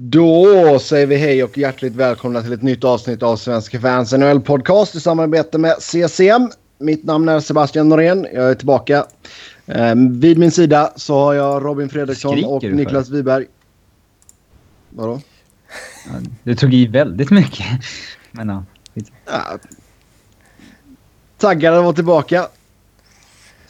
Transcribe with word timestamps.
Då 0.00 0.78
säger 0.78 1.06
vi 1.06 1.16
hej 1.16 1.44
och 1.44 1.58
hjärtligt 1.58 1.94
välkomna 1.94 2.42
till 2.42 2.52
ett 2.52 2.62
nytt 2.62 2.84
avsnitt 2.84 3.22
av 3.22 3.36
Svenska 3.36 3.80
fans 3.80 4.12
NHL 4.12 4.40
podcast 4.40 4.94
i 4.94 5.00
samarbete 5.00 5.58
med 5.58 5.76
CCM. 5.80 6.50
Mitt 6.78 7.04
namn 7.04 7.28
är 7.28 7.40
Sebastian 7.40 7.88
Norén. 7.88 8.26
Jag 8.32 8.50
är 8.50 8.54
tillbaka. 8.54 9.06
Um, 9.66 10.20
vid 10.20 10.38
min 10.38 10.50
sida 10.50 10.92
så 10.96 11.18
har 11.18 11.34
jag 11.34 11.64
Robin 11.64 11.88
Fredriksson 11.88 12.32
Skriker 12.32 12.48
och? 12.48 12.64
Niklas 12.64 13.10
Wiberg. 13.10 13.46
Vadå? 14.90 15.20
Ja, 16.06 16.12
du 16.42 16.54
tog 16.54 16.74
i 16.74 16.86
väldigt 16.86 17.30
mycket. 17.30 17.66
Men 18.30 18.48
ja. 18.48 18.64
Ja. 19.26 19.58
Taggad 21.38 21.74
att 21.74 21.84
vara 21.84 21.94
tillbaka. 21.94 22.48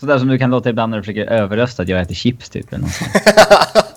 Sådär 0.01 0.19
som 0.19 0.29
du 0.29 0.39
kan 0.39 0.51
låta 0.51 0.71
ibland 0.71 0.91
när 0.91 0.97
du 0.97 1.03
försöker 1.03 1.27
överrösta 1.27 1.83
att 1.83 1.89
jag 1.89 2.01
äter 2.01 2.15
chips 2.15 2.51
typ. 2.51 2.73
Eller 2.73 2.83
något. 2.83 3.85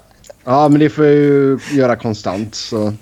Ja, 0.43 0.69
men 0.69 0.79
det 0.79 0.89
får 0.89 1.05
jag 1.05 1.15
ju 1.15 1.59
göra 1.71 1.95
konstant. 1.95 2.55
Så. 2.55 2.93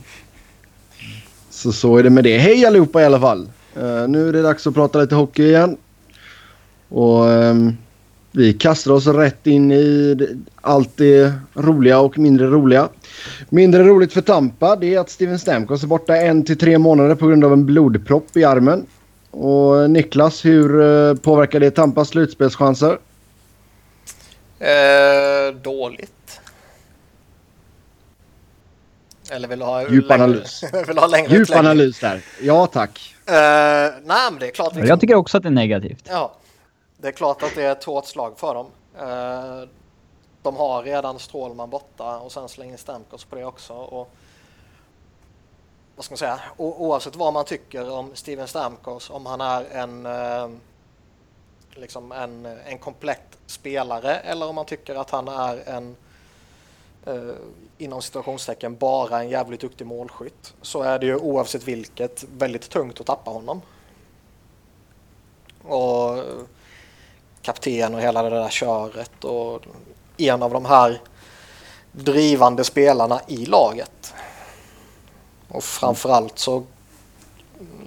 så 1.49 1.71
så 1.71 1.97
är 1.97 2.03
det 2.03 2.09
med 2.09 2.23
det. 2.23 2.37
Hej 2.37 2.65
allihopa 2.65 3.01
i 3.01 3.05
alla 3.05 3.19
fall. 3.19 3.49
Uh, 3.77 4.07
nu 4.07 4.29
är 4.29 4.33
det 4.33 4.41
dags 4.41 4.67
att 4.67 4.73
prata 4.73 5.01
lite 5.01 5.15
hockey 5.15 5.43
igen. 5.43 5.77
Och 6.89 7.25
um, 7.25 7.77
vi 8.31 8.53
kastar 8.53 8.91
oss 8.91 9.07
rätt 9.07 9.47
in 9.47 9.71
i 9.71 10.17
allt 10.61 10.97
det 10.97 11.33
roliga 11.53 11.99
och 11.99 12.17
mindre 12.17 12.47
roliga. 12.47 12.89
Mindre 13.49 13.83
roligt 13.83 14.13
för 14.13 14.21
Tampa 14.21 14.75
det 14.75 14.95
är 14.95 14.99
att 14.99 15.09
Steven 15.09 15.39
Stamkos 15.39 15.83
är 15.83 15.87
borta 15.87 16.17
en 16.17 16.45
till 16.45 16.57
tre 16.57 16.77
månader 16.77 17.15
på 17.15 17.27
grund 17.27 17.45
av 17.45 17.53
en 17.53 17.65
blodpropp 17.65 18.37
i 18.37 18.43
armen. 18.43 18.85
Och 19.31 19.89
Niklas, 19.89 20.45
hur 20.45 20.81
eh, 20.81 21.15
påverkar 21.15 21.59
det 21.59 21.71
Tampas 21.71 22.09
slutspelschanser? 22.09 22.97
Eh, 24.59 25.55
dåligt. 25.61 26.18
Eller 29.31 29.47
vill 29.47 29.59
du 29.59 29.65
ha 29.65 29.81
Djup 29.89 30.09
längre- 30.09 30.23
analys. 30.23 30.63
vill 30.87 30.97
ha 30.97 31.07
längre 31.07 31.29
Djup 31.31 31.41
utläggning? 31.41 31.65
analys 31.69 31.99
där. 31.99 32.21
Ja 32.41 32.67
tack. 32.67 33.15
Eh, 33.25 33.33
nej, 33.33 34.31
men 34.31 34.39
det 34.39 34.47
är 34.47 34.51
klart. 34.51 34.73
Liksom, 34.73 34.87
Jag 34.87 34.99
tycker 34.99 35.15
också 35.15 35.37
att 35.37 35.43
det 35.43 35.49
är 35.49 35.53
negativt. 35.53 36.05
Ja, 36.09 36.33
det 36.97 37.07
är 37.07 37.11
klart 37.11 37.43
att 37.43 37.55
det 37.55 37.63
är 37.63 37.71
ett 37.71 37.83
hårt 37.83 38.05
slag 38.05 38.39
för 38.39 38.53
dem. 38.53 38.67
Eh, 38.99 39.67
de 40.41 40.55
har 40.55 40.83
redan 40.83 41.19
Strålman 41.19 41.69
borta 41.69 42.17
och 42.17 42.31
sen 42.31 42.49
slänger 42.49 42.77
Stamkos 42.77 43.25
på 43.25 43.35
det 43.35 43.45
också. 43.45 43.73
Och, 43.73 44.09
vad 45.95 46.05
ska 46.05 46.11
man 46.13 46.17
säga? 46.17 46.39
O- 46.57 46.75
oavsett 46.77 47.15
vad 47.15 47.33
man 47.33 47.45
tycker 47.45 47.91
om 47.91 48.11
Steven 48.13 48.47
Stamkos, 48.47 49.09
om 49.09 49.25
han 49.25 49.41
är 49.41 49.65
en, 49.71 50.05
eh, 50.05 50.49
liksom 51.71 52.11
en, 52.11 52.45
en 52.65 52.77
komplett 52.77 53.37
spelare 53.45 54.15
eller 54.15 54.47
om 54.49 54.55
man 54.55 54.65
tycker 54.65 54.95
att 54.95 55.09
han 55.09 55.27
är 55.27 55.69
en 55.69 55.95
eh, 57.05 57.35
inom 57.77 58.01
situationstecken 58.01 58.75
bara 58.75 59.19
en 59.19 59.29
jävligt 59.29 59.61
duktig 59.61 59.87
målskytt 59.87 60.53
så 60.61 60.81
är 60.81 60.99
det 60.99 61.05
ju 61.05 61.15
oavsett 61.15 61.63
vilket 61.63 62.25
väldigt 62.37 62.69
tungt 62.69 62.99
att 62.99 63.05
tappa 63.05 63.31
honom 63.31 63.61
och 65.63 66.17
eh, 66.17 66.23
kapten 67.41 67.95
och 67.95 68.01
hela 68.01 68.23
det 68.23 68.29
där 68.29 68.49
köret 68.49 69.23
och 69.23 69.61
en 70.17 70.43
av 70.43 70.53
de 70.53 70.65
här 70.65 71.01
drivande 71.91 72.63
spelarna 72.63 73.21
i 73.27 73.45
laget. 73.45 74.13
Och 75.47 75.63
framförallt 75.63 76.39
så 76.39 76.63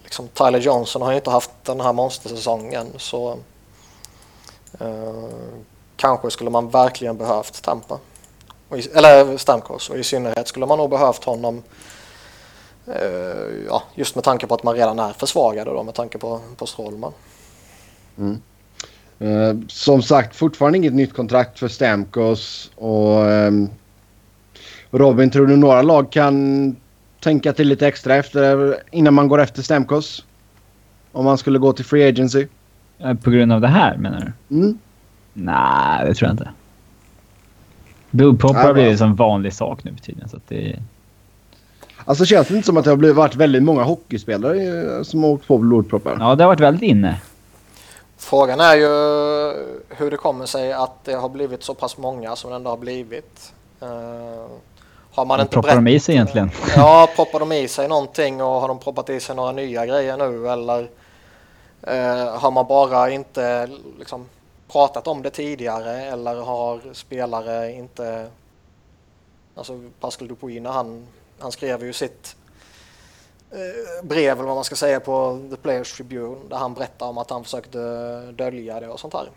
liksom 0.03 0.29
Tyler 0.29 0.61
Johnson 0.61 1.03
har 1.03 1.11
ju 1.11 1.17
inte 1.17 1.31
haft 1.31 1.51
den 1.63 1.81
här 1.81 1.93
monstersäsongen 1.93 2.87
så 2.97 3.39
eh, 4.81 5.29
kanske 5.97 6.31
skulle 6.31 6.51
man 6.51 6.71
verkligen 6.71 7.17
behövt 7.17 7.63
Tampa. 7.63 7.99
Och 8.73 8.79
i, 8.79 8.89
eller 8.95 9.37
Stamkos 9.37 9.91
och 9.91 9.99
i 9.99 10.03
synnerhet 10.03 10.49
skulle 10.49 10.67
man 10.67 10.79
nog 10.79 10.91
behövt 10.91 11.25
honom 11.25 11.63
eh, 12.87 13.67
ja, 13.67 13.83
just 13.95 14.15
med 14.15 14.25
tanke 14.25 14.47
på 14.47 14.55
att 14.55 14.63
man 14.63 14.75
redan 14.75 14.99
är 14.99 15.13
försvagade 15.13 15.71
då 15.71 15.83
med 15.83 15.95
tanke 15.95 16.19
på, 16.19 16.41
på 16.57 16.67
Strålman. 16.67 17.13
Eh, 19.19 19.55
som 19.69 20.03
sagt, 20.03 20.37
fortfarande 20.37 20.79
inget 20.79 20.95
nytt 20.95 21.15
kontrakt 21.15 21.59
för 21.59 21.69
Stamkos. 21.69 22.71
Och, 22.75 23.31
ehm, 23.31 23.69
Robin, 24.91 25.31
tror 25.31 25.47
du 25.47 25.57
några 25.57 25.83
lag 25.83 26.13
kan 26.13 26.77
tänka 27.21 27.53
till 27.53 27.69
lite 27.69 27.87
extra 27.87 28.15
efter, 28.15 28.77
innan 28.91 29.15
man 29.15 29.29
går 29.29 29.41
efter 29.41 29.63
Stamkos? 29.63 30.25
Om 31.13 31.25
man 31.25 31.39
skulle 31.39 31.59
gå 31.59 31.73
till 31.73 31.85
Free 31.85 32.09
Agency? 32.09 32.47
Eh, 32.99 33.15
På 33.15 33.31
grund 33.31 33.53
av 33.53 33.61
det 33.61 33.69
här 33.69 33.97
menar 33.97 34.33
du? 34.49 34.57
Mm. 34.57 34.79
Nej, 35.33 36.07
det 36.07 36.15
tror 36.15 36.29
jag 36.29 36.35
inte. 36.35 36.49
Ja, 38.13 38.53
har 38.55 38.73
blivit 38.73 39.01
en 39.01 39.15
vanlig 39.15 39.53
sak 39.53 39.85
nu 39.85 39.93
för 39.95 40.01
tiden. 40.01 40.29
Så 40.29 40.37
att 40.37 40.49
det, 40.49 40.79
Alltså 42.05 42.25
känns 42.25 42.49
det 42.49 42.55
inte 42.55 42.67
som 42.67 42.77
att 42.77 42.85
det 42.85 42.91
har 42.91 42.97
blivit, 42.97 43.17
varit 43.17 43.35
väldigt 43.35 43.63
många 43.63 43.83
hockeyspelare 43.83 44.97
eh, 44.97 45.03
som 45.03 45.23
har 45.23 45.31
åkt 45.31 45.47
på 45.47 45.59
blodproppar? 45.59 46.17
ja, 46.21 46.35
det 46.35 46.45
har 46.45 46.49
varit 46.49 46.61
väldigt 46.61 46.83
inne. 46.83 47.21
Frågan 48.17 48.61
är 48.61 48.75
ju 48.75 48.89
hur 49.89 50.11
det 50.11 50.17
kommer 50.17 50.47
sig 50.47 50.73
att 50.73 51.05
det 51.05 51.15
har 51.15 51.29
blivit 51.29 51.63
så 51.63 51.75
pass 51.75 51.99
många 51.99 52.37
som 52.37 52.51
det 52.51 52.57
ändå 52.57 52.71
har 52.71 52.77
blivit. 52.77 53.53
Eh, 53.81 53.89
har 55.15 55.25
man 55.25 55.29
Vad 55.29 55.41
inte 55.41 55.53
proppar 55.53 55.75
de 55.75 55.87
i 55.87 56.01
sig 56.01 56.15
egentligen? 56.15 56.51
Ja, 56.77 57.09
proppar 57.17 57.41
de 57.41 57.53
i 57.53 57.69
sig 57.69 57.89
någonting 57.89 58.43
och 58.43 58.61
har 58.61 58.69
de 58.69 58.79
proppat 58.79 59.11
i 59.11 59.21
sig 59.21 59.37
några 59.37 59.53
nya 59.53 59.87
grejer 59.87 60.17
nu 60.17 60.49
eller 60.49 60.81
eh, 61.83 62.41
har 62.41 62.51
man 62.51 62.67
bara 62.67 63.11
inte 63.11 63.69
liksom, 63.99 64.27
pratat 64.73 65.07
om 65.07 65.23
det 65.23 65.31
tidigare 65.31 66.03
eller 66.03 66.35
har 66.35 66.81
spelare 66.93 67.73
inte... 67.73 68.31
Alltså 69.55 69.81
Pascal 70.01 70.29
Dupuina, 70.29 70.69
när 70.69 70.77
han, 70.77 71.07
han 71.39 71.53
skrev 71.53 71.85
ju 71.85 71.93
sitt 71.93 72.37
eh, 73.51 74.05
brev 74.05 74.39
eller 74.39 74.47
vad 74.47 74.55
man 74.55 74.65
ska 74.65 74.77
säga 74.77 75.01
på 75.01 75.41
The 75.51 75.57
Players 75.57 75.97
Tribune 75.97 76.41
där 76.49 76.57
han 76.57 76.75
berättar 76.75 77.07
om 77.07 77.19
att 77.19 77.31
han 77.31 77.45
försökte 77.45 77.79
dölja 78.33 78.81
det 78.81 78.89
och 78.89 79.01
sånt 79.01 79.15
här. 79.15 79.31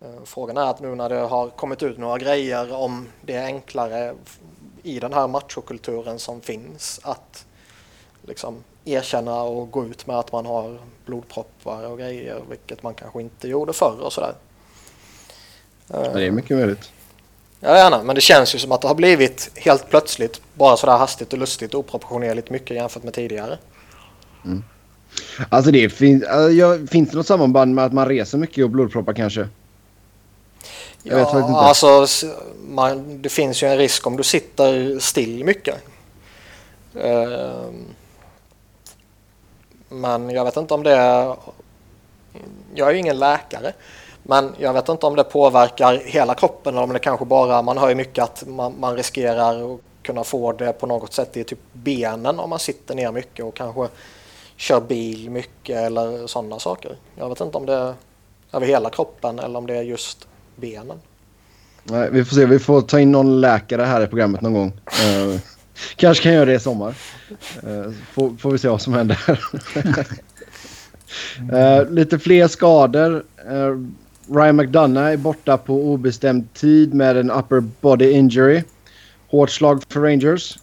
Eh, 0.00 0.24
frågan 0.24 0.56
är 0.56 0.70
att 0.70 0.80
nu 0.80 0.94
när 0.94 1.08
det 1.08 1.18
har 1.18 1.50
kommit 1.50 1.82
ut 1.82 1.98
några 1.98 2.18
grejer 2.18 2.74
om 2.74 3.08
det 3.22 3.34
är 3.34 3.44
enklare 3.44 4.14
i 4.82 5.00
den 5.00 5.12
här 5.12 5.28
machokulturen 5.28 6.18
som 6.18 6.40
finns 6.40 7.00
att 7.02 7.46
liksom 8.22 8.64
erkänna 8.84 9.42
och 9.42 9.70
gå 9.70 9.86
ut 9.86 10.06
med 10.06 10.16
att 10.16 10.32
man 10.32 10.46
har 10.46 10.78
blodproppar 11.06 11.86
och 11.86 11.98
grejer 11.98 12.42
vilket 12.48 12.82
man 12.82 12.94
kanske 12.94 13.20
inte 13.20 13.48
gjorde 13.48 13.72
förr 13.72 14.00
och 14.00 14.12
sådär. 14.12 14.34
Ja, 15.86 15.98
det 16.14 16.26
är 16.26 16.30
mycket 16.30 16.56
möjligt. 16.56 16.92
Ja, 17.60 17.76
gärna, 17.76 18.02
men 18.02 18.14
det 18.14 18.20
känns 18.20 18.54
ju 18.54 18.58
som 18.58 18.72
att 18.72 18.80
det 18.80 18.88
har 18.88 18.94
blivit 18.94 19.50
helt 19.56 19.90
plötsligt 19.90 20.40
bara 20.54 20.76
sådär 20.76 20.98
hastigt 20.98 21.32
och 21.32 21.38
lustigt 21.38 21.74
och 21.74 21.80
oproportionerligt 21.80 22.50
mycket 22.50 22.76
jämfört 22.76 23.02
med 23.02 23.14
tidigare. 23.14 23.58
Alltså 25.48 25.70
det 25.70 25.90
fin- 25.90 26.24
äh, 26.24 26.38
ja, 26.38 26.78
finns 26.90 27.10
det 27.10 27.16
något 27.16 27.26
samband 27.26 27.74
med 27.74 27.84
att 27.84 27.92
man 27.92 28.08
reser 28.08 28.38
mycket 28.38 28.64
och 28.64 28.70
blodproppar 28.70 29.12
kanske? 29.12 29.48
Jag 31.02 31.16
vet 31.16 31.24
faktiskt 31.24 31.48
inte. 31.48 31.60
alltså 31.60 32.06
man, 32.68 33.22
det 33.22 33.28
finns 33.28 33.62
ju 33.62 33.68
en 33.68 33.78
risk 33.78 34.06
om 34.06 34.16
du 34.16 34.22
sitter 34.22 34.98
still 34.98 35.44
mycket. 35.44 35.74
Ehm, 36.94 37.84
men 39.90 40.30
jag 40.30 40.44
vet 40.44 40.56
inte 40.56 40.74
om 40.74 40.82
det... 40.82 40.96
Jag 42.74 42.88
är 42.88 42.92
ju 42.92 42.98
ingen 42.98 43.18
läkare. 43.18 43.72
Men 44.22 44.54
jag 44.58 44.72
vet 44.72 44.88
inte 44.88 45.06
om 45.06 45.16
det 45.16 45.24
påverkar 45.24 46.02
hela 46.04 46.34
kroppen 46.34 46.74
eller 46.74 46.82
om 46.82 46.92
det 46.92 46.98
kanske 46.98 47.24
bara... 47.24 47.62
Man 47.62 47.78
hör 47.78 47.88
ju 47.88 47.94
mycket 47.94 48.24
att 48.24 48.44
man, 48.46 48.74
man 48.78 48.96
riskerar 48.96 49.74
att 49.74 49.80
kunna 50.02 50.24
få 50.24 50.52
det 50.52 50.72
på 50.72 50.86
något 50.86 51.12
sätt 51.12 51.36
i 51.36 51.44
typ 51.44 51.58
benen 51.72 52.40
om 52.40 52.50
man 52.50 52.58
sitter 52.58 52.94
ner 52.94 53.12
mycket 53.12 53.44
och 53.44 53.54
kanske 53.54 53.88
kör 54.56 54.80
bil 54.80 55.30
mycket 55.30 55.76
eller 55.76 56.26
sådana 56.26 56.58
saker. 56.58 56.96
Jag 57.14 57.28
vet 57.28 57.40
inte 57.40 57.58
om 57.58 57.66
det 57.66 57.74
är 57.74 57.94
över 58.52 58.66
hela 58.66 58.90
kroppen 58.90 59.38
eller 59.38 59.58
om 59.58 59.66
det 59.66 59.76
är 59.76 59.82
just 59.82 60.28
benen. 60.56 61.00
Nej, 61.84 62.08
vi 62.12 62.24
får 62.24 62.36
se. 62.36 62.46
Vi 62.46 62.58
får 62.58 62.80
ta 62.80 63.00
in 63.00 63.12
någon 63.12 63.40
läkare 63.40 63.82
här 63.82 64.00
i 64.00 64.06
programmet 64.06 64.40
någon 64.40 64.54
gång. 64.54 64.72
Eh, 64.86 65.40
Eh, 65.80 65.96
kanske 65.96 66.22
kan 66.22 66.32
göra 66.32 66.44
det 66.44 66.54
i 66.54 66.60
sommar. 66.60 66.94
Uh, 67.64 67.92
får, 68.12 68.36
får 68.36 68.50
vi 68.50 68.58
se 68.58 68.68
vad 68.68 68.82
som 68.82 68.94
händer. 68.94 69.40
Eh, 71.52 71.90
lite 71.90 72.18
fler 72.18 72.48
skador. 72.48 73.24
Eh, 73.50 73.76
Ryan 74.34 74.56
McDonough 74.56 75.06
är 75.06 75.16
borta 75.16 75.56
på 75.56 75.74
obestämd 75.74 76.54
tid 76.54 76.94
med 76.94 77.16
en 77.16 77.30
upper 77.30 77.60
body 77.60 78.10
injury. 78.10 78.62
Hårt 79.30 79.50
slag 79.50 79.82
för 79.88 80.00
Rangers. 80.00 80.58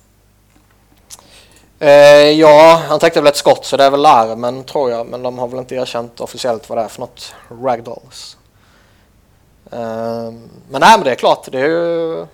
Eh, 1.79 1.89
ja, 2.31 2.81
han 2.87 2.99
täckte 2.99 3.21
väl 3.21 3.27
ett 3.27 3.35
skott 3.35 3.65
så 3.65 3.77
det 3.77 3.83
är 3.83 3.91
väl 3.91 4.01
larmen 4.01 4.63
tror 4.63 4.91
jag. 4.91 5.07
Men 5.07 5.23
de 5.23 5.37
har 5.37 5.47
väl 5.47 5.59
inte 5.59 5.75
erkänt 5.75 6.19
officiellt 6.19 6.69
vad 6.69 6.77
det 6.77 6.81
är 6.83 6.87
för 6.87 6.99
något. 6.99 7.33
Ragdolls. 7.61 8.37
Eh, 9.71 10.31
men 10.69 10.81
nej, 10.81 10.97
men 10.97 11.03
det 11.03 11.11
är 11.11 11.15
klart. 11.15 11.47
Det 11.51 11.59
är 11.59 11.69
ju 11.69 12.25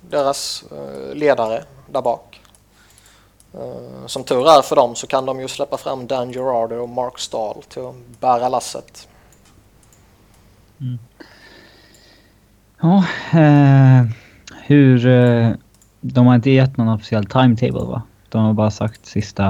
deras 0.00 0.64
eh, 0.70 1.14
ledare 1.14 1.64
där 1.92 2.02
bak. 2.02 2.40
Eh, 3.54 4.06
som 4.06 4.24
tur 4.24 4.48
är 4.58 4.62
för 4.62 4.76
dem 4.76 4.94
så 4.94 5.06
kan 5.06 5.26
de 5.26 5.40
ju 5.40 5.48
släppa 5.48 5.76
fram 5.76 6.06
Dan 6.06 6.32
Girardi 6.32 6.74
och 6.76 6.88
Mark 6.88 7.18
Stahl 7.18 7.62
till 7.68 7.82
att 7.86 8.20
bära 8.20 8.48
lasset. 8.48 9.08
Ja, 12.80 13.04
eh, 13.32 14.04
hur... 14.66 15.06
Eh, 15.06 15.50
De 16.00 16.26
har 16.26 16.34
inte 16.34 16.50
gett 16.50 16.76
någon 16.76 16.88
officiell 16.88 17.26
timetable 17.26 17.84
va? 17.84 18.02
De 18.28 18.44
har 18.44 18.52
bara 18.52 18.70
sagt 18.70 19.06
sista... 19.06 19.46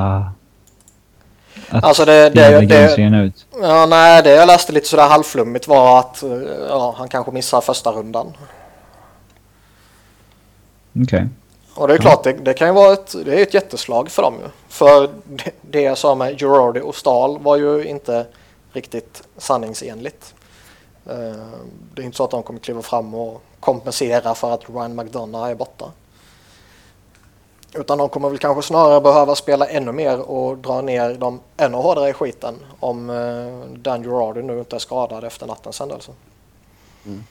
Att 1.70 1.84
Alltså 1.84 2.04
det, 2.04 2.30
det, 2.30 2.50
det, 2.60 2.66
grundserien 2.66 3.14
ut. 3.14 3.46
ja, 3.62 3.86
nej, 3.86 4.22
det 4.22 4.30
jag 4.30 4.46
läste 4.46 4.72
lite 4.72 4.88
sådär 4.88 5.08
halvflummigt 5.08 5.68
var 5.68 5.98
att 6.00 6.22
eh, 6.22 6.30
ja, 6.68 6.94
han 6.98 7.08
kanske 7.08 7.32
missar 7.32 7.60
första 7.60 7.90
rundan. 7.92 8.32
Okej. 11.02 11.28
Och 11.78 11.88
det 11.88 11.94
är 11.94 11.98
klart, 11.98 12.24
det, 12.24 12.32
det 12.32 12.54
kan 12.54 12.68
ju 12.68 12.74
vara 12.74 12.92
ett, 12.92 13.14
det 13.24 13.38
är 13.38 13.42
ett 13.42 13.54
jätteslag 13.54 14.10
för 14.10 14.22
dem 14.22 14.34
ju. 14.34 14.48
För 14.68 15.10
det, 15.24 15.50
det 15.60 15.80
jag 15.80 15.98
sa 15.98 16.14
med 16.14 16.38
Girardi 16.40 16.80
och 16.80 16.96
Stahl 16.96 17.38
var 17.38 17.56
ju 17.56 17.84
inte 17.84 18.26
riktigt 18.72 19.22
sanningsenligt. 19.36 20.34
Eh, 21.06 21.46
det 21.94 22.02
är 22.02 22.04
inte 22.04 22.16
så 22.16 22.24
att 22.24 22.30
de 22.30 22.42
kommer 22.42 22.60
kliva 22.60 22.82
fram 22.82 23.14
och 23.14 23.42
kompensera 23.60 24.34
för 24.34 24.54
att 24.54 24.70
Ryan 24.70 24.96
McDonough 24.96 25.50
är 25.50 25.54
borta. 25.54 25.92
Utan 27.74 27.98
de 27.98 28.08
kommer 28.08 28.28
väl 28.28 28.38
kanske 28.38 28.62
snarare 28.62 29.00
behöva 29.00 29.34
spela 29.34 29.68
ännu 29.68 29.92
mer 29.92 30.20
och 30.20 30.58
dra 30.58 30.80
ner 30.80 31.14
dem 31.14 31.40
ännu 31.56 31.76
hårdare 31.76 32.10
i 32.10 32.12
skiten 32.12 32.54
om 32.80 33.10
eh, 33.10 33.78
Dan 33.78 34.02
Girardi 34.02 34.42
nu 34.42 34.58
inte 34.58 34.76
är 34.76 34.80
skadad 34.80 35.24
efter 35.24 35.46
nattens 35.46 35.80
händelse. 35.80 36.10
Alltså. 36.10 36.12
Mm. 37.06 37.24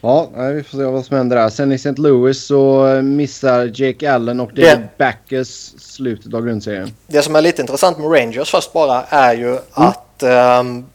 Ja, 0.00 0.28
vi 0.54 0.62
får 0.62 0.78
se 0.78 0.84
vad 0.84 1.04
som 1.04 1.16
händer 1.16 1.36
där. 1.36 1.48
Sen 1.48 1.72
i 1.72 1.74
St. 1.74 1.92
Louis 1.96 2.46
så 2.46 2.86
eh, 2.86 3.02
missar 3.02 3.70
Jake 3.74 4.12
Allen 4.12 4.40
och 4.40 4.48
David 4.48 4.64
Det- 4.64 4.88
Backes 4.98 5.80
slutet 5.94 6.34
av 6.34 6.44
grundserien. 6.44 6.90
Det 7.06 7.22
som 7.22 7.36
är 7.36 7.40
lite 7.42 7.62
intressant 7.62 7.98
med 7.98 8.12
Rangers 8.12 8.50
först 8.50 8.72
bara 8.72 9.02
är 9.04 9.34
ju 9.34 9.58
att 9.72 10.22
ehm, 10.22 10.86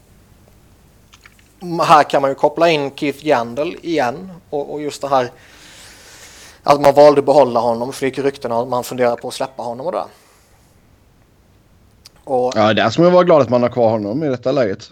här 1.82 2.04
kan 2.04 2.22
man 2.22 2.32
ju 2.32 2.36
koppla 2.36 2.70
in 2.70 2.92
Keith 2.96 3.26
Yandel 3.28 3.76
igen 3.82 4.32
och, 4.50 4.74
och 4.74 4.82
just 4.82 5.02
det 5.02 5.08
här 5.08 5.32
att 6.64 6.82
man 6.82 6.94
valde 6.94 7.20
att 7.20 7.26
behålla 7.26 7.60
honom 7.60 7.94
för 7.94 8.02
det 8.02 8.06
gick 8.06 8.20
rykten 8.20 8.52
att 8.52 8.68
man 8.68 8.84
funderar 8.84 9.16
på 9.16 9.28
att 9.28 9.34
släppa 9.34 9.64
honom 9.64 9.86
och 9.86 9.92
det. 9.92 10.04
Och 12.24 12.54
Ja, 12.56 12.74
där 12.74 12.90
ska 12.90 13.02
man 13.02 13.14
vara 13.14 13.24
glad 13.24 13.42
att 13.42 13.50
man 13.50 13.62
har 13.62 13.70
kvar 13.70 13.90
honom 13.90 14.24
i 14.24 14.28
detta 14.30 14.52
läget. 14.52 14.90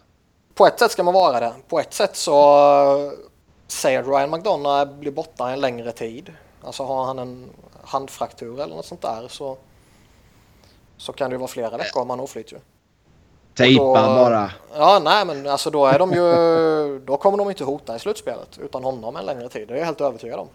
på 0.55 0.67
ett 0.67 0.79
sätt 0.79 0.91
ska 0.91 1.03
man 1.03 1.13
vara 1.13 1.39
det. 1.39 1.51
På 1.69 1.79
ett 1.79 1.93
sätt 1.93 2.15
så 2.15 3.11
säger 3.71 4.03
Ryan 4.03 4.29
McDonough 4.31 4.91
blir 4.91 5.11
borta 5.11 5.49
en 5.49 5.61
längre 5.61 5.91
tid. 5.91 6.33
Alltså 6.63 6.83
har 6.83 7.05
han 7.05 7.19
en 7.19 7.49
handfraktur 7.83 8.61
eller 8.61 8.75
något 8.75 8.85
sånt 8.85 9.01
där 9.01 9.27
så, 9.27 9.57
så 10.97 11.13
kan 11.13 11.29
det 11.29 11.33
ju 11.33 11.37
vara 11.37 11.47
flera 11.47 11.77
veckor 11.77 12.01
om 12.01 12.09
han 12.09 12.19
oflyt 12.19 12.53
ju. 12.53 12.57
Tejpa 13.53 13.83
bara. 13.93 14.51
Ja, 14.73 14.99
nej 15.03 15.25
men 15.25 15.47
alltså 15.47 15.69
då 15.69 15.85
är 15.85 15.99
de 15.99 16.11
ju, 16.11 16.99
då 16.99 17.17
kommer 17.17 17.37
de 17.37 17.49
inte 17.49 17.63
hota 17.63 17.95
i 17.95 17.99
slutspelet 17.99 18.57
utan 18.57 18.83
honom 18.83 19.15
en 19.15 19.25
längre 19.25 19.49
tid. 19.49 19.67
Det 19.67 19.73
är 19.73 19.77
jag 19.77 19.85
helt 19.85 20.01
övertygad 20.01 20.39
om. 20.39 20.47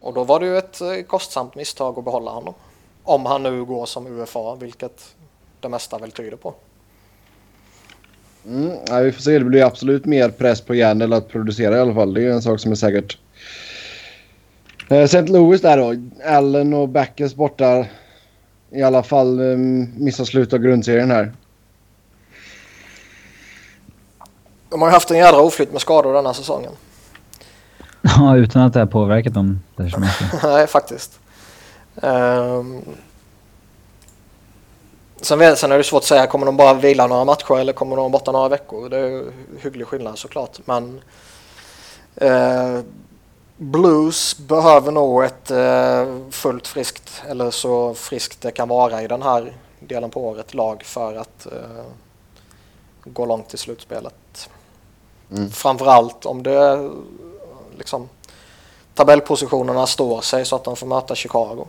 Och 0.00 0.14
då 0.14 0.24
var 0.24 0.40
det 0.40 0.46
ju 0.46 0.58
ett 0.58 0.80
eh, 0.80 1.02
kostsamt 1.02 1.54
misstag 1.54 1.98
att 1.98 2.04
behålla 2.04 2.30
honom. 2.30 2.54
Om 3.04 3.26
han 3.26 3.42
nu 3.42 3.64
går 3.64 3.86
som 3.86 4.06
UFA, 4.06 4.54
vilket 4.54 5.14
det 5.60 5.68
mesta 5.68 5.98
väl 5.98 6.12
tyder 6.12 6.36
på. 6.36 6.54
Mm, 8.46 8.72
nej, 8.90 9.04
vi 9.04 9.12
får 9.12 9.22
se. 9.22 9.38
Det 9.38 9.44
blir 9.44 9.64
absolut 9.64 10.04
mer 10.04 10.28
press 10.28 10.60
på 10.60 10.74
Yandel 10.74 11.12
att 11.12 11.28
producera 11.28 11.76
i 11.76 11.80
alla 11.80 11.94
fall. 11.94 12.14
Det 12.14 12.22
är 12.22 12.30
en 12.30 12.42
sak 12.42 12.60
som 12.60 12.72
är 12.72 12.76
säkert. 12.76 13.18
Eh, 14.88 14.98
St. 14.98 15.22
Louis 15.22 15.60
där 15.60 15.76
då. 15.76 15.94
Allen 16.30 16.74
och 16.74 16.88
Backes 16.88 17.34
borta. 17.34 17.86
I 18.70 18.82
alla 18.82 19.02
fall 19.02 19.50
eh, 19.50 19.56
missar 19.96 20.24
slutet 20.24 20.52
av 20.52 20.58
grundserien 20.58 21.10
här. 21.10 21.32
De 24.70 24.82
har 24.82 24.88
ju 24.88 24.92
haft 24.92 25.10
en 25.10 25.16
jädra 25.18 25.40
oflytt 25.40 25.72
med 25.72 25.80
skador 25.80 26.14
denna 26.14 26.34
säsongen. 26.34 26.72
Ja, 28.18 28.36
utan 28.36 28.62
att 28.62 28.72
det 28.72 28.78
har 28.78 28.86
påverkat 28.86 29.34
dem 29.34 29.60
särskilt 29.76 29.98
mycket. 29.98 30.42
Nej, 30.42 30.66
faktiskt. 30.66 31.20
Ehm. 32.02 32.82
Sen, 35.20 35.38
vet, 35.38 35.58
sen 35.58 35.72
är 35.72 35.78
det 35.78 35.84
svårt 35.84 36.02
att 36.02 36.04
säga, 36.04 36.26
kommer 36.26 36.46
de 36.46 36.56
bara 36.56 36.74
vila 36.74 37.06
några 37.06 37.24
matcher 37.24 37.58
eller 37.58 37.72
kommer 37.72 37.96
de 37.96 38.00
vara 38.00 38.08
borta 38.08 38.32
några 38.32 38.48
veckor? 38.48 38.88
Det 38.88 38.98
är 38.98 39.32
hygglig 39.60 39.86
skillnad 39.86 40.18
såklart. 40.18 40.58
Men 40.64 41.00
eh, 42.16 42.80
Blues 43.56 44.38
behöver 44.38 44.92
nog 44.92 45.24
ett 45.24 45.50
eh, 45.50 46.30
fullt 46.30 46.66
friskt, 46.66 47.22
eller 47.28 47.50
så 47.50 47.94
friskt 47.94 48.40
det 48.40 48.50
kan 48.50 48.68
vara 48.68 49.02
i 49.02 49.06
den 49.06 49.22
här 49.22 49.52
delen 49.80 50.10
på 50.10 50.26
året, 50.28 50.54
lag 50.54 50.82
för 50.84 51.14
att 51.14 51.46
eh, 51.46 51.84
gå 53.04 53.26
långt 53.26 53.54
i 53.54 53.56
slutspelet. 53.56 54.50
Mm. 55.30 55.50
Framförallt 55.50 56.26
om 56.26 56.42
det 56.42 56.90
liksom 57.78 58.08
tabellpositionerna 58.94 59.86
står 59.86 60.20
sig 60.20 60.44
så 60.44 60.56
att 60.56 60.64
de 60.64 60.76
får 60.76 60.86
möta 60.86 61.14
Chicago. 61.14 61.66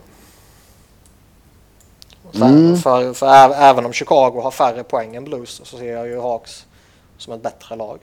Så, 2.32 2.44
Mm. 2.44 2.76
för, 2.76 3.12
för 3.12 3.26
ä- 3.26 3.54
även 3.56 3.84
om 3.86 3.92
Chicago 3.92 4.40
har 4.42 4.50
färre 4.50 4.84
poäng 4.84 5.16
än 5.16 5.24
Blues 5.24 5.50
så 5.64 5.76
ser 5.76 5.92
jag 5.92 6.08
ju 6.08 6.20
Hawks 6.20 6.66
som 7.18 7.32
ett 7.32 7.42
bättre 7.42 7.76
lag. 7.76 7.98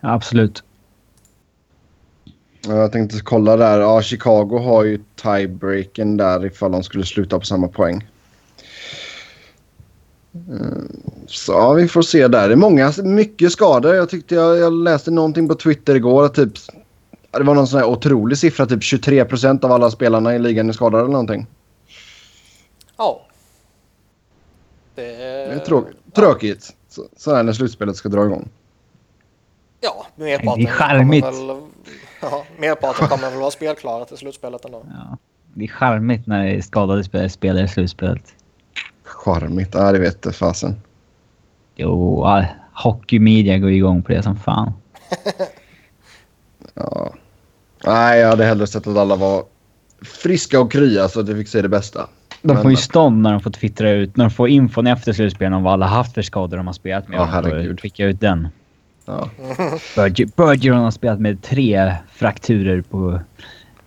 Ja, 0.00 0.12
absolut. 0.14 0.62
Ja, 2.66 2.74
Jag 2.76 2.92
tänkte 2.92 3.20
kolla 3.20 3.56
där. 3.56 3.80
Ja, 3.80 4.02
Chicago 4.02 4.58
har 4.58 4.84
ju 4.84 5.00
tiebreaken 5.22 6.16
där 6.16 6.46
ifall 6.46 6.72
de 6.72 6.82
skulle 6.82 7.04
sluta 7.04 7.38
på 7.38 7.44
samma 7.44 7.68
poäng. 7.68 8.08
Eh, 10.32 10.82
Så 11.26 11.52
ja, 11.52 11.72
vi 11.72 11.88
får 11.88 12.02
se 12.02 12.28
där. 12.28 12.48
Det 12.48 12.54
är 12.54 12.56
många, 12.56 12.92
mycket 13.04 13.52
skador. 13.52 13.94
Jag 13.94 14.08
tyckte 14.08 14.34
jag, 14.34 14.56
jag 14.58 14.72
läste 14.72 15.10
någonting 15.10 15.48
på 15.48 15.54
Twitter 15.54 15.94
igår 15.94 16.24
att 16.24 16.34
typ 16.34 16.52
det 17.38 17.44
var 17.44 17.54
någon 17.54 17.66
sån 17.66 17.80
här 17.80 17.86
otrolig 17.86 18.38
siffra. 18.38 18.66
Typ 18.66 18.82
23 18.82 19.24
procent 19.24 19.64
av 19.64 19.72
alla 19.72 19.90
spelarna 19.90 20.34
i 20.34 20.38
ligan 20.38 20.68
är 20.68 20.72
skadade 20.72 21.02
eller 21.02 21.12
någonting. 21.12 21.46
Ja. 22.96 23.26
Det 24.94 25.14
är, 25.14 25.48
Det 25.48 25.54
är 25.54 25.58
trå- 25.64 25.88
tråkigt. 26.14 26.76
Så, 26.88 27.02
så 27.16 27.34
här 27.34 27.42
när 27.42 27.52
slutspelet 27.52 27.96
ska 27.96 28.08
dra 28.08 28.24
igång. 28.24 28.48
Ja, 29.80 30.06
merparten, 30.16 30.64
Det 30.64 30.70
är 30.70 30.72
charmigt. 30.72 31.24
Kommer 31.24 31.54
väl, 31.54 31.62
ja, 32.22 32.44
merparten 32.58 33.08
kommer 33.08 33.30
väl 33.30 33.38
vara 33.40 33.50
spelklara 33.50 34.04
till 34.04 34.16
slutspelet 34.16 34.64
ändå. 34.64 34.82
Ja. 34.88 35.18
Det 35.54 35.64
är 35.64 35.68
charmigt 35.68 36.26
när 36.26 36.44
det 36.44 36.50
är 36.50 36.60
skadade 36.60 37.04
spelare 37.04 37.28
spelar 37.28 37.64
i 37.64 37.68
slutspelet. 37.68 38.34
Charmigt. 39.04 39.70
Ja, 39.74 39.92
det 39.92 39.98
vet 39.98 40.22
det 40.22 40.32
fasen. 40.32 40.80
Jo, 41.76 42.26
hockeymedia 42.72 43.58
går 43.58 43.70
igång 43.70 44.02
på 44.02 44.12
det 44.12 44.22
som 44.22 44.36
fan. 44.36 44.72
Ja. 46.74 47.12
Nej, 47.86 48.20
jag 48.20 48.28
hade 48.28 48.44
hellre 48.44 48.66
sett 48.66 48.86
att 48.86 48.96
alla 48.96 49.16
var 49.16 49.44
friska 50.02 50.60
och 50.60 50.72
krya 50.72 51.08
så 51.08 51.20
att 51.20 51.28
vi 51.28 51.34
fick 51.34 51.48
se 51.48 51.62
det 51.62 51.68
bästa. 51.68 52.08
De 52.42 52.62
får 52.62 52.70
ju 52.70 52.76
stånd 52.76 53.22
när 53.22 53.30
de 53.32 53.40
får 53.40 53.50
twittra 53.50 53.90
ut, 53.90 54.16
när 54.16 54.24
de 54.24 54.30
får 54.30 54.48
infon 54.48 54.86
efter 54.86 55.12
slutspelet 55.12 55.56
om 55.56 55.62
vad 55.62 55.72
alla 55.72 55.86
haft 55.86 56.14
för 56.14 56.22
skador 56.22 56.56
de 56.56 56.66
har 56.66 56.74
spelat 56.74 57.08
med. 57.08 57.18
Ja, 57.18 57.24
herregud. 57.24 57.80
Skicka 57.80 58.04
ut 58.04 58.20
den. 58.20 58.48
Ja. 59.04 59.30
Berger- 59.96 60.30
Bergeron 60.36 60.78
har 60.78 60.90
spelat 60.90 61.20
med 61.20 61.42
tre 61.42 61.94
frakturer 62.14 62.80
på 62.80 63.20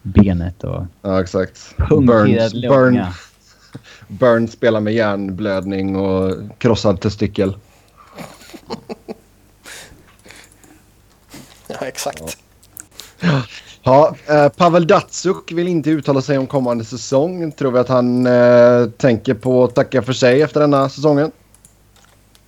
benet 0.01 0.63
och 0.63 0.85
Ja, 1.01 1.21
exakt. 1.21 1.75
Burns, 1.89 2.53
Burn. 2.53 3.05
Burns 4.07 4.51
spelar 4.51 4.79
med 4.79 4.93
hjärnblödning 4.93 5.95
och 5.95 6.33
krossad 6.57 7.01
testikel. 7.01 7.55
Ja, 11.67 11.75
exakt. 11.87 12.37
Ja, 13.87 14.15
eh, 14.29 14.49
Pavel 14.49 14.87
Datsuk 14.87 15.51
vill 15.51 15.67
inte 15.67 15.89
uttala 15.89 16.21
sig 16.21 16.37
om 16.37 16.47
kommande 16.47 16.85
säsong. 16.85 17.51
Tror 17.51 17.71
vi 17.71 17.79
att 17.79 17.87
han 17.89 18.25
eh, 18.25 18.85
tänker 18.97 19.33
på 19.33 19.63
att 19.63 19.75
tacka 19.75 20.01
för 20.01 20.13
sig 20.13 20.41
efter 20.41 20.59
denna 20.59 20.89
säsongen? 20.89 21.31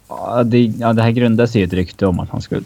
Ja, 0.07 0.43
det, 0.43 0.59
ja, 0.59 0.93
det 0.93 1.01
här 1.01 1.11
grundar 1.11 1.45
sig 1.45 1.61
i 1.61 1.63
ett 1.63 1.73
rykte 1.73 2.05
om 2.05 2.19
att 2.19 2.29
han 2.29 2.41
skulle 2.41 2.63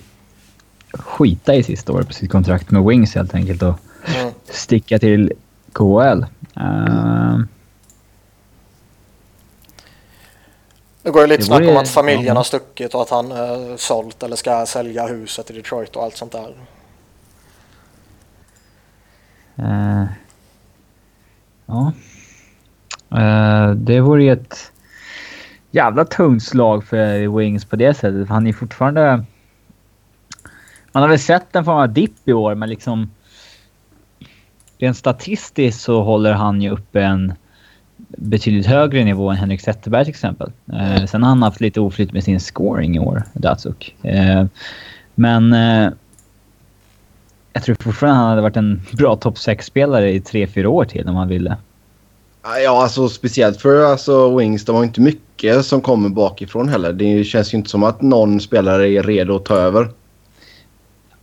skita 0.94 1.56
i 1.56 1.64
sista 1.64 1.94
året 1.94 2.08
på 2.08 2.14
sitt 2.14 2.32
kontrakt 2.32 2.72
med 2.72 2.84
Wings 2.84 3.16
helt 3.16 3.36
enkelt 3.36 3.62
och 3.64 3.74
Mm. 4.20 4.34
sticka 4.50 5.00
till 5.00 5.32
KHL. 5.74 6.26
Uh, 6.58 7.40
Det 11.02 11.12
går 11.12 11.22
ju 11.22 11.28
lite 11.28 11.42
Det 11.42 11.46
snack 11.46 11.68
om 11.68 11.78
att 11.78 11.90
familjen 11.90 12.26
ja. 12.26 12.34
har 12.34 12.44
stuckit 12.44 12.96
och 12.96 13.02
att 13.02 13.10
han 13.10 13.32
eh, 13.32 13.76
sålt 13.76 14.24
eller 14.24 14.36
ska 14.36 14.66
sälja 14.66 15.08
huset 15.08 15.52
i 15.52 15.54
Detroit 15.54 15.96
och 15.96 16.04
allt 16.04 16.18
sånt 16.18 16.32
där. 16.32 16.54
Uh, 19.60 20.06
ja. 21.66 21.92
Uh, 23.14 23.76
det 23.76 24.00
vore 24.00 24.24
ju 24.24 24.32
ett 24.32 24.72
jävla 25.72 26.06
tungt 26.06 26.44
slag 26.44 26.84
för 26.84 27.38
Wings 27.38 27.66
på 27.66 27.76
det 27.76 27.94
sättet. 27.94 28.30
Han 28.30 28.48
är 28.48 28.54
fortfarande... 28.54 29.24
Man 30.92 31.04
har 31.04 31.10
väl 31.10 31.20
sett 31.20 31.56
en 31.56 31.66
form 31.66 31.78
av 31.78 31.94
dipp 31.94 32.28
i 32.28 32.34
år, 32.34 32.56
men 32.56 32.70
liksom... 32.70 33.12
Rent 34.78 34.98
statistiskt 34.98 35.82
så 35.82 36.04
håller 36.04 36.34
han 36.34 36.62
ju 36.62 36.70
uppe 36.70 37.02
en 37.02 37.34
betydligt 38.08 38.66
högre 38.66 39.04
nivå 39.04 39.30
än 39.30 39.38
Henrik 39.38 39.62
Zetterberg 39.62 40.06
till 40.06 40.12
exempel. 40.12 40.52
Eh, 40.74 41.06
sen 41.06 41.24
har 41.24 41.30
han 41.30 41.44
haft 41.44 41.62
lite 41.62 41.80
oflyt 41.80 42.14
med 42.14 42.24
sin 42.24 42.40
scoring 42.40 42.96
i 42.96 43.00
år, 43.00 43.24
Datsuk. 43.34 43.96
Eh, 44.04 44.46
men... 45.16 45.54
Eh, 45.54 45.92
jag 47.54 47.64
tror 47.64 47.76
fortfarande 47.80 48.20
han 48.20 48.30
hade 48.30 48.42
varit 48.42 48.58
en 48.58 48.82
bra 48.92 49.16
topp 49.16 49.36
6-spelare 49.36 50.12
i 50.12 50.20
3-4 50.20 50.66
år 50.66 50.86
till 50.86 51.10
om 51.10 51.16
han 51.16 51.28
ville. 51.28 51.58
Ja, 52.44 52.84
alltså 52.84 53.10
speciellt 53.10 53.62
för 53.62 53.84
alltså, 53.84 54.38
Wings. 54.38 54.66
De 54.66 54.76
har 54.76 54.84
inte 54.84 55.02
mycket 55.02 55.66
som 55.66 55.82
kommer 55.82 56.10
bakifrån 56.10 56.70
heller. 56.70 56.94
Det 56.94 57.24
känns 57.24 57.54
ju 57.54 57.58
inte 57.58 57.70
som 57.70 57.84
att 57.84 58.02
någon 58.02 58.40
spelare 58.40 58.90
är 58.90 59.04
redo 59.04 59.36
att 59.36 59.46
ta 59.46 59.56
över. 59.56 59.90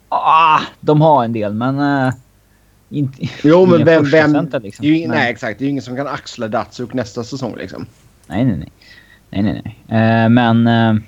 Ah, 0.08 0.60
de 0.80 1.00
har 1.00 1.24
en 1.24 1.32
del, 1.32 1.54
men... 1.54 1.78
Uh, 1.78 2.12
inte, 2.90 3.28
jo, 3.42 3.66
men 3.66 3.84
vem... 3.84 4.04
vem 4.04 4.48
liksom. 4.62 4.84
ju, 4.84 5.08
nej, 5.08 5.30
exakt. 5.30 5.58
Det 5.58 5.62
är 5.62 5.66
ju 5.66 5.70
ingen 5.70 5.82
som 5.82 5.96
kan 5.96 6.06
axla 6.06 6.48
Datsuk 6.48 6.94
nästa 6.94 7.24
säsong 7.24 7.54
liksom. 7.56 7.86
Nej, 8.26 8.44
nej, 8.44 8.56
nej. 8.56 8.72
Nej, 9.30 9.42
nej, 9.42 9.74
nej. 9.86 10.24
Uh, 10.24 10.28
men... 10.28 10.66
Uh, 10.66 11.02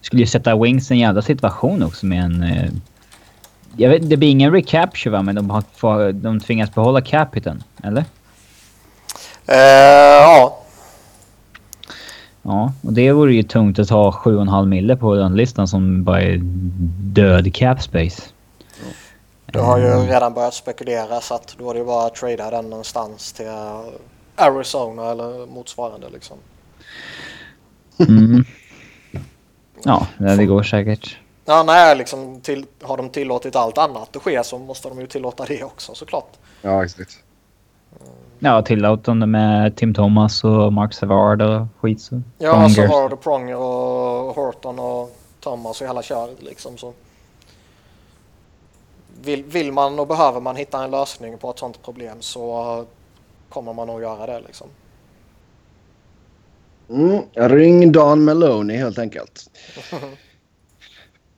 skulle 0.00 0.22
ju 0.22 0.26
sätta 0.26 0.56
Wings 0.56 0.90
i 0.90 0.94
en 0.94 1.00
jävla 1.00 1.22
situation 1.22 1.82
också 1.82 2.06
med 2.06 2.24
en... 2.24 2.44
Jag 3.76 3.90
vet, 3.90 4.10
det 4.10 4.16
blir 4.16 4.30
ingen 4.30 4.52
recapture 4.52 5.10
va, 5.10 5.22
men 5.22 5.34
de, 5.34 5.50
har, 5.50 6.12
de 6.12 6.40
tvingas 6.40 6.74
behålla 6.74 7.00
capiten, 7.00 7.62
eller? 7.82 8.04
Uh, 9.48 9.56
ja. 9.56 10.60
Ja, 12.42 12.72
och 12.82 12.92
det 12.92 13.12
vore 13.12 13.34
ju 13.34 13.42
tungt 13.42 13.78
att 13.78 13.90
ha 13.90 14.10
7,5 14.10 14.66
mille 14.66 14.96
på 14.96 15.14
den 15.14 15.36
listan 15.36 15.68
som 15.68 16.04
bara 16.04 16.22
är 16.22 16.40
död 17.14 17.54
cap 17.54 17.82
space. 17.82 18.22
Du 19.46 19.60
har 19.60 19.78
ju 19.78 19.84
redan 19.84 20.34
börjat 20.34 20.54
spekulera 20.54 21.20
så 21.20 21.34
att 21.34 21.56
då 21.58 21.70
är 21.70 21.74
det 21.74 21.80
ju 21.80 21.86
bara 21.86 22.06
att 22.06 22.14
trada 22.14 22.50
den 22.50 22.70
någonstans 22.70 23.32
till 23.32 23.46
Arizona 24.36 25.10
eller 25.10 25.46
motsvarande 25.46 26.06
liksom. 26.12 26.36
Mm. 27.98 28.44
Ja, 29.86 30.06
det 30.18 30.46
går 30.46 30.62
säkert. 30.62 31.16
Ja, 31.44 31.62
nej, 31.62 31.96
liksom 31.96 32.40
till, 32.40 32.66
har 32.82 32.96
de 32.96 33.08
tillåtit 33.08 33.56
allt 33.56 33.78
annat 33.78 34.16
att 34.16 34.22
ske 34.22 34.44
så 34.44 34.58
måste 34.58 34.88
de 34.88 35.00
ju 35.00 35.06
tillåta 35.06 35.44
det 35.44 35.64
också 35.64 35.94
såklart. 35.94 36.32
Ja, 36.62 36.84
exakt. 36.84 37.18
Ja, 38.38 38.62
tillåtande 38.62 39.26
med 39.26 39.76
Tim 39.76 39.94
Thomas 39.94 40.44
och 40.44 40.72
Mark 40.72 40.92
Savard 40.92 41.42
och 41.42 41.66
skit 41.80 42.00
så. 42.00 42.22
Ja, 42.38 42.52
Pronger. 42.52 42.68
Savard 42.68 43.12
och 43.12 43.22
Pronger 43.22 43.56
och 43.56 44.34
Horton 44.34 44.78
och 44.78 45.16
Thomas 45.40 45.80
och 45.80 45.86
hela 45.86 46.02
köret 46.02 46.42
liksom 46.42 46.78
så. 46.78 46.92
Vill, 49.22 49.44
vill 49.44 49.72
man 49.72 49.98
och 49.98 50.06
behöver 50.06 50.40
man 50.40 50.56
hitta 50.56 50.84
en 50.84 50.90
lösning 50.90 51.38
på 51.38 51.50
ett 51.50 51.58
sånt 51.58 51.82
problem 51.82 52.16
så 52.20 52.86
kommer 53.48 53.72
man 53.72 53.86
nog 53.86 54.02
göra 54.02 54.26
det 54.26 54.40
liksom. 54.40 54.66
Mm, 56.88 57.22
ring 57.32 57.92
Don 57.92 58.24
Maloney 58.24 58.76
helt 58.76 58.98
enkelt. 58.98 59.50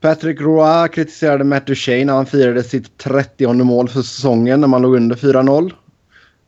Patrick 0.01 0.41
Roy 0.41 0.89
kritiserade 0.89 1.45
Matt 1.45 1.67
Duchene 1.67 2.05
när 2.05 2.13
han 2.13 2.27
firade 2.27 2.63
sitt 2.63 2.99
30 2.99 3.53
mål 3.53 3.89
för 3.89 4.03
säsongen 4.03 4.61
när 4.61 4.69
man 4.69 4.83
låg 4.83 4.97
under 4.97 5.17
4-0. 5.17 5.73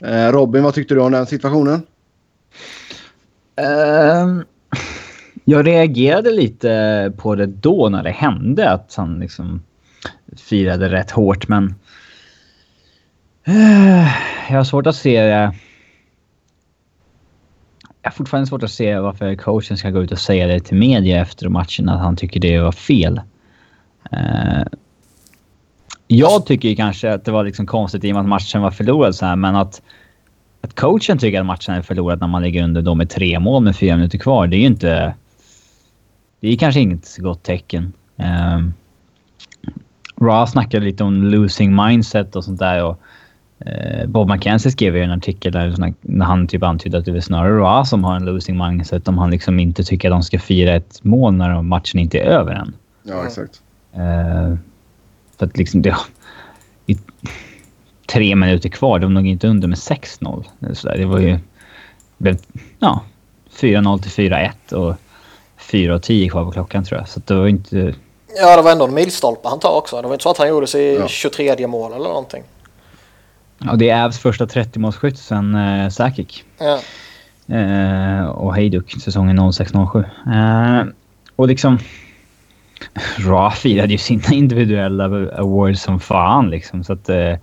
Eh, 0.04 0.32
Robin, 0.32 0.62
vad 0.62 0.74
tyckte 0.74 0.94
du 0.94 1.00
om 1.00 1.12
den 1.12 1.26
situationen? 1.26 1.82
Uh, 3.60 4.42
jag 5.44 5.66
reagerade 5.66 6.30
lite 6.30 7.12
på 7.16 7.34
det 7.34 7.46
då 7.46 7.88
när 7.88 8.02
det 8.02 8.10
hände. 8.10 8.70
Att 8.70 8.94
han 8.96 9.20
liksom 9.20 9.62
firade 10.36 10.88
rätt 10.88 11.10
hårt, 11.10 11.48
men... 11.48 11.74
Uh, 13.48 14.08
jag 14.50 14.56
har 14.56 14.64
svårt 14.64 14.86
att 14.86 14.96
se... 14.96 15.12
Jag 15.12 15.52
har 18.02 18.10
fortfarande 18.10 18.46
svårt 18.46 18.62
att 18.62 18.70
se 18.70 18.98
varför 18.98 19.34
coachen 19.34 19.76
ska 19.76 19.90
gå 19.90 20.02
ut 20.02 20.12
och 20.12 20.18
säga 20.18 20.46
det 20.46 20.60
till 20.60 20.76
media 20.76 21.20
efter 21.20 21.48
matchen 21.48 21.88
att 21.88 22.00
han 22.00 22.16
tycker 22.16 22.40
det 22.40 22.60
var 22.60 22.72
fel. 22.72 23.20
Eh, 24.10 24.62
jag 26.06 26.46
tycker 26.46 26.74
kanske 26.74 27.12
att 27.12 27.24
det 27.24 27.30
var 27.30 27.44
liksom 27.44 27.66
konstigt 27.66 28.04
i 28.04 28.10
och 28.12 28.14
med 28.14 28.20
att 28.20 28.28
matchen 28.28 28.62
var 28.62 28.70
förlorad 28.70 29.14
så 29.14 29.26
här, 29.26 29.36
men 29.36 29.56
att, 29.56 29.82
att 30.60 30.74
coachen 30.74 31.18
tycker 31.18 31.40
att 31.40 31.46
matchen 31.46 31.74
är 31.74 31.82
förlorad 31.82 32.20
när 32.20 32.28
man 32.28 32.42
ligger 32.42 32.64
under 32.64 32.82
då 32.82 32.94
med 32.94 33.10
tre 33.10 33.38
mål 33.38 33.64
med 33.64 33.76
fyra 33.76 33.96
minuter 33.96 34.18
kvar, 34.18 34.46
det 34.46 34.56
är 34.56 34.60
ju 34.60 34.66
inte... 34.66 35.14
Det 36.40 36.48
är 36.48 36.56
kanske 36.56 36.80
inget 36.80 37.16
gott 37.16 37.42
tecken. 37.42 37.92
Eh, 38.16 38.60
Ra 40.20 40.46
snackade 40.46 40.84
lite 40.84 41.04
om 41.04 41.22
losing 41.22 41.76
mindset 41.76 42.36
och 42.36 42.44
sånt 42.44 42.58
där. 42.58 42.84
Och, 42.84 43.00
eh, 43.66 44.06
Bob 44.06 44.30
McKenzie 44.30 44.72
skrev 44.72 44.96
ju 44.96 45.02
en 45.02 45.10
artikel 45.10 45.52
där 45.52 45.92
när 46.00 46.26
han 46.26 46.46
typ 46.46 46.62
antydde 46.62 46.98
att 46.98 47.04
det 47.04 47.16
är 47.16 47.20
snarare 47.20 47.58
Ra 47.58 47.84
som 47.84 48.04
har 48.04 48.16
en 48.16 48.24
losing 48.24 48.58
mindset 48.58 49.08
om 49.08 49.18
han 49.18 49.30
liksom 49.30 49.58
inte 49.58 49.84
tycker 49.84 50.08
att 50.08 50.14
de 50.14 50.22
ska 50.22 50.38
fira 50.38 50.74
ett 50.74 51.04
mål 51.04 51.34
när 51.34 51.62
matchen 51.62 52.00
inte 52.00 52.18
är 52.18 52.24
över 52.24 52.52
än. 52.52 52.74
Ja, 53.02 53.26
exakt. 53.26 53.62
Uh, 53.98 54.56
för 55.38 55.46
att 55.46 55.56
liksom 55.56 55.82
det... 55.82 55.96
I 56.86 56.98
tre 58.06 58.36
minuter 58.36 58.68
kvar. 58.68 58.98
De 58.98 59.12
låg 59.12 59.26
inte 59.26 59.48
under 59.48 59.68
med 59.68 59.78
6-0. 59.78 60.44
Det 60.96 61.04
var 61.04 61.18
ju... 61.18 61.38
Ja. 62.78 63.02
4-0 63.60 63.98
till 63.98 64.10
4-1 64.10 64.72
och 64.72 64.96
4-10 65.60 66.30
kvar 66.30 66.44
på 66.44 66.50
klockan 66.50 66.84
tror 66.84 67.00
jag. 67.00 67.08
Så 67.08 67.20
det 67.24 67.34
var 67.34 67.46
inte... 67.46 67.94
Ja, 68.36 68.56
det 68.56 68.62
var 68.62 68.72
ändå 68.72 68.86
en 68.86 68.94
milstolpe 68.94 69.48
han 69.48 69.58
tar 69.58 69.76
också. 69.76 70.02
Det 70.02 70.08
var 70.08 70.14
inte 70.14 70.22
så 70.22 70.30
att 70.30 70.38
han 70.38 70.48
gjorde 70.48 70.66
sig 70.66 70.94
ja. 70.94 71.08
23 71.08 71.66
mål 71.66 71.92
eller 71.92 72.08
någonting. 72.08 72.42
Ja, 73.58 73.74
det 73.76 73.90
är 73.90 74.04
Ävs 74.04 74.18
första 74.18 74.46
30-målsskytt 74.46 75.14
sen 75.14 75.54
eh, 75.54 75.88
Sakic. 75.88 76.44
Ja. 76.58 76.78
Eh, 77.56 78.26
och 78.26 78.54
Hejduk 78.54 79.02
säsongen 79.02 79.38
06-07. 79.38 80.04
Eh, 80.80 80.86
och 81.36 81.48
liksom... 81.48 81.78
Ra 83.18 83.50
firade 83.50 83.92
ju 83.92 83.98
sina 83.98 84.32
individuella 84.32 85.04
awards 85.32 85.82
som 85.82 86.00
fan 86.00 86.50
liksom. 86.50 86.84
Så 86.84 86.92
att... 86.92 87.08
Eh, 87.08 87.36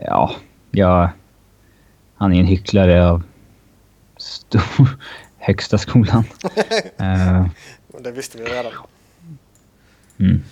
ja, 0.00 0.32
ja... 0.70 1.10
Han 2.14 2.32
är 2.32 2.40
en 2.40 2.46
hycklare 2.46 3.08
av 3.08 3.22
stor, 4.16 4.88
högsta 5.38 5.78
skolan. 5.78 6.24
uh, 7.00 7.46
det 8.02 8.10
visste 8.10 8.38
vi 8.38 8.44
redan. 8.44 8.72
Mm. 10.18 10.42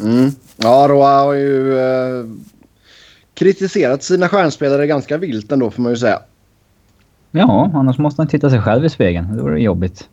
Mm. 0.00 0.30
Ja, 0.56 0.86
Roa 0.88 1.22
har 1.22 1.32
ju 1.32 1.78
eh, 1.78 2.24
kritiserat 3.34 4.02
sina 4.02 4.28
stjärnspelare 4.28 4.86
ganska 4.86 5.18
vilt 5.18 5.52
ändå 5.52 5.70
får 5.70 5.82
man 5.82 5.92
ju 5.92 5.96
säga. 5.96 6.20
Ja, 7.30 7.70
annars 7.74 7.98
måste 7.98 8.22
han 8.22 8.28
titta 8.28 8.50
sig 8.50 8.60
själv 8.60 8.84
i 8.84 8.90
spegeln. 8.90 9.36
Det 9.36 9.42
vore 9.42 9.62
jobbigt. 9.62 10.08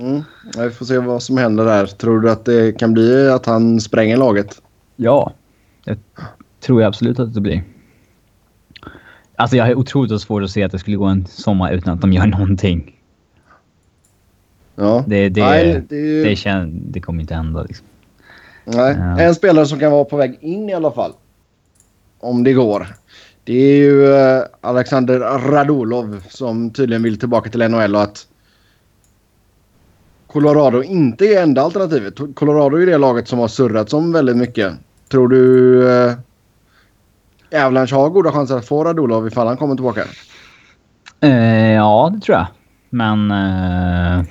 Mm. 0.00 0.22
Vi 0.58 0.70
får 0.70 0.84
se 0.86 0.98
vad 0.98 1.22
som 1.22 1.36
händer 1.36 1.64
där. 1.64 1.86
Tror 1.86 2.20
du 2.20 2.30
att 2.30 2.44
det 2.44 2.78
kan 2.78 2.92
bli 2.92 3.28
att 3.28 3.46
han 3.46 3.80
spränger 3.80 4.16
laget? 4.16 4.62
Ja, 4.96 5.32
det 5.84 5.98
tror 6.60 6.80
jag 6.82 6.88
absolut 6.88 7.18
att 7.18 7.34
det 7.34 7.40
blir. 7.40 7.62
Alltså 9.36 9.56
jag 9.56 9.64
har 9.64 9.74
otroligt 9.74 10.20
svårt 10.20 10.42
att 10.42 10.50
se 10.50 10.62
att 10.62 10.72
det 10.72 10.78
skulle 10.78 10.96
gå 10.96 11.04
en 11.04 11.26
sommar 11.26 11.72
utan 11.72 11.94
att 11.94 12.00
de 12.00 12.12
gör 12.12 12.26
någonting. 12.26 12.96
Ja. 14.76 15.04
Det, 15.06 15.28
det, 15.28 15.40
Nej, 15.40 15.82
det, 15.88 16.22
det, 16.22 16.36
känns, 16.36 16.74
det 16.74 17.00
kommer 17.00 17.20
inte 17.20 17.34
hända 17.34 17.62
liksom. 17.62 17.86
Nej, 18.64 18.96
ja. 18.98 19.20
en 19.20 19.34
spelare 19.34 19.66
som 19.66 19.78
kan 19.78 19.92
vara 19.92 20.04
på 20.04 20.16
väg 20.16 20.38
in 20.40 20.68
i 20.68 20.74
alla 20.74 20.90
fall. 20.90 21.12
Om 22.20 22.44
det 22.44 22.52
går. 22.52 22.86
Det 23.44 23.52
är 23.52 23.76
ju 23.76 24.14
eh, 24.14 24.42
Alexander 24.60 25.18
Radulov 25.38 26.22
som 26.28 26.70
tydligen 26.70 27.02
vill 27.02 27.18
tillbaka 27.18 27.50
till 27.50 27.68
NHL 27.68 27.96
och 27.96 28.02
att 28.02 28.26
Colorado 30.32 30.82
inte 30.82 31.26
är 31.26 31.42
enda 31.42 31.62
alternativet. 31.62 32.14
Colorado 32.34 32.76
är 32.76 32.86
det 32.86 32.98
laget 32.98 33.28
som 33.28 33.38
har 33.38 33.48
surrat 33.48 33.90
som 33.90 34.12
väldigt 34.12 34.36
mycket. 34.36 34.72
Tror 35.08 35.28
du 35.28 35.88
eh, 35.90 36.14
Avalanche 37.64 37.94
har 37.94 38.10
goda 38.10 38.32
chanser 38.32 38.56
att 38.56 38.66
få 38.66 38.84
Radulov 38.84 39.26
ifall 39.26 39.46
han 39.46 39.56
kommer 39.56 39.74
tillbaka? 39.74 40.04
Uh, 41.24 41.72
ja, 41.72 42.10
det 42.14 42.20
tror 42.20 42.36
jag. 42.36 42.46
Men... 42.90 43.30
Uh, 43.30 44.24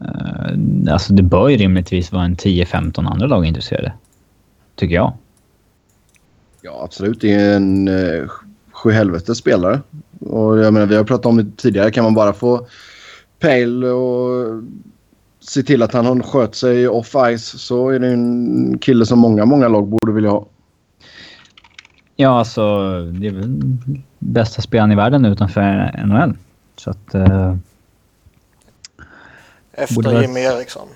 uh, 0.00 0.92
alltså 0.92 1.12
det 1.12 1.22
bör 1.22 1.48
ju 1.48 1.56
rimligtvis 1.56 2.12
vara 2.12 2.24
en 2.24 2.36
10-15 2.36 3.10
andra 3.12 3.26
lag 3.26 3.46
intresserade. 3.46 3.92
Tycker 4.76 4.94
jag. 4.94 5.12
Ja, 6.62 6.80
absolut. 6.84 7.20
Det 7.20 7.32
är 7.32 7.56
en 7.56 7.88
uh, 7.88 8.28
sjuhelvetes 8.72 9.38
spelare. 9.38 9.80
Och 10.20 10.58
jag 10.58 10.74
menar, 10.74 10.86
vi 10.86 10.96
har 10.96 11.04
pratat 11.04 11.26
om 11.26 11.36
det 11.36 11.56
tidigare. 11.56 11.90
Kan 11.90 12.04
man 12.04 12.14
bara 12.14 12.32
få 12.32 12.66
Pale 13.44 13.86
och 13.86 14.62
se 15.40 15.62
till 15.62 15.82
att 15.82 15.92
han 15.92 16.06
har 16.06 16.20
skött 16.20 16.54
sig 16.54 16.88
off-ice 16.88 17.58
så 17.58 17.88
är 17.88 17.98
det 17.98 18.08
en 18.08 18.78
kille 18.78 19.06
som 19.06 19.18
många, 19.18 19.44
många 19.44 19.68
lag 19.68 19.88
borde 19.88 20.12
vilja 20.12 20.30
ha. 20.30 20.46
Ja, 22.16 22.38
alltså 22.38 22.62
det 23.00 23.26
är 23.26 23.32
väl 23.32 23.60
bästa 24.18 24.62
spelaren 24.62 24.92
i 24.92 24.94
världen 24.94 25.24
utanför 25.24 25.92
NHL. 26.06 26.36
Så 26.76 26.90
att... 26.90 27.14
Uh, 27.14 27.56
Efter 29.72 30.22
Jimmy 30.22 30.44
vara... 30.44 30.58
Eriksson. 30.58 30.88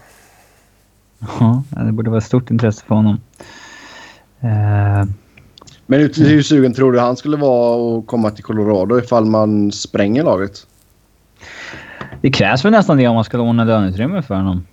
Ja, 1.40 1.62
det 1.84 1.92
borde 1.92 2.10
vara 2.10 2.20
stort 2.20 2.50
intresse 2.50 2.84
för 2.84 2.94
honom. 2.94 3.20
Uh, 4.44 5.04
Men 5.86 6.00
hur 6.00 6.42
sugen 6.42 6.74
tror 6.74 6.92
du 6.92 7.00
han 7.00 7.16
skulle 7.16 7.36
vara 7.36 7.98
att 7.98 8.06
komma 8.06 8.30
till 8.30 8.44
Colorado 8.44 8.98
ifall 8.98 9.24
man 9.24 9.72
spränger 9.72 10.24
laget? 10.24 10.66
Det 12.20 12.30
krävs 12.30 12.64
väl 12.64 12.72
nästan 12.72 12.96
det 12.96 13.08
om 13.08 13.14
man 13.14 13.24
ska 13.24 13.36
låna 13.36 13.64
löneutrymme 13.64 14.22
för 14.22 14.34
honom. 14.34 14.66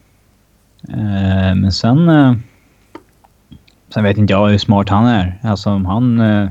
Eh, 0.89 1.55
men 1.55 1.71
sen... 1.71 2.09
Eh, 2.09 2.33
Sen 3.89 4.03
vet 4.03 4.17
inte 4.17 4.33
jag 4.33 4.47
hur 4.47 4.57
smart 4.57 4.89
han 4.89 5.05
är. 5.05 5.39
Alltså 5.43 5.69
om 5.69 5.85
han... 5.85 6.19
Eh, 6.19 6.43
eh, 6.43 6.49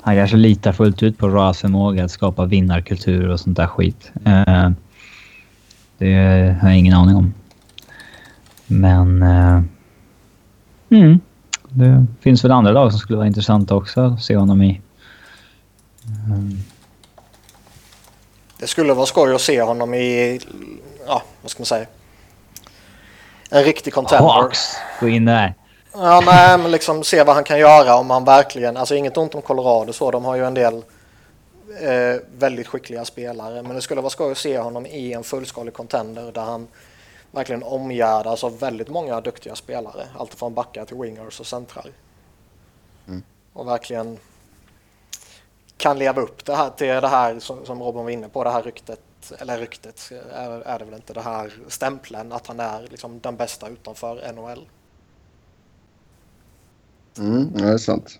han 0.00 0.16
kanske 0.16 0.36
litar 0.36 0.72
fullt 0.72 1.02
ut 1.02 1.18
på 1.18 1.28
Roas 1.28 1.60
förmåga 1.60 2.04
att 2.04 2.10
skapa 2.10 2.44
vinnarkultur 2.44 3.28
och 3.28 3.40
sånt 3.40 3.56
där 3.56 3.66
skit. 3.66 4.12
Eh, 4.24 4.70
det 5.98 6.14
har 6.60 6.68
jag 6.68 6.78
ingen 6.78 6.94
aning 6.94 7.16
om. 7.16 7.34
Men... 8.66 9.22
Eh, 9.22 9.62
mm, 10.90 11.20
det 11.68 12.06
finns 12.20 12.44
väl 12.44 12.52
andra 12.52 12.72
lag 12.72 12.90
som 12.90 12.98
skulle 12.98 13.16
vara 13.16 13.26
intressanta 13.26 13.74
också 13.74 14.00
att 14.00 14.22
se 14.22 14.36
honom 14.36 14.62
i. 14.62 14.80
Eh, 16.04 16.58
det 18.64 18.68
skulle 18.68 18.94
vara 18.94 19.06
skoj 19.06 19.34
att 19.34 19.40
se 19.40 19.62
honom 19.62 19.94
i, 19.94 20.40
ja 21.06 21.22
vad 21.42 21.50
ska 21.50 21.60
man 21.60 21.66
säga, 21.66 21.86
en 23.50 23.64
riktig 23.64 23.94
contender. 23.94 24.28
Hawks, 24.28 24.76
gå 25.00 25.08
in 25.08 25.24
där. 25.24 25.54
Ja, 25.92 26.22
nej, 26.26 26.58
men 26.58 26.70
liksom 26.70 27.04
se 27.04 27.22
vad 27.22 27.34
han 27.34 27.44
kan 27.44 27.58
göra 27.58 27.96
om 27.96 28.10
han 28.10 28.24
verkligen, 28.24 28.76
alltså 28.76 28.94
inget 28.94 29.16
ont 29.16 29.34
om 29.34 29.42
Colorado 29.42 29.92
så, 29.92 30.10
de 30.10 30.24
har 30.24 30.36
ju 30.36 30.44
en 30.46 30.54
del 30.54 30.74
eh, 31.80 32.20
väldigt 32.38 32.66
skickliga 32.66 33.04
spelare, 33.04 33.62
men 33.62 33.74
det 33.74 33.82
skulle 33.82 34.00
vara 34.00 34.10
skoj 34.10 34.32
att 34.32 34.38
se 34.38 34.58
honom 34.58 34.86
i 34.86 35.12
en 35.12 35.24
fullskalig 35.24 35.74
contender 35.74 36.32
där 36.32 36.42
han 36.42 36.68
verkligen 37.30 37.62
omgärdas 37.62 38.44
av 38.44 38.58
väldigt 38.58 38.88
många 38.88 39.20
duktiga 39.20 39.54
spelare, 39.54 40.06
allt 40.18 40.34
från 40.34 40.54
backar 40.54 40.84
till 40.84 40.96
wingers 40.96 41.40
och 41.40 41.46
centrar. 41.46 41.86
Mm. 43.08 43.22
Och 43.52 43.68
verkligen 43.68 44.18
kan 45.84 45.98
leva 45.98 46.22
upp 46.22 46.44
det 46.44 46.54
här 46.54 46.70
till 46.70 46.86
det 46.86 47.08
här 47.08 47.38
som, 47.38 47.66
som 47.66 47.82
Robin 47.82 48.02
var 48.02 48.10
inne 48.10 48.28
på, 48.28 48.44
det 48.44 48.50
här 48.50 48.62
ryktet, 48.62 49.00
eller 49.38 49.58
ryktet 49.58 50.12
är, 50.34 50.50
är 50.50 50.78
det 50.78 50.84
väl 50.84 50.94
inte, 50.94 51.12
det 51.12 51.20
här 51.20 51.52
stämpeln 51.68 52.32
att 52.32 52.46
han 52.46 52.60
är 52.60 52.86
liksom 52.90 53.20
den 53.20 53.36
bästa 53.36 53.68
utanför 53.68 54.32
NHL. 54.32 54.68
Mm, 57.18 57.52
det 57.52 57.68
är 57.68 57.78
sant. 57.78 58.18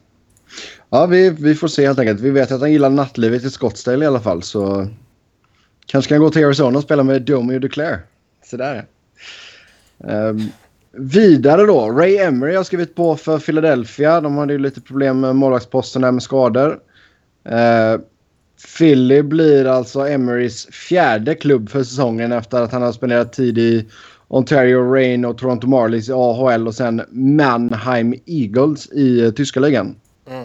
Ja, 0.90 1.06
vi, 1.06 1.30
vi 1.30 1.54
får 1.54 1.68
se 1.68 1.86
helt 1.86 1.98
enkelt. 1.98 2.20
Vi 2.20 2.30
vet 2.30 2.52
att 2.52 2.60
han 2.60 2.72
gillar 2.72 2.90
nattlivet 2.90 3.44
i 3.44 3.50
Scottsdale 3.50 4.04
i 4.04 4.08
alla 4.08 4.20
fall. 4.20 4.42
Så 4.42 4.88
kanske 5.86 6.08
kan 6.08 6.20
gå 6.20 6.30
till 6.30 6.44
Arizona 6.44 6.78
och 6.78 6.84
spela 6.84 7.02
med 7.02 7.22
Domi 7.22 7.56
och 7.56 7.60
Duclair. 7.60 8.00
Så 8.44 8.56
där 8.56 8.86
um, 9.98 10.50
Vidare 10.92 11.66
då. 11.66 11.90
Ray 11.90 12.16
Emery 12.16 12.56
har 12.56 12.64
skrivit 12.64 12.94
på 12.94 13.16
för 13.16 13.38
Philadelphia. 13.38 14.20
De 14.20 14.36
hade 14.36 14.52
ju 14.52 14.58
lite 14.58 14.80
problem 14.80 15.20
med 15.20 15.36
målvaktsposten 15.36 16.02
där 16.02 16.12
med 16.12 16.22
skador. 16.22 16.80
Uh, 17.48 18.00
Philly 18.78 19.22
blir 19.22 19.64
alltså 19.64 20.08
Emerys 20.08 20.66
fjärde 20.66 21.34
klubb 21.34 21.70
för 21.70 21.84
säsongen 21.84 22.32
efter 22.32 22.62
att 22.62 22.72
han 22.72 22.82
har 22.82 22.92
spenderat 22.92 23.32
tid 23.32 23.58
i 23.58 23.86
Ontario 24.28 24.92
Reign 24.92 25.24
och 25.24 25.38
Toronto 25.38 25.66
Marlies 25.66 26.08
i 26.08 26.12
AHL 26.12 26.68
och 26.68 26.74
sen 26.74 27.02
Mannheim 27.10 28.14
Eagles 28.26 28.92
i 28.92 29.22
uh, 29.22 29.32
tyska 29.32 29.60
ligan. 29.60 29.96
Mm. 30.30 30.44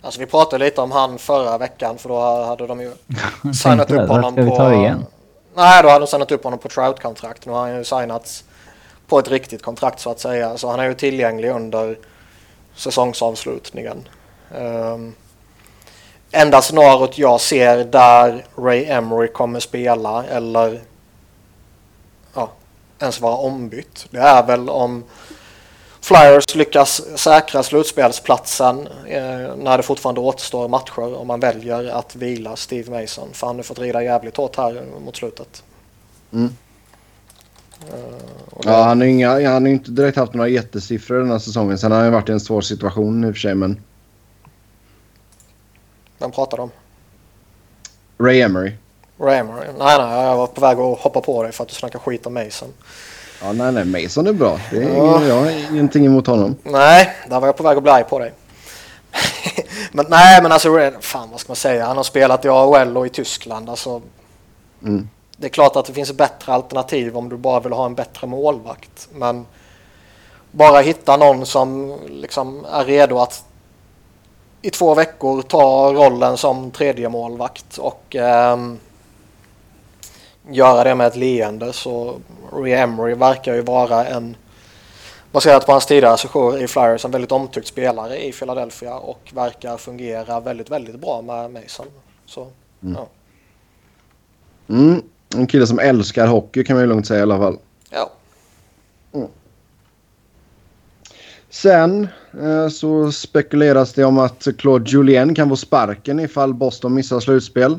Alltså 0.00 0.20
vi 0.20 0.26
pratade 0.26 0.64
lite 0.64 0.80
om 0.80 0.90
han 0.90 1.18
förra 1.18 1.58
veckan 1.58 1.98
för 1.98 2.08
då 2.08 2.44
hade 2.44 2.66
de 2.66 2.80
ju 2.80 2.92
signat 3.54 3.90
upp 3.90 4.08
honom 4.08 4.34
på... 4.34 4.56
ta 4.56 4.74
igen? 4.74 5.04
Nej, 5.54 5.82
då 5.82 5.88
hade 5.88 6.04
de 6.04 6.06
signat 6.06 6.32
upp 6.32 6.44
honom 6.44 6.58
på 6.58 6.68
Trout-kontrakt. 6.68 7.46
Nu 7.46 7.52
har 7.52 7.60
han 7.60 7.76
ju 7.76 7.84
signats 7.84 8.44
på 9.06 9.18
ett 9.18 9.30
riktigt 9.30 9.62
kontrakt 9.62 10.00
så 10.00 10.10
att 10.10 10.20
säga. 10.20 10.56
Så 10.56 10.70
han 10.70 10.80
är 10.80 10.88
ju 10.88 10.94
tillgänglig 10.94 11.50
under 11.50 11.98
säsongsavslutningen. 12.74 14.08
Um, 14.58 15.14
enda 16.32 16.62
scenariot 16.62 17.18
jag 17.18 17.40
ser 17.40 17.84
där 17.84 18.44
Ray 18.56 18.84
Emery 18.84 19.28
kommer 19.28 19.60
spela 19.60 20.24
eller 20.24 20.80
ja, 22.34 22.50
ens 22.98 23.20
vara 23.20 23.36
ombytt. 23.36 24.06
Det 24.10 24.18
är 24.18 24.46
väl 24.46 24.68
om 24.68 25.04
Flyers 26.00 26.54
lyckas 26.54 27.18
säkra 27.18 27.62
slutspelsplatsen 27.62 28.88
eh, 29.06 29.56
när 29.56 29.76
det 29.76 29.82
fortfarande 29.82 30.20
återstår 30.20 30.68
matcher 30.68 31.16
om 31.16 31.26
man 31.26 31.40
väljer 31.40 31.84
att 31.84 32.16
vila 32.16 32.56
Steve 32.56 33.00
Mason. 33.00 33.28
För 33.32 33.46
han 33.46 33.56
har 33.56 33.62
fått 33.62 33.78
rida 33.78 34.02
jävligt 34.02 34.36
hårt 34.36 34.56
här 34.56 34.82
mot 35.04 35.16
slutet. 35.16 35.62
Mm. 36.32 36.50
Uh, 37.94 37.98
ja, 38.64 38.82
han 38.82 39.00
har, 39.00 39.50
har 39.50 39.66
inte 39.66 39.90
direkt 39.90 40.16
haft 40.16 40.34
några 40.34 40.48
jättesiffror 40.48 41.18
den 41.18 41.30
här 41.30 41.38
säsongen. 41.38 41.78
Sen 41.78 41.92
har 41.92 42.02
han 42.02 42.12
varit 42.12 42.28
i 42.28 42.32
en 42.32 42.40
svår 42.40 42.60
situation 42.60 43.24
i 43.24 43.30
och 43.30 43.34
för 43.34 43.40
sig, 43.40 43.54
men... 43.54 43.80
Vem 46.22 46.30
pratar 46.30 46.56
du 46.56 46.62
om? 46.62 46.70
Ray 48.18 48.40
Emery. 48.40 48.72
Ray 49.18 49.36
Emery? 49.36 49.66
Nej, 49.78 49.98
nej, 49.98 50.26
jag 50.26 50.36
var 50.36 50.46
på 50.46 50.60
väg 50.60 50.78
att 50.78 50.98
hoppa 50.98 51.20
på 51.20 51.42
dig 51.42 51.52
för 51.52 51.62
att 51.62 51.68
du 51.68 51.74
snackar 51.74 51.98
skit 51.98 52.26
om 52.26 52.34
Mason. 52.34 52.68
Ja, 53.42 53.52
nej, 53.52 53.72
nej, 53.72 53.84
Mason 53.84 54.26
är 54.26 54.32
bra. 54.32 54.60
Det 54.70 54.76
är 54.76 54.82
ja. 54.82 54.88
ingen, 54.88 55.28
jag 55.28 55.34
har 55.34 55.50
ingenting 55.50 56.06
emot 56.06 56.26
honom. 56.26 56.56
Nej, 56.62 57.16
där 57.28 57.40
var 57.40 57.48
jag 57.48 57.56
på 57.56 57.62
väg 57.62 57.76
att 57.76 57.82
bli 57.82 57.92
arg 57.92 58.04
på 58.04 58.18
dig. 58.18 58.32
men 59.92 60.06
nej, 60.08 60.42
men 60.42 60.52
alltså, 60.52 60.92
fan 61.00 61.30
vad 61.30 61.40
ska 61.40 61.50
man 61.50 61.56
säga? 61.56 61.86
Han 61.86 61.96
har 61.96 62.04
spelat 62.04 62.44
i 62.44 62.48
AHL 62.48 62.96
och 62.96 63.06
i 63.06 63.10
Tyskland. 63.10 63.70
Alltså, 63.70 64.02
mm. 64.82 65.08
Det 65.36 65.46
är 65.46 65.50
klart 65.50 65.76
att 65.76 65.86
det 65.86 65.92
finns 65.92 66.12
bättre 66.12 66.52
alternativ 66.52 67.16
om 67.16 67.28
du 67.28 67.36
bara 67.36 67.60
vill 67.60 67.72
ha 67.72 67.86
en 67.86 67.94
bättre 67.94 68.26
målvakt. 68.26 69.08
Men 69.14 69.46
bara 70.50 70.80
hitta 70.80 71.16
någon 71.16 71.46
som 71.46 71.98
liksom 72.08 72.66
är 72.72 72.84
redo 72.84 73.18
att 73.18 73.44
i 74.62 74.70
två 74.70 74.94
veckor 74.94 75.42
ta 75.42 75.92
rollen 75.92 76.36
som 76.36 76.70
tredje 76.70 77.08
målvakt 77.08 77.78
och 77.78 78.16
um, 78.52 78.78
göra 80.50 80.84
det 80.84 80.94
med 80.94 81.06
ett 81.06 81.16
leende 81.16 81.72
så 81.72 82.14
Ray 82.52 82.72
Emery 82.72 83.14
verkar 83.14 83.54
ju 83.54 83.62
vara 83.62 84.06
en 84.06 84.36
baserat 85.32 85.66
på 85.66 85.72
hans 85.72 85.86
tidigare 85.86 86.18
session 86.18 86.58
i 86.58 86.68
Flyers 86.68 87.04
en 87.04 87.10
väldigt 87.10 87.32
omtyckt 87.32 87.68
spelare 87.68 88.24
i 88.24 88.32
Philadelphia 88.32 88.94
och 88.94 89.32
verkar 89.34 89.76
fungera 89.76 90.40
väldigt, 90.40 90.70
väldigt 90.70 91.00
bra 91.00 91.22
med 91.22 91.50
Mason. 91.50 91.86
Så, 92.26 92.46
mm. 92.82 92.94
ja. 92.94 93.08
Mm. 94.74 95.02
En 95.34 95.46
kille 95.46 95.66
som 95.66 95.78
älskar 95.78 96.26
hockey 96.26 96.64
kan 96.64 96.76
man 96.76 96.82
ju 96.82 96.88
lugnt 96.88 97.06
säga 97.06 97.20
i 97.20 97.22
alla 97.22 97.38
fall. 97.38 97.58
Ja. 97.90 98.10
Mm. 99.12 99.28
Sen 101.52 102.08
eh, 102.42 102.68
så 102.68 103.12
spekuleras 103.12 103.92
det 103.92 104.04
om 104.04 104.18
att 104.18 104.48
Claude 104.58 104.90
Julien 104.90 105.34
kan 105.34 105.48
få 105.48 105.56
sparken 105.56 106.20
ifall 106.20 106.54
Boston 106.54 106.94
missar 106.94 107.20
slutspel. 107.20 107.78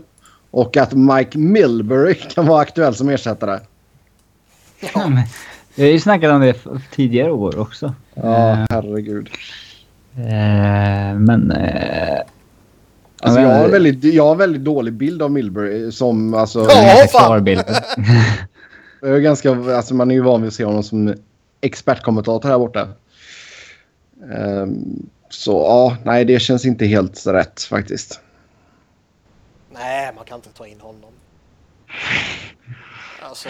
Och 0.51 0.77
att 0.77 0.93
Mike 0.93 1.37
Milbury 1.37 2.13
kan 2.33 2.47
vara 2.47 2.61
aktuell 2.61 2.95
som 2.95 3.09
ersättare. 3.09 3.59
Ja, 4.93 5.07
men, 5.07 5.23
vi 5.75 5.83
har 5.83 5.89
ju 5.89 5.99
snackat 5.99 6.31
om 6.31 6.41
det 6.41 6.55
tidigare 6.91 7.31
år 7.31 7.59
också. 7.59 7.93
Ja, 8.13 8.21
uh, 8.21 8.65
herregud. 8.69 9.29
Uh, 10.17 11.19
men... 11.19 11.51
Uh, 11.51 12.19
alltså 13.21 13.41
jag 13.41 13.49
har, 13.49 13.69
väldigt, 13.69 14.03
jag 14.03 14.23
har 14.23 14.31
en 14.31 14.37
väldigt 14.37 14.63
dålig 14.63 14.93
bild 14.93 15.21
av 15.21 15.31
Milbury 15.31 15.91
som 15.91 16.33
alltså... 16.33 16.59
Ja, 16.69 17.07
fan! 17.11 17.43
bild. 17.43 17.63
jag 19.01 19.15
är 19.15 19.19
ganska, 19.19 19.51
alltså 19.51 19.95
man 19.95 20.11
är 20.11 20.15
ju 20.15 20.21
van 20.21 20.41
vid 20.41 20.47
att 20.47 20.53
se 20.53 20.65
honom 20.65 20.83
som 20.83 21.13
expertkommentator 21.61 22.49
här 22.49 22.59
borta. 22.59 22.87
Ehm, 24.31 25.09
så 25.29 25.51
ja, 25.51 25.97
nej 26.05 26.25
det 26.25 26.39
känns 26.39 26.65
inte 26.65 26.85
helt 26.85 27.27
rätt 27.27 27.63
faktiskt. 27.63 28.19
Nej, 29.71 30.13
man 30.15 30.25
kan 30.25 30.35
inte 30.35 30.49
ta 30.49 30.67
in 30.67 30.81
honom. 30.81 31.11
Alltså... 33.21 33.49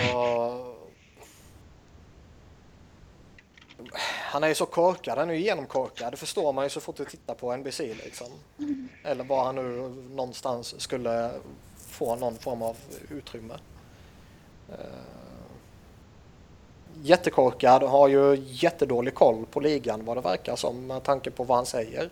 Han 4.02 4.44
är 4.44 4.48
ju 4.48 4.56
så 4.56 4.66
korkad, 4.66 5.18
han 5.18 5.30
är 5.30 5.34
ju 5.34 5.42
genomkorkad. 5.42 6.14
Det 6.14 6.18
förstår 6.18 6.54
man 6.54 6.66
ju 6.66 6.70
så 6.70 6.80
fort 6.80 6.98
du 6.98 7.06
tittar 7.06 7.34
på 7.34 7.58
NBC 7.58 7.80
liksom. 7.80 8.28
Eller 9.04 9.24
var 9.24 9.46
han 9.46 9.56
nu 9.56 9.96
någonstans 10.16 10.82
skulle 10.82 11.32
få 11.78 12.16
någon 12.16 12.38
form 12.38 12.62
av 12.62 12.78
utrymme. 13.10 13.54
Ehm, 14.70 15.12
jättekorkad 17.04 17.84
och 17.84 17.89
har 17.89 18.08
ju 18.08 18.36
jättedålig 18.46 19.16
koll 19.16 19.46
på 19.46 19.60
ligan 19.60 20.06
vad 20.06 20.18
det 20.18 20.22
verkar 20.22 20.56
som 20.56 20.88
med 20.88 21.04
tanke 21.04 21.32
på 21.32 21.44
vad 21.44 21.58
han 21.58 21.66
säger. 21.66 22.10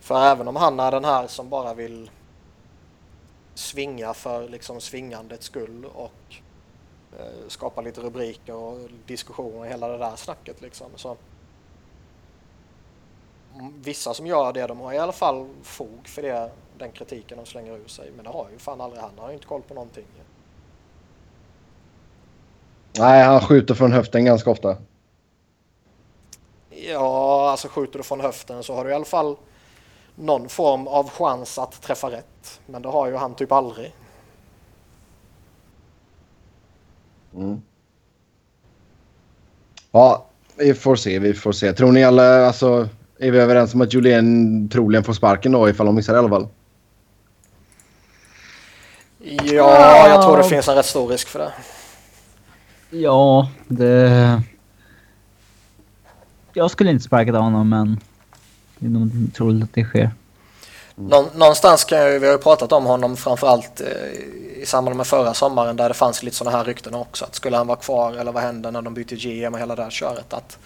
För 0.00 0.24
även 0.24 0.48
om 0.48 0.56
han 0.56 0.80
är 0.80 0.90
den 0.90 1.04
här 1.04 1.26
som 1.26 1.48
bara 1.48 1.74
vill 1.74 2.10
svinga 3.54 4.14
för 4.14 4.48
liksom 4.48 4.80
svingandets 4.80 5.46
skull 5.46 5.84
och 5.94 6.34
eh, 7.18 7.48
skapa 7.48 7.80
lite 7.80 8.00
rubriker 8.00 8.54
och 8.54 8.78
diskussioner 9.06 9.58
och 9.58 9.66
hela 9.66 9.88
det 9.88 9.98
där 9.98 10.16
snacket 10.16 10.60
liksom. 10.60 10.86
Så 10.96 11.16
vissa 13.82 14.14
som 14.14 14.26
gör 14.26 14.52
det, 14.52 14.66
de 14.66 14.80
har 14.80 14.92
i 14.92 14.98
alla 14.98 15.12
fall 15.12 15.48
fog 15.62 16.08
för 16.08 16.22
det, 16.22 16.50
den 16.78 16.92
kritiken 16.92 17.38
de 17.38 17.46
slänger 17.46 17.72
ur 17.72 17.88
sig. 17.88 18.10
Men 18.16 18.24
det 18.24 18.30
har 18.30 18.48
ju 18.52 18.58
fan 18.58 18.80
aldrig 18.80 19.02
han. 19.02 19.10
Han 19.10 19.18
har 19.18 19.28
ju 19.28 19.34
inte 19.34 19.46
koll 19.46 19.62
på 19.62 19.74
någonting. 19.74 20.06
Nej, 22.98 23.24
han 23.24 23.40
skjuter 23.40 23.74
från 23.74 23.92
höften 23.92 24.24
ganska 24.24 24.50
ofta. 24.50 24.76
Ja, 26.70 27.50
alltså 27.50 27.68
skjuter 27.68 27.98
du 27.98 28.02
från 28.02 28.20
höften 28.20 28.62
så 28.62 28.74
har 28.74 28.84
du 28.84 28.90
i 28.90 28.94
alla 28.94 29.04
fall 29.04 29.36
någon 30.14 30.48
form 30.48 30.86
av 30.86 31.10
chans 31.10 31.58
att 31.58 31.82
träffa 31.82 32.10
rätt. 32.10 32.60
Men 32.66 32.82
det 32.82 32.88
har 32.88 33.06
ju 33.06 33.16
han 33.16 33.34
typ 33.34 33.52
aldrig. 33.52 33.94
Mm. 37.34 37.62
Ja, 39.90 40.26
vi 40.56 40.74
får 40.74 40.96
se, 40.96 41.18
vi 41.18 41.34
får 41.34 41.52
se. 41.52 41.72
Tror 41.72 41.92
ni 41.92 42.04
alla, 42.04 42.46
alltså, 42.46 42.88
är 43.18 43.30
vi 43.30 43.38
överens 43.38 43.74
om 43.74 43.80
att 43.80 43.94
Julien 43.94 44.68
troligen 44.68 45.04
får 45.04 45.12
sparken 45.12 45.52
då 45.52 45.68
ifall 45.68 45.86
de 45.86 45.94
missar 45.94 46.14
i 46.14 46.18
alla 46.18 46.28
fall? 46.28 46.48
Ja, 49.18 50.08
jag 50.08 50.22
tror 50.22 50.36
det 50.36 50.44
finns 50.44 50.68
en 50.68 50.74
rätt 50.74 50.86
stor 50.86 51.08
risk 51.08 51.28
för 51.28 51.38
det. 51.38 51.52
Ja, 53.02 53.48
det... 53.68 54.42
Jag 56.52 56.70
skulle 56.70 56.90
inte 56.90 57.04
sparka 57.04 57.36
av 57.36 57.42
honom, 57.42 57.68
men 57.68 58.00
det 58.78 58.86
är 58.86 58.90
nog 58.90 59.10
troligt 59.34 59.64
att 59.64 59.74
det 59.74 59.84
sker. 59.84 60.10
Nå 60.94 61.26
någonstans 61.34 61.84
kan 61.84 61.98
jag 61.98 62.12
ju, 62.12 62.18
vi 62.18 62.26
har 62.26 62.32
ju 62.32 62.38
pratat 62.38 62.72
om 62.72 62.84
honom 62.84 63.16
framförallt 63.16 63.80
eh, 63.80 63.86
i 64.62 64.66
samband 64.66 64.96
med 64.96 65.06
förra 65.06 65.34
sommaren 65.34 65.76
där 65.76 65.88
det 65.88 65.94
fanns 65.94 66.22
lite 66.22 66.36
sådana 66.36 66.56
här 66.56 66.64
rykten 66.64 66.94
också. 66.94 67.24
Att 67.24 67.34
skulle 67.34 67.56
han 67.56 67.66
vara 67.66 67.78
kvar 67.78 68.12
eller 68.12 68.32
vad 68.32 68.42
händer 68.42 68.70
när 68.70 68.82
de 68.82 68.94
byter 68.94 69.16
GM 69.16 69.54
och 69.54 69.60
hela 69.60 69.76
det 69.76 69.82
här 69.82 69.90
köret. 69.90 70.32
Att 70.32 70.58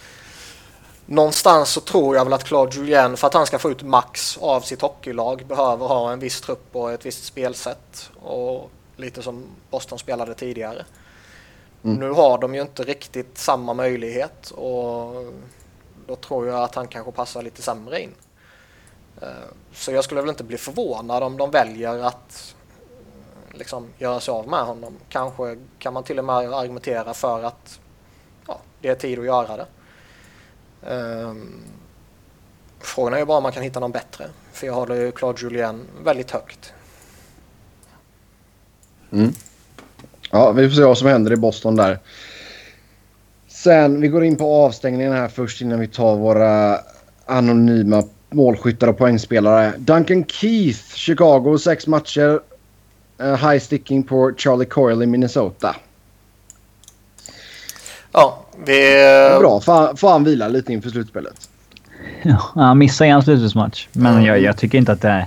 någonstans 1.07 1.69
så 1.69 1.81
tror 1.81 2.17
jag 2.17 2.25
väl 2.25 2.33
att 2.33 2.45
Claude 2.45 2.77
Julien 2.77 3.17
för 3.17 3.27
att 3.27 3.35
han 3.35 3.47
ska 3.47 3.59
få 3.59 3.71
ut 3.71 3.83
max 3.83 4.39
av 4.41 4.61
sitt 4.61 4.81
hockeylag 4.81 5.47
behöver 5.47 5.87
ha 5.87 6.13
en 6.13 6.19
viss 6.19 6.41
trupp 6.41 6.69
och 6.73 6.93
ett 6.93 7.07
visst 7.07 7.25
spelsätt. 7.25 8.11
Och 8.23 8.71
lite 8.97 9.23
som 9.23 9.45
Boston 9.71 9.99
spelade 9.99 10.35
tidigare. 10.35 10.85
Mm. 11.85 11.97
Nu 11.97 12.11
har 12.11 12.39
de 12.39 12.55
ju 12.55 12.61
inte 12.61 12.83
riktigt 12.83 13.39
samma 13.39 13.75
möjlighet 13.75 14.51
och 14.51 15.33
då 16.07 16.17
tror 16.17 16.47
jag 16.47 16.63
att 16.63 16.75
han 16.75 16.89
kanske 16.89 17.13
passar 17.13 17.43
lite 17.43 17.63
sämre 17.63 18.03
in. 18.03 18.15
Eh, 19.21 19.29
så 19.73 19.93
jag 19.93 20.05
skulle 20.05 20.21
väl 20.21 20.31
inte 20.31 20.45
bli 20.45 20.57
förvånad 20.57 21.23
om 21.23 21.37
de 21.37 21.51
väljer 21.51 21.99
att 21.99 22.55
eh, 23.51 23.59
liksom 23.59 23.87
göra 23.99 24.21
sig 24.21 24.33
av 24.33 24.49
med 24.49 24.61
honom. 24.61 24.97
Kanske 25.09 25.59
kan 25.79 25.95
man 25.95 26.05
till 26.05 26.19
och 26.19 26.25
med 26.25 26.37
argumentera 26.37 27.15
för 27.15 27.43
att 27.43 27.81
ja, 28.47 28.61
det 28.81 28.89
är 28.89 28.95
tid 28.95 29.19
att 29.19 29.25
göra 29.25 29.57
det. 29.57 29.67
Um, 30.91 31.63
frågan 32.79 33.15
är 33.15 33.19
ju 33.19 33.25
bara 33.25 33.37
om 33.37 33.43
man 33.43 33.53
kan 33.53 33.63
hitta 33.63 33.81
någon 33.81 33.93
bättre. 33.93 34.31
För 34.53 34.67
jag 34.67 34.75
håller 34.75 34.95
ju 34.95 35.13
Claude 35.13 35.43
Julien 35.43 35.87
väldigt 36.05 36.31
högt. 36.31 36.73
Mm. 39.13 39.33
Ja, 40.31 40.53
vi 40.53 40.69
får 40.69 40.77
se 40.77 40.83
vad 40.83 40.99
som 40.99 41.09
händer 41.09 41.33
i 41.33 41.37
Boston 41.37 41.77
där. 41.77 41.99
Sen, 43.49 44.01
vi 44.01 44.09
går 44.09 44.25
in 44.25 44.37
på 44.37 44.65
avstängningen 44.65 45.13
här 45.13 45.29
först 45.29 45.61
innan 45.61 45.81
vi 45.81 45.89
tar 45.89 46.17
våra 46.17 46.79
anonyma 47.27 48.03
målskyttar 48.31 48.89
och 48.89 48.99
poängspelare. 48.99 49.73
Duncan 49.79 50.25
Keith, 50.25 50.95
Chicago, 50.95 51.59
sex 51.59 51.87
matcher. 51.87 52.41
Uh, 53.23 53.51
high 53.51 53.59
sticking 53.59 54.03
på 54.03 54.33
Charlie 54.37 54.65
Coyle 54.65 55.03
i 55.03 55.07
Minnesota. 55.07 55.77
Ja, 58.13 58.45
vi... 58.67 58.81
Bra, 59.39 59.61
får 59.97 60.11
han 60.11 60.25
vila 60.25 60.49
lite 60.49 60.73
inför 60.73 60.91
slutspelet. 60.91 61.49
Ja, 62.23 62.51
han 62.55 62.79
missade 62.79 63.11
en 63.11 63.23
slutspelsmatch. 63.23 63.89
Men 63.93 64.13
mm. 64.13 64.25
jag, 64.25 64.41
jag, 64.41 64.57
tycker 64.57 64.79
inte 64.79 64.93
att 64.93 65.01
det 65.01 65.09
är... 65.09 65.27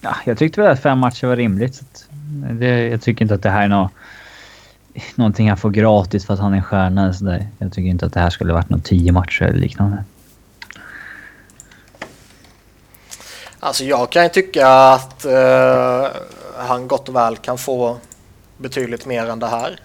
Ja, 0.00 0.16
jag 0.24 0.38
tyckte 0.38 0.60
väl 0.60 0.70
att 0.70 0.82
fem 0.82 0.98
matcher 0.98 1.26
var 1.26 1.36
rimligt. 1.36 1.82
Det, 2.30 2.88
jag 2.88 3.02
tycker 3.02 3.22
inte 3.22 3.34
att 3.34 3.42
det 3.42 3.50
här 3.50 3.64
är 3.64 3.68
något, 3.68 3.92
någonting 5.14 5.48
han 5.48 5.58
får 5.58 5.70
gratis 5.70 6.26
för 6.26 6.34
att 6.34 6.40
han 6.40 6.52
är 6.52 6.56
en 6.56 6.62
stjärna. 6.62 7.12
Så 7.12 7.24
där. 7.24 7.48
Jag 7.58 7.72
tycker 7.72 7.88
inte 7.88 8.06
att 8.06 8.12
det 8.12 8.20
här 8.20 8.30
skulle 8.30 8.52
varit 8.52 8.70
någon 8.70 8.80
tio 8.80 9.12
matcher 9.12 9.42
eller 9.42 9.58
liknande. 9.58 10.04
Alltså 13.60 13.84
jag 13.84 14.10
kan 14.10 14.22
ju 14.22 14.28
tycka 14.28 14.68
att 14.68 15.26
uh, 15.26 16.08
han 16.56 16.88
gott 16.88 17.08
och 17.08 17.16
väl 17.16 17.36
kan 17.36 17.58
få 17.58 17.96
betydligt 18.56 19.06
mer 19.06 19.26
än 19.26 19.38
det 19.38 19.46
här. 19.46 19.80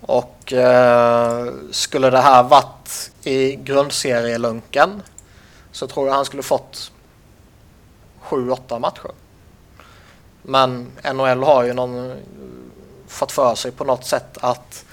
Och 0.00 0.52
uh, 0.52 1.52
skulle 1.70 2.10
det 2.10 2.20
här 2.20 2.42
varit 2.42 3.10
i 3.22 3.56
grundserielunken 3.56 5.02
så 5.72 5.86
tror 5.86 6.06
jag 6.06 6.14
han 6.14 6.24
skulle 6.24 6.42
fått 6.42 6.92
7-8 8.22 8.78
matcher. 8.78 9.10
Men 10.48 10.86
NHL 11.14 11.42
har 11.42 11.64
ju 11.64 11.72
någon 11.72 12.16
fått 13.06 13.32
för 13.32 13.54
sig 13.54 13.70
på 13.70 13.84
något 13.84 14.04
sätt 14.04 14.38
att 14.40 14.84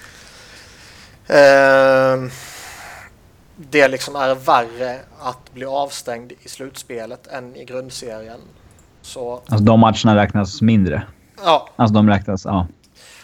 uh, 1.30 2.30
det 3.56 3.88
liksom 3.88 4.16
är 4.16 4.34
värre 4.34 5.00
att 5.20 5.52
bli 5.54 5.64
avstängd 5.64 6.32
i 6.42 6.48
slutspelet 6.48 7.26
än 7.26 7.56
i 7.56 7.64
grundserien. 7.64 8.40
Så... 9.02 9.32
Alltså 9.34 9.64
de 9.64 9.80
matcherna 9.80 10.16
räknas 10.16 10.62
mindre? 10.62 11.02
Ja. 11.44 11.68
Alltså 11.76 11.94
de 11.94 12.08
räknas, 12.08 12.44
ja. 12.44 12.66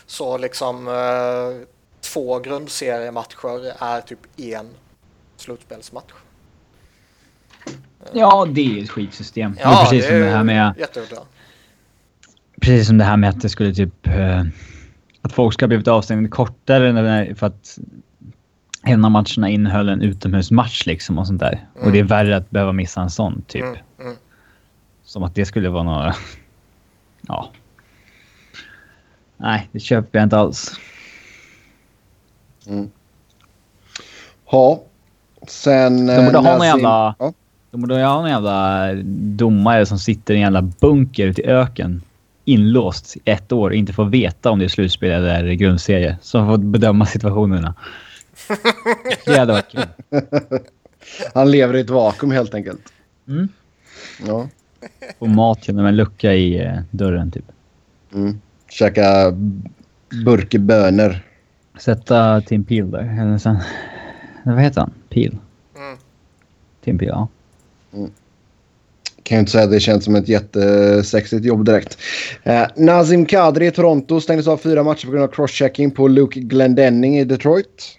Så 0.07 0.39
liksom 0.39 0.89
eh, 0.89 1.67
två 2.01 2.39
grundseriematcher 2.39 3.73
är 3.79 4.01
typ 4.01 4.19
en 4.37 4.69
slutspelsmatch. 5.37 6.13
Ja, 8.13 8.47
det 8.51 8.79
är 8.79 8.83
ett 8.83 8.91
skitsystem. 8.91 9.59
Ja, 9.61 9.69
det 9.69 9.75
är 9.75 9.85
precis 9.85 10.05
det 10.05 10.09
som 10.09 10.21
det 10.21 10.31
här 10.31 10.45
med... 10.45 10.75
Jätteudda. 10.79 11.23
Precis 12.63 12.87
som 12.87 12.99
det 12.99 13.05
här 13.05 13.17
med 13.17 13.31
att 13.31 13.41
det 13.41 13.49
skulle 13.49 13.75
typ... 13.75 14.07
Uh, 14.07 14.43
att 15.23 15.33
folk 15.33 15.55
ska 15.55 15.65
ha 15.65 15.69
blivit 15.69 15.89
avstängda 15.89 16.29
kortare 16.29 17.35
för 17.35 17.47
att 17.47 17.79
en 18.83 19.05
av 19.05 19.11
matcherna 19.11 19.49
innehöll 19.49 19.89
en 19.89 20.03
utomhusmatch 20.03 20.87
liksom 20.87 21.19
och 21.19 21.27
sånt 21.27 21.41
där. 21.41 21.67
Mm. 21.75 21.87
Och 21.87 21.93
det 21.93 21.99
är 21.99 22.05
värre 22.05 22.37
att 22.37 22.51
behöva 22.51 22.73
missa 22.73 23.01
en 23.01 23.11
sån 23.11 23.43
typ. 23.47 23.63
Mm. 23.63 23.77
Mm. 24.01 24.15
Som 25.05 25.23
att 25.23 25.35
det 25.35 25.45
skulle 25.45 25.69
vara 25.69 25.83
några... 25.83 26.15
Ja. 27.21 27.51
Nej, 29.37 29.69
det 29.73 29.81
köper 29.81 30.19
jag 30.19 30.27
inte 30.27 30.39
alls. 30.39 30.81
Mm. 32.67 32.91
Ja. 34.51 34.83
Sen... 35.47 36.07
De 36.07 36.25
borde 36.25 36.39
ha 36.39 36.57
någon 36.57 36.67
jävla... 36.67 37.15
Ja. 37.19 37.33
De 37.71 37.81
borde 37.81 38.05
ha 38.05 38.15
någon 38.15 38.31
jävla 38.31 38.89
domare 39.37 39.87
som 39.87 39.99
sitter 39.99 40.35
i 40.35 40.37
en 40.37 40.43
jävla 40.43 40.63
bunker 40.63 41.27
ute 41.27 41.43
i 41.43 41.47
öken. 41.47 42.03
Inlåst 42.45 43.17
i 43.17 43.21
ett 43.25 43.53
år 43.53 43.71
och 43.71 43.77
inte 43.77 43.93
får 43.93 44.05
veta 44.05 44.51
om 44.51 44.59
det 44.59 44.65
är 44.65 44.69
slutspel 44.69 45.11
eller 45.11 45.53
grundserie. 45.53 46.19
Som 46.23 46.47
får 46.47 46.59
bedöma 46.59 47.07
situationerna. 47.07 47.75
Det 49.27 49.39
hade 49.39 49.53
varit 49.53 49.73
kul. 49.73 49.87
Han 51.35 51.51
lever 51.51 51.77
i 51.77 51.81
ett 51.81 51.91
vakuum 51.91 52.33
helt 52.33 52.55
enkelt. 52.55 52.93
Mm. 53.29 53.49
Ja. 54.27 54.49
Få 55.19 55.27
mat 55.27 55.69
genom 55.69 55.87
en 55.87 55.97
lucka 55.97 56.35
i 56.35 56.65
eh, 56.65 56.79
dörren 56.91 57.31
typ. 57.31 57.45
Mm. 58.15 58.41
Käka 58.69 59.33
burkebönor. 60.25 61.17
Sätta 61.79 62.41
Tim 62.41 62.65
Peel 62.65 62.91
där. 62.91 63.21
Eller 63.21 63.39
sen, 63.39 63.59
vad 64.45 64.61
heter 64.61 64.81
han? 64.81 64.93
Peel? 65.09 65.39
Mm. 65.77 65.99
Tim 66.85 66.99
Peel, 66.99 67.09
ja. 67.09 67.29
Mm. 67.93 68.11
Kan 69.23 69.37
ju 69.37 69.41
inte 69.41 69.53
säga 69.53 69.65
att 69.65 69.71
det 69.71 69.81
känns 69.81 70.05
som 70.05 70.15
ett 70.15 70.29
jättesexigt 70.29 71.45
jobb 71.45 71.65
direkt. 71.65 71.99
Eh, 72.43 72.67
Nazim 72.77 73.27
Kadri 73.27 73.67
i 73.67 73.71
Toronto 73.71 74.21
stängdes 74.21 74.49
av 74.49 74.57
fyra 74.57 74.83
matcher 74.83 75.07
på 75.07 75.13
grund 75.13 75.25
av 75.25 75.29
crosschecking 75.29 75.91
på 75.91 76.09
Luke 76.09 76.41
Glendenning 76.41 77.19
i 77.19 77.25
Detroit. 77.25 77.99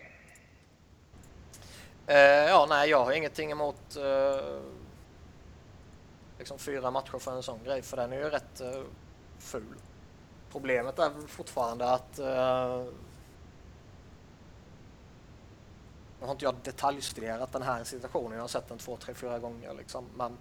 Eh, 2.07 2.17
ja, 2.17 2.65
nej, 2.69 2.89
jag 2.89 3.05
har 3.05 3.11
ingenting 3.11 3.51
emot 3.51 3.95
eh, 3.95 4.43
liksom 6.37 6.59
fyra 6.59 6.91
matcher 6.91 7.17
för 7.19 7.31
en 7.31 7.43
sån 7.43 7.59
grej, 7.65 7.81
för 7.81 7.97
den 7.97 8.13
är 8.13 8.17
ju 8.17 8.29
rätt 8.29 8.61
eh, 8.61 8.81
ful. 9.39 9.63
Problemet 10.51 10.99
är 10.99 11.11
fortfarande 11.27 11.89
att 11.89 12.19
eh, 12.19 12.83
nu 16.19 16.25
har 16.27 16.31
inte 16.31 16.45
jag 16.45 16.55
detaljstuderat 16.63 17.51
den 17.51 17.61
här 17.61 17.83
situationen, 17.83 18.33
jag 18.33 18.41
har 18.43 18.47
sett 18.47 18.69
den 18.69 18.77
två, 18.77 18.97
tre, 18.97 19.13
fyra 19.13 19.39
gånger 19.39 19.73
liksom, 19.77 20.05
men 20.17 20.37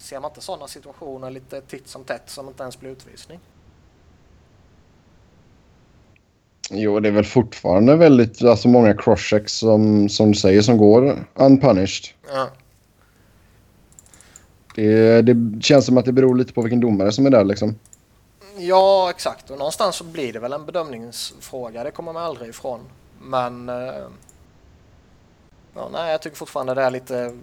ser 0.00 0.20
man 0.20 0.30
inte 0.30 0.40
sådana 0.40 0.68
situationer 0.68 1.30
lite 1.30 1.60
titt 1.60 1.88
som 1.88 2.04
tätt 2.04 2.22
som 2.26 2.48
inte 2.48 2.62
ens 2.62 2.80
blir 2.80 2.90
utvisning? 2.90 3.40
Jo, 6.70 7.00
det 7.00 7.08
är 7.08 7.12
väl 7.12 7.24
fortfarande 7.24 7.96
väldigt 7.96 8.44
alltså 8.44 8.68
många 8.68 8.94
crosschecks 8.94 9.52
som, 9.52 10.08
som 10.08 10.32
du 10.32 10.38
säger 10.38 10.62
som 10.62 10.78
går 10.78 11.24
unpunished. 11.34 12.04
Ja. 12.28 12.48
Det, 14.74 15.22
det 15.22 15.62
känns 15.62 15.86
som 15.86 15.98
att 15.98 16.04
det 16.04 16.12
beror 16.12 16.36
lite 16.36 16.52
på 16.52 16.62
vilken 16.62 16.80
domare 16.80 17.12
som 17.12 17.26
är 17.26 17.30
där 17.30 17.44
liksom. 17.44 17.74
Ja, 18.56 19.10
exakt. 19.10 19.50
Och 19.50 19.58
någonstans 19.58 19.96
så 19.96 20.04
blir 20.04 20.32
det 20.32 20.38
väl 20.38 20.52
en 20.52 20.66
bedömningsfråga. 20.66 21.84
Det 21.84 21.90
kommer 21.90 22.12
man 22.12 22.22
aldrig 22.22 22.48
ifrån. 22.48 22.80
Men... 23.22 23.68
Eh, 23.68 24.06
ja, 25.74 25.88
nej, 25.92 26.10
jag 26.10 26.22
tycker 26.22 26.36
fortfarande 26.36 26.74
det 26.74 26.82
är 26.82 26.90
lite... 26.90 27.36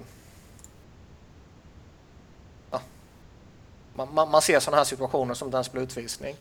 Man, 3.97 4.07
man, 4.13 4.31
man 4.31 4.41
ser 4.41 4.59
sådana 4.59 4.77
här 4.77 4.83
situationer 4.83 5.33
som 5.33 5.51
den 5.51 5.63
blir 5.71 5.83
utvisning. 5.83 6.35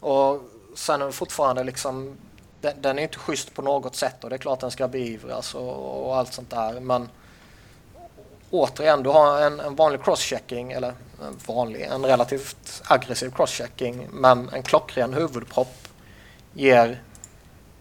Och 0.00 0.42
sen 0.74 1.02
är 1.02 1.06
det 1.06 1.12
fortfarande 1.12 1.64
liksom, 1.64 2.16
den, 2.60 2.82
den 2.82 2.98
är 2.98 3.02
inte 3.02 3.18
schysst 3.18 3.54
på 3.54 3.62
något 3.62 3.96
sätt 3.96 4.24
och 4.24 4.30
det 4.30 4.36
är 4.36 4.38
klart 4.38 4.60
den 4.60 4.70
ska 4.70 4.88
beivras 4.88 5.54
och, 5.54 6.06
och 6.06 6.16
allt 6.16 6.32
sånt 6.32 6.50
där. 6.50 6.80
Men 6.80 7.08
återigen, 8.50 9.02
du 9.02 9.10
har 9.10 9.40
en, 9.42 9.60
en 9.60 9.74
vanlig 9.74 10.04
crosschecking, 10.04 10.72
eller 10.72 10.88
en 11.22 11.38
vanlig, 11.46 11.82
en 11.82 12.04
relativt 12.04 12.82
aggressiv 12.84 13.30
crosschecking, 13.30 14.08
men 14.12 14.48
en 14.48 14.62
klockren 14.62 15.14
huvudpropp 15.14 15.88
ger 16.54 17.02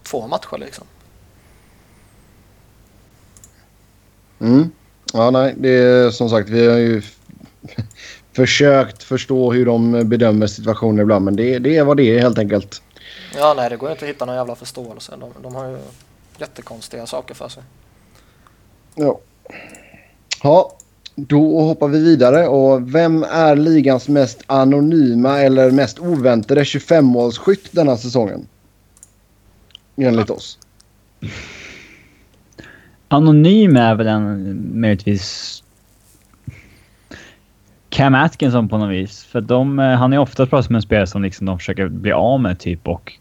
två 0.04 0.28
matcher 0.28 0.58
liksom. 0.58 0.88
Mm. 4.40 4.72
Ja, 5.14 5.32
nej, 5.32 5.56
det 5.58 5.70
är 5.70 6.12
som 6.12 6.30
sagt, 6.30 6.50
vi 6.50 6.68
har 6.68 6.78
ju 6.78 7.02
försökt 8.34 9.04
förstå 9.04 9.52
hur 9.52 9.66
de 9.66 10.10
bedömer 10.10 10.48
situationer 10.48 11.02
ibland, 11.04 11.26
men 11.26 11.36
det, 11.36 11.60
det 11.60 11.78
är 11.78 11.84
vad 11.84 11.98
det 11.98 12.04
är 12.04 12.20
helt 12.20 12.38
enkelt. 12.38 12.82
Ja, 13.36 13.54
nej, 13.58 13.70
det 13.70 13.78
går 13.78 13.92
inte 13.92 14.06
att 14.06 14.10
hitta 14.10 14.26
någon 14.26 14.36
jävla 14.36 14.56
förståelse. 14.56 15.14
De, 15.20 15.32
de 15.44 15.56
har 15.56 15.70
ju 15.70 15.78
jättekonstiga 16.38 17.06
saker 17.06 17.34
för 17.34 17.50
sig. 17.50 17.64
Ja. 18.96 19.20
Ja, 20.44 20.78
då 21.16 21.62
hoppar 21.62 21.88
vi 21.88 22.04
vidare. 22.04 22.48
Och 22.48 22.96
vem 22.96 23.24
är 23.24 23.56
ligans 23.56 24.08
mest 24.08 24.44
anonyma 24.48 25.40
eller 25.40 25.72
mest 25.72 26.00
oväntade 26.00 26.64
25-målsskytt 26.64 27.70
denna 27.72 27.98
säsongen? 27.98 28.48
Enligt 29.96 30.30
oss. 30.30 30.60
Anonym 33.08 33.76
är 33.76 33.96
väl 33.96 34.08
en 34.08 34.80
möjligtvis 34.80 35.64
Cam 37.90 38.16
Atkinson 38.16 38.70
på 38.70 38.78
något 38.78 38.90
vis. 38.90 39.24
För 39.24 39.42
de, 39.42 39.80
eh, 39.80 39.98
han 39.98 40.14
är 40.14 40.18
ofta 40.18 40.46
bra 40.46 40.64
som 40.64 40.76
en 40.76 40.82
spelare 40.82 41.08
som 41.08 41.24
liksom 41.24 41.46
de 41.46 41.58
försöker 41.58 41.88
bli 41.88 42.12
av 42.12 42.40
med 42.40 42.60
typ 42.60 42.88
och 42.88 43.14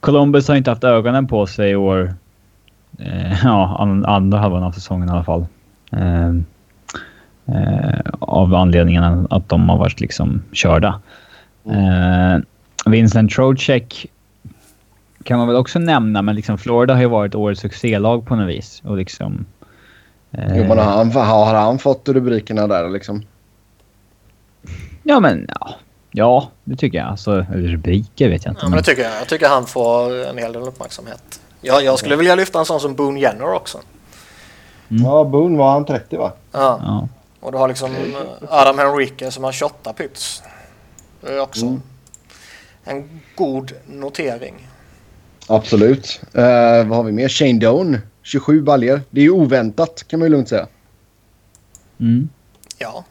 Columbus 0.00 0.48
har 0.48 0.56
inte 0.56 0.70
haft 0.70 0.84
ögonen 0.84 1.26
på 1.26 1.46
sig 1.46 1.70
i 1.70 1.76
år. 1.76 2.14
Eh, 2.98 3.44
ja, 3.44 3.76
andra 4.06 4.38
halvan 4.38 4.62
av 4.62 4.72
säsongen 4.72 5.08
i 5.08 5.12
alla 5.12 5.24
fall. 5.24 5.46
Eh, 5.92 6.28
eh, 7.46 8.00
av 8.18 8.54
anledningen 8.54 9.26
att 9.30 9.48
de 9.48 9.68
har 9.68 9.78
varit 9.78 10.00
liksom 10.00 10.42
körda. 10.52 11.00
Mm. 11.64 12.44
Vincent 12.86 13.30
Trocek 13.30 14.06
kan 15.24 15.38
man 15.38 15.48
väl 15.48 15.56
också 15.56 15.78
nämna, 15.78 16.22
men 16.22 16.34
liksom 16.34 16.58
Florida 16.58 16.94
har 16.94 17.00
ju 17.00 17.08
varit 17.08 17.34
årets 17.34 17.60
succélag 17.60 18.26
på 18.26 18.36
något 18.36 18.48
vis. 18.48 18.82
Och 18.84 18.96
liksom... 18.96 19.44
Eh... 20.30 20.56
Jo, 20.56 20.64
men 20.68 20.78
har 20.78 20.84
han, 20.84 21.10
har 21.10 21.54
han 21.54 21.78
fått 21.78 22.08
rubrikerna 22.08 22.66
där 22.66 22.90
liksom? 22.90 23.22
Ja, 25.08 25.20
men 25.20 25.46
ja. 25.48 25.74
Ja, 26.10 26.50
det 26.64 26.76
tycker 26.76 26.98
jag. 26.98 27.06
Alltså, 27.06 27.46
rubriker 27.50 28.28
vet 28.28 28.44
jag 28.44 28.52
inte. 28.52 28.60
Ja, 28.62 28.68
men 28.68 28.76
det 28.76 28.82
tycker 28.82 29.02
jag. 29.02 29.20
Jag 29.20 29.28
tycker 29.28 29.48
han 29.48 29.66
får 29.66 30.26
en 30.26 30.38
hel 30.38 30.52
del 30.52 30.62
uppmärksamhet. 30.62 31.40
Jag, 31.60 31.84
jag 31.84 31.98
skulle 31.98 32.16
vilja 32.16 32.34
lyfta 32.34 32.58
en 32.58 32.64
sån 32.64 32.80
som 32.80 32.94
Boone 32.94 33.20
Jenner 33.20 33.52
också. 33.52 33.78
Mm. 34.88 35.04
Ja, 35.04 35.24
Boone 35.24 35.58
var 35.58 35.70
han 35.72 35.84
30 35.84 36.16
va? 36.16 36.32
Ja. 36.52 36.80
ja. 36.82 37.08
Och 37.40 37.52
du 37.52 37.58
har 37.58 37.68
liksom 37.68 37.90
Adam 38.48 38.78
Henrique 38.78 39.30
som 39.30 39.44
har 39.44 39.52
28 39.52 39.92
pyts. 39.92 40.42
Det 41.20 41.32
är 41.32 41.40
också 41.40 41.66
mm. 41.66 41.82
en 42.84 43.20
god 43.34 43.72
notering. 43.86 44.68
Absolut. 45.46 46.20
Uh, 46.34 46.42
vad 46.88 46.96
har 46.96 47.02
vi 47.02 47.12
mer? 47.12 47.28
Shane 47.28 47.58
Doan. 47.58 47.98
27 48.22 48.62
baljer. 48.62 49.02
Det 49.10 49.20
är 49.20 49.24
ju 49.24 49.30
oväntat 49.30 50.04
kan 50.08 50.18
man 50.18 50.26
ju 50.26 50.30
lugnt 50.30 50.48
säga. 50.48 50.66
Mm. 52.00 52.28
Ja, 52.78 53.04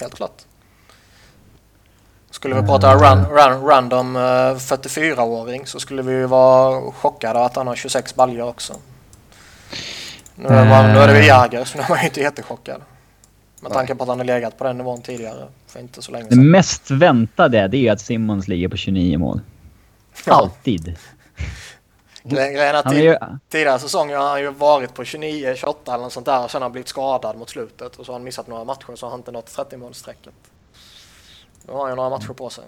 helt 0.00 0.14
klart. 0.14 0.42
Skulle 2.40 2.54
vi 2.54 2.62
prata 2.62 2.94
run, 2.94 3.24
run, 3.24 3.66
random 3.66 4.16
uh, 4.16 4.22
eh, 4.22 4.54
44-åring 4.54 5.66
så 5.66 5.80
skulle 5.80 6.02
vi 6.02 6.12
ju 6.12 6.26
vara 6.26 6.92
chockade 6.92 7.44
att 7.44 7.56
han 7.56 7.66
har 7.66 7.74
26 7.74 8.14
baljor 8.14 8.48
också. 8.48 8.74
Nu 10.34 10.48
är, 10.48 10.68
man, 10.68 10.92
nu 10.92 10.98
är 10.98 11.06
det 11.06 11.12
väl 11.12 11.26
Jäger 11.26 11.64
så 11.64 11.78
nu 11.78 11.84
är 11.84 11.88
man 11.88 11.98
ju 11.98 12.04
inte 12.04 12.20
jättechockad. 12.20 12.82
Med 13.60 13.72
tanke 13.72 13.94
på 13.94 14.02
att 14.02 14.08
han 14.08 14.18
har 14.18 14.24
legat 14.24 14.58
på 14.58 14.64
den 14.64 14.78
nivån 14.78 15.02
tidigare 15.02 15.48
för 15.66 15.80
inte 15.80 16.02
så 16.02 16.12
länge 16.12 16.24
sedan. 16.24 16.38
Det 16.38 16.44
mest 16.44 16.90
väntade 16.90 17.68
det 17.68 17.88
är 17.88 17.92
att 17.92 18.00
Simmons 18.00 18.48
ligger 18.48 18.68
på 18.68 18.76
29 18.76 19.18
mål. 19.18 19.40
Alltid. 20.26 20.96
Grejen 22.22 22.76
att 22.76 22.90
tid, 22.90 23.16
tidigare 23.48 23.78
säsonger 23.78 24.16
har 24.16 24.28
han 24.28 24.40
ju 24.40 24.50
varit 24.50 24.94
på 24.94 25.04
29, 25.04 25.54
28 25.56 25.94
eller 25.94 26.04
något 26.04 26.12
sånt 26.12 26.26
där 26.26 26.44
och 26.44 26.50
sen 26.50 26.62
har 26.62 26.64
han 26.64 26.72
blivit 26.72 26.88
skadad 26.88 27.36
mot 27.36 27.50
slutet 27.50 27.96
och 27.96 28.06
så 28.06 28.12
har 28.12 28.18
han 28.18 28.24
missat 28.24 28.46
några 28.46 28.64
matcher 28.64 28.96
så 28.96 29.06
har 29.06 29.10
han 29.10 29.20
inte 29.20 29.32
nått 29.32 29.46
30 29.46 29.76
Nu 31.66 31.72
har 31.72 31.80
han 31.80 31.90
ju 31.90 31.96
några 31.96 32.10
matcher 32.10 32.32
på 32.32 32.50
sig. 32.50 32.64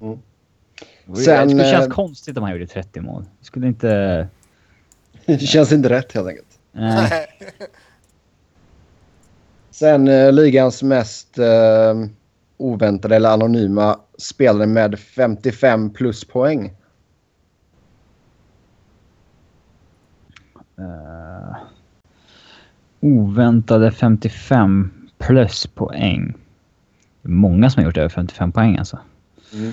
Mm. 0.00 0.18
Sen, 1.24 1.56
det 1.56 1.70
känns 1.70 1.86
äh, 1.86 1.92
konstigt 1.92 2.36
om 2.36 2.42
han 2.42 2.52
gjorde 2.52 2.66
30 2.66 3.00
mål. 3.00 3.24
Det 3.38 3.44
skulle 3.44 3.66
inte... 3.66 4.28
det 5.26 5.38
känns 5.38 5.72
inte 5.72 5.88
rätt 5.88 6.12
helt 6.12 6.28
enkelt. 6.28 6.58
Nej. 6.72 7.26
Sen 9.70 10.08
eh, 10.08 10.32
ligans 10.32 10.82
mest 10.82 11.38
eh, 11.38 11.94
oväntade 12.56 13.16
eller 13.16 13.30
anonyma 13.30 14.00
spelare 14.18 14.66
med 14.66 14.98
55 14.98 15.90
plus 15.90 16.24
poäng. 16.24 16.74
Uh, 20.78 21.56
oväntade 23.00 23.90
55 23.90 24.90
plus 25.18 25.66
poäng. 25.66 26.34
Många 27.30 27.70
som 27.70 27.80
har 27.80 27.88
gjort 27.88 27.96
över 27.96 28.08
55 28.08 28.52
poäng 28.52 28.76
alltså. 28.76 28.98
Mm. 29.52 29.72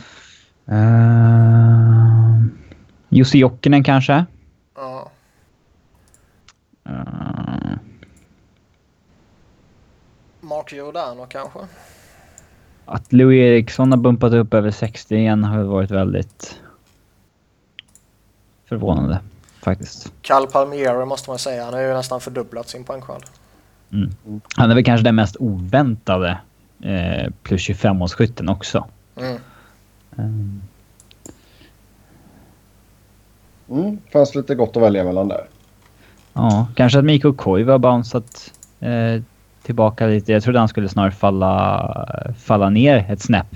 Uh, 0.71 2.45
Jussi 3.09 3.37
Jokinen 3.37 3.83
kanske? 3.83 4.25
Ja. 4.75 5.11
Uh, 6.89 7.77
Mark 10.41 10.73
Giordano 10.73 11.25
kanske? 11.25 11.59
Att 12.85 13.13
Louis 13.13 13.39
Eriksson 13.39 13.91
har 13.91 13.97
bumpat 13.97 14.33
upp 14.33 14.53
över 14.53 14.71
60 14.71 15.15
igen 15.15 15.43
har 15.43 15.63
varit 15.63 15.91
väldigt 15.91 16.61
förvånande 18.65 19.19
faktiskt. 19.61 20.13
Cal 20.21 20.47
Palmieri 20.47 21.05
måste 21.05 21.29
man 21.29 21.39
säga. 21.39 21.65
Han 21.65 21.73
har 21.73 21.81
ju 21.81 21.93
nästan 21.93 22.21
fördubblat 22.21 22.69
sin 22.69 22.83
poängskörd. 22.83 23.23
Mm. 23.91 24.41
Han 24.55 24.71
är 24.71 24.75
väl 24.75 24.83
kanske 24.83 25.03
den 25.03 25.15
mest 25.15 25.35
oväntade 25.39 26.37
eh, 26.81 27.31
plus 27.43 27.69
25-årsskytten 27.69 28.51
också. 28.51 28.87
Mm. 29.17 29.37
Um. 30.15 30.61
Mm, 33.69 33.97
fanns 34.13 34.35
lite 34.35 34.55
gott 34.55 34.77
att 34.77 34.83
välja 34.83 35.03
mellan 35.03 35.27
där. 35.27 35.45
Ja, 36.33 36.67
kanske 36.75 36.99
att 36.99 37.05
Mikko 37.05 37.33
Koivu 37.33 37.71
har 37.71 37.79
bounceat 37.79 38.53
eh, 38.79 39.21
tillbaka 39.63 40.07
lite. 40.07 40.31
Jag 40.31 40.43
trodde 40.43 40.59
han 40.59 40.67
skulle 40.67 40.89
snarare 40.89 41.11
falla, 41.11 42.33
falla 42.37 42.69
ner 42.69 43.05
ett 43.09 43.21
snäpp 43.21 43.55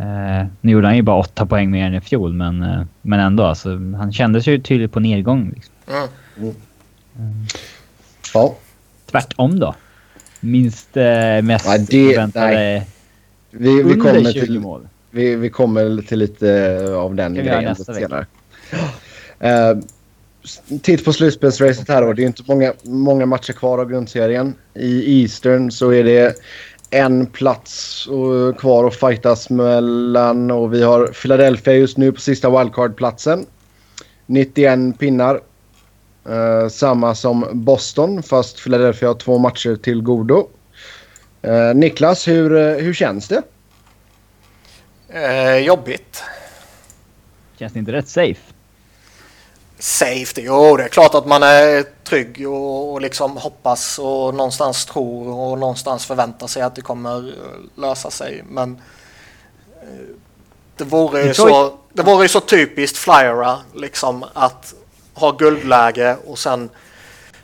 Eh, 0.00 0.46
nu 0.60 0.72
gjorde 0.72 0.86
han 0.86 0.96
ju 0.96 1.02
bara 1.02 1.16
åtta 1.16 1.46
poäng 1.46 1.70
mer 1.70 1.86
än 1.86 1.94
i 1.94 2.00
fjol, 2.00 2.32
men, 2.32 2.62
eh, 2.62 2.82
men 3.02 3.20
ändå. 3.20 3.44
Alltså, 3.44 3.68
han 3.98 4.12
kändes 4.12 4.46
ju 4.46 4.58
tydligt 4.58 4.92
på 4.92 5.00
nedgång. 5.00 5.50
Liksom. 5.54 5.74
Mm. 5.88 6.54
Mm. 7.16 7.46
Ja. 8.34 8.54
Tvärtom 9.10 9.58
då. 9.58 9.74
Minst 10.40 10.96
eh, 10.96 11.42
mest 11.42 11.66
ja, 11.66 11.78
det, 11.78 11.86
förväntade 11.86 12.82
vi, 13.50 13.82
vi 13.82 13.94
kommer 13.94 14.32
20 14.32 14.40
till, 14.40 14.60
mål. 14.60 14.88
Vi, 15.10 15.36
vi 15.36 15.50
kommer 15.50 16.02
till 16.02 16.18
lite 16.18 16.82
av 16.96 17.14
den 17.14 17.34
grejen 17.34 17.76
senare. 17.76 18.26
Uh, 19.44 19.82
titt 20.82 21.04
på 21.04 21.12
slutspelsracet 21.12 21.88
här 21.88 22.02
då. 22.02 22.12
Det 22.12 22.22
är 22.22 22.26
inte 22.26 22.42
många, 22.46 22.72
många 22.82 23.26
matcher 23.26 23.52
kvar 23.52 23.78
av 23.78 23.90
grundserien. 23.90 24.54
I 24.74 25.22
Eastern 25.22 25.70
så 25.70 25.92
är 25.92 26.04
det 26.04 26.36
en 26.90 27.26
plats 27.26 28.08
kvar 28.58 28.86
att 28.86 28.96
fightas 28.96 29.50
mellan 29.50 30.50
och 30.50 30.74
vi 30.74 30.82
har 30.82 31.06
Philadelphia 31.06 31.74
just 31.74 31.96
nu 31.96 32.12
på 32.12 32.20
sista 32.20 32.50
wildcard-platsen. 32.50 33.46
91 34.26 34.98
pinnar. 34.98 35.40
Uh, 36.28 36.68
samma 36.68 37.14
som 37.14 37.46
Boston 37.52 38.22
fast 38.22 38.62
Philadelphia 38.62 39.08
har 39.08 39.14
två 39.14 39.38
matcher 39.38 39.76
till 39.76 40.02
godo. 40.02 40.48
Uh, 41.46 41.74
Niklas, 41.74 42.28
hur, 42.28 42.52
uh, 42.52 42.76
hur 42.76 42.94
känns 42.94 43.28
det? 43.28 43.42
jobbigt. 45.60 46.22
Känns 47.58 47.72
det 47.72 47.78
inte 47.78 47.92
rätt 47.92 48.08
safe? 48.08 48.40
Safe, 49.78 50.40
jo 50.40 50.76
det 50.76 50.84
är 50.84 50.88
klart 50.88 51.14
att 51.14 51.26
man 51.26 51.42
är 51.42 51.84
trygg 52.04 52.48
och, 52.48 52.92
och 52.92 53.00
liksom 53.00 53.36
hoppas 53.36 53.98
och 53.98 54.34
någonstans 54.34 54.86
tror 54.86 55.28
och 55.28 55.58
någonstans 55.58 56.06
förväntar 56.06 56.46
sig 56.46 56.62
att 56.62 56.74
det 56.74 56.82
kommer 56.82 57.34
lösa 57.74 58.10
sig. 58.10 58.44
Men 58.48 58.80
eh, 59.82 60.16
det 60.76 60.84
vore 60.84 61.22
ju 61.22 61.34
så, 61.34 61.78
det 61.92 62.02
vore 62.02 62.22
ju 62.22 62.28
så 62.28 62.40
typiskt 62.40 62.98
Flyera 62.98 63.58
liksom 63.74 64.24
att 64.32 64.74
ha 65.20 65.30
guldläge 65.30 66.16
och 66.26 66.38
sen 66.38 66.70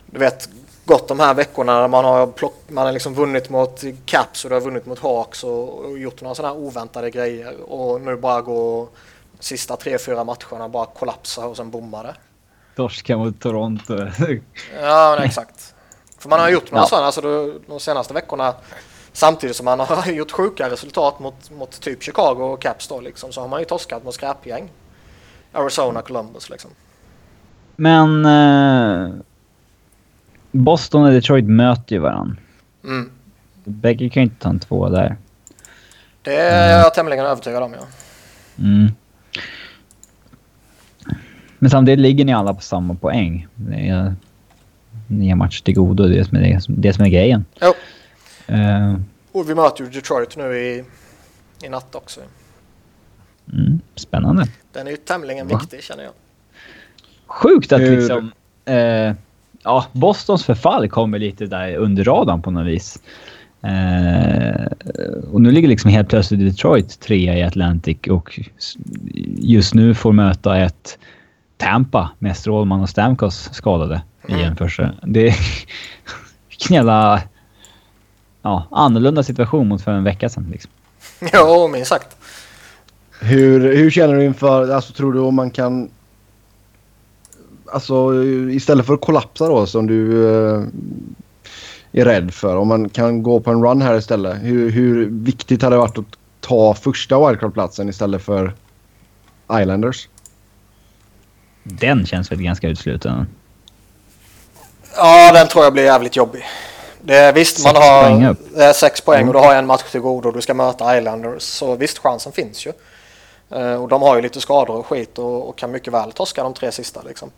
du 0.05 0.19
vet 0.19 0.49
gått 0.85 1.07
de 1.07 1.19
här 1.19 1.33
veckorna 1.33 1.81
när 1.81 1.87
man 1.87 2.05
har, 2.05 2.27
plock, 2.27 2.53
man 2.67 2.85
har 2.85 2.93
liksom 2.93 3.13
vunnit 3.13 3.49
mot 3.49 3.83
Caps 4.05 4.43
och 4.43 4.49
du 4.49 4.55
har 4.55 4.61
vunnit 4.61 4.85
mot 4.85 4.99
Hawks 4.99 5.43
och, 5.43 5.79
och 5.79 5.99
gjort 5.99 6.21
några 6.21 6.35
sådana 6.35 6.53
här 6.53 6.61
oväntade 6.61 7.09
grejer 7.09 7.71
och 7.71 8.01
nu 8.01 8.15
bara 8.15 8.41
gå 8.41 8.89
sista 9.39 9.75
tre, 9.75 9.97
fyra 9.97 10.23
matcherna 10.23 10.69
bara 10.69 10.85
kollapsa 10.85 11.45
och 11.45 11.57
sen 11.57 11.71
bomma 11.71 12.03
det 12.03 12.15
torska 12.77 13.17
mot 13.17 13.39
Toronto. 13.39 13.97
ja, 14.81 15.15
men 15.15 15.27
exakt. 15.27 15.75
För 16.19 16.29
man 16.29 16.39
har 16.39 16.49
gjort 16.49 16.71
några 16.71 16.83
ja. 16.83 16.87
sådana 16.87 17.05
alltså, 17.05 17.21
de 17.67 17.79
senaste 17.79 18.13
veckorna 18.13 18.55
samtidigt 19.13 19.55
som 19.55 19.65
man 19.65 19.79
har 19.79 20.11
gjort 20.11 20.31
sjuka 20.31 20.69
resultat 20.69 21.19
mot, 21.19 21.51
mot 21.51 21.81
typ 21.81 22.03
Chicago 22.03 22.43
och 22.43 22.61
Caps 22.61 22.87
då 22.87 23.01
liksom, 23.01 23.31
så 23.31 23.41
har 23.41 23.47
man 23.47 23.59
ju 23.59 23.65
torskat 23.65 24.03
mot 24.03 24.13
skräpgäng. 24.13 24.69
Arizona, 25.51 26.01
Columbus 26.01 26.49
liksom. 26.49 26.71
Men... 27.77 28.25
Eh, 28.25 29.13
Boston 30.51 31.03
och 31.03 31.11
Detroit 31.11 31.45
möter 31.45 31.95
ju 31.95 31.99
varandra. 31.99 32.35
Mm. 32.83 33.11
Bägge 33.63 34.09
kan 34.09 34.23
ju 34.23 34.25
inte 34.29 34.43
ta 34.43 34.49
en 34.49 34.59
två 34.59 34.89
där. 34.89 35.17
Det 36.21 36.35
är 36.35 36.79
jag 36.79 36.93
tämligen 36.93 37.25
övertygad 37.25 37.63
om, 37.63 37.73
ja. 37.73 37.87
Mm. 38.63 38.91
Men 41.59 41.69
samtidigt 41.69 41.99
ligger 41.99 42.25
ni 42.25 42.33
alla 42.33 42.53
på 42.53 42.61
samma 42.61 42.95
poäng. 42.95 43.47
Det 43.55 43.87
är 43.87 44.15
nio 45.07 45.35
matcher 45.35 45.63
till 45.63 45.75
godo. 45.75 46.07
Det 46.07 46.19
är 46.19 46.23
som 46.23 46.37
är, 46.37 46.61
det 46.67 46.93
som 46.93 47.05
är 47.05 47.09
grejen. 47.09 47.45
Jo. 47.61 47.73
Uh, 48.55 48.99
Och 49.31 49.49
vi 49.49 49.55
möter 49.55 49.83
ju 49.83 49.89
Detroit 49.89 50.37
nu 50.37 50.57
i, 50.57 50.83
i 51.63 51.69
natt 51.69 51.95
också. 51.95 52.19
mm, 53.53 53.79
spännande. 53.95 54.45
Den 54.71 54.87
är 54.87 54.91
ju 54.91 54.97
tämligen 54.97 55.47
Va? 55.47 55.57
viktig 55.59 55.83
känner 55.83 56.03
jag. 56.03 56.13
Sjukt 57.27 57.71
att 57.71 57.81
Hur- 57.81 57.97
liksom... 57.97 58.31
eh, 58.65 59.13
ja, 59.63 59.85
Bostons 59.91 60.43
förfall 60.43 60.89
kommer 60.89 61.19
lite 61.19 61.45
där 61.45 61.75
under 61.75 62.03
radarn 62.03 62.41
på 62.41 62.51
något 62.51 62.65
vis. 62.67 62.99
Eh, 63.61 64.65
och 65.31 65.41
nu 65.41 65.51
ligger 65.51 65.67
liksom 65.67 65.91
helt 65.91 66.09
plötsligt 66.09 66.39
Detroit 66.39 66.99
trea 66.99 67.37
i 67.37 67.43
Atlantic 67.43 67.97
och 68.09 68.39
just 69.37 69.73
nu 69.73 69.93
får 69.93 70.11
möta 70.13 70.57
ett 70.57 70.97
Tampa 71.57 72.09
med 72.19 72.37
Strålman 72.37 72.81
och 72.81 72.89
Stamkos 72.89 73.49
skadade 73.53 74.01
i 74.27 74.33
en 74.33 74.55
första. 74.55 74.91
Det 75.03 75.27
är 75.27 75.35
vilken 76.49 76.75
jävla 76.75 77.21
ja, 78.41 78.67
annorlunda 78.71 79.23
situation 79.23 79.67
mot 79.67 79.81
för 79.81 79.91
en 79.91 80.03
vecka 80.03 80.29
sedan. 80.29 80.47
Liksom. 80.51 80.71
jo, 81.33 81.67
minst 81.67 81.89
sagt. 81.89 82.17
Hur, 83.21 83.75
hur 83.75 83.91
känner 83.91 84.15
du 84.15 84.25
inför, 84.25 84.69
alltså 84.69 84.93
tror 84.93 85.13
du 85.13 85.19
om 85.19 85.35
man 85.35 85.51
kan... 85.51 85.89
Alltså 87.71 88.23
istället 88.51 88.85
för 88.85 88.93
att 88.93 89.01
kollapsa 89.01 89.47
då 89.47 89.65
som 89.65 89.87
du 89.87 90.27
eh, 90.29 90.63
är 91.91 92.05
rädd 92.05 92.33
för. 92.33 92.55
Om 92.55 92.67
man 92.67 92.89
kan 92.89 93.23
gå 93.23 93.39
på 93.39 93.51
en 93.51 93.63
run 93.63 93.81
här 93.81 93.97
istället. 93.97 94.37
Hur, 94.41 94.71
hur 94.71 95.05
viktigt 95.05 95.61
hade 95.61 95.75
det 95.75 95.79
varit 95.79 95.97
att 95.97 96.05
ta 96.41 96.73
första 96.73 97.27
wildcard-platsen 97.27 97.89
istället 97.89 98.21
för 98.21 98.53
Islanders? 99.51 100.09
Den 101.63 102.05
känns 102.05 102.31
väl 102.31 102.41
ganska 102.41 102.67
utsluten. 102.67 103.27
Ja, 104.95 105.31
den 105.33 105.47
tror 105.47 105.63
jag 105.63 105.73
blir 105.73 105.83
jävligt 105.83 106.15
jobbig. 106.15 106.45
Det 107.01 107.15
är, 107.15 107.33
visst, 107.33 107.63
man 107.63 107.73
Sex 107.73 107.85
har 107.85 108.03
poäng 108.03 108.25
upp. 108.25 108.39
Det 108.55 108.63
är 108.63 108.73
sex 108.73 109.01
poäng 109.01 109.27
och 109.27 109.33
du 109.33 109.39
har 109.39 109.55
en 109.55 109.65
match 109.65 109.91
till 109.91 110.01
godo 110.01 110.27
och 110.27 110.35
du 110.35 110.41
ska 110.41 110.53
möta 110.53 110.97
Islanders. 110.97 111.43
Så 111.43 111.75
visst, 111.75 111.97
chansen 111.97 112.31
finns 112.31 112.65
ju. 112.65 112.71
Eh, 113.49 113.83
och 113.83 113.87
de 113.87 114.01
har 114.01 114.15
ju 114.15 114.21
lite 114.21 114.41
skador 114.41 114.75
och 114.75 114.85
skit 114.85 115.19
och, 115.19 115.49
och 115.49 115.57
kan 115.57 115.71
mycket 115.71 115.93
väl 115.93 116.11
torska 116.11 116.43
de 116.43 116.53
tre 116.53 116.71
sista 116.71 117.01
liksom. 117.01 117.31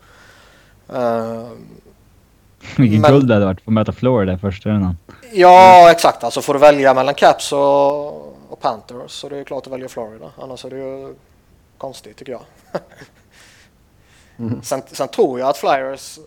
Eh, 0.93 1.47
Vilket 2.77 3.01
Men- 3.01 3.11
guld 3.11 3.27
det 3.27 3.33
hade 3.33 3.45
varit 3.45 3.57
att 3.57 3.63
få 3.63 3.71
möta 3.71 3.91
Florida 3.91 4.33
i 4.33 4.37
första 4.37 4.69
rundan. 4.69 4.97
ja, 5.33 5.91
exakt. 5.91 6.23
Alltså 6.23 6.41
får 6.41 6.53
du 6.53 6.59
välja 6.59 6.93
mellan 6.93 7.13
Caps 7.15 7.51
och, 7.53 8.07
och 8.51 8.59
Panthers 8.61 9.11
så 9.11 9.29
det 9.29 9.37
är 9.37 9.43
klart 9.43 9.67
att 9.67 9.73
välja 9.73 9.89
Florida. 9.89 10.31
Annars 10.37 10.65
är 10.65 10.69
det 10.69 10.77
ju 10.77 11.15
konstigt 11.77 12.17
tycker 12.17 12.31
jag. 12.31 12.41
Mm. 14.39 14.61
sen, 14.63 14.81
sen 14.87 15.07
tror 15.07 15.39
jag 15.39 15.49
att 15.49 15.57
Flyers 15.57 16.17
eh, 16.17 16.23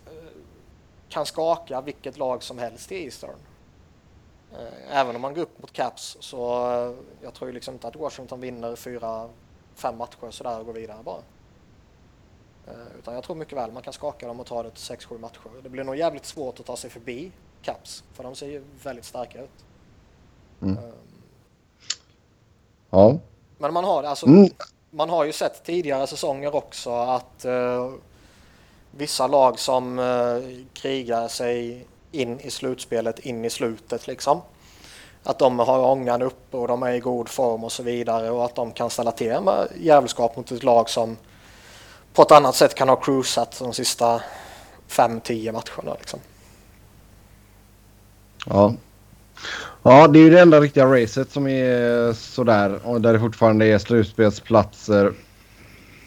kan 1.09 1.25
skaka 1.25 1.81
vilket 1.81 2.17
lag 2.17 2.43
som 2.43 2.57
helst 2.59 2.91
i 2.91 3.03
Eastern. 3.05 3.35
Eh, 4.53 4.97
Även 4.99 5.15
om 5.15 5.21
man 5.21 5.33
går 5.33 5.41
upp 5.41 5.61
mot 5.61 5.73
Caps 5.73 6.17
så 6.19 6.37
jag 7.21 7.33
tror 7.33 7.49
ju 7.49 7.53
liksom 7.53 7.73
inte 7.73 7.87
att 7.87 7.95
Washington 7.95 8.41
vinner 8.41 8.75
fyra, 8.75 9.27
fem 9.75 9.97
matcher 9.97 10.29
sådär 10.31 10.59
och 10.59 10.65
går 10.65 10.73
vidare 10.73 10.97
bara. 11.03 11.21
Eh, 12.67 12.73
Utan 12.99 13.13
jag 13.13 13.23
tror 13.23 13.35
mycket 13.35 13.57
väl 13.57 13.71
man 13.71 13.83
kan 13.83 13.93
skaka 13.93 14.27
dem 14.27 14.39
och 14.39 14.45
ta 14.45 14.63
det 14.63 14.69
till 14.69 14.83
sex, 14.83 15.05
sju 15.05 15.17
matcher. 15.17 15.39
Det 15.63 15.69
blir 15.69 15.83
nog 15.83 15.95
jävligt 15.95 16.25
svårt 16.25 16.59
att 16.59 16.65
ta 16.65 16.77
sig 16.77 16.89
förbi 16.89 17.31
Caps 17.61 18.03
för 18.13 18.23
de 18.23 18.35
ser 18.35 18.47
ju 18.47 18.63
väldigt 18.83 19.05
starka 19.05 19.41
ut. 19.41 19.49
Mm. 20.61 20.77
Eh, 20.77 20.83
Ja. 22.89 23.17
Men 23.57 23.73
man 23.73 23.83
har, 23.83 24.03
alltså, 24.03 24.25
Mm. 24.25 24.49
man 24.91 25.09
har 25.09 25.23
ju 25.23 25.31
sett 25.33 25.63
tidigare 25.63 26.07
säsonger 26.07 26.55
också 26.55 26.91
att 26.91 27.45
eh, 27.45 27.91
vissa 28.91 29.27
lag 29.27 29.59
som 29.59 29.99
eh, 29.99 30.65
krigar 30.73 31.27
sig 31.27 31.85
in 32.11 32.39
i 32.39 32.49
slutspelet, 32.51 33.19
in 33.19 33.45
i 33.45 33.49
slutet 33.49 34.07
liksom. 34.07 34.41
Att 35.23 35.39
de 35.39 35.59
har 35.59 35.79
ångan 35.79 36.21
uppe 36.21 36.57
och 36.57 36.67
de 36.67 36.83
är 36.83 36.91
i 36.91 36.99
god 36.99 37.29
form 37.29 37.63
och 37.63 37.71
så 37.71 37.83
vidare 37.83 38.29
och 38.31 38.45
att 38.45 38.55
de 38.55 38.71
kan 38.71 38.89
ställa 38.89 39.11
till 39.11 39.39
med 39.41 39.67
jävelskap 39.79 40.35
mot 40.37 40.51
ett 40.51 40.63
lag 40.63 40.89
som 40.89 41.17
på 42.13 42.21
ett 42.21 42.31
annat 42.31 42.55
sätt 42.55 42.75
kan 42.75 42.89
ha 42.89 42.95
cruisat 42.95 43.59
de 43.59 43.73
sista 43.73 44.21
5-10 44.89 45.51
matcherna. 45.51 45.97
Liksom. 45.99 46.19
Ja. 48.45 48.73
Ja, 49.83 50.07
det 50.07 50.19
är 50.19 50.23
ju 50.23 50.29
det 50.29 50.41
enda 50.41 50.59
riktiga 50.59 50.85
racet 50.85 51.31
som 51.31 51.47
är 51.47 52.13
sådär. 52.13 52.79
Och 52.83 53.01
där 53.01 53.13
det 53.13 53.19
fortfarande 53.19 53.65
är 53.65 53.77
slutspelsplatser. 53.77 55.13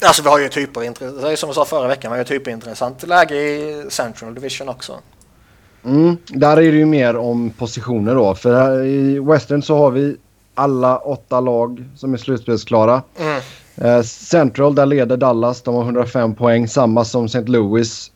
Alltså 0.02 0.22
vi 0.22 0.28
har 0.28 0.38
ju 0.38 0.48
typerintressant, 0.48 1.22
det 1.22 1.32
är 1.32 1.36
som 1.36 1.48
jag 1.48 1.54
sa 1.54 1.64
förra 1.64 1.88
veckan, 1.88 2.12
vi 2.12 2.18
har 2.18 2.24
ju 2.24 2.38
typerintressant 2.38 3.06
läge 3.06 3.34
i 3.34 3.86
Central 3.90 4.34
Division 4.34 4.68
också. 4.68 4.98
Mm, 5.84 6.16
där 6.26 6.56
är 6.56 6.72
det 6.72 6.78
ju 6.78 6.86
mer 6.86 7.16
om 7.16 7.50
positioner 7.50 8.14
då. 8.14 8.34
För 8.34 8.84
i 8.84 9.18
Western 9.18 9.62
så 9.62 9.76
har 9.76 9.90
vi 9.90 10.16
alla 10.54 10.98
åtta 10.98 11.40
lag 11.40 11.84
som 11.96 12.14
är 12.14 12.18
slutspelsklara. 12.18 13.02
Mm. 13.18 13.40
Eh, 13.76 14.02
Central, 14.02 14.74
där 14.74 14.86
leder 14.86 15.16
Dallas. 15.16 15.62
De 15.62 15.74
har 15.74 15.82
105 15.82 16.34
poäng. 16.34 16.68
Samma 16.68 17.04
som 17.04 17.24
St. 17.24 17.42
Louis. 17.46 18.10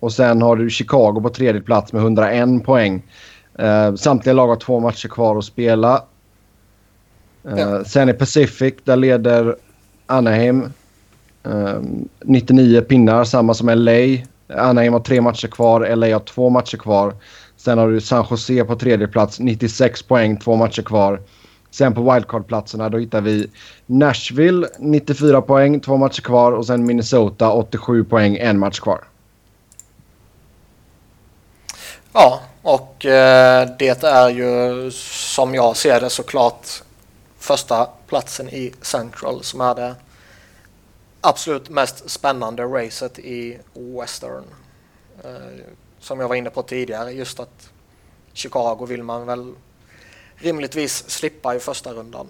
Och 0.00 0.12
sen 0.12 0.42
har 0.42 0.56
du 0.56 0.70
Chicago 0.70 1.20
på 1.22 1.28
tredje 1.28 1.60
plats 1.60 1.92
med 1.92 2.02
101 2.02 2.64
poäng. 2.64 3.02
Eh, 3.58 3.94
samtliga 3.94 4.32
lag 4.32 4.48
har 4.48 4.56
två 4.56 4.80
matcher 4.80 5.08
kvar 5.08 5.38
att 5.38 5.44
spela. 5.44 6.04
Eh, 7.48 7.58
Ja. 7.58 7.84
Sen 7.84 8.08
i 8.08 8.12
Pacific, 8.12 8.74
där 8.84 8.96
leder 8.96 9.56
Anaheim. 10.06 10.72
Eh, 11.44 11.80
99 12.24 12.80
pinnar, 12.80 13.24
samma 13.24 13.54
som 13.54 13.68
LA. 13.68 14.18
Anaheim 14.48 14.92
har 14.92 15.00
tre 15.00 15.20
matcher 15.20 15.48
kvar, 15.48 15.96
LA 15.96 16.12
har 16.12 16.20
två 16.20 16.50
matcher 16.50 16.76
kvar. 16.76 17.14
Sen 17.56 17.78
har 17.78 17.88
du 17.88 18.00
San 18.00 18.26
Jose 18.30 18.64
på 18.64 18.76
tredje 18.76 19.08
plats, 19.08 19.40
96 19.40 20.02
poäng, 20.02 20.36
två 20.36 20.56
matcher 20.56 20.82
kvar. 20.82 21.20
Sen 21.70 21.94
på 21.94 22.12
wildcard-platserna 22.12 22.88
då 22.88 22.98
hittar 22.98 23.20
vi 23.20 23.50
Nashville 23.86 24.68
94 24.78 25.42
poäng, 25.42 25.80
två 25.80 25.96
matcher 25.96 26.22
kvar 26.22 26.52
och 26.52 26.66
sen 26.66 26.86
Minnesota 26.86 27.52
87 27.52 28.04
poäng, 28.04 28.36
en 28.36 28.58
match 28.58 28.80
kvar. 28.80 29.04
Ja, 32.12 32.40
och 32.62 33.06
eh, 33.06 33.68
det 33.78 34.04
är 34.04 34.28
ju 34.30 34.90
som 34.90 35.54
jag 35.54 35.76
ser 35.76 36.00
det 36.00 36.10
såklart 36.10 36.82
första 37.38 37.88
platsen 38.06 38.48
i 38.48 38.72
Central 38.82 39.42
som 39.42 39.60
är 39.60 39.74
det 39.74 39.94
absolut 41.20 41.68
mest 41.68 42.10
spännande 42.10 42.62
racet 42.62 43.18
i 43.18 43.58
Western. 43.74 44.44
Eh, 45.24 45.30
som 46.00 46.20
jag 46.20 46.28
var 46.28 46.34
inne 46.34 46.50
på 46.50 46.62
tidigare, 46.62 47.12
just 47.12 47.40
att 47.40 47.70
Chicago 48.32 48.86
vill 48.88 49.02
man 49.02 49.26
väl 49.26 49.54
rimligtvis 50.36 51.10
slippa 51.10 51.54
i 51.54 51.60
första 51.60 51.92
rundan. 51.92 52.26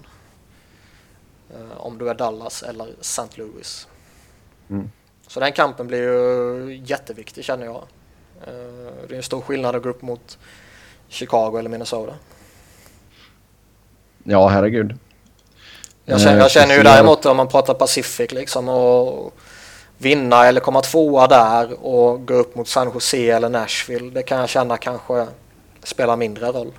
Eh, 1.51 1.77
om 1.81 1.99
du 1.99 2.09
är 2.11 2.15
Dallas 2.15 2.63
eller 2.63 2.87
St. 3.01 3.23
Louis. 3.35 3.89
Mm. 4.71 4.91
Så 5.27 5.41
den 5.41 5.53
kampen 5.53 5.87
blir 5.87 5.99
ju 6.03 6.83
jätteviktig 6.85 7.45
känner 7.45 7.67
jag. 7.67 7.83
Eh, 8.47 8.53
Det 9.09 9.15
är 9.15 9.17
en 9.17 9.23
stor 9.23 9.41
skillnad 9.41 9.77
att 9.77 9.83
gå 9.83 9.89
upp 9.89 10.03
mot 10.03 10.39
Chicago 11.09 11.59
eller 11.59 11.71
Minnesota. 11.71 12.15
Ja, 14.25 14.49
herregud. 14.49 14.95
Jag 16.05 16.21
känner, 16.21 16.37
Eh, 16.37 16.39
jag 16.39 16.51
känner 16.51 16.75
ju 16.77 16.83
däremot 16.83 17.27
om 17.27 17.37
man 17.37 17.49
pratar 17.49 17.75
Pacific 17.75 18.33
liksom 18.33 18.69
och 18.69 19.35
vinna 19.99 20.47
eller 20.47 20.61
komma 20.61 20.81
tvåa 20.81 21.27
där 21.27 21.87
och 21.87 22.27
gå 22.27 22.35
upp 22.35 22.55
mot 22.57 22.69
San 22.69 22.91
Jose 22.95 23.31
eller 23.31 23.49
Nashville. 23.49 24.11
Det 24.11 24.23
kan 24.23 24.41
jag 24.41 24.49
känna 24.49 24.77
kanske 24.77 25.27
spelar 25.83 26.17
mindre 26.17 26.47
roll. 26.53 26.73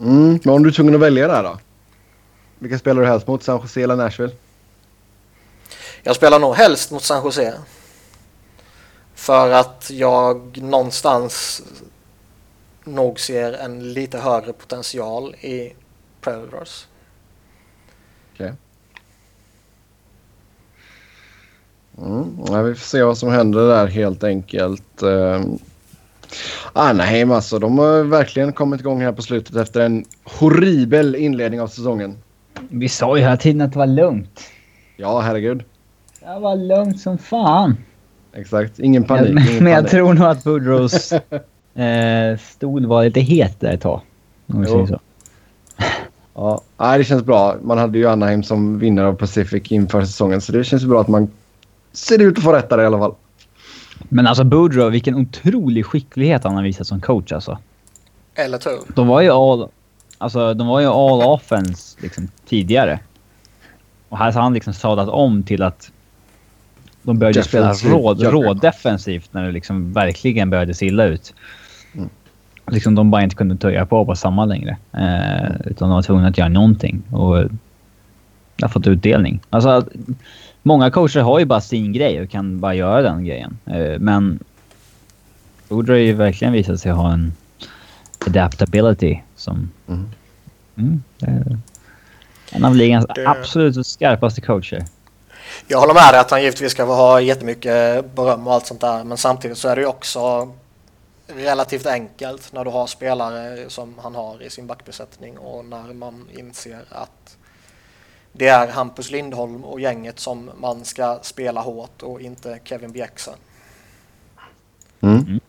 Mm, 0.00 0.38
men 0.44 0.54
om 0.54 0.62
du 0.62 0.68
är 0.68 0.72
tvungen 0.72 0.94
att 0.94 1.00
välja 1.00 1.28
där 1.28 1.42
då? 1.42 1.58
Vilka 2.58 2.78
spelar 2.78 3.02
du 3.02 3.08
helst 3.08 3.26
mot? 3.26 3.42
San 3.42 3.60
Jose 3.60 3.82
eller 3.82 3.96
Nashville? 3.96 4.32
Jag 6.02 6.16
spelar 6.16 6.38
nog 6.38 6.54
helst 6.54 6.90
mot 6.90 7.02
San 7.02 7.24
Jose. 7.24 7.54
För 9.14 9.50
att 9.50 9.90
jag 9.90 10.58
någonstans 10.62 11.62
nog 12.84 13.20
ser 13.20 13.52
en 13.52 13.92
lite 13.92 14.18
högre 14.18 14.52
potential 14.52 15.34
i 15.34 15.72
Predators. 16.20 16.86
Okej. 18.34 18.52
Mm, 21.98 22.38
ja, 22.46 22.62
vi 22.62 22.74
får 22.74 22.84
se 22.84 23.02
vad 23.02 23.18
som 23.18 23.28
händer 23.28 23.68
där 23.68 23.86
helt 23.86 24.24
enkelt. 24.24 25.02
Anaheim 26.72 27.30
alltså. 27.30 27.58
De 27.58 27.78
har 27.78 28.02
verkligen 28.02 28.52
kommit 28.52 28.80
igång 28.80 29.02
här 29.02 29.12
på 29.12 29.22
slutet 29.22 29.56
efter 29.56 29.80
en 29.80 30.04
horribel 30.24 31.14
inledning 31.14 31.60
av 31.60 31.66
säsongen. 31.66 32.18
Vi 32.68 32.88
sa 32.88 33.16
ju 33.16 33.22
hela 33.22 33.36
tiden 33.36 33.60
att 33.60 33.72
det 33.72 33.78
var 33.78 33.86
lugnt. 33.86 34.40
Ja, 34.96 35.20
herregud. 35.20 35.64
Det 36.20 36.38
var 36.40 36.56
lugnt 36.56 37.00
som 37.00 37.18
fan. 37.18 37.76
Exakt. 38.32 38.78
Ingen 38.78 39.04
panik. 39.04 39.34
men 39.34 39.48
ingen 39.48 39.64
men 39.64 39.72
jag 39.72 39.78
panik. 39.78 39.90
tror 39.90 40.14
nog 40.14 40.26
att 40.26 40.46
Woodrows 40.46 41.12
eh, 41.74 42.38
stol 42.38 42.86
var 42.86 43.04
lite 43.04 43.20
het 43.20 43.60
där 43.60 43.72
ett 43.72 43.80
tag. 43.80 44.00
Om 44.46 44.60
vi 44.60 44.66
säger 44.66 44.86
så. 44.86 45.00
Ja, 46.38 46.60
nej, 46.76 46.98
det 46.98 47.04
känns 47.04 47.22
bra. 47.22 47.56
Man 47.62 47.78
hade 47.78 47.98
ju 47.98 48.06
Anaheim 48.08 48.42
som 48.42 48.78
vinnare 48.78 49.06
av 49.06 49.12
Pacific 49.14 49.72
inför 49.72 50.04
säsongen 50.04 50.40
så 50.40 50.52
det 50.52 50.64
känns 50.64 50.84
bra 50.84 51.00
att 51.00 51.08
man 51.08 51.30
ser 51.92 52.22
ut 52.22 52.38
att 52.38 52.44
få 52.44 52.52
rätta 52.52 52.76
det 52.76 52.82
i 52.82 52.86
alla 52.86 52.98
fall. 52.98 53.14
Men 54.08 54.26
alltså 54.26 54.44
Boudreau, 54.44 54.90
vilken 54.90 55.14
otrolig 55.14 55.86
skicklighet 55.86 56.44
han 56.44 56.54
har 56.54 56.62
visat 56.62 56.86
som 56.86 57.00
coach 57.00 57.32
alltså. 57.32 57.58
Eller 58.34 58.58
tur. 58.58 58.78
De 58.94 59.08
var 59.08 59.20
ju 59.20 59.30
all... 59.30 59.68
Alltså 60.18 60.54
de 60.54 60.66
var 60.66 60.80
ju 60.80 60.86
all 60.86 61.22
offense 61.22 61.98
liksom 62.02 62.28
tidigare. 62.46 63.00
Och 64.08 64.18
här 64.18 64.32
har 64.32 64.42
han 64.42 64.54
liksom 64.54 64.72
sadlat 64.72 65.08
om 65.08 65.42
till 65.42 65.62
att 65.62 65.92
de 67.02 67.18
började 67.18 67.42
spela 67.42 67.66
Defensiv 67.66 67.90
rå, 67.90 68.14
juggernaut. 68.14 68.44
rå 68.46 68.54
defensivt 68.54 69.28
när 69.32 69.46
det 69.46 69.52
liksom 69.52 69.92
verkligen 69.92 70.50
började 70.50 70.74
se 70.74 70.86
illa 70.86 71.04
ut. 71.04 71.34
Mm. 71.94 72.08
Liksom 72.70 72.94
de 72.94 73.10
bara 73.10 73.22
inte 73.22 73.36
kunde 73.36 73.56
töja 73.56 73.86
på 73.86 74.04
på 74.04 74.16
samma 74.16 74.44
längre. 74.44 74.76
Eh, 74.92 75.50
utan 75.64 75.88
de 75.88 75.94
var 75.94 76.02
tvungna 76.02 76.28
att 76.28 76.38
göra 76.38 76.48
någonting. 76.48 77.02
Och 77.10 77.38
jag 77.38 77.48
har 78.62 78.68
fått 78.68 78.86
utdelning. 78.86 79.40
Alltså, 79.50 79.84
många 80.66 80.90
coacher 80.90 81.20
har 81.20 81.38
ju 81.38 81.44
bara 81.44 81.60
sin 81.60 81.92
grej 81.92 82.20
och 82.20 82.30
kan 82.30 82.60
bara 82.60 82.74
göra 82.74 83.02
den 83.02 83.24
grejen. 83.24 83.58
Eh, 83.66 83.98
men 83.98 84.38
Boudreau 85.68 85.96
har 85.96 86.02
ju 86.02 86.12
verkligen 86.12 86.52
visat 86.52 86.80
sig 86.80 86.92
ha 86.92 87.12
en 87.12 87.32
adaptability 88.26 89.18
som... 89.36 89.70
Mm. 89.88 90.10
Mm, 90.76 91.02
det 91.18 91.26
är 91.26 91.58
en 92.50 92.64
av 92.64 92.76
ligans 92.76 93.06
Det- 93.14 93.28
absolut 93.28 93.86
skarpaste 93.86 94.40
coacher. 94.40 94.84
Jag 95.68 95.80
håller 95.80 95.94
med 95.94 96.12
dig 96.12 96.20
att 96.20 96.30
han 96.30 96.42
givetvis 96.42 96.72
ska 96.72 96.84
ha 96.84 97.20
jättemycket 97.20 98.04
beröm 98.14 98.46
och 98.46 98.54
allt 98.54 98.66
sånt 98.66 98.80
där. 98.80 99.04
Men 99.04 99.18
samtidigt 99.18 99.58
så 99.58 99.68
är 99.68 99.76
det 99.76 99.82
ju 99.82 99.88
också 99.88 100.52
relativt 101.26 101.86
enkelt 101.86 102.52
när 102.52 102.64
du 102.64 102.70
har 102.70 102.86
spelare 102.86 103.64
som 103.68 103.94
han 104.02 104.14
har 104.14 104.42
i 104.42 104.50
sin 104.50 104.66
backbesättning 104.66 105.38
och 105.38 105.64
när 105.64 105.94
man 105.94 106.26
inser 106.38 106.80
att 106.90 107.36
det 108.38 108.48
är 108.48 108.68
Hampus 108.68 109.10
Lindholm 109.10 109.64
och 109.64 109.80
gänget 109.80 110.20
som 110.20 110.50
man 110.60 110.84
ska 110.84 111.18
spela 111.22 111.60
hårt 111.60 112.02
och 112.02 112.20
inte 112.20 112.58
Kevin 112.64 112.92
Bjäxa. 112.92 113.30
Mm. 115.00 115.40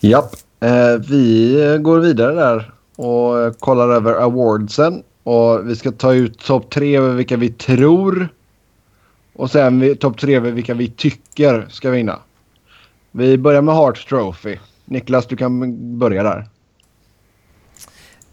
Japp. 0.00 0.32
Eh, 0.60 0.94
vi 1.08 1.78
går 1.80 1.98
vidare 1.98 2.34
där 2.34 2.72
och 2.96 3.58
kollar 3.58 3.88
över 3.88 4.14
awardsen. 4.14 5.02
Och 5.22 5.70
vi 5.70 5.76
ska 5.76 5.92
ta 5.92 6.14
ut 6.14 6.38
topp 6.38 6.70
tre 6.70 6.96
över 6.96 7.14
vilka 7.14 7.36
vi 7.36 7.48
tror. 7.48 8.28
Och 9.32 9.50
sen 9.50 9.96
topp 9.96 10.18
tre 10.18 10.36
över 10.36 10.50
vilka 10.50 10.74
vi 10.74 10.88
tycker 10.88 11.66
ska 11.70 11.90
vinna. 11.90 12.18
Vi 13.10 13.38
börjar 13.38 13.62
med 13.62 13.74
Hart 13.74 14.08
Trophy. 14.08 14.58
Niklas, 14.84 15.26
du 15.26 15.36
kan 15.36 15.98
börja 15.98 16.22
där. 16.22 16.48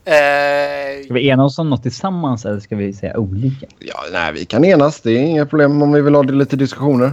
Eh, 0.06 1.04
Ska 1.06 1.14
vi 1.14 1.28
ena 1.28 1.44
oss 1.44 1.60
om 1.60 1.70
något 1.70 1.84
tillsammans 1.84 2.46
eller 2.46 2.60
ska 2.60 2.76
vi 2.76 2.94
säga 2.94 3.18
olika? 3.18 3.68
Ja, 3.80 3.96
nej, 4.12 4.34
vi 4.34 4.46
kan 4.46 4.66
enas. 4.66 5.02
Det 5.02 5.12
är 5.12 5.20
inga 5.20 5.46
problem 5.46 5.82
om 5.82 5.92
vi 5.92 6.02
vill 6.02 6.16
ha 6.16 6.24
det 6.24 6.34
lite 6.34 6.56
diskussioner. 6.56 7.12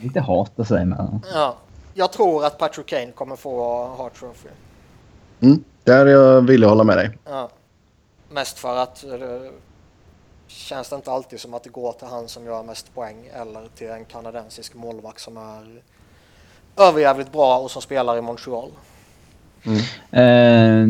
Lite 0.00 0.20
hat 0.20 0.52
och 0.56 0.66
sådär 0.66 0.82
emellan. 0.82 1.24
ja. 1.34 1.56
Jag 1.96 2.12
tror 2.12 2.44
att 2.44 2.58
Patrick 2.58 2.86
Kane 2.86 3.12
kommer 3.12 3.36
få 3.36 3.84
Hart 3.98 4.14
Trophy. 4.20 4.48
Mm. 5.40 5.64
Där 5.84 6.06
jag 6.06 6.42
ville 6.42 6.66
hålla 6.66 6.84
med 6.84 6.96
dig. 6.96 7.10
Ja. 7.24 7.48
Mest 8.30 8.58
för 8.58 8.76
att 8.76 9.04
eh, 9.04 9.10
känns 10.46 10.88
det 10.88 10.96
inte 10.96 11.10
alltid 11.10 11.40
som 11.40 11.54
att 11.54 11.62
det 11.64 11.70
går 11.70 11.92
till 11.92 12.06
han 12.08 12.28
som 12.28 12.44
gör 12.44 12.62
mest 12.62 12.94
poäng 12.94 13.30
eller 13.34 13.68
till 13.74 13.88
en 13.90 14.04
kanadensisk 14.04 14.74
målvakt 14.74 15.20
som 15.20 15.36
är 15.36 15.82
överjävligt 16.76 17.32
bra 17.32 17.58
och 17.58 17.70
som 17.70 17.82
spelar 17.82 18.16
i 18.16 18.20
Montreal. 18.20 18.70
Eh, 20.10 20.86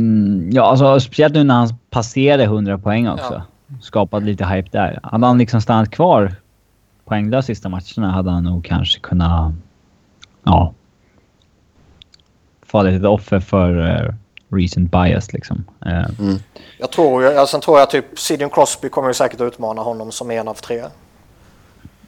ja, 0.51 0.63
alltså 0.71 1.01
speciellt 1.01 1.35
nu 1.35 1.45
när 1.45 1.55
han 1.55 1.69
passerade 1.91 2.45
100 2.45 2.79
poäng 2.79 3.09
också. 3.09 3.43
Skapat 3.81 4.23
lite 4.23 4.45
hype 4.47 4.69
där. 4.73 5.01
Hade 5.03 5.27
han 5.27 5.39
liksom 5.39 5.61
stannat 5.61 5.91
kvar 5.91 6.33
poänglös 7.05 7.47
sista 7.47 7.69
matcherna 7.69 8.11
hade 8.13 8.31
han 8.31 8.45
nog 8.45 8.65
kanske 8.65 9.01
kunnat... 9.01 9.53
Ja. 10.45 10.73
Fallit 12.67 13.01
ett 13.01 13.05
offer 13.07 13.41
för 13.41 13.79
uh, 13.79 14.15
recent 14.49 14.91
bias 14.91 15.33
liksom. 15.33 15.65
Eh, 15.87 16.35
Jag 16.79 16.91
tror 16.93 17.23
ju, 17.23 17.29
ja, 17.31 17.47
sen 17.47 17.61
tror 17.61 17.79
jag 17.79 17.91
typ 17.91 18.19
Sidney 18.19 18.49
Crosby 18.49 18.89
kommer 18.89 19.09
ju 19.09 19.15
säkert 19.15 19.41
utmana 19.41 19.83
honom 19.83 20.13
som 20.13 20.31
en 20.31 20.49
av 20.49 20.55
tre. 20.55 20.83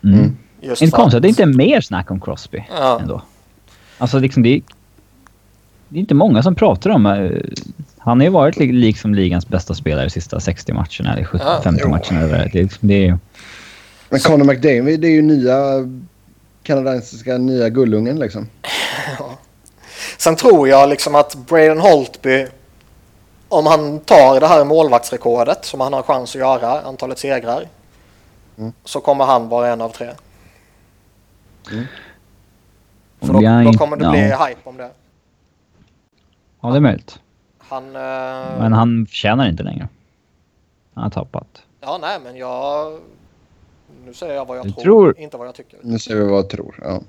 mm. 0.05 0.37
Just 0.61 0.83
Inte 0.83 0.97
konstigt 0.97 1.17
att 1.17 1.23
det 1.23 1.29
inte 1.29 1.43
är 1.43 1.47
mer 1.57 1.81
snack 1.81 2.11
om 2.11 2.21
Crosby 2.21 2.65
Ja. 2.71 2.99
ändå. 3.01 3.23
Alltså 3.99 4.19
liksom 4.19 4.43
det 4.43 4.49
är, 4.57 4.61
det 5.89 5.99
är 5.99 6.01
inte 6.01 6.15
många 6.15 6.43
som 6.43 6.55
pratar 6.55 6.91
om... 6.91 7.07
eh, 7.07 7.31
han 7.99 8.21
har 8.21 8.25
ju 8.25 8.31
varit 8.31 8.57
li- 8.57 8.73
liksom 8.73 9.15
ligans 9.15 9.49
bästa 9.49 9.75
spelare 9.75 10.05
de 10.07 10.11
sista 10.11 10.41
60 10.41 10.73
matcherna 10.73 11.13
eller 11.13 11.25
70, 11.25 11.45
Ja, 11.47 11.61
50 11.65 11.81
jo. 11.85 11.89
matcherna. 11.91 12.21
eller 12.21 12.29
Det, 12.29 12.35
är. 12.45 12.49
det, 12.53 12.59
är 12.59 12.63
liksom- 12.63 12.89
det 12.89 13.07
är 13.09 13.19
Men 14.09 14.21
Conor 14.21 14.45
McDavid 14.45 15.01
det 15.01 15.09
är 15.09 15.13
ju 15.13 15.23
nya 15.23 15.57
kanadensiska 16.63 17.39
nya 17.39 17.69
gullungen 17.69 18.19
liksom. 18.19 18.49
Sen 20.19 20.37
tror 20.37 20.69
jag 20.69 20.89
liksom 20.89 21.15
att 21.15 21.35
Braden 21.35 21.79
Holtby, 21.81 22.47
om 23.49 23.67
han 23.67 24.01
tar 24.01 24.41
det 24.41 24.47
här 24.47 24.65
målvaktsrekordet 24.65 25.65
som 25.65 25.81
han 25.81 25.93
har 25.93 26.03
chans 26.03 26.35
att 26.35 26.41
göra, 26.41 26.81
antalet 26.81 27.19
segrar, 27.19 27.65
Mm. 28.59 28.73
så 28.85 29.01
kommer 29.01 29.25
han 29.25 29.49
vara 29.49 29.69
en 29.69 29.81
av 29.81 29.89
tre. 29.89 30.11
För 33.21 33.35
Om 33.37 33.43
då, 33.65 33.71
då 33.73 33.79
kommer 33.79 33.97
det 33.97 34.05
ja. 34.05 34.11
bli 34.11 34.21
hype 34.21 34.61
om 34.65 34.77
det. 34.77 34.91
Ja, 36.67 36.73
det 36.73 36.79
är 36.79 36.81
möjligt. 36.81 37.21
Han... 37.59 37.85
eh, 37.97 38.59
Men 38.59 38.73
han 38.73 39.07
förtjänar 39.07 39.49
inte 39.49 39.63
längre. 39.63 39.89
Han 40.95 41.03
har 41.03 41.11
tappat. 41.11 41.63
Ja, 41.81 41.99
nej, 42.01 42.19
men 42.25 42.37
jag... 42.37 42.99
Nu 44.07 44.15
säger 44.15 44.35
jag 44.35 44.45
vad 44.49 44.59
jag 44.59 44.65
Du 44.67 44.71
tror, 44.73 44.83
tror- 44.83 45.19
inte 45.19 45.37
vad 45.37 45.47
jag 45.47 45.55
tycker. 45.55 45.79
Nu 45.83 45.99
ser 45.99 46.15
vi 46.17 46.25
vad 46.25 46.39
jag 46.39 46.49
tror. 46.51 46.79
Ja. 46.83 47.01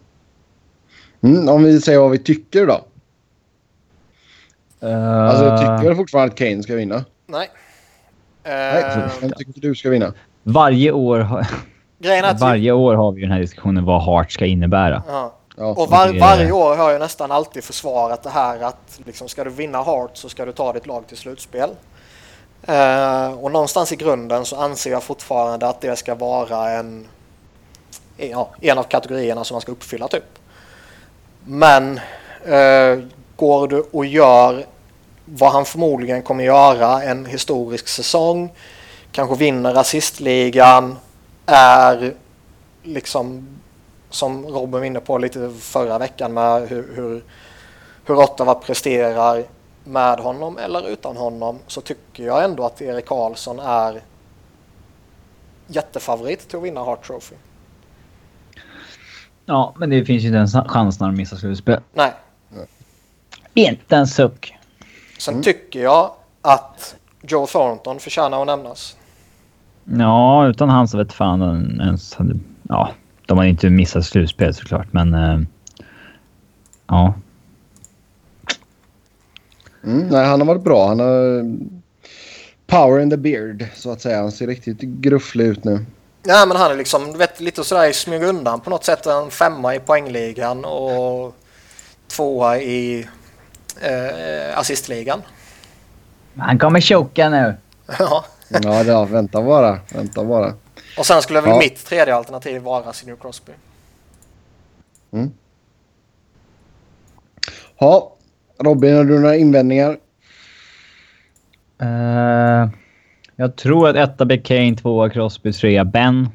Mm, 1.22 1.50
om 1.50 1.64
vi 1.64 1.82
säger 1.82 2.00
vad 2.00 2.12
vi 2.12 2.18
tycker 2.18 2.68
då. 2.68 2.74
Alltså 4.88 5.46
jag 5.46 5.80
tycker 5.82 5.96
fortfarande 5.96 6.32
att 6.34 6.38
Kane 6.40 6.64
ska 6.64 6.76
vinna. 6.76 7.06
Nej. 7.26 7.50
Nej, 8.44 8.84
Eh, 8.84 9.12
vem 9.22 9.32
tycker 9.32 9.62
du 9.62 9.76
ska 9.76 9.90
vinna? 9.90 10.14
Varje 10.44 10.92
år, 10.92 11.20
har- 11.20 11.48
varje 12.40 12.72
år 12.72 12.96
har 12.96 13.12
vi 13.12 13.22
den 13.22 13.32
här 13.32 13.40
diskussionen 13.40 13.86
vad 13.86 14.04
Hart 14.04 14.32
ska 14.32 14.46
innebära. 14.46 15.04
Ja. 15.08 15.37
Ja. 15.60 15.66
Och 15.66 15.90
var, 15.90 16.20
varje 16.20 16.52
år 16.52 16.76
har 16.76 16.92
jag 16.92 17.00
nästan 17.00 17.32
alltid 17.32 17.64
försvarat 17.64 18.24
det 18.24 18.30
här 18.30 18.60
att 18.60 19.00
liksom, 19.06 19.30
ska 19.30 19.44
du 19.44 19.50
vinna 19.50 19.82
Hart 19.82 20.18
så 20.18 20.30
ska 20.30 20.46
du 20.46 20.52
ta 20.52 20.74
ditt 20.74 20.88
lag 20.88 21.08
till 21.08 21.18
slutspel. 21.18 21.70
Eh, 22.64 23.34
och 23.44 23.52
någonstans 23.52 23.92
i 23.92 23.96
grunden 23.96 24.46
så 24.46 24.56
anser 24.56 24.92
jag 24.92 25.04
fortfarande 25.04 25.68
att 25.68 25.82
det 25.82 25.96
ska 25.96 26.16
vara 26.16 26.70
en, 26.70 27.08
ja, 28.18 28.50
en 28.62 28.78
av 28.78 28.84
kategorierna 28.84 29.44
som 29.44 29.56
man 29.56 29.62
ska 29.62 29.72
uppfylla 29.72 30.08
typ. 30.08 30.40
Men 31.46 32.00
eh, 32.46 33.00
går 33.36 33.68
du 33.68 33.84
och 33.92 34.06
gör 34.06 34.66
vad 35.26 35.52
han 35.52 35.66
förmodligen 35.66 36.22
kommer 36.22 36.44
göra 36.44 37.04
en 37.04 37.26
historisk 37.26 37.88
säsong, 37.88 38.54
kanske 39.12 39.36
vinner 39.36 39.76
assistligan, 39.76 40.98
är 41.46 42.14
liksom 42.84 43.48
som 44.10 44.46
Robin 44.46 44.72
var 44.72 44.84
inne 44.84 45.00
på 45.00 45.18
lite 45.18 45.50
förra 45.60 45.98
veckan 45.98 46.34
med 46.34 46.68
hur, 46.70 46.96
hur, 46.96 47.24
hur 48.06 48.16
Ottawa 48.16 48.56
presterar 48.56 49.44
med 49.84 50.20
honom 50.20 50.58
eller 50.58 50.90
utan 50.90 51.18
honom 51.18 51.60
så 51.68 51.82
tycker 51.82 52.26
jag 52.26 52.44
ändå 52.44 52.66
att 52.66 52.82
Erik 52.82 53.06
Karlsson 53.06 53.60
är 53.60 54.02
jättefavorit 55.68 56.50
till 56.50 56.58
att 56.58 56.64
vinna 56.64 56.80
Hart 56.84 57.08
Trophy. 57.08 57.36
Ja, 59.46 59.74
men 59.78 59.90
det 59.90 60.06
finns 60.06 60.24
ju 60.24 60.28
inte 60.28 60.58
en 60.60 60.68
chans 60.68 61.00
när 61.00 61.08
de 61.08 61.16
missar 61.18 61.38
slutspel. 61.38 61.80
Nej, 61.94 62.14
Inte 63.54 63.96
en 63.96 64.08
suck. 64.08 64.54
sen 65.20 65.44
tycker 65.44 65.80
jag 65.84 66.12
att 66.42 66.96
Joe 67.22 67.48
Thornton 67.48 68.00
förtjänar 68.00 68.42
att 68.42 68.48
nämnas. 68.48 68.98
Ja, 69.84 70.48
utan 70.48 70.70
han 70.70 70.88
så 70.88 70.98
vet 70.98 71.14
fan 71.14 71.42
en- 71.42 71.82
ens. 71.82 72.18
Ja, 72.64 72.90
de 73.28 73.38
har 73.38 73.46
inte 73.46 73.70
missat 73.70 74.06
slutspel 74.06 74.54
såklart, 74.54 74.94
men... 74.94 75.14
eh, 75.14 75.40
ja. 76.88 77.14
Mm, 79.84 80.08
nej, 80.08 80.26
han 80.26 80.40
har 80.42 80.48
varit 80.48 80.64
bra. 80.64 80.88
Han 80.88 81.00
har 81.00 81.46
power 82.68 83.00
in 83.00 83.10
the 83.10 83.18
beard 83.18 83.66
så 83.76 83.92
att 83.92 84.02
säga. 84.02 84.22
Han 84.22 84.32
ser 84.32 84.48
riktigt 84.48 84.82
grufflig 84.82 85.46
ut 85.46 85.64
nu. 85.64 85.86
Nej 86.24 86.48
men 86.48 86.58
han 86.58 86.72
är 86.72 86.76
liksom 86.76 87.12
du 87.12 87.18
vet, 87.18 87.40
lite 87.40 87.64
sådär 87.64 87.90
i 87.90 87.94
smyg 87.94 88.24
undan 88.24 88.60
på 88.60 88.70
något 88.70 88.84
sätt. 88.84 89.06
En 89.06 89.32
femma 89.32 89.76
i 89.76 89.80
poängligan 89.80 90.66
och 90.66 91.36
tvåa 92.08 92.58
i 92.58 93.08
eh, 93.82 94.60
assistligan. 94.60 95.22
Han 96.38 96.60
kommer 96.60 96.82
choka 96.82 97.30
nu. 97.30 97.56
Ja. 98.00 98.26
Ja, 98.48 98.84
ja 98.84 99.06
vänta 99.06 99.42
bara. 99.42 99.80
Vänta 99.94 100.24
bara. 100.24 100.54
Och 100.98 101.06
sen 101.06 101.22
skulle 101.22 101.42
väl 101.42 101.50
Ja. 101.50 101.60
mitt 101.60 101.86
tredje 101.86 102.16
alternativ 102.16 102.62
vara 102.62 102.94
Sidney 102.94 103.16
Crosby. 103.22 103.52
Ja, 107.80 108.16
Robin, 108.60 108.96
har 108.96 109.04
du 109.04 109.20
några 109.20 109.36
invändningar? 109.36 109.98
Uh, 111.82 112.70
jag 113.36 113.56
tror 113.56 113.90
att 113.90 113.96
etta 113.96 114.26
blir 114.26 114.42
Kane, 114.42 114.76
tvåa 114.76 115.10
Crosby, 115.10 115.54
trea 115.54 115.86
Ben. 115.86 116.30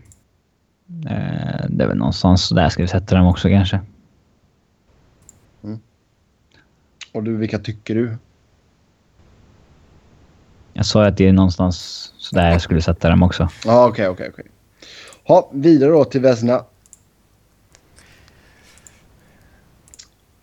Uh, 0.91 1.67
det 1.69 1.85
är 1.85 1.89
väl 1.89 1.97
någonstans 1.97 2.49
där 2.49 2.69
ska 2.69 2.83
vi 2.83 2.89
sätta 2.89 3.17
dem 3.17 3.27
också 3.27 3.49
kanske. 3.49 3.81
Mm. 5.65 5.81
Och 7.13 7.23
du, 7.23 7.37
vilka 7.37 7.59
tycker 7.59 7.95
du? 7.95 8.17
Jag 10.73 10.87
sa 10.87 11.05
att 11.05 11.17
det 11.17 11.29
är 11.29 11.33
någonstans 11.33 11.77
sådär 12.19 12.51
jag 12.51 12.61
skulle 12.61 12.83
sätta 12.83 13.09
dem 13.09 13.23
också. 13.23 13.49
Ja, 13.65 13.87
okej, 13.87 14.09
okej, 14.09 14.31
okej. 14.33 14.45
Ha, 15.25 15.51
vidare 15.53 15.91
då 15.91 16.05
till 16.05 16.21
Vesna. 16.21 16.65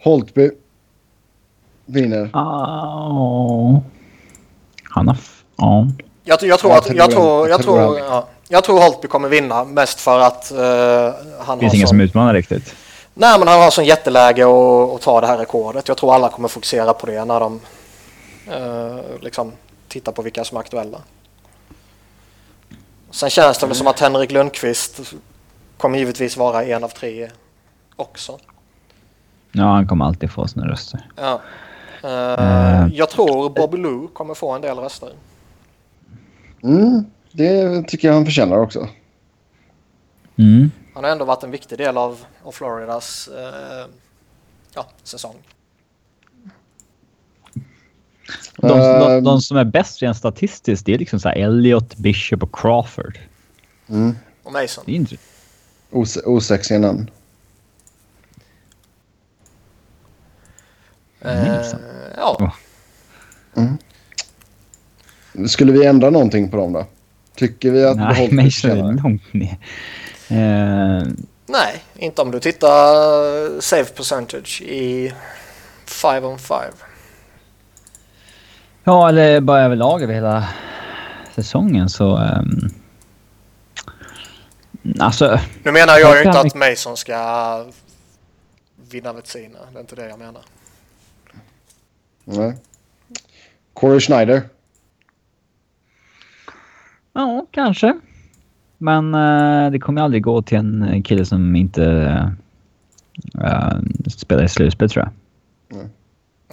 Holtby. 0.04 0.52
Vinner. 1.86 2.30
Oh. 2.34 3.80
Han 4.84 5.08
har... 5.08 5.18
Ja. 5.56 5.88
Jag, 6.24 6.44
jag 6.44 6.60
tror 6.60 6.78
att... 6.78 6.96
Jag 6.96 7.12
tror, 7.12 7.50
jag 7.50 7.62
tror, 7.62 8.00
ja, 8.00 8.28
jag 8.48 8.64
tror 8.64 8.82
Holtby 8.82 9.08
kommer 9.08 9.30
vinna 9.30 9.64
mest 9.64 10.00
för 10.00 10.20
att 10.20 10.52
uh, 10.56 10.60
han 11.40 11.58
Det 11.58 11.62
finns 11.62 11.74
ingen 11.74 11.88
som 11.88 12.02
utmanar 12.02 12.34
riktigt. 12.34 12.76
Nej, 13.14 13.40
men 13.40 13.48
han 13.48 13.62
har 13.62 13.70
sån 13.70 13.86
jätteläge 13.86 14.44
att, 14.44 14.96
att 14.96 15.02
ta 15.02 15.22
det 15.22 15.28
här 15.28 15.38
rekordet. 15.38 15.88
Jag 15.88 15.98
tror 15.98 16.16
alla 16.16 16.30
kommer 16.30 16.48
fokusera 16.48 16.94
på 16.94 17.06
det 17.06 17.26
när 17.26 17.40
de 17.40 17.60
uh, 18.48 19.00
liksom 19.22 19.52
tittar 19.90 20.12
på 20.12 20.22
vilka 20.22 20.44
som 20.44 20.58
är 20.58 20.62
aktuella. 20.62 21.02
Sen 23.12 23.30
känns 23.30 23.58
det 23.58 23.68
väl 23.68 23.76
som 23.76 23.88
att 23.88 24.00
Henrik 24.00 24.32
Lundqvist 24.32 25.14
kommer 25.78 26.00
givetvis 26.00 26.38
vara 26.38 26.64
en 26.64 26.84
av 26.84 26.90
tre 26.90 27.30
också. 27.96 28.40
Ja, 29.52 29.64
han 29.64 29.88
kommer 29.88 30.06
alltid 30.06 30.32
få 30.32 30.48
sina 30.48 30.68
röster. 30.68 31.08
Ja. 31.16 31.42
Uh, 32.04 32.10
uh, 32.10 32.96
jag 32.96 33.10
tror 33.10 33.50
Bobby 33.50 33.78
Lou 33.78 34.08
kommer 34.08 34.34
få 34.34 34.52
en 34.52 34.62
del 34.62 34.78
röster. 34.78 35.10
Mm, 36.64 37.06
det 37.32 37.84
tycker 37.88 38.08
jag 38.08 38.16
han 38.16 38.26
förtjänar 38.26 38.58
också. 38.58 38.88
Mm. 40.38 40.72
Han 40.94 41.04
har 41.04 41.12
ändå 41.12 41.26
varit 41.26 41.44
en 41.44 41.52
viktig 41.52 41.78
del 41.78 41.98
av, 41.98 42.26
av 42.44 42.52
Floridas 42.52 43.30
uh, 43.34 43.92
ja, 44.74 44.86
säsong. 45.04 45.36
De, 48.58 48.68
de, 48.68 49.24
de, 49.24 49.42
som 49.42 49.58
är 49.58 49.64
bäst 49.64 50.02
rent 50.02 50.18
statistiskt 50.18 50.86
det 50.86 50.94
är 50.94 50.98
liksom 50.98 51.20
så 51.20 51.30
Elliot, 51.30 51.96
Bishop 51.96 52.44
och 52.44 52.56
Crawford. 52.56 53.20
Mm. 53.90 54.16
Och 54.44 54.54
Mason. 54.54 54.84
Det 54.86 54.92
är 54.92 54.96
inte... 54.96 55.16
Os 55.92 56.18
osexiga 56.26 56.80
namn. 56.80 57.12
Uh, 61.26 61.66
ja. 62.18 62.54
Mm. 63.56 63.78
Skulle 65.48 65.72
vi 65.72 65.86
ändra 65.86 66.10
någonting 66.10 66.52
på 66.52 66.58
dem 66.58 66.74
då? 66.74 66.86
Tycker 67.36 67.72
vi 67.72 67.86
att... 67.86 67.98
Nej, 67.98 68.32
Mason 68.32 68.72
är 68.72 69.04
långt 69.04 69.34
ner. 69.34 69.58
Uh... 70.32 71.08
Nej, 71.46 71.84
inte 71.96 72.22
om 72.22 72.32
du 72.32 72.40
tittar 72.40 73.62
save 73.62 73.86
percentage 73.86 74.62
i 74.62 75.14
5 75.86 76.26
on 76.26 76.40
5. 76.40 76.58
Ja, 78.90 79.10
eller 79.10 79.42
bara 79.42 79.62
överlag 79.62 80.02
över 80.02 80.14
hela 80.14 80.50
säsongen 81.36 81.90
så... 81.90 82.18
Um, 82.18 82.70
alltså... 85.00 85.40
Nu 85.64 85.72
menar 85.72 85.98
jag 85.98 86.16
ju 86.16 86.24
inte 86.24 86.40
att 86.40 86.56
Mason 86.56 86.98
ska 86.98 87.66
vinna 88.92 89.14
Vetsina. 89.14 89.60
Det 89.72 89.78
är 89.78 89.82
inte 89.82 89.96
det 89.96 90.10
jag 90.10 90.20
menar. 90.20 90.42
Nej. 92.26 92.58
Corey 93.74 94.00
Schneider. 94.00 94.42
Ja, 97.14 97.46
kanske. 97.52 98.00
Men 98.78 99.16
uh, 99.16 99.72
det 99.72 99.80
kommer 99.80 100.02
aldrig 100.02 100.24
gå 100.24 100.42
till 100.42 100.58
en 100.58 101.04
kille 101.04 101.26
som 101.26 101.56
inte 101.56 101.84
uh, 103.38 103.80
spelar 104.08 104.44
i 104.44 104.50
slutspel 104.50 104.90
tror 104.90 105.06
jag. 105.06 105.78
Mm. 105.78 105.90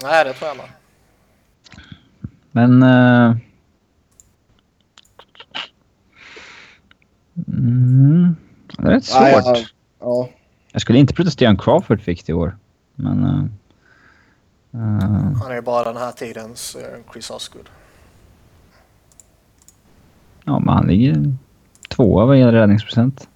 Nej, 0.03 0.25
det 0.25 0.33
tror 0.33 0.49
jag 0.49 0.57
med. 0.57 0.76
Men... 2.57 2.83
Uh, 2.83 3.37
mm, 7.49 8.37
det 8.79 8.83
är 8.83 8.91
rätt 8.91 9.05
svårt. 9.05 9.21
Ja, 9.23 9.43
ja, 9.45 9.57
ja. 10.01 10.29
Jag 10.73 10.83
skulle 10.83 10.99
inte 10.99 11.15
protestera 11.15 11.51
om 11.51 11.59
Crawford 11.59 12.01
fick 12.01 12.27
det 12.27 12.31
i 12.31 12.35
år. 12.35 12.57
Men... 12.95 13.25
Uh, 13.25 13.45
uh, 14.75 15.37
Han 15.43 15.53
är 15.53 15.61
bara 15.61 15.85
den 15.85 16.03
här 16.03 16.13
tidens 16.13 16.77
Chris 17.13 17.31
Osgood. 17.31 17.69
Ja, 20.45 20.59
men 20.59 20.75
han 20.75 20.87
ligger 20.87 21.35
tvåa 21.89 22.25
vad 22.27 22.39
gäller 22.39 22.53
räddningsprocent. 22.53 23.29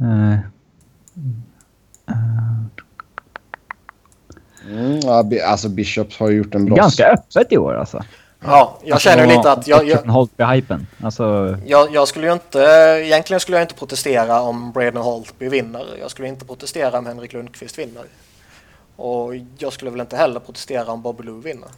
Uh, 0.00 0.38
Mm, 4.68 5.00
ja, 5.00 5.24
alltså 5.46 5.68
Bishops 5.68 6.18
har 6.18 6.30
gjort 6.30 6.54
en 6.54 6.66
bra... 6.66 6.76
Ganska 6.76 7.06
öppet 7.06 7.52
i 7.52 7.58
år 7.58 7.74
alltså. 7.74 8.04
Ja, 8.40 8.78
jag 8.84 8.92
alltså, 8.92 9.08
känner 9.08 9.26
lite 9.26 9.52
att... 9.52 9.66
Jag, 9.66 9.88
jag, 9.88 9.98
Holtby-hypen. 9.98 10.86
Alltså... 11.02 11.58
Jag, 11.66 11.94
jag, 11.94 12.08
skulle 12.08 12.26
ju 12.26 12.32
inte... 12.32 12.58
Egentligen 13.04 13.40
skulle 13.40 13.56
jag 13.56 13.64
inte 13.64 13.74
protestera 13.74 14.40
om 14.40 14.72
Braden 14.72 15.02
Holtby 15.02 15.48
vinner. 15.48 15.86
Jag 16.00 16.10
skulle 16.10 16.28
inte 16.28 16.44
protestera 16.44 16.98
om 16.98 17.06
Henrik 17.06 17.32
Lundqvist 17.32 17.78
vinner. 17.78 18.04
Och 18.96 19.32
jag 19.58 19.72
skulle 19.72 19.90
väl 19.90 20.00
inte 20.00 20.16
heller 20.16 20.40
protestera 20.40 20.92
om 20.92 21.02
Bobby 21.02 21.22
Lou 21.22 21.40
vinner. 21.40 21.68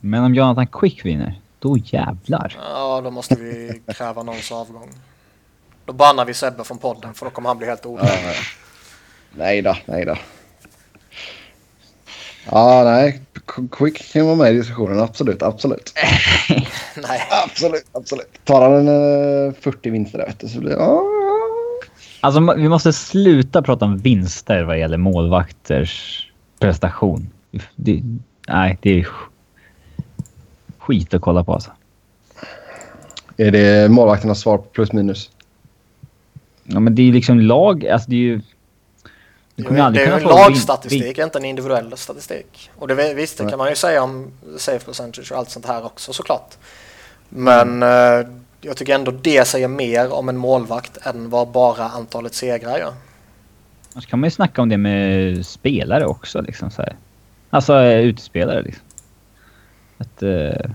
Men 0.00 0.24
om 0.24 0.34
Jonathan 0.34 0.66
Quick 0.66 1.04
vinner, 1.04 1.40
då 1.58 1.76
jävlar. 1.78 2.56
Ja, 2.58 3.00
då 3.04 3.10
måste 3.10 3.34
vi 3.34 3.82
kräva 3.86 4.22
någons 4.22 4.52
avgång. 4.52 4.90
Då 5.84 5.92
bannar 5.92 6.24
vi 6.24 6.34
Sebbe 6.34 6.64
från 6.64 6.78
podden 6.78 7.14
för 7.14 7.26
då 7.26 7.30
kommer 7.30 7.48
han 7.48 7.58
bli 7.58 7.66
helt 7.66 7.86
odöd. 7.86 8.06
Ja, 8.06 8.32
nej 9.32 9.62
då, 9.62 9.76
nej 9.86 10.04
då. 10.04 10.16
Ja, 12.50 12.84
nej. 12.84 13.20
Quick 13.70 14.12
kan 14.12 14.26
vara 14.26 14.36
med 14.36 14.52
i 14.52 14.56
diskussionen. 14.56 15.00
Absolut, 15.00 15.42
absolut. 15.42 15.92
nej. 16.96 17.20
Absolut, 17.44 17.86
absolut. 17.92 18.30
Tar 18.44 18.62
han 18.62 18.88
en 18.88 19.54
40 19.54 19.90
vinster 19.90 20.18
vet 20.18 20.40
du, 20.40 20.48
så 20.48 20.60
blir 20.60 20.70
det... 20.70 20.76
Ja. 20.76 21.02
Alltså, 22.20 22.54
vi 22.56 22.68
måste 22.68 22.92
sluta 22.92 23.62
prata 23.62 23.84
om 23.84 23.98
vinster 23.98 24.62
vad 24.62 24.78
gäller 24.78 24.96
målvakters 24.96 26.26
prestation. 26.58 27.28
Det, 27.76 28.02
nej, 28.48 28.78
det 28.82 29.00
är 29.00 29.08
skit 30.78 31.14
att 31.14 31.22
kolla 31.22 31.44
på 31.44 31.54
alltså. 31.54 31.70
Är 33.36 33.50
det 33.50 33.90
målvakternas 33.90 34.40
svar 34.40 34.58
på 34.58 34.64
plus 34.64 34.92
minus? 34.92 35.30
Ja, 36.64 36.80
men 36.80 36.94
det 36.94 37.02
är 37.02 37.06
ju 37.06 37.12
liksom 37.12 37.40
lag. 37.40 37.86
Alltså 37.86 38.10
det 38.10 38.16
är 38.16 38.20
ju 38.20 38.40
det 39.58 40.02
är 40.02 40.06
ju 40.06 40.12
en 40.12 40.22
lagstatistik, 40.22 41.18
inte 41.18 41.38
en 41.38 41.44
individuell 41.44 41.96
statistik. 41.96 42.70
Och 42.76 42.88
det, 42.88 43.14
visst, 43.14 43.38
det 43.38 43.50
kan 43.50 43.58
man 43.58 43.68
ju 43.68 43.76
säga 43.76 44.02
om 44.02 44.32
safe 44.56 44.84
percentage 44.84 45.32
och 45.32 45.38
allt 45.38 45.50
sånt 45.50 45.66
här 45.66 45.84
också 45.84 46.12
såklart. 46.12 46.56
Men 47.28 47.82
mm. 47.82 48.20
eh, 48.20 48.26
jag 48.60 48.76
tycker 48.76 48.94
ändå 48.94 49.10
det 49.10 49.48
säger 49.48 49.68
mer 49.68 50.12
om 50.12 50.28
en 50.28 50.36
målvakt 50.36 51.06
än 51.06 51.30
vad 51.30 51.48
bara 51.48 51.84
antalet 51.84 52.34
segrar 52.34 52.78
gör. 52.78 52.92
Annars 53.92 54.06
kan 54.06 54.20
man 54.20 54.26
ju 54.26 54.30
snacka 54.30 54.62
om 54.62 54.68
det 54.68 54.76
med 54.76 55.46
spelare 55.46 56.06
också. 56.06 56.40
Liksom, 56.40 56.70
så 56.70 56.82
här. 56.82 56.96
Alltså 57.50 57.74
eh, 57.74 58.00
utespelare 58.00 58.62
liksom. 58.62 58.84
Att, 59.98 60.22
eh, 60.22 60.70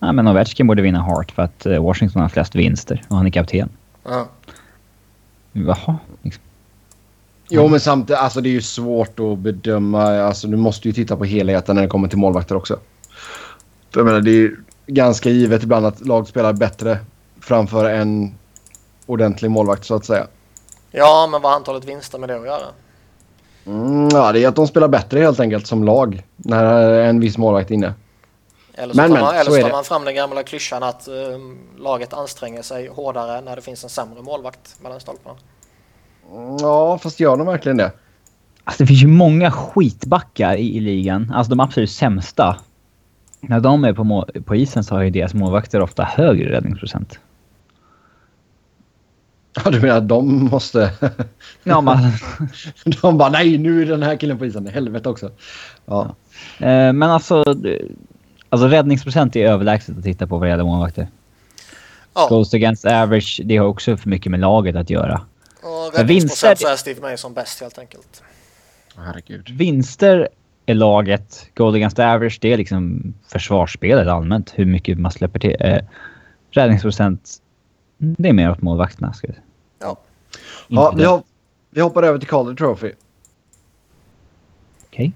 ja, 0.00 0.12
men 0.12 0.28
Ovechkin 0.28 0.66
borde 0.66 0.82
vinna 0.82 1.00
Hart 1.00 1.30
för 1.30 1.42
att 1.42 1.66
Washington 1.66 2.22
har 2.22 2.28
flest 2.28 2.54
vinster 2.54 3.02
och 3.08 3.16
han 3.16 3.26
är 3.26 3.30
kapten. 3.30 3.68
Ja. 4.04 4.28
Jaha, 5.52 5.98
liksom. 6.22 6.42
Jo, 7.50 7.68
men 7.68 7.80
samtidigt, 7.80 8.20
alltså 8.20 8.40
det 8.40 8.48
är 8.48 8.52
ju 8.52 8.62
svårt 8.62 9.20
att 9.20 9.38
bedöma. 9.38 10.22
Alltså, 10.22 10.48
du 10.48 10.56
måste 10.56 10.88
ju 10.88 10.94
titta 10.94 11.16
på 11.16 11.24
helheten 11.24 11.74
när 11.74 11.82
det 11.82 11.88
kommer 11.88 12.08
till 12.08 12.18
målvakter 12.18 12.56
också. 12.56 12.78
Jag 13.94 14.04
menar, 14.04 14.20
det 14.20 14.30
är 14.30 14.34
ju 14.34 14.56
ganska 14.86 15.30
givet 15.30 15.62
ibland 15.62 15.86
att 15.86 16.06
lag 16.06 16.28
spelar 16.28 16.52
bättre 16.52 16.98
framför 17.40 17.84
en 17.84 18.34
ordentlig 19.06 19.50
målvakt 19.50 19.84
så 19.84 19.94
att 19.94 20.04
säga. 20.04 20.26
Ja, 20.90 21.28
men 21.30 21.42
vad 21.42 21.52
har 21.52 21.56
antalet 21.56 21.84
vinster 21.84 22.18
med 22.18 22.28
det 22.28 22.36
att 22.36 22.46
göra? 22.46 22.66
Mm, 23.66 24.08
ja, 24.12 24.32
det 24.32 24.44
är 24.44 24.48
att 24.48 24.56
de 24.56 24.66
spelar 24.66 24.88
bättre 24.88 25.20
helt 25.20 25.40
enkelt 25.40 25.66
som 25.66 25.84
lag 25.84 26.22
när 26.36 26.90
en 26.90 27.20
viss 27.20 27.38
målvakt 27.38 27.70
är 27.70 27.74
inne. 27.74 27.94
Eller 28.74 28.94
så 28.94 29.00
men, 29.00 29.10
tar 29.10 29.20
man, 29.20 29.34
eller 29.34 29.50
så 29.50 29.62
tar 29.62 29.70
man 29.70 29.84
fram 29.84 30.04
den 30.04 30.14
gamla 30.14 30.42
klyschan 30.42 30.82
att 30.82 31.08
um, 31.08 31.58
laget 31.78 32.12
anstränger 32.12 32.62
sig 32.62 32.88
hårdare 32.88 33.40
när 33.40 33.56
det 33.56 33.62
finns 33.62 33.84
en 33.84 33.90
sämre 33.90 34.22
målvakt 34.22 34.76
mellan 34.82 35.00
stolparna. 35.00 35.36
Ja, 36.60 36.98
fast 36.98 37.20
gör 37.20 37.36
de 37.36 37.46
verkligen 37.46 37.76
det? 37.76 37.92
Alltså 38.64 38.82
det 38.82 38.86
finns 38.86 39.02
ju 39.02 39.06
många 39.06 39.50
skitbackar 39.50 40.56
i, 40.56 40.76
i 40.76 40.80
ligan. 40.80 41.32
Alltså 41.34 41.50
de 41.50 41.60
absolut 41.60 41.90
sämsta. 41.90 42.56
När 43.40 43.60
de 43.60 43.84
är 43.84 43.92
på, 43.92 44.26
på 44.44 44.56
isen 44.56 44.84
så 44.84 44.94
har 44.94 45.02
ju 45.02 45.10
deras 45.10 45.34
målvakter 45.34 45.80
ofta 45.80 46.04
högre 46.04 46.52
räddningsprocent. 46.52 47.18
Ja, 49.64 49.70
du 49.70 49.80
menar 49.80 49.96
att 49.96 50.08
de 50.08 50.44
måste... 50.44 50.90
Ja, 51.64 51.80
man, 51.80 51.98
de 53.02 53.18
bara 53.18 53.28
nej, 53.28 53.58
nu 53.58 53.82
är 53.82 53.86
den 53.86 54.02
här 54.02 54.16
killen 54.16 54.38
på 54.38 54.46
isen. 54.46 54.66
Helvete 54.66 55.08
också. 55.08 55.30
Ja. 55.86 56.14
eh, 56.58 56.92
men 56.92 57.02
alltså, 57.02 57.44
alltså 58.48 58.68
räddningsprocent 58.68 59.36
är 59.36 59.46
överlägset 59.46 59.98
att 59.98 60.04
titta 60.04 60.26
på 60.26 60.38
vad 60.38 60.46
det 60.46 60.50
gäller 60.50 60.64
målvakter. 60.64 61.08
Ja, 62.14 62.26
Goals 62.28 62.54
against 62.54 62.84
average, 62.84 63.40
det 63.44 63.56
har 63.56 63.66
också 63.66 63.96
för 63.96 64.08
mycket 64.08 64.30
med 64.30 64.40
laget 64.40 64.76
att 64.76 64.90
göra. 64.90 65.20
Och 65.62 65.94
räddningsprocent 65.98 66.58
så 66.60 66.68
är 66.68 66.76
Steve 66.76 67.10
Mason 67.10 67.34
bäst 67.34 67.60
helt 67.60 67.78
enkelt. 67.78 68.22
Herregud. 68.96 69.48
Vinster 69.50 70.28
är 70.66 70.74
laget, 70.74 71.50
goal 71.54 71.74
against 71.74 71.98
average, 71.98 72.38
det 72.40 72.52
är 72.52 72.56
liksom 72.56 73.14
försvarsspelet 73.28 74.08
allmänt. 74.08 74.52
Hur 74.54 74.64
mycket 74.66 74.98
man 74.98 75.12
släpper 75.12 75.38
till. 75.38 75.56
Eh, 75.60 75.78
räddningsprocent, 76.50 77.30
det 77.98 78.28
är 78.28 78.32
mer 78.32 78.50
åt 78.50 78.62
målvakterna. 78.62 79.12
Ska 79.12 79.26
jag 79.26 79.34
säga. 79.34 79.44
Ja. 79.78 79.96
Ja, 80.68 80.92
vi, 80.96 81.04
hop- 81.04 81.26
vi 81.70 81.80
hoppar 81.80 82.02
över 82.02 82.18
till 82.18 82.28
Calder 82.28 82.54
Trophy. 82.54 82.92
Okej. 84.86 85.12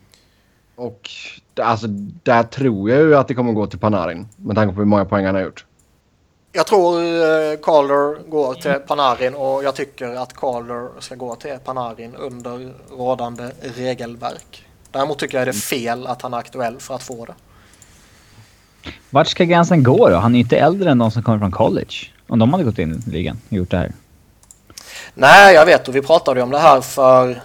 Och 0.76 1.10
d- 1.54 1.62
alltså, 1.62 1.86
där 2.22 2.42
tror 2.42 2.90
jag 2.90 2.98
ju 3.00 3.14
att 3.16 3.28
det 3.28 3.34
kommer 3.34 3.52
gå 3.52 3.66
till 3.66 3.78
Panarin. 3.78 4.28
Med 4.36 4.56
tanke 4.56 4.74
på 4.74 4.80
hur 4.80 4.86
många 4.86 5.04
poäng 5.04 5.26
han 5.26 5.34
har 5.34 5.42
gjort. 5.42 5.66
Jag 6.54 6.66
tror 6.66 7.02
eh, 7.02 7.58
Calder 7.62 8.30
går 8.30 8.54
till 8.54 8.74
Panarin 8.86 9.34
och 9.34 9.64
jag 9.64 9.74
tycker 9.74 10.14
att 10.14 10.36
Calder 10.36 10.88
ska 11.00 11.14
gå 11.14 11.34
till 11.34 11.58
Panarin 11.64 12.14
under 12.14 12.72
rådande 12.90 13.50
regelverk. 13.60 14.66
Däremot 14.90 15.18
tycker 15.18 15.38
jag 15.38 15.46
det 15.46 15.50
är 15.50 15.52
fel 15.52 16.06
att 16.06 16.22
han 16.22 16.34
är 16.34 16.38
aktuell 16.38 16.78
för 16.78 16.94
att 16.94 17.02
få 17.02 17.24
det. 17.24 17.34
Vart 19.10 19.28
ska 19.28 19.44
gränsen 19.44 19.82
gå 19.82 20.08
då? 20.08 20.16
Han 20.16 20.32
är 20.32 20.36
ju 20.36 20.42
inte 20.42 20.56
äldre 20.56 20.90
än 20.90 20.98
de 20.98 21.10
som 21.10 21.22
kommer 21.22 21.38
från 21.38 21.50
college. 21.50 21.94
Om 22.28 22.38
de 22.38 22.52
hade 22.52 22.64
gått 22.64 22.78
in 22.78 23.02
i 23.06 23.10
ligan 23.10 23.38
och 23.46 23.52
gjort 23.52 23.70
det 23.70 23.76
här. 23.76 23.92
Nej, 25.14 25.54
jag 25.54 25.66
vet 25.66 25.88
och 25.88 25.96
vi 25.96 26.02
pratade 26.02 26.40
ju 26.40 26.44
om 26.44 26.50
det 26.50 26.58
här 26.58 26.80
för 26.80 27.42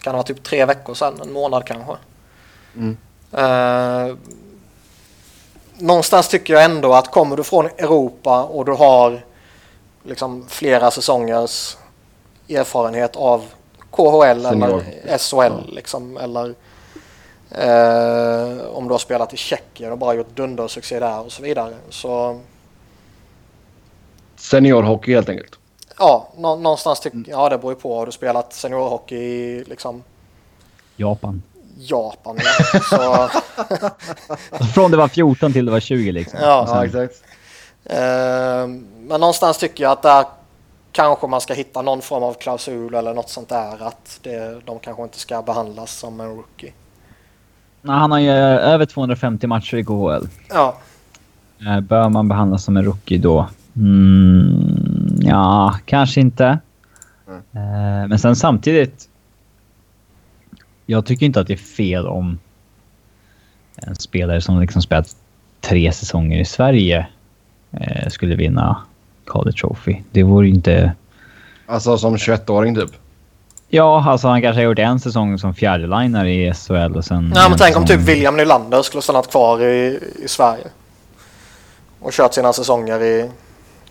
kan 0.00 0.12
det 0.12 0.16
vara 0.16 0.22
typ 0.22 0.42
tre 0.42 0.64
veckor 0.64 0.94
sedan, 0.94 1.14
en 1.22 1.32
månad 1.32 1.64
kanske. 1.66 1.92
Mm. 2.76 2.96
Eh, 3.32 4.16
någonstans 5.78 6.28
tycker 6.28 6.54
jag 6.54 6.64
ändå 6.64 6.94
att 6.94 7.10
kommer 7.10 7.36
du 7.36 7.44
från 7.44 7.66
Europa 7.66 8.42
och 8.44 8.64
du 8.64 8.72
har 8.72 9.24
liksom 10.02 10.44
flera 10.48 10.90
säsongers 10.90 11.76
erfarenhet 12.48 13.16
av 13.16 13.44
KHL 13.90 14.42
Senior. 14.42 14.84
eller 15.04 15.18
SHL 15.18 15.74
liksom 15.74 16.16
eller 16.16 16.54
eh, 17.50 18.66
om 18.66 18.84
du 18.88 18.94
har 18.94 18.98
spelat 18.98 19.34
i 19.34 19.36
Tjeckien 19.36 19.92
och 19.92 19.98
bara 19.98 20.14
gjort 20.14 20.36
dundersuccé 20.36 21.00
där 21.00 21.20
och 21.20 21.32
så 21.32 21.42
vidare. 21.42 21.74
Så 21.90 22.40
Seniorhockey 24.36 25.14
helt 25.14 25.28
enkelt. 25.28 25.58
ja, 25.98 26.28
nå- 26.36 26.56
någonstans 26.56 27.00
tycker 27.00 27.24
ja 27.28 27.48
det 27.48 27.58
beror 27.58 27.72
ju 27.72 27.78
på. 27.80 27.94
Har 27.98 28.06
du 28.06 28.12
spelat 28.12 28.52
seniorhockey 28.52 29.16
i 29.16 29.64
liksom 29.64 30.02
Japan. 30.96 31.42
Japan? 31.78 32.36
Ja. 32.90 33.30
Så, 34.58 34.64
från 34.64 34.90
det 34.90 34.96
var 34.96 35.08
14 35.08 35.52
till 35.52 35.66
det 35.66 35.72
var 35.72 35.80
20 35.80 36.12
liksom. 36.12 36.38
Ja. 36.42 36.66
Sen- 36.68 36.76
Ja, 36.76 36.84
exakt. 36.84 37.22
eh, 37.84 38.66
men 39.08 39.20
någonstans 39.20 39.58
tycker 39.58 39.84
jag 39.84 39.92
att 39.92 40.02
där 40.02 40.24
kanske 40.92 41.26
man 41.26 41.40
ska 41.40 41.54
hitta 41.54 41.82
någon 41.82 42.02
form 42.02 42.22
av 42.22 42.32
klausul 42.34 42.94
eller 42.94 43.14
något 43.14 43.30
sånt 43.30 43.48
där 43.48 43.86
att 43.86 44.18
det, 44.22 44.60
de 44.64 44.78
kanske 44.78 45.02
inte 45.02 45.18
ska 45.18 45.42
behandlas 45.42 45.92
som 45.98 46.20
en 46.20 46.28
rookie. 46.36 46.72
Nej, 47.82 47.96
han 47.96 48.10
har 48.12 48.18
ju 48.18 48.30
eh, 48.30 48.68
över 48.72 48.86
250 48.86 49.46
matcher 49.46 49.76
i 49.76 49.84
KHL. 49.84 50.28
Ja, 50.48 50.76
Eh, 51.66 51.80
Bör 51.80 52.08
man 52.08 52.28
behandlas 52.28 52.64
som 52.64 52.76
en 52.76 52.84
rookie 52.84 53.18
då? 53.18 53.48
Mm, 53.76 55.16
ja, 55.20 55.74
kanske 55.84 56.20
inte. 56.20 56.58
Mm. 57.28 58.08
Men 58.08 58.18
sen 58.18 58.36
samtidigt. 58.36 59.08
Jag 60.86 61.06
tycker 61.06 61.26
inte 61.26 61.40
att 61.40 61.46
det 61.46 61.52
är 61.52 61.56
fel 61.56 62.06
om 62.06 62.38
en 63.76 63.96
spelare 63.96 64.40
som 64.40 64.60
liksom 64.60 64.82
spelat 64.82 65.16
tre 65.60 65.92
säsonger 65.92 66.40
i 66.40 66.44
Sverige 66.44 67.06
eh, 67.72 68.08
skulle 68.08 68.36
vinna 68.36 68.76
Calder 69.26 69.52
Trophy. 69.52 70.02
Det 70.10 70.22
vore 70.22 70.46
ju 70.46 70.54
inte... 70.54 70.92
Alltså 71.66 71.98
som 71.98 72.16
21-åring 72.16 72.74
typ. 72.74 72.90
Ja, 73.68 74.04
alltså 74.10 74.28
han 74.28 74.42
kanske 74.42 74.60
har 74.60 74.64
gjort 74.64 74.78
en 74.78 75.00
säsong 75.00 75.38
som 75.38 75.54
fjärdelinare 75.54 76.32
i 76.32 76.54
SHL 76.54 76.96
och 76.96 77.04
sen... 77.04 77.32
Nej, 77.34 77.42
men 77.42 77.52
en 77.52 77.58
tänk 77.58 77.76
om 77.76 77.86
typ 77.86 78.00
William 78.00 78.36
Nylander 78.36 78.82
skulle 78.82 79.02
stannat 79.02 79.30
kvar 79.30 79.62
i, 79.64 80.00
i 80.24 80.28
Sverige. 80.28 80.66
Och 82.00 82.12
kört 82.12 82.34
sina 82.34 82.52
säsonger 82.52 83.02
i 83.02 83.30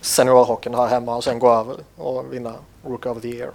seniorhockeyn 0.00 0.74
här 0.74 0.86
hemma 0.86 1.16
och 1.16 1.24
sen 1.24 1.38
gå 1.38 1.52
över 1.52 1.76
och 1.96 2.24
vinna 2.32 2.52
Rookie 2.86 3.12
of 3.12 3.22
the 3.22 3.28
Year. 3.28 3.50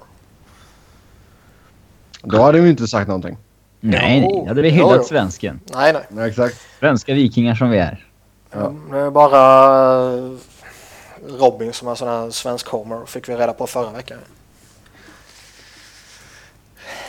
Då 2.22 2.42
hade 2.42 2.60
vi 2.60 2.70
inte 2.70 2.88
sagt 2.88 3.08
någonting. 3.08 3.38
Nej, 3.80 4.20
nej. 4.20 4.30
Jo, 4.34 4.48
Hade 4.48 4.62
vi 4.62 4.70
hyllat 4.70 4.96
jo. 4.98 5.04
svensken. 5.04 5.60
Nej, 5.74 5.94
nej. 5.94 6.04
Ja, 6.16 6.28
exakt. 6.28 6.56
Svenska 6.80 7.14
vikingar 7.14 7.56
som 7.56 7.70
vi 7.70 7.78
är. 7.78 8.08
Ja. 8.52 8.74
Det 8.92 8.98
är 8.98 9.10
bara 9.10 10.18
eh, 10.18 10.32
Robin 11.28 11.74
som 11.74 11.88
är 11.88 11.96
sån 11.96 12.08
här 12.08 12.30
svensk 12.30 12.68
homer 12.68 13.06
fick 13.06 13.30
vi 13.30 13.36
reda 13.36 13.54
på 13.54 13.68
förra 13.68 13.92
veckan. 13.92 14.18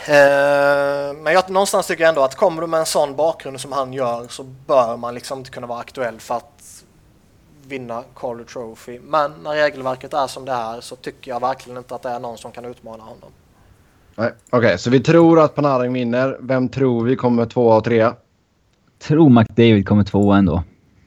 Eh, 0.07 1.13
men 1.13 1.33
jag, 1.33 1.49
någonstans 1.49 1.87
tycker 1.87 2.03
jag 2.03 2.09
ändå 2.09 2.23
att 2.23 2.35
kommer 2.35 2.61
du 2.61 2.67
med 2.67 2.79
en 2.79 2.85
sån 2.85 3.15
bakgrund 3.15 3.61
som 3.61 3.71
han 3.71 3.93
gör 3.93 4.27
så 4.29 4.43
bör 4.43 4.97
man 4.97 5.13
liksom 5.13 5.39
inte 5.39 5.51
kunna 5.51 5.67
vara 5.67 5.79
aktuell 5.79 6.19
för 6.19 6.35
att 6.35 6.83
vinna 7.67 8.03
Calder 8.15 8.43
Trophy. 8.43 8.99
Men 8.99 9.31
när 9.43 9.51
regelverket 9.51 10.13
är 10.13 10.27
som 10.27 10.45
det 10.45 10.51
är 10.51 10.81
så 10.81 10.95
tycker 10.95 11.31
jag 11.31 11.39
verkligen 11.39 11.77
inte 11.77 11.95
att 11.95 12.01
det 12.01 12.09
är 12.09 12.19
någon 12.19 12.37
som 12.37 12.51
kan 12.51 12.65
utmana 12.65 13.03
honom. 13.03 13.31
Nej. 14.15 14.31
Okej, 14.49 14.77
så 14.77 14.89
vi 14.89 14.99
tror 14.99 15.39
att 15.43 15.55
Panarin 15.55 15.93
vinner. 15.93 16.37
Vem 16.41 16.69
tror 16.69 17.03
vi 17.05 17.15
kommer 17.15 17.45
tvåa 17.45 17.77
och 17.77 17.83
trea? 17.83 18.15
tror 19.07 19.29
McDavid 19.29 19.87
kommer 19.87 20.03
tvåa 20.03 20.37
ändå. 20.37 20.63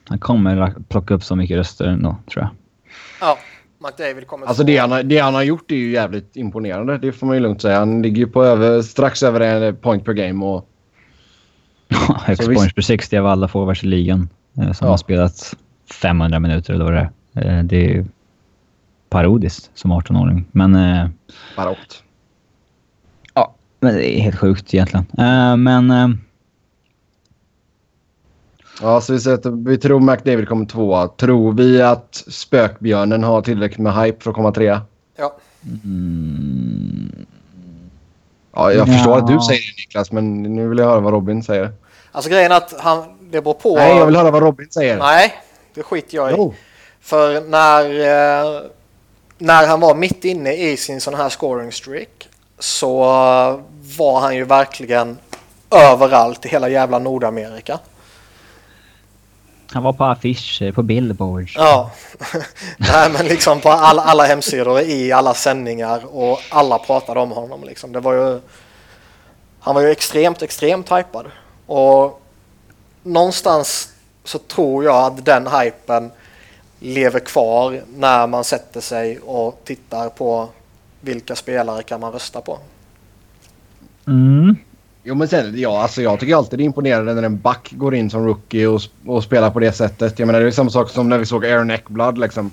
Han 0.08 0.18
kommer 0.18 0.74
plocka 0.88 1.14
upp 1.14 1.24
så 1.24 1.36
mycket 1.36 1.56
röster 1.56 1.84
ändå, 1.84 2.16
tror 2.32 2.42
jag. 2.44 2.50
Ja, 3.20 3.38
McDavid 3.88 4.26
kommer 4.26 4.46
Alltså 4.46 4.64
det 4.64 4.76
han, 4.76 4.92
har- 4.92 5.02
det 5.02 5.18
han 5.18 5.34
har 5.34 5.42
gjort 5.42 5.70
är 5.70 5.76
ju 5.76 5.90
jävligt 5.90 6.36
imponerande. 6.36 6.98
Det 6.98 7.12
får 7.12 7.26
man 7.26 7.36
ju 7.36 7.40
lugnt 7.42 7.62
säga. 7.62 7.78
Han 7.78 8.02
ligger 8.02 8.16
ju 8.16 8.26
på 8.26 8.44
över, 8.44 8.82
strax 8.82 9.22
över 9.22 9.40
en 9.40 9.76
point 9.76 10.04
per 10.04 10.12
game 10.12 10.44
och 10.46 10.68
Högst 12.24 12.44
points 12.46 12.74
per 12.74 12.82
60 12.82 13.16
av 13.16 13.26
alla 13.26 13.48
forwards 13.48 13.84
i 13.84 13.86
ligan. 13.86 14.28
eh, 14.58 14.72
Som 14.72 14.84
Ja. 14.86 14.92
har 14.92 14.96
spelat 14.96 15.54
500 16.02 16.38
minuter 16.40 16.74
eller 16.74 16.84
vad 16.84 16.94
det 16.94 17.10
är. 17.34 17.58
Eh, 17.58 17.64
Det 17.64 17.76
är 17.76 17.88
ju 17.88 18.04
parodiskt 19.10 19.70
som 19.74 19.92
18-åring. 19.92 20.44
Men, 20.52 20.74
eh, 20.74 21.08
barockt. 21.56 22.02
ja, 22.02 22.05
men 23.80 23.94
det 23.94 24.10
är 24.18 24.20
helt 24.20 24.38
sjukt 24.38 24.74
egentligen. 24.74 25.06
Eh, 25.18 25.56
Men 25.56 25.90
eh, 25.90 26.08
Ja, 28.82 29.00
så 29.00 29.12
vi, 29.12 29.20
säger 29.20 29.36
att 29.38 29.46
vi 29.46 29.78
tror 29.78 30.00
McDavid 30.00 30.48
kommer 30.48 30.66
tvåa. 30.66 31.08
Tror 31.08 31.52
vi 31.52 31.82
att 31.82 32.24
Spökbjörnen 32.28 33.24
har 33.24 33.42
tillräckligt 33.42 33.78
med 33.80 33.94
hype 33.94 34.22
för 34.24 34.30
att 34.30 34.36
komma 34.36 34.52
trea? 34.52 34.82
Ja, 35.16 35.36
mm, 35.84 37.26
Ja, 38.54 38.72
jag 38.72 38.88
Ja. 38.88 38.92
förstår 38.92 39.18
att 39.18 39.26
du 39.26 39.40
säger 39.40 39.60
det 39.60 39.82
Niklas, 39.82 40.12
men 40.12 40.42
nu 40.42 40.68
vill 40.68 40.78
jag 40.78 40.86
höra 40.86 41.00
vad 41.00 41.12
Robin 41.12 41.42
säger. 41.42 41.72
alltså 42.12 42.30
grejen 42.30 42.52
är 42.52 42.56
att 42.56 42.74
han, 42.80 43.04
det 43.30 43.40
beror 43.42 43.54
på. 43.54 43.74
Nej, 43.76 43.96
jag 43.98 44.06
vill 44.06 44.16
höra 44.16 44.30
vad 44.30 44.42
Robin 44.42 44.68
säger. 44.70 44.98
Nej, 44.98 45.32
det 45.74 45.82
skiter 45.82 46.16
jag 46.16 46.30
i. 46.30 46.34
Jo. 46.36 46.54
För 47.00 47.40
när, 47.50 47.84
eh, 47.84 48.60
när 49.38 49.66
han 49.66 49.80
var 49.80 49.94
mitt 49.94 50.24
inne 50.24 50.52
i 50.52 50.76
sin 50.76 51.00
sån 51.00 51.14
här 51.14 51.28
scoring 51.28 51.72
streak 51.72 52.28
så 52.58 53.02
eh, 53.02 53.60
var 53.96 54.20
han 54.20 54.36
ju 54.36 54.44
verkligen 54.44 55.18
överallt 55.70 56.46
i 56.46 56.48
hela 56.48 56.68
jävla 56.68 56.98
Nordamerika. 56.98 57.78
han 59.72 59.82
var 59.82 59.92
på 59.92 60.04
affischer, 60.04 60.72
på 60.72 60.82
billboards. 60.82 61.52
Ja, 61.56 61.90
nej 62.76 63.10
men 63.10 63.26
liksom 63.26 63.60
på 63.60 63.70
alla, 63.70 64.02
alla 64.02 64.24
hemsidor, 64.24 64.80
i 64.80 65.12
alla 65.12 65.34
sändningar 65.34 66.02
och 66.16 66.40
alla 66.48 66.78
pratade 66.78 67.20
om 67.20 67.30
honom 67.30 67.64
liksom. 67.64 67.92
Det 67.92 68.00
var 68.00 68.12
ju, 68.12 68.40
han 69.60 69.74
var 69.74 69.82
ju 69.82 69.90
extremt, 69.90 70.42
extremt 70.42 70.92
hypad. 70.92 71.26
Och 71.66 72.22
någonstans 73.02 73.92
så 74.24 74.38
tror 74.38 74.84
jag 74.84 74.96
att 74.96 75.24
den 75.24 75.46
hypen 75.46 76.10
lever 76.78 77.20
kvar 77.20 77.82
när 77.94 78.26
man 78.26 78.44
sätter 78.44 78.80
sig 78.80 79.18
och 79.18 79.60
tittar 79.64 80.08
på 80.08 80.48
vilka 81.06 81.36
spelare 81.36 81.82
kan 81.82 82.00
man 82.00 82.12
rösta 82.12 82.40
på. 82.40 82.58
Mm. 84.06 84.56
Jo, 85.02 85.14
men 85.14 85.28
sen, 85.28 85.60
ja, 85.60 85.82
alltså, 85.82 86.02
jag 86.02 86.20
tycker 86.20 86.36
alltid 86.36 86.58
det 86.58 86.62
är 86.62 86.64
imponerande 86.66 87.14
när 87.14 87.22
en 87.22 87.40
back 87.40 87.72
går 87.72 87.94
in 87.94 88.10
som 88.10 88.26
rookie 88.26 88.66
och, 88.66 88.80
och 89.06 89.24
spelar 89.24 89.50
på 89.50 89.60
det 89.60 89.72
sättet. 89.72 90.18
Jag 90.18 90.26
menar, 90.26 90.40
det 90.40 90.46
är 90.46 90.50
samma 90.50 90.70
sak 90.70 90.90
som 90.90 91.08
när 91.08 91.18
vi 91.18 91.26
såg 91.26 91.46
Aaron 91.46 91.70
Eckblad. 91.70 92.18
Liksom. 92.18 92.50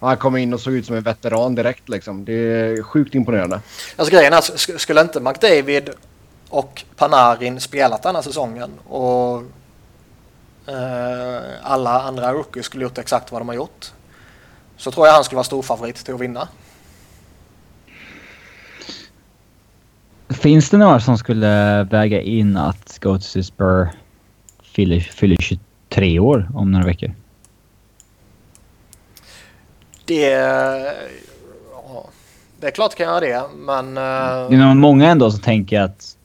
Han 0.00 0.16
kom 0.16 0.36
in 0.36 0.54
och 0.54 0.60
såg 0.60 0.72
ut 0.72 0.86
som 0.86 0.96
en 0.96 1.02
veteran 1.02 1.54
direkt. 1.54 1.88
Liksom. 1.88 2.24
Det 2.24 2.32
är 2.32 2.82
sjukt 2.82 3.14
imponerande. 3.14 3.60
Alltså 3.96 4.14
grejen 4.14 4.32
är 4.32 4.40
sk- 4.40 4.78
skulle 4.78 5.00
inte 5.00 5.20
McDavid 5.20 5.90
och 6.48 6.84
Panarin 6.96 7.60
spelat 7.60 8.02
den 8.02 8.14
här 8.14 8.22
säsongen 8.22 8.70
och 8.86 9.42
eh, 10.66 11.42
alla 11.62 12.02
andra 12.02 12.32
rookies 12.32 12.66
skulle 12.66 12.84
gjort 12.84 12.98
exakt 12.98 13.32
vad 13.32 13.40
de 13.40 13.48
har 13.48 13.54
gjort 13.54 13.92
så 14.76 14.90
tror 14.90 15.06
jag 15.06 15.14
han 15.14 15.24
skulle 15.24 15.36
vara 15.36 15.44
stor 15.44 15.62
favorit 15.62 15.96
till 15.96 16.14
att 16.14 16.20
vinna. 16.20 16.48
Finns 20.30 20.70
det 20.70 20.76
några 20.76 21.00
som 21.00 21.18
skulle 21.18 21.84
väga 21.84 22.20
in 22.20 22.56
att 22.56 22.98
Ghost 23.00 23.44
Spur 23.44 23.88
fyller, 24.62 25.00
fyller 25.00 25.36
23 25.36 26.18
år 26.18 26.50
om 26.54 26.72
några 26.72 26.86
veckor? 26.86 27.12
Det... 30.04 30.30
Ja, 31.72 32.06
det 32.60 32.66
är 32.66 32.70
klart 32.70 32.94
kan 32.94 33.06
göra 33.06 33.20
det, 33.20 33.42
men... 33.56 33.94
Det 33.94 34.00
är 34.00 34.66
nog 34.66 34.76
många 34.76 35.08
ändå 35.08 35.30
som 35.30 35.40
tänker 35.40 35.80
att 35.80 36.16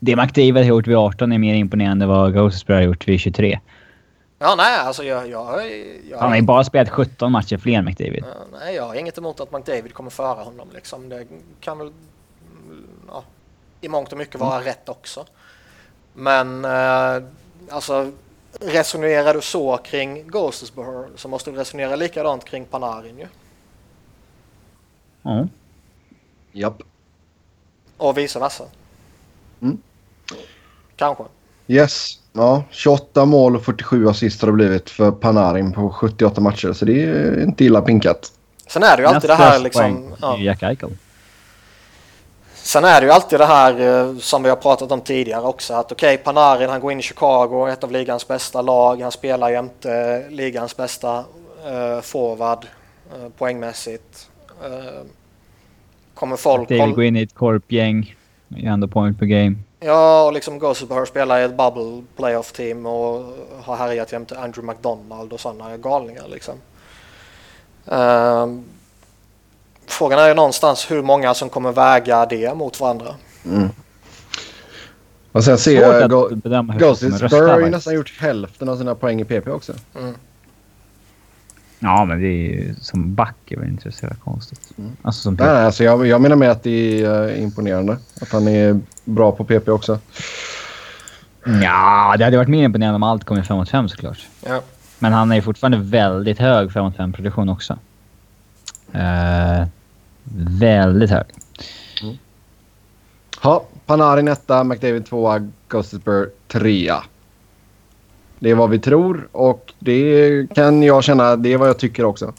det 0.00 0.16
McDavid 0.16 0.56
har 0.56 0.64
gjort 0.64 0.86
vid 0.86 0.96
18 0.96 1.32
är 1.32 1.38
mer 1.38 1.54
imponerande 1.54 2.04
än 2.04 2.08
vad 2.08 2.32
Ghost 2.32 2.58
Spur 2.58 2.74
har 2.74 2.82
gjort 2.82 3.08
vid 3.08 3.20
23. 3.20 3.60
Ja, 4.38 4.54
nej, 4.56 4.78
alltså 4.78 5.04
jag... 5.04 5.28
jag, 5.28 5.70
jag 6.10 6.18
Han 6.18 6.28
har 6.28 6.36
ju 6.36 6.42
bara 6.42 6.64
spelat 6.64 6.88
17 6.88 7.32
matcher 7.32 7.58
fler 7.58 7.78
än 7.78 7.84
McDavid. 7.84 8.24
Ja, 8.26 8.58
nej, 8.60 8.74
jag 8.74 8.86
har 8.86 8.94
inget 8.94 9.18
emot 9.18 9.40
att 9.40 9.52
McDavid 9.52 9.94
kommer 9.94 10.10
föra 10.10 10.42
honom. 10.42 10.68
Liksom. 10.74 11.08
Det 11.08 11.26
kan 11.60 11.78
väl 11.78 11.90
ja, 13.08 13.24
i 13.80 13.88
mångt 13.88 14.12
och 14.12 14.18
mycket 14.18 14.40
vara 14.40 14.64
rätt 14.64 14.88
också. 14.88 15.26
Men 16.14 16.64
eh, 16.64 17.22
alltså 17.70 18.12
resonerar 18.60 19.34
du 19.34 19.40
så 19.40 19.76
kring 19.76 20.28
Ghostesborough 20.28 21.08
så 21.16 21.28
måste 21.28 21.50
du 21.50 21.56
resonera 21.56 21.96
likadant 21.96 22.44
kring 22.44 22.64
Panarin 22.64 23.18
ju. 23.18 23.26
Ja. 25.22 25.46
Japp. 26.52 26.82
Och 27.96 28.18
vice 28.18 28.38
versa. 28.38 28.64
Mm. 29.62 29.78
Kanske. 30.96 31.24
Yes. 31.66 32.18
Ja, 32.32 32.64
28 32.70 33.24
mål 33.24 33.56
och 33.56 33.64
47 33.64 34.08
assist 34.08 34.40
har 34.40 34.48
det 34.48 34.52
blivit 34.52 34.90
för 34.90 35.10
Panarin 35.10 35.72
på 35.72 35.90
78 35.90 36.40
matcher. 36.40 36.72
Så 36.72 36.84
det 36.84 37.04
är 37.04 37.42
inte 37.42 37.64
illa 37.64 37.82
pinkat. 37.82 38.32
Sen 38.66 38.82
är 38.82 38.96
det 38.96 39.02
ju 39.02 39.08
alltid 39.08 39.30
det 39.30 39.34
här 39.34 39.58
liksom... 39.58 40.14
Ja. 40.20 40.38
Jack 40.38 40.62
Eichel. 40.62 40.96
Sen 42.66 42.84
är 42.84 43.00
det 43.00 43.06
ju 43.06 43.12
alltid 43.12 43.40
det 43.40 43.46
här 43.46 43.80
eh, 43.80 44.16
som 44.16 44.42
vi 44.42 44.48
har 44.48 44.56
pratat 44.56 44.92
om 44.92 45.00
tidigare 45.00 45.42
också 45.42 45.74
att 45.74 45.92
okej 45.92 46.14
okay, 46.14 46.24
Panarin 46.24 46.70
han 46.70 46.80
går 46.80 46.92
in 46.92 46.98
i 46.98 47.02
Chicago, 47.02 47.68
ett 47.68 47.84
av 47.84 47.92
ligans 47.92 48.28
bästa 48.28 48.62
lag, 48.62 49.00
han 49.00 49.12
spelar 49.12 49.50
jämte 49.50 50.24
ligans 50.30 50.76
bästa 50.76 51.24
eh, 51.66 52.00
forward 52.00 52.66
eh, 53.12 53.28
poängmässigt. 53.38 54.28
Eh, 54.64 55.06
kommer 56.14 56.36
folk... 56.36 56.68
David 56.68 56.94
går 56.94 57.04
in 57.04 57.16
i 57.16 57.22
ett 57.22 57.34
korpgäng, 57.34 58.14
gör 58.48 58.72
ändå 58.72 58.88
point 58.88 59.18
per 59.18 59.26
game. 59.26 59.56
Ja, 59.80 60.26
och 60.26 60.32
liksom 60.32 60.58
Gosselbauer 60.58 61.04
spelar 61.04 61.40
i 61.40 61.42
ett 61.42 61.56
bubble 61.56 62.02
playoff 62.16 62.52
team 62.52 62.86
och 62.86 63.24
har 63.62 63.76
härjat 63.76 64.12
jämte 64.12 64.38
Andrew 64.38 64.72
McDonald 64.72 65.32
och 65.32 65.40
sådana 65.40 65.76
galningar 65.76 66.24
liksom. 66.28 66.54
Um, 67.84 68.64
frågan 69.86 70.18
är 70.18 70.28
ju 70.28 70.34
någonstans 70.34 70.90
hur 70.90 71.02
många 71.02 71.34
som 71.34 71.48
kommer 71.48 71.72
väga 71.72 72.26
det 72.26 72.54
mot 72.54 72.80
varandra. 72.80 73.14
Mm. 73.44 73.68
Och 75.32 75.44
sen 75.44 75.58
ser 75.58 75.80
jag 75.80 76.10
Gosselbauer 76.78 77.48
har 77.48 77.60
ju 77.60 77.70
nästan 77.70 77.94
gjort 77.94 78.20
hälften 78.20 78.68
av 78.68 78.76
sina 78.76 78.94
poäng 78.94 79.20
i 79.20 79.24
PP 79.24 79.48
också. 79.48 79.72
Mm. 79.98 80.14
Ja, 81.78 82.04
men 82.04 82.20
det 82.20 82.26
är 82.26 82.52
ju 82.52 82.74
som 82.80 83.14
back 83.14 83.36
är 83.46 83.56
väl 83.56 83.68
inte 83.68 83.92
så 83.92 84.06
konstigt. 84.24 84.72
Mm. 84.78 84.90
Alltså, 85.02 85.22
som 85.22 85.34
Nej, 85.34 85.48
alltså 85.48 85.84
jag, 85.84 86.06
jag 86.06 86.20
menar 86.20 86.36
med 86.36 86.50
att 86.50 86.62
det 86.62 87.02
är 87.02 87.24
uh, 87.24 87.42
imponerande. 87.42 87.98
Att 88.20 88.32
han 88.32 88.48
är 88.48 88.80
bra 89.04 89.32
på 89.32 89.44
PP 89.44 89.68
också. 89.68 89.98
Ja, 91.62 92.14
det 92.18 92.24
hade 92.24 92.36
varit 92.36 92.48
mer 92.48 92.64
imponerande 92.64 92.96
om 92.96 93.02
allt 93.02 93.24
kom 93.24 93.38
i 93.38 93.42
5 93.42 93.56
mot 93.56 93.68
5 93.68 93.88
såklart. 93.88 94.26
Ja. 94.46 94.60
Men 94.98 95.12
han 95.12 95.32
är 95.32 95.40
fortfarande 95.40 95.78
väldigt 95.78 96.38
hög 96.38 96.72
5 96.72 96.84
mot 96.84 96.96
5 96.96 97.12
produktion 97.12 97.48
också. 97.48 97.78
Uh, 98.94 99.66
väldigt 100.58 101.10
hög. 101.10 101.26
Mm. 102.02 102.16
Ja, 103.42 103.64
Panarin 103.86 104.28
etta, 104.28 104.64
McDavid 104.64 105.06
tvåa, 105.06 105.50
Gustafsburg 105.68 106.30
trea. 106.48 107.04
Det 108.38 108.50
är 108.50 108.54
vad 108.54 108.70
vi 108.70 108.78
tror 108.78 109.28
och 109.32 109.72
det 109.78 110.46
kan 110.54 110.82
jag 110.82 111.04
känna, 111.04 111.36
det 111.36 111.52
är 111.52 111.56
vad 111.56 111.68
jag 111.68 111.78
tycker 111.78 112.04
också. 112.04 112.32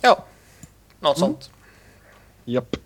Ja, 0.00 0.24
något 1.00 1.16
mm. 1.16 1.28
sånt. 1.28 1.50
Japp. 2.44 2.76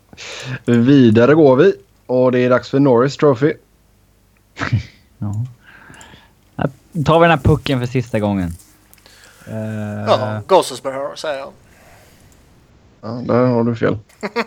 Vidare 0.65 1.33
går 1.33 1.55
vi 1.55 1.73
och 2.05 2.31
det 2.31 2.39
är 2.39 2.49
dags 2.49 2.69
för 2.69 2.79
Norris 2.79 3.17
Trophy. 3.17 3.53
ja. 5.17 5.33
Här 6.55 6.69
tar 7.05 7.19
vi 7.19 7.23
den 7.23 7.37
här 7.37 7.43
pucken 7.43 7.79
för 7.79 7.87
sista 7.87 8.19
gången. 8.19 8.51
Uh... 9.47 9.55
Ja, 10.07 10.41
Gossesborough 10.47 11.15
säger 11.15 11.39
jag. 11.39 11.51
Ja, 13.01 13.07
där 13.07 13.45
har 13.45 13.63
du 13.63 13.75
fel. 13.75 13.97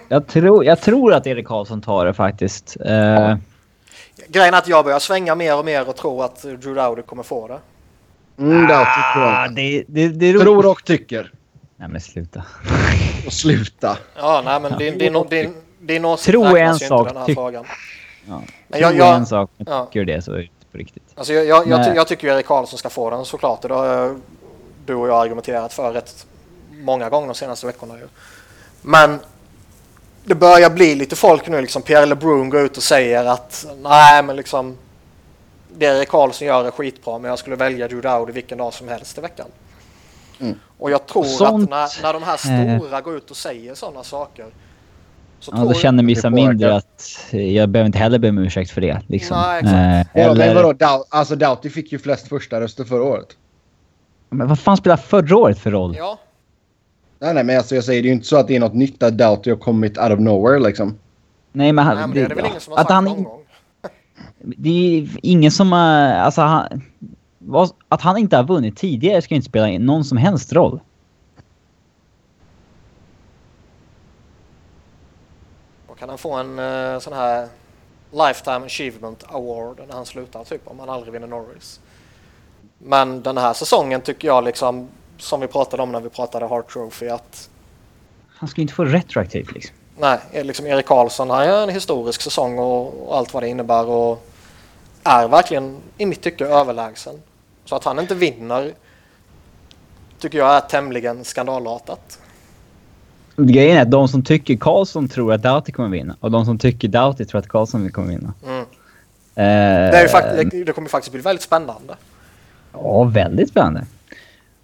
jag, 0.08 0.26
tror, 0.26 0.64
jag 0.64 0.80
tror 0.80 1.14
att 1.14 1.26
Erik 1.26 1.46
Karlsson 1.46 1.80
tar 1.80 2.06
det 2.06 2.14
faktiskt. 2.14 2.76
Uh... 2.80 3.36
Grejen 4.28 4.54
är 4.54 4.58
att 4.58 4.68
jag 4.68 4.84
börjar 4.84 4.98
svänga 4.98 5.34
mer 5.34 5.58
och 5.58 5.64
mer 5.64 5.88
och 5.88 5.96
tro 5.96 6.22
att 6.22 6.42
Drew 6.42 6.74
Dowdy 6.74 7.02
kommer 7.02 7.22
få 7.22 7.48
det. 7.48 7.58
Mm, 8.38 8.66
det 8.66 8.76
ah, 8.76 9.48
det, 9.48 9.84
det, 9.88 10.08
det 10.08 10.38
Tror 10.38 10.66
och 10.66 10.84
tycker. 10.84 11.32
Nej 11.76 11.88
men 11.88 12.00
sluta. 12.00 12.44
och 13.26 13.32
sluta. 13.32 13.98
Ja, 14.16 14.42
nej 14.44 14.60
men 14.60 14.78
din, 14.78 14.98
din, 14.98 15.26
din, 15.30 15.54
din 15.78 16.04
åsikt 16.04 16.30
Tro 16.30 16.44
är 16.44 16.62
en 16.62 16.78
sak. 16.78 17.08
Den 17.08 17.16
här 17.16 17.34
frågan. 17.34 17.64
Ja. 18.28 18.42
Men 18.68 18.80
jag, 18.80 18.96
jag, 18.96 19.16
en 19.16 19.26
sak, 19.26 19.50
men 19.56 19.66
ja. 19.70 19.86
tycker 19.86 20.04
det 20.04 20.22
så 20.22 20.32
är 20.32 20.38
det 20.38 20.48
på 20.72 20.78
riktigt. 20.78 21.02
Alltså 21.14 21.32
jag, 21.32 21.46
jag, 21.46 21.68
jag, 21.68 21.96
jag 21.96 22.08
tycker 22.08 22.28
Erik 22.28 22.46
Karlsson 22.46 22.78
ska 22.78 22.90
få 22.90 23.10
den 23.10 23.24
såklart. 23.24 23.62
Det 23.62 23.74
har 23.74 24.16
du 24.86 24.94
och 24.94 25.08
jag 25.08 25.22
argumenterat 25.22 25.72
för 25.72 25.92
rätt 25.92 26.26
många 26.70 27.08
gånger 27.08 27.26
de 27.26 27.34
senaste 27.34 27.66
veckorna. 27.66 27.98
Ju. 27.98 28.08
Men 28.82 29.18
det 30.24 30.34
börjar 30.34 30.70
bli 30.70 30.94
lite 30.94 31.16
folk 31.16 31.48
nu, 31.48 31.60
liksom 31.60 31.82
Pierre 31.82 32.06
LeBrun 32.06 32.50
går 32.50 32.60
ut 32.60 32.76
och 32.76 32.82
säger 32.82 33.24
att 33.24 33.66
nej 33.82 34.22
men 34.22 34.36
liksom 34.36 34.76
det 35.78 35.86
Erik 35.86 36.08
Karlsson 36.08 36.46
gör 36.46 36.64
är 36.64 36.70
skitbra 36.70 37.18
men 37.18 37.28
jag 37.28 37.38
skulle 37.38 37.56
välja 37.56 37.88
Dowdy 37.88 38.32
vilken 38.32 38.58
dag 38.58 38.74
som 38.74 38.88
helst 38.88 39.18
i 39.18 39.20
veckan. 39.20 39.46
Mm. 40.40 40.54
Och 40.78 40.90
jag 40.90 41.06
tror 41.06 41.24
Sånt, 41.24 41.64
att 41.64 41.70
när, 41.70 42.02
när 42.02 42.12
de 42.12 42.22
här 42.22 42.36
stora 42.36 42.98
äh, 42.98 43.04
går 43.04 43.16
ut 43.16 43.30
och 43.30 43.36
säger 43.36 43.74
sådana 43.74 44.02
saker 44.02 44.46
så 45.40 45.52
ja, 45.54 45.64
då 45.64 45.74
känner 45.74 46.04
vissa 46.04 46.30
mindre 46.30 46.76
att 46.76 47.26
jag 47.30 47.68
behöver 47.68 47.86
inte 47.86 47.98
heller 47.98 48.18
be 48.18 48.28
om 48.28 48.38
ursäkt 48.38 48.70
för 48.70 48.80
det. 48.80 49.02
Liksom. 49.06 49.36
Nej, 49.36 49.58
exakt. 49.58 50.16
Äh, 50.16 50.24
eller... 50.24 50.54
men 50.54 50.54
vadå, 50.54 51.04
alltså 51.08 51.36
Doughty 51.36 51.70
fick 51.70 51.92
ju 51.92 51.98
flest 51.98 52.28
första 52.28 52.60
röster 52.60 52.84
förra 52.84 53.02
året. 53.02 53.28
Men 54.30 54.48
vad 54.48 54.58
fan 54.58 54.76
spelar 54.76 54.96
förra 54.96 55.36
året 55.36 55.58
för 55.58 55.70
roll? 55.70 55.94
Ja, 55.98 56.18
Nej, 57.22 57.34
nej, 57.34 57.44
men 57.44 57.56
alltså, 57.56 57.74
jag 57.74 57.84
säger 57.84 58.02
det 58.02 58.06
är 58.06 58.10
ju 58.10 58.14
inte 58.14 58.26
så 58.26 58.36
att 58.36 58.48
det 58.48 58.56
är 58.56 58.60
något 58.60 58.74
nytt 58.74 59.02
att 59.02 59.18
Doughty 59.18 59.50
har 59.50 59.56
kommit 59.56 59.98
out 59.98 60.12
of 60.12 60.18
nowhere 60.18 60.58
liksom. 60.58 60.98
Nej, 61.52 61.72
men, 61.72 61.86
han, 61.86 61.96
nej, 61.96 62.06
men 62.06 62.14
det 62.14 62.22
är 62.22 62.28
det 62.28 62.34
väl 62.34 62.46
ingen 62.46 62.60
som 62.60 62.72
har 62.72 62.78
sagt 62.78 62.90
han, 62.90 63.04
någon 63.04 63.24
gång. 63.24 63.40
Det 64.56 64.98
är 64.98 65.08
ingen 65.22 65.50
som 65.50 65.72
har... 65.72 66.12
Alltså, 66.12 66.40
han, 66.40 66.82
att 67.88 68.00
han 68.00 68.16
inte 68.16 68.36
har 68.36 68.44
vunnit 68.44 68.76
tidigare 68.76 69.22
ska 69.22 69.34
inte 69.34 69.48
spela 69.48 69.78
någon 69.78 70.04
som 70.04 70.18
helst 70.18 70.52
roll. 70.52 70.80
Och 75.86 75.98
kan 75.98 76.08
han 76.08 76.18
få 76.18 76.32
en 76.34 76.58
uh, 76.58 76.98
sån 76.98 77.12
här 77.12 77.48
Lifetime 78.12 78.66
Achievement 78.66 79.24
Award 79.28 79.80
när 79.88 79.94
han 79.94 80.06
slutar, 80.06 80.44
typ 80.44 80.62
om 80.64 80.78
han 80.78 80.88
aldrig 80.88 81.12
vinner 81.12 81.26
Norris. 81.26 81.80
Men 82.78 83.22
den 83.22 83.38
här 83.38 83.52
säsongen 83.52 84.00
tycker 84.00 84.28
jag 84.28 84.44
liksom 84.44 84.88
som 85.22 85.40
vi 85.40 85.46
pratade 85.46 85.82
om 85.82 85.92
när 85.92 86.00
vi 86.00 86.08
pratade 86.08 86.46
Hart 86.46 86.72
Trophy 86.72 87.08
att... 87.08 87.50
Han 88.28 88.48
ska 88.48 88.60
inte 88.60 88.74
få 88.74 88.84
retroaktivt 88.84 89.52
liksom. 89.52 89.76
Nej, 89.98 90.18
liksom 90.32 90.66
Erik 90.66 90.86
Karlsson 90.86 91.30
han 91.30 91.46
gör 91.46 91.62
en 91.62 91.68
historisk 91.68 92.22
säsong 92.22 92.58
och, 92.58 93.08
och, 93.08 93.16
allt 93.16 93.34
vad 93.34 93.42
det 93.42 93.48
innebär 93.48 93.86
och 93.86 94.26
är 95.04 95.28
verkligen 95.28 95.76
i 95.98 96.06
mitt 96.06 96.20
tycke 96.20 96.46
överlägsen. 96.46 97.14
Så 97.64 97.76
att 97.76 97.84
han 97.84 97.98
inte 97.98 98.14
vinner 98.14 98.72
tycker 100.18 100.38
jag 100.38 100.56
är 100.56 100.60
tämligen 100.60 101.24
skandalartat. 101.24 102.18
Grejen 103.36 103.76
är 103.76 103.82
att 103.82 103.90
de 103.90 104.08
som 104.08 104.22
tycker 104.22 104.56
Karlsson 104.56 105.08
tror 105.08 105.32
att 105.32 105.42
Doughty 105.42 105.72
kommer 105.72 105.88
vinna 105.88 106.16
och 106.20 106.30
de 106.30 106.44
som 106.44 106.58
tycker 106.58 106.88
Doughty 106.88 107.24
tror 107.24 107.38
att 107.38 107.48
Karlsson 107.48 107.90
kommer 107.90 108.08
vinna. 108.08 108.34
Mm. 108.46 108.60
Eh, 108.60 108.64
det, 109.34 109.98
är 109.98 110.08
fakt- 110.08 110.50
det, 110.50 110.64
det 110.64 110.72
kommer 110.72 110.88
faktiskt 110.88 111.12
bli 111.12 111.20
väldigt 111.20 111.42
spännande. 111.42 111.96
Ja, 112.72 113.04
väldigt 113.04 113.48
spännande. 113.48 113.86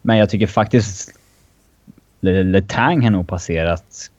Men 0.07 0.19
jag 0.19 0.31
tycker 0.31 0.47
faktiskt 0.47 1.11
Letang 2.21 3.03
har 3.03 3.11
nog 3.11 3.29
passerat 3.29 4.11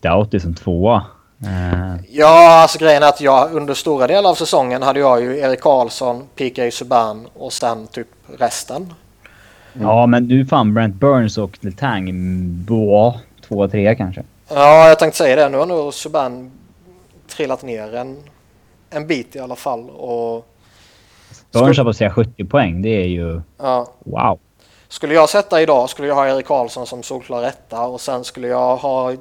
Doughty 0.00 0.40
som 0.40 0.54
tvåa. 0.54 1.04
Uh. 1.42 1.96
Ja, 2.08 2.62
alltså 2.62 2.78
grejen 2.78 3.02
är 3.02 3.08
att 3.08 3.20
jag 3.20 3.52
under 3.52 3.74
stora 3.74 4.06
delar 4.06 4.30
av 4.30 4.34
säsongen 4.34 4.82
hade 4.82 5.00
jag 5.00 5.22
ju 5.22 5.38
Erik 5.38 5.60
Karlsson, 5.60 6.24
PK 6.36 6.70
Subban 6.70 7.26
och 7.34 7.52
sen 7.52 7.86
typ 7.86 8.06
resten. 8.38 8.94
Mm. 9.74 9.88
Ja, 9.88 10.06
men 10.06 10.28
du 10.28 10.46
fan 10.46 10.74
Brent 10.74 10.94
Burns 10.94 11.38
och 11.38 11.58
Letang, 11.60 12.10
bra 12.64 13.20
två, 13.48 13.68
tre 13.68 13.94
kanske. 13.94 14.22
Ja, 14.48 14.88
jag 14.88 14.98
tänkte 14.98 15.18
säga 15.18 15.36
det. 15.36 15.48
Nu 15.48 15.58
har 15.58 15.66
nog 15.66 15.94
Subban 15.94 16.50
trillat 17.28 17.62
ner 17.62 17.94
en, 17.94 18.16
en 18.90 19.06
bit 19.06 19.36
i 19.36 19.38
alla 19.38 19.56
fall. 19.56 19.90
Och 19.90 20.46
Burns 21.52 21.78
har 21.78 21.84
passerat 21.84 22.12
70 22.12 22.44
poäng. 22.44 22.82
Det 22.82 23.02
är 23.02 23.06
ju... 23.06 23.40
Ja. 23.58 23.92
Wow. 24.04 24.38
Skulle 24.94 25.14
jag 25.14 25.30
sätta 25.30 25.62
idag 25.62 25.90
skulle 25.90 26.08
jag 26.08 26.14
ha 26.14 26.28
Erik 26.28 26.46
Karlsson 26.46 26.86
som 26.86 27.02
solklar 27.02 27.42
etta 27.42 27.86
och 27.86 28.00
sen 28.00 28.24
skulle 28.24 28.48
jag 28.48 28.76
ha 28.76 29.14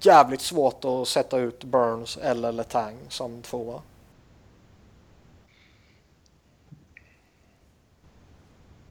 jävligt 0.00 0.40
svårt 0.40 0.84
att 0.84 1.08
sätta 1.08 1.38
ut 1.38 1.64
Burns 1.64 2.16
eller 2.16 2.52
Letang 2.52 2.96
som 3.08 3.42
tvåa. 3.42 3.82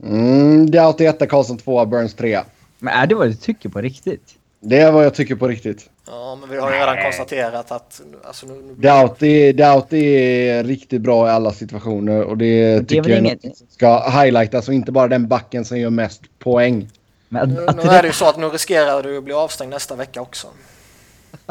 Mm, 0.04 0.72
Doughty 0.72 1.06
etta, 1.06 1.28
Karlsson 1.28 1.58
tvåa, 1.58 1.86
Burns 1.86 2.14
trea. 2.14 2.46
Men 2.80 2.94
är 2.94 3.08
det 3.08 3.16
vad 3.16 3.28
du 3.28 3.36
tycker 3.36 3.70
på 3.70 3.82
riktigt? 3.82 4.36
Det 4.68 4.80
är 4.80 4.92
vad 4.92 5.06
jag 5.06 5.14
tycker 5.14 5.36
på 5.36 5.48
riktigt. 5.48 5.90
Ja, 6.08 6.38
men 6.42 6.50
vi 6.50 6.58
har 6.58 6.72
ju 6.72 6.78
redan 6.78 6.98
konstaterat 7.04 7.72
att... 7.72 8.02
Alltså, 8.24 8.46
nu, 8.46 8.54
nu, 8.54 8.74
Doughty, 8.76 9.52
Doughty 9.54 10.06
är 10.16 10.64
riktigt 10.64 11.02
bra 11.02 11.28
i 11.28 11.32
alla 11.32 11.52
situationer 11.52 12.24
och 12.24 12.38
det, 12.38 12.80
det 12.80 12.84
tycker 12.86 13.10
jag 13.10 13.18
är 13.18 13.22
inget- 13.22 13.58
ska 13.70 14.10
highlightas 14.10 14.68
och 14.68 14.74
inte 14.74 14.92
bara 14.92 15.08
den 15.08 15.28
backen 15.28 15.66
som 15.66 15.80
gör 15.80 15.90
mest 15.90 16.22
poäng. 16.40 16.88
Men 17.30 17.50
nu, 17.50 17.66
att, 17.68 17.76
nu 17.76 17.82
att 17.82 17.88
är 17.92 18.02
det 18.02 18.08
ju 18.08 18.14
så 18.14 18.30
att 18.30 18.38
nu 18.38 18.48
riskerar 18.48 19.04
du 19.04 19.18
att 19.18 19.24
bli 19.24 19.34
avstängd 19.34 19.72
nästa 19.72 19.96
vecka 19.96 20.22
också. 20.22 20.48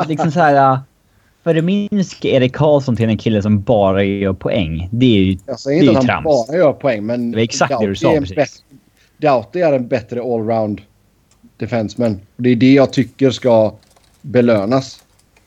Liksom 0.09 0.31
så 0.33 0.41
här... 0.41 0.73
äh, 0.73 0.79
Förminska 1.45 2.29
Erik 2.29 2.57
Karlsson 2.57 2.97
till 2.97 3.09
en 3.09 3.19
kille 3.19 3.43
som 3.43 3.63
bara 3.63 4.03
gör 4.05 4.33
poäng. 4.33 4.89
Det 4.93 5.07
är 5.07 5.21
ju... 5.21 5.39
Jag 5.47 5.61
säger 5.61 5.81
Det 5.81 5.87
är 5.87 5.89
inte 5.89 6.01
att 6.01 6.07
han 6.09 6.23
trams. 6.25 6.47
bara 6.49 6.57
gör 6.57 6.73
poäng 6.73 7.07
men 7.07 7.31
Det 7.31 7.37
var 7.37 7.43
exakt 7.43 7.81
det 7.81 7.87
du 7.87 7.97
sa 7.97 8.13
är 8.13 8.21
precis. 8.21 8.63
Doughty 9.17 9.61
är 9.61 9.73
en 9.73 9.89
bättre 9.89 10.21
allround 10.21 10.81
defenseman. 11.65 12.21
Det 12.37 12.49
är 12.51 12.57
det 12.57 12.73
jag 12.73 12.93
tycker 12.93 13.31
ska 13.31 13.75
belönas. 14.21 15.05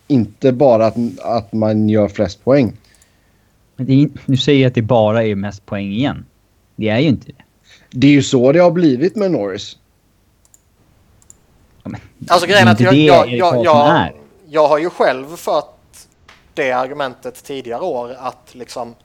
Inte 0.07 0.51
bara 0.51 0.85
att, 0.85 0.95
att 1.19 1.53
man 1.53 1.89
gör 1.89 2.07
flest 2.07 2.43
poäng. 2.43 2.77
Men 3.75 3.85
det 3.85 4.03
är, 4.03 4.09
nu 4.25 4.37
säger 4.37 4.61
jag 4.61 4.69
att 4.69 4.75
det 4.75 4.81
bara 4.81 5.23
är 5.23 5.35
mest 5.35 5.65
poäng 5.65 5.91
igen. 5.91 6.25
Det 6.75 6.89
är 6.89 6.99
ju 6.99 7.07
inte 7.07 7.27
det. 7.27 7.43
Det 7.89 8.07
är 8.07 8.11
ju 8.11 8.23
så 8.23 8.51
det 8.51 8.59
har 8.59 8.71
blivit 8.71 9.15
med 9.15 9.31
Norris. 9.31 9.77
Ja, 11.83 11.89
men 11.89 12.01
Alltså 12.27 12.47
grejen 12.47 12.67
är 12.67 12.71
att 12.71 12.79
jag, 12.79 12.95
jag, 12.95 13.29
jag, 13.29 13.65
jag, 13.65 13.87
är. 13.87 14.13
jag 14.47 14.67
har 14.67 14.77
ju 14.77 14.89
själv 14.89 15.35
fört 15.35 15.75
det 16.53 16.71
argumentet 16.71 17.43
tidigare 17.43 17.81
år 17.81 18.15
att 18.19 18.55
liksom 18.55 18.95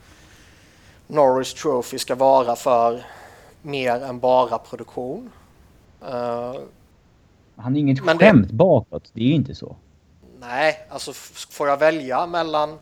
Norris 1.06 1.54
Trophy 1.54 1.98
ska 1.98 2.14
vara 2.14 2.56
för 2.56 3.02
mer 3.62 4.02
än 4.02 4.18
bara 4.18 4.58
produktion. 4.58 5.30
Eh, 6.08 6.54
Han 7.56 7.76
är 7.76 7.80
inget 7.80 8.04
Men 8.04 8.18
det- 8.18 8.24
skämt 8.24 8.50
bakåt. 8.50 9.10
Det 9.14 9.20
är 9.20 9.26
ju 9.26 9.34
inte 9.34 9.54
så. 9.54 9.76
nej, 10.40 10.86
alltså 10.88 11.12
får 11.50 11.68
jag 11.68 11.76
välja 11.76 12.26
mellan 12.26 12.70
uh, 12.70 12.78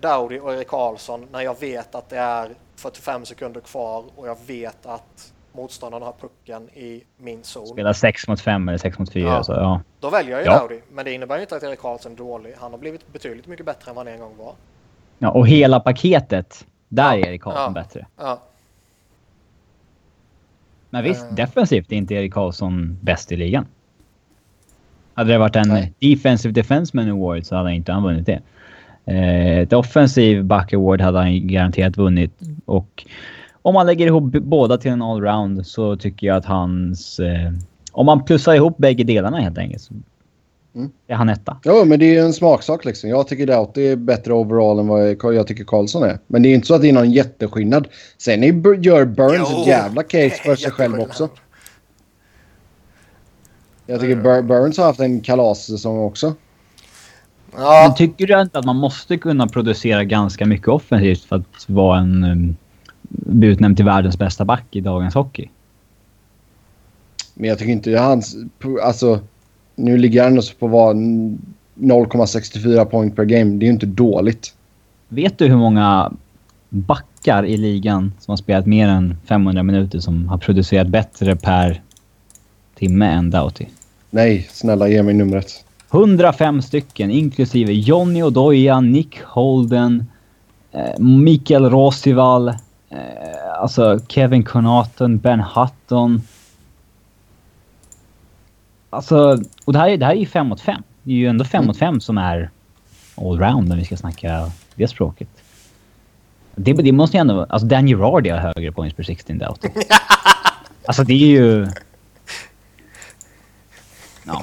Dowdy 0.00 0.38
och 0.38 0.54
Erik 0.54 0.68
Karlsson 0.68 1.26
när 1.32 1.40
jag 1.40 1.60
vet 1.60 1.94
att 1.94 2.08
det 2.08 2.18
är 2.18 2.50
45 2.76 3.24
sekunder 3.24 3.60
kvar 3.60 4.04
och 4.16 4.28
jag 4.28 4.36
vet 4.46 4.86
att 4.86 5.32
motståndaren 5.52 6.02
har 6.02 6.12
pucken 6.20 6.68
i 6.68 7.04
min 7.16 7.44
zon. 7.44 7.66
Spela 7.66 7.94
6 7.94 8.28
mot 8.28 8.40
5 8.40 8.68
eller 8.68 8.78
6 8.78 8.98
mot 8.98 9.12
4. 9.12 9.28
Ja. 9.28 9.44
Så, 9.44 9.52
ja. 9.52 9.80
Då 10.00 10.10
väljer 10.10 10.32
jag 10.32 10.40
ju 10.40 10.46
Ja. 10.46 10.58
Dowdy, 10.60 10.80
men 10.92 11.04
det 11.04 11.12
innebär 11.12 11.36
ju 11.36 11.42
inte 11.42 11.56
att 11.56 11.62
Erik 11.62 11.78
Karlsson 11.80 12.12
är 12.12 12.16
dålig. 12.16 12.54
Han 12.58 12.70
har 12.70 12.78
blivit 12.78 13.12
betydligt 13.12 13.46
mycket 13.46 13.66
bättre 13.66 13.90
än 13.90 13.96
vad 13.96 14.06
han 14.06 14.14
en 14.14 14.20
gång 14.20 14.36
var. 14.36 14.54
Ja, 15.18 15.30
och 15.30 15.48
hela 15.48 15.80
paketet. 15.80 16.66
Där 16.88 17.12
är 17.12 17.26
Erik 17.26 17.42
Karlsson 17.42 17.62
Ja. 17.62 17.70
bättre. 17.70 18.06
Ja. 18.18 18.38
Men 20.92 21.04
visst, 21.04 21.26
Eh. 21.30 21.34
defensivt 21.34 21.92
är 21.92 21.96
inte 21.96 22.14
Erik 22.14 22.32
Karlsson 22.32 22.98
bäst 23.00 23.32
i 23.32 23.36
ligan. 23.36 23.66
Hade 25.14 25.32
det 25.32 25.38
varit 25.38 25.56
en 25.56 25.68
Nej. 25.68 25.92
Defensive 25.98 26.52
Defenseman 26.52 27.10
Award 27.10 27.44
så 27.44 27.56
hade 27.56 27.68
han 27.68 27.74
inte 27.74 27.92
han 27.92 28.02
vunnit 28.02 28.26
det. 28.26 28.40
Eh, 29.04 29.58
ett 29.58 29.72
offensiv 29.72 30.44
back 30.44 30.72
award 30.72 31.00
hade 31.00 31.18
han 31.18 31.46
garanterat 31.46 31.96
vunnit. 31.96 32.40
Och 32.64 33.06
om 33.62 33.74
man 33.74 33.86
lägger 33.86 34.06
ihop 34.06 34.32
båda 34.32 34.78
till 34.78 34.90
en 34.90 35.02
allround 35.02 35.66
så 35.66 35.96
tycker 35.96 36.26
jag 36.26 36.36
att 36.36 36.44
hans... 36.44 37.20
Eh, 37.20 37.52
om 37.92 38.06
man 38.06 38.24
plussar 38.24 38.54
ihop 38.54 38.78
bägge 38.78 39.04
delarna 39.04 39.40
helt 39.40 39.58
enkelt 39.58 39.82
Mm. 40.74 40.90
är 41.06 41.14
han 41.14 41.28
etta. 41.28 41.56
Jo, 41.64 41.84
men 41.84 41.98
det 41.98 42.04
är 42.04 42.12
ju 42.12 42.18
en 42.18 42.32
smaksak 42.32 42.84
liksom. 42.84 43.10
Jag 43.10 43.28
tycker 43.28 43.46
Doughty 43.46 43.86
är 43.86 43.96
bättre 43.96 44.32
overall 44.32 44.78
än 44.78 44.86
vad 44.86 45.34
jag 45.34 45.46
tycker 45.46 45.64
Karlsson 45.64 46.02
är. 46.02 46.18
Men 46.26 46.42
det 46.42 46.48
är 46.48 46.54
inte 46.54 46.66
så 46.66 46.74
att 46.74 46.82
det 46.82 46.88
är 46.88 46.92
någon 46.92 47.10
jätteskillnad. 47.10 47.88
Sen 48.18 48.44
är, 48.44 48.74
gör 48.84 49.04
Burns 49.04 49.48
Jo, 49.52 49.60
ett 49.60 49.66
jävla 49.66 50.02
case 50.02 50.30
för 50.30 50.56
sig 50.56 50.70
själv 50.70 51.00
också. 51.00 51.28
Jag 53.86 54.00
tycker 54.00 54.16
Bur- 54.16 54.42
Burns 54.42 54.78
har 54.78 54.84
haft 54.84 55.00
en 55.00 55.20
kalassäsong 55.20 55.98
också. 55.98 56.34
Men 57.52 57.62
Ja, 57.62 57.94
tycker 57.98 58.26
du 58.26 58.40
inte 58.40 58.58
att 58.58 58.64
man 58.64 58.76
måste 58.76 59.16
kunna 59.16 59.46
producera 59.48 60.04
ganska 60.04 60.46
mycket 60.46 60.68
offensivt 60.68 61.24
för 61.24 61.36
att 61.36 61.68
vara 61.68 61.98
en... 61.98 62.24
Um, 62.24 62.56
bli 63.08 63.48
utnämnd 63.48 63.76
till 63.76 63.84
världens 63.84 64.18
bästa 64.18 64.44
back 64.44 64.64
i 64.70 64.80
dagens 64.80 65.14
hockey? 65.14 65.50
Men 67.34 67.48
jag 67.48 67.58
tycker 67.58 67.72
inte 67.72 67.98
hans... 67.98 68.36
Alltså, 68.82 69.20
nu 69.74 69.98
ligger 69.98 70.24
han 70.24 70.38
också 70.38 70.54
på 70.58 70.66
vad 70.66 70.96
0,64 70.96 72.84
point 72.84 73.16
per 73.16 73.24
game. 73.24 73.50
Det 73.50 73.64
är 73.64 73.66
ju 73.66 73.72
inte 73.72 73.86
dåligt. 73.86 74.54
Vet 75.08 75.38
du 75.38 75.48
hur 75.48 75.56
många 75.56 76.12
backar 76.68 77.44
i 77.44 77.56
ligan 77.56 78.12
som 78.20 78.32
har 78.32 78.36
spelat 78.36 78.66
mer 78.66 78.88
än 78.88 79.16
500 79.26 79.62
minuter 79.62 79.98
som 79.98 80.28
har 80.28 80.38
producerat 80.38 80.88
bättre 80.88 81.36
per 81.36 81.82
timme 82.74 83.06
än 83.06 83.30
Doughty? 83.30 83.66
Nej, 84.10 84.48
snälla 84.52 84.88
ge 84.88 85.02
mig 85.02 85.14
numret. 85.14 85.64
105 85.92 86.62
stycken, 86.62 87.10
inklusive 87.10 87.72
Johnny 87.72 88.22
Odoja, 88.22 88.80
Nick 88.80 89.22
Holden, 89.22 90.06
eh, 90.72 90.98
Mikael 90.98 91.70
Rosival, 91.70 92.48
eh, 92.48 92.54
alltså 93.60 94.00
Kevin 94.08 94.44
Connaughton, 94.44 95.18
Ben 95.18 95.40
Hutton. 95.40 96.22
Alltså, 98.96 99.42
och 99.64 99.72
det 99.72 99.78
här, 99.78 99.88
är- 99.88 99.96
det 99.96 100.06
här 100.06 100.12
är 100.12 100.16
ju 100.16 100.26
5 100.26 100.46
mot 100.46 100.60
5. 100.60 100.82
Det 101.02 101.10
är 101.12 101.16
ju 101.16 101.26
ändå 101.26 101.44
5 101.44 101.66
mot 101.66 101.78
5 101.78 102.00
som 102.00 102.18
är 102.18 102.50
allround 103.16 103.68
när 103.68 103.76
vi 103.76 103.84
ska 103.84 103.96
snacka 103.96 104.50
det 104.74 104.88
språket. 104.88 105.28
Det, 106.54 106.72
det 106.72 106.92
måste 106.92 107.16
ju 107.16 107.20
ändå... 107.20 107.46
Alltså 107.48 107.66
Dan 107.66 107.86
Girardi 107.88 108.30
har 108.30 108.38
högre 108.38 108.72
points 108.72 108.96
per 108.96 109.02
16 109.02 109.38
Doughty. 109.38 109.68
Alltså 110.86 111.04
det 111.04 111.12
är 111.12 111.16
ju... 111.26 111.66
Ja. 114.24 114.42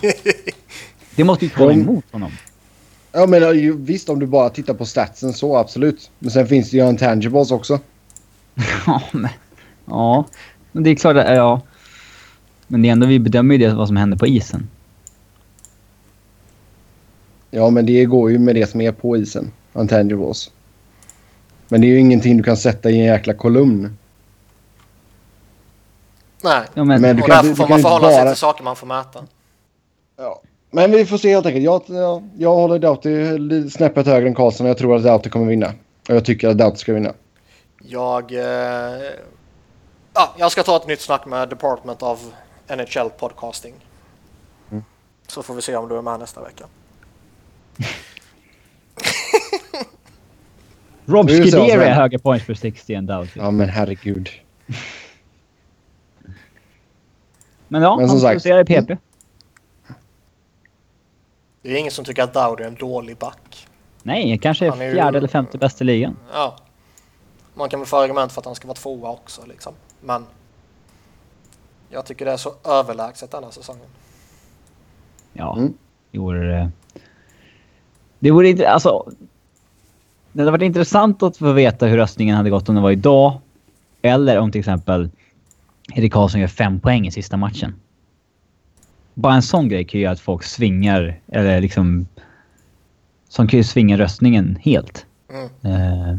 Det 1.15 1.23
måste 1.23 1.45
ju 1.45 1.51
De- 1.57 1.71
emot 1.81 2.05
honom. 2.11 2.31
Ja, 3.11 3.25
men 3.25 3.85
visst 3.85 4.09
om 4.09 4.19
du 4.19 4.25
bara 4.25 4.49
tittar 4.49 4.73
på 4.73 4.85
statsen 4.85 5.33
så 5.33 5.57
absolut. 5.57 6.11
Men 6.19 6.31
sen 6.31 6.47
finns 6.47 6.71
det 6.71 6.77
ju 6.77 6.89
intangibles 6.89 7.51
också. 7.51 7.79
Ja, 8.87 9.01
men... 9.11 9.29
Ja. 9.85 10.25
Men 10.71 10.83
det 10.83 10.89
är 10.89 10.95
klart 10.95 11.15
att... 11.17 11.35
Ja. 11.35 11.61
Men 12.71 12.81
det 12.81 12.87
är 12.87 12.91
ändå, 12.91 13.07
vi 13.07 13.19
bedömer 13.19 13.55
ju 13.55 13.67
det 13.67 13.73
vad 13.73 13.87
som 13.87 13.97
händer 13.97 14.17
på 14.17 14.27
isen. 14.27 14.69
Ja, 17.51 17.69
men 17.69 17.85
det 17.85 18.05
går 18.05 18.31
ju 18.31 18.39
med 18.39 18.55
det 18.55 18.69
som 18.69 18.81
är 18.81 18.91
på 18.91 19.17
isen. 19.17 19.51
Intangibles. 19.77 20.51
Men 21.67 21.81
det 21.81 21.87
är 21.87 21.89
ju 21.89 21.99
ingenting 21.99 22.37
du 22.37 22.43
kan 22.43 22.57
sätta 22.57 22.89
i 22.89 22.99
en 22.99 23.05
jäkla 23.05 23.33
kolumn. 23.33 23.97
nej. 26.43 26.61
Ja, 26.73 26.83
men, 26.83 27.01
Men- 27.01 27.15
du 27.15 27.21
och 27.21 27.27
kan 27.29 27.45
därför 27.45 27.55
får 27.55 27.63
du 27.63 27.69
man 27.69 27.81
förhålla 27.81 28.09
sig 28.09 28.17
bara- 28.23 28.29
till 28.31 28.39
saker 28.39 28.63
man 28.63 28.75
får 28.75 28.87
mäta. 28.87 29.19
Ja. 30.17 30.41
Men 30.71 30.91
vi 30.91 31.05
får 31.05 31.17
se 31.17 31.33
helt 31.33 31.45
enkelt. 31.45 31.65
Jag, 31.65 31.81
jag, 31.87 32.29
jag 32.37 32.55
håller 32.55 32.79
Doughty 32.79 33.37
lite 33.37 33.69
snäppet 33.69 34.05
högre 34.07 34.27
än 34.27 34.35
Karlsson 34.35 34.65
och 34.65 34.69
jag 34.69 34.77
tror 34.77 34.95
att 34.95 35.03
Doughty 35.03 35.29
kommer 35.29 35.45
vinna. 35.45 35.67
Och 36.09 36.15
jag 36.15 36.25
tycker 36.25 36.47
att 36.49 36.57
Doughty 36.57 36.77
ska 36.77 36.93
vinna. 36.93 37.13
Jag... 37.83 38.31
Eh, 38.33 39.09
ja, 40.13 40.33
jag 40.37 40.51
ska 40.51 40.63
ta 40.63 40.75
ett 40.77 40.87
nytt 40.87 41.01
snack 41.01 41.25
med 41.25 41.49
Department 41.49 42.03
of 42.03 42.19
NHL 42.69 43.09
Podcasting. 43.09 43.73
Mm. 44.71 44.83
Så 45.27 45.43
får 45.43 45.53
vi 45.55 45.61
se 45.61 45.75
om 45.75 45.89
du 45.89 45.97
är 45.97 46.01
med 46.01 46.19
nästa 46.19 46.41
vecka. 46.43 46.65
Rob 51.05 51.27
Det 51.27 51.33
är 51.37 51.93
högre 51.93 52.19
points 52.19 52.45
per 52.45 52.53
60 52.53 52.93
än 52.93 53.05
Doughty. 53.05 53.39
Ja, 53.39 53.51
men 53.51 53.69
herregud. 53.69 54.29
Men 57.67 57.81
ja, 57.81 57.97
Men 57.97 58.09
som 58.09 58.17
han 58.17 58.27
producerar 58.27 58.59
i 58.59 58.65
PP. 58.65 58.97
Det 61.61 61.69
är 61.69 61.75
ingen 61.77 61.91
som 61.91 62.05
tycker 62.05 62.23
att 62.23 62.33
Dowdy 62.33 62.63
är 62.63 62.67
en 62.67 62.75
dålig 62.75 63.17
back. 63.17 63.67
Nej, 64.03 64.37
kanske 64.37 64.69
Han 64.69 64.81
är 64.81 64.85
är 64.85 64.89
ju- 64.89 64.95
fjärde 64.95 65.17
eller 65.17 65.27
femte 65.27 65.57
bäst 65.57 65.81
i 65.81 65.83
ligan. 65.83 66.17
Ja. 66.33 66.57
Man 67.53 67.69
kan 67.69 67.79
väl 67.79 67.87
få 67.87 67.97
argument 67.97 68.31
för 68.31 68.41
att 68.41 68.45
han 68.45 68.55
ska 68.55 68.67
vara 68.67 68.75
tvåa 68.75 69.09
också 69.11 69.41
liksom. 69.45 69.73
Men 70.01 70.25
jag 71.89 72.05
tycker 72.05 72.25
det 72.25 72.31
är 72.31 72.37
så 72.37 72.53
överlägset 72.65 73.31
den 73.31 73.43
här 73.43 73.51
säsongen. 73.51 73.85
Ja, 75.33 75.57
Mm. 75.57 75.73
det 76.11 76.19
vore... 76.19 76.59
eh, 76.61 76.67
Det 78.19 78.31
vore 78.31 78.49
inte... 78.49 78.69
Alltså... 78.69 79.11
Det 80.31 80.41
hade 80.41 80.51
varit 80.51 80.61
intressant 80.61 81.23
att 81.23 81.37
få 81.37 81.51
veta 81.51 81.85
hur 81.85 81.97
röstningen 81.97 82.35
hade 82.35 82.49
gått 82.49 82.69
om 82.69 82.75
det 82.75 82.81
var 82.81 82.91
idag. 82.91 83.39
Eller 84.01 84.39
om 84.39 84.51
till 84.51 84.59
exempel 84.59 85.09
Erik 85.95 86.13
Karlsson 86.13 86.41
gör 86.41 86.47
fem 86.47 86.79
poäng 86.79 87.07
i 87.07 87.11
sista 87.11 87.37
matchen. 87.37 87.75
Bara 89.13 89.33
en 89.33 89.41
sån 89.41 89.69
grej 89.69 89.85
kan 89.85 89.97
ju 89.99 90.03
göra 90.03 90.13
att 90.13 90.19
folk 90.19 90.43
svingar, 90.43 91.19
eller 91.27 91.61
liksom... 91.61 92.07
Som 93.29 93.47
kan 93.47 93.57
ju 93.57 93.63
svinga 93.63 93.97
röstningen 93.97 94.57
helt. 94.61 95.05
Mm. 95.29 95.45
Eh, 95.75 96.17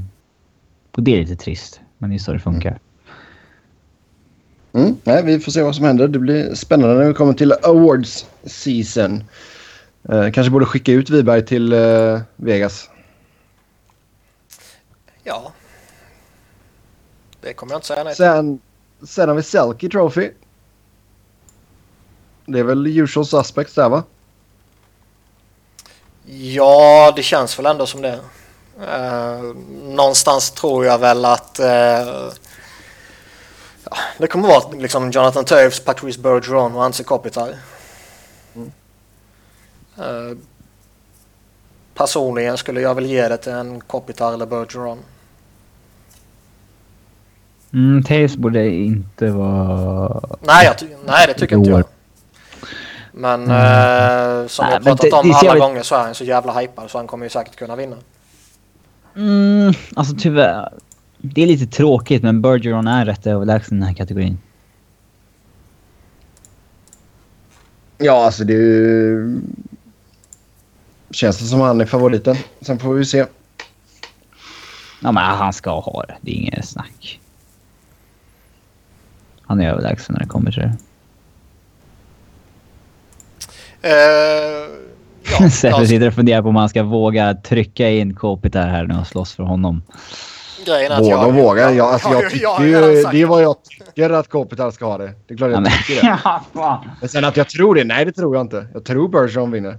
och 0.92 1.02
det 1.02 1.12
är 1.14 1.20
lite 1.20 1.36
trist, 1.36 1.80
men 1.98 2.10
det 2.10 2.16
är 2.16 2.18
så 2.18 2.32
det 2.32 2.38
funkar. 2.38 2.70
Mm. 2.70 2.80
Nej, 4.72 5.22
vi 5.24 5.40
får 5.40 5.52
se 5.52 5.62
vad 5.62 5.76
som 5.76 5.84
händer. 5.84 6.08
Det 6.08 6.18
blir 6.18 6.54
spännande 6.54 6.94
när 6.94 7.08
vi 7.08 7.14
kommer 7.14 7.32
till 7.32 7.52
awards 7.52 8.26
season. 8.44 9.24
Eh, 10.08 10.30
kanske 10.30 10.50
borde 10.50 10.66
skicka 10.66 10.92
ut 10.92 11.10
Wiberg 11.10 11.46
till 11.46 11.72
eh, 11.72 12.20
Vegas. 12.36 12.90
Ja. 15.24 15.52
Det 17.40 17.52
kommer 17.52 17.72
jag 17.72 17.78
inte 17.78 17.86
säga 17.86 18.04
nej 18.04 18.14
till. 18.14 18.24
Sen, 18.24 18.60
sen 19.06 19.28
har 19.28 19.36
vi 19.36 19.42
Selke 19.42 19.88
Trophy. 19.88 20.30
Det 22.46 22.58
är 22.58 22.64
väl 22.64 22.86
usual 22.86 23.26
suspects 23.26 23.74
där 23.74 23.88
va? 23.88 24.02
Ja, 26.26 27.12
det 27.16 27.22
känns 27.22 27.58
väl 27.58 27.66
ändå 27.66 27.86
som 27.86 28.02
det. 28.02 28.20
Eh, 28.80 29.42
någonstans 29.82 30.50
tror 30.50 30.84
jag 30.84 30.98
väl 30.98 31.24
att 31.24 31.58
eh, 31.58 32.28
det 34.18 34.26
kommer 34.26 34.49
vara 34.49 34.70
liksom 34.72 35.11
Jonathan 35.11 35.45
Toews, 35.45 35.80
Patrice 35.80 36.18
Bergeron 36.20 36.74
och 36.74 36.84
Anse 36.84 37.05
Kopitar. 37.05 37.49
Eh, 39.99 40.36
personligen 41.95 42.57
skulle 42.59 42.80
jag 42.80 42.95
väl 42.95 43.07
ge 43.07 43.28
det 43.28 43.36
till 43.36 43.53
en 43.53 43.80
Kopitar 43.80 44.32
eller 44.34 44.47
Bergeron. 44.47 44.99
Mm, 47.72 48.03
Taves 48.03 48.36
borde 48.36 48.68
inte 48.70 49.30
vara... 49.30 50.20
Nej, 50.41 50.64
jag 50.66 50.78
ty- 50.78 50.86
nej 51.07 51.26
det 51.26 51.34
tycker 51.34 51.57
inte 51.57 51.70
jag. 51.70 51.84
Men 53.12 53.41
eh, 53.43 54.47
som 54.47 54.66
Nej, 54.66 54.74
men 54.74 54.82
pratat 54.84 55.12
om 55.12 55.28
det 55.28 55.34
alla 55.34 55.49
jag- 55.49 55.59
gånger 55.59 55.82
så 55.82 55.95
är 55.95 55.99
han 56.01 56.14
så 56.14 56.24
jävla 56.24 56.53
hypad 56.61 56.91
så 56.91 56.99
han 56.99 57.07
kommer 57.07 57.26
ju 57.26 57.30
säkert 57.30 57.57
kunna 57.57 57.76
vinna. 57.76 57.97
Mm, 59.16 59.72
alltså 59.97 60.14
tyvärr. 60.18 60.72
Det 61.22 61.42
är 61.42 61.46
lite 61.46 61.66
tråkigt 61.66 62.22
men 62.22 62.42
Bergeron 62.42 62.86
är 62.86 63.06
rätt 63.06 63.26
överlägsen 63.26 63.76
i 63.76 63.80
den 63.80 63.88
här 63.88 63.94
kategorin. 63.94 64.38
Ja, 67.98 68.24
alltså 68.24 68.44
det 68.44 68.52
ju... 68.52 69.40
Känns 71.10 71.38
det 71.38 71.44
som 71.44 71.60
han 71.60 71.80
är 71.80 71.86
favoriten. 71.86 72.36
Sen 72.60 72.78
får 72.78 72.94
vi 72.94 73.04
se. 73.04 73.26
Ja 75.02 75.12
men 75.12 75.16
han 75.16 75.52
ska 75.52 75.80
ha 75.80 76.04
det. 76.08 76.16
Det 76.20 76.30
är 76.30 76.34
inget 76.34 76.68
snack. 76.68 77.20
Han 79.42 79.60
är 79.60 79.70
överlägsen 79.70 80.12
när 80.12 80.20
det 80.20 80.28
kommer 80.28 80.52
till 80.52 80.62
det. 80.62 80.76
Eh, 83.82 84.68
ja, 85.40 85.50
Sebbe 85.50 85.76
ja, 85.76 85.86
sitter 85.86 86.06
och 86.06 86.14
funderar 86.14 86.42
på 86.42 86.48
om 86.48 86.54
man 86.54 86.68
ska 86.68 86.82
våga 86.82 87.34
trycka 87.34 87.90
in 87.90 88.14
Kopitar 88.14 88.68
här 88.68 88.86
nu 88.86 88.94
och 88.98 89.06
slåss 89.06 89.34
för 89.34 89.42
honom. 89.42 89.82
Grejen 90.64 90.92
är 90.92 90.96
att 90.96 91.02
Våga 91.02 91.11
jag, 91.11 91.28
och 91.28 91.34
våga. 91.34 91.72
Ja, 91.72 91.92
alltså, 91.92 92.08
jag 92.08 92.22
jag- 92.22 92.30
tycker 92.30 92.42
jag 92.42 92.54
har 92.54 92.64
ju, 92.64 93.02
det 93.12 93.22
är 93.22 93.26
vad 93.26 93.42
jag 93.42 93.56
tycker 93.64 94.11
att 94.11 94.28
Kopitar 94.28 94.70
ska 94.70 94.84
ha 94.84 94.98
det. 94.98 95.14
Det 95.26 95.34
är 95.34 95.38
klart 95.38 95.50
Ja, 95.50 95.62
jag 95.64 95.72
tycker 95.86 96.02
det. 96.02 96.18
ja. 96.52 96.84
Men 97.00 97.08
sen 97.08 97.24
att 97.24 97.36
jag 97.36 97.48
tror 97.48 97.74
det? 97.74 97.84
Nej, 97.84 98.04
det 98.04 98.12
tror 98.12 98.36
jag 98.36 98.40
inte. 98.40 98.66
Jag 98.72 98.84
tror 98.84 99.08
Bergeron 99.08 99.50
vinner. 99.50 99.78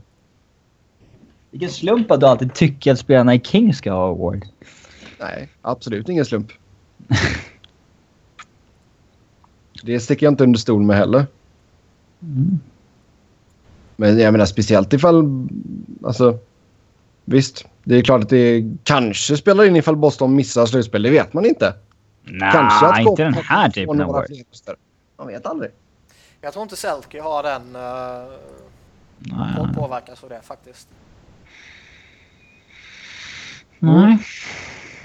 Vilken 1.52 1.70
slump 1.70 2.12
att 2.12 2.20
du 2.20 2.26
alltid 2.26 2.54
tycker 2.54 2.92
att 2.92 3.00
spelarna 3.00 3.36
i 3.36 3.40
King 3.40 3.74
ska 3.74 3.92
ha 3.92 4.08
award. 4.08 4.46
Nej, 5.20 5.50
absolut 5.62 6.10
ingen 6.10 6.26
slump. 6.26 6.52
Det 9.84 10.00
sticker 10.00 10.26
jag 10.26 10.32
inte 10.32 10.44
under 10.44 10.60
stol 10.60 10.82
med 10.84 10.98
heller. 10.98 11.26
Mm. 12.22 12.60
Men 13.96 14.20
jag 14.20 14.32
menar 14.32 14.46
speciellt 14.46 14.94
ifall... 14.94 15.48
Alltså, 16.04 16.38
visst, 17.26 17.66
det 17.84 17.96
är 17.96 18.02
klart 18.02 18.24
att 18.24 18.30
det 18.30 18.64
kanske 18.84 19.38
spelar 19.38 19.66
in 19.66 19.76
ifall 19.76 19.96
Boston 19.96 20.36
missar 20.36 20.66
slutspel. 20.66 21.04
Det 21.04 21.10
vet 21.10 21.34
man 21.34 21.46
inte. 21.46 21.74
Nej, 22.24 22.52
kanske 22.52 22.86
att 22.86 23.00
inte 23.00 23.24
den 23.24 23.34
här 23.34 23.70
typen 23.70 24.02
av 24.02 24.16
röster. 24.16 24.76
Man 25.18 25.28
vet 25.28 25.46
aldrig. 25.46 25.72
jag 26.42 26.54
tror 26.54 26.64
inte 26.64 26.76
Selke 26.76 27.22
har 27.22 27.44
den 27.44 27.76
uh, 27.76 28.32
Nej. 29.20 29.76
påverkas 29.76 30.24
av 30.24 30.30
det 30.30 30.42
faktiskt. 30.44 30.88
Nej. 33.80 34.18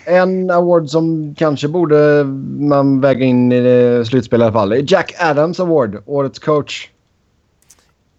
En 0.04 0.50
award 0.50 0.88
som 0.90 1.34
kanske 1.34 1.68
borde 1.68 2.24
man 2.58 3.00
väga 3.00 3.24
in 3.24 3.52
i 3.52 4.02
slutspel 4.06 4.40
i 4.40 4.44
alla 4.44 4.52
fall 4.52 4.90
Jack 4.90 5.14
Adams 5.18 5.60
Award, 5.60 6.02
Årets 6.06 6.38
coach. 6.38 6.88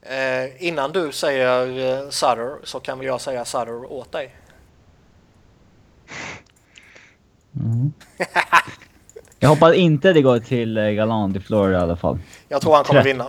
Eh, 0.01 0.67
innan 0.67 0.91
du 0.91 1.11
säger 1.11 1.67
uh, 1.67 2.09
Sutter 2.09 2.55
så 2.63 2.79
kan 2.79 2.97
väl 2.97 3.07
jag 3.07 3.21
säga 3.21 3.45
Sutter 3.45 3.91
åt 3.91 4.11
dig. 4.11 4.35
Mm. 7.59 7.91
Jag 9.39 9.49
hoppas 9.49 9.73
inte 9.75 10.13
det 10.13 10.21
går 10.21 10.39
till 10.39 10.77
eh, 10.77 10.83
Galant 10.89 11.35
i 11.35 11.39
Florida 11.39 11.79
i 11.79 11.81
alla 11.81 11.95
fall. 11.95 12.19
Jag 12.49 12.61
tror 12.61 12.75
han 12.75 12.83
kommer 12.83 13.03
vinna. 13.03 13.25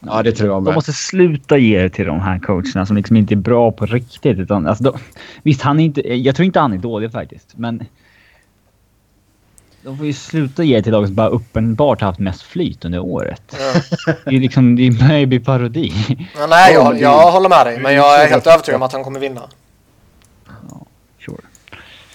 Ja, 0.00 0.22
det 0.22 0.32
tror 0.32 0.50
jag 0.50 0.56
De 0.58 0.64
med. 0.64 0.74
måste 0.74 0.92
sluta 0.92 1.58
ge 1.58 1.82
det 1.82 1.90
till 1.90 2.06
de 2.06 2.20
här 2.20 2.38
coacherna 2.38 2.86
som 2.86 2.96
liksom 2.96 3.16
inte 3.16 3.34
är 3.34 3.36
bra 3.36 3.72
på 3.72 3.86
riktigt. 3.86 4.38
Utan, 4.38 4.66
alltså, 4.66 4.84
de, 4.84 4.98
visst, 5.42 5.62
han 5.62 5.80
är 5.80 5.84
inte, 5.84 6.14
jag 6.14 6.36
tror 6.36 6.46
inte 6.46 6.60
han 6.60 6.72
är 6.72 6.78
dålig 6.78 7.12
faktiskt, 7.12 7.52
men... 7.56 7.84
De 9.84 9.96
får 9.98 10.06
ju 10.06 10.12
sluta 10.12 10.62
ge 10.64 10.82
till 10.82 10.92
lag 10.92 11.06
som 11.06 11.14
bara 11.14 11.28
uppenbart 11.28 12.00
haft 12.00 12.18
mest 12.18 12.42
flyt 12.42 12.84
under 12.84 12.98
året. 12.98 13.42
Ja. 13.58 13.80
Det 14.24 14.36
är 14.36 14.40
liksom, 14.40 14.76
det 14.76 14.90
börjar 14.90 15.18
ju 15.18 15.26
bli 15.26 15.40
parodi. 15.40 15.92
Ja, 16.38 16.46
nej, 16.46 16.74
jag, 16.74 16.94
det- 16.94 17.00
jag 17.00 17.32
håller 17.32 17.48
med 17.48 17.66
dig. 17.66 17.80
Men 17.80 17.94
jag 17.94 18.14
är 18.20 18.24
det- 18.24 18.30
helt 18.30 18.46
övertygad 18.46 18.76
om 18.76 18.82
att 18.82 18.92
han 18.92 19.04
kommer 19.04 19.20
vinna. 19.20 19.42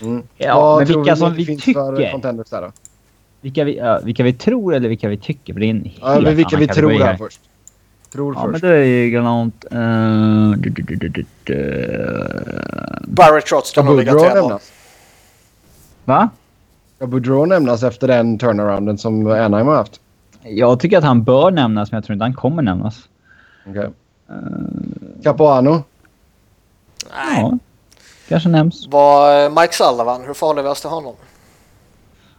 Mm. 0.02 0.24
Ja, 0.38 0.62
Vad 0.62 0.78
men 0.78 0.88
vilka 0.88 1.16
som 1.16 1.34
vi 1.34 1.46
finns 1.46 1.64
för 1.64 1.96
tycker? 1.96 2.52
där 2.52 2.62
då? 2.62 2.72
Vilka 3.42 3.64
vi, 3.64 3.78
ja, 3.78 4.00
vilka 4.04 4.24
vi 4.24 4.34
tror 4.34 4.74
eller 4.76 4.90
vilka 4.90 5.08
vi 5.10 5.18
tycker. 5.18 5.54
För 5.54 5.60
det 5.60 5.66
är 5.66 5.70
en 5.70 5.84
helt 5.84 5.98
Ja, 6.02 6.20
men 6.22 6.36
vilka 6.36 6.58
annan 6.58 6.68
vi 6.68 6.74
tror 6.74 6.92
här. 6.92 7.00
här 7.00 7.18
först. 7.18 7.42
Tror 8.12 8.36
Ja, 8.36 8.44
men 8.44 8.52
först. 8.52 8.62
det 8.62 8.78
är 8.78 8.84
ju 8.84 9.10
galant. 9.10 9.66
Uh, 9.74 10.52
du. 11.04 11.26
Barry 13.08 13.42
Trotz 13.42 13.70
Ska 13.70 13.82
kan 13.82 13.86
nog 13.86 13.98
ligga 14.00 14.14
nämnas? 14.14 14.72
Va? 16.06 16.30
Ska 16.96 17.08
Boudreau 17.08 17.46
nämnas 17.46 17.84
efter 17.84 18.08
den 18.08 18.38
turnarounden 18.38 18.98
som 18.98 19.28
Anaheim 19.28 19.68
har 19.68 19.76
haft? 19.76 20.00
Jag 20.44 20.80
tycker 20.80 20.98
att 20.98 21.04
han 21.04 21.24
bör 21.24 21.52
nämnas, 21.52 21.92
men 21.92 21.98
jag 21.98 22.04
tror 22.06 22.14
inte 22.14 22.26
han 22.26 22.34
kommer 22.34 22.64
nämnas. 22.64 23.10
Okej. 23.68 23.90
Capuano? 25.24 25.72
Nej. 25.72 27.42
Ja, 27.42 27.58
kanske 28.28 28.50
nämns. 28.50 28.88
Vad, 28.88 29.44
eh, 29.46 29.62
Mike 29.62 29.74
Sullivan, 29.74 30.24
hur 30.26 30.34
förhåller 30.34 30.64
vi 30.64 30.70
oss 30.70 30.82
till 30.82 30.90
honom? 30.90 31.16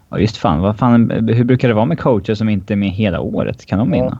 Ja, 0.08 0.18
just 0.18 0.36
fan. 0.36 0.60
Vad 0.60 0.78
fan. 0.78 1.10
Hur 1.10 1.44
brukar 1.44 1.68
det 1.68 1.74
vara 1.74 1.84
med 1.84 2.00
coacher 2.00 2.34
som 2.34 2.48
inte 2.48 2.74
är 2.74 2.76
med 2.76 2.90
hela 2.90 3.20
året? 3.20 3.66
Kan 3.66 3.78
de 3.78 3.94
Ja. 3.94 4.02
vinna? 4.02 4.18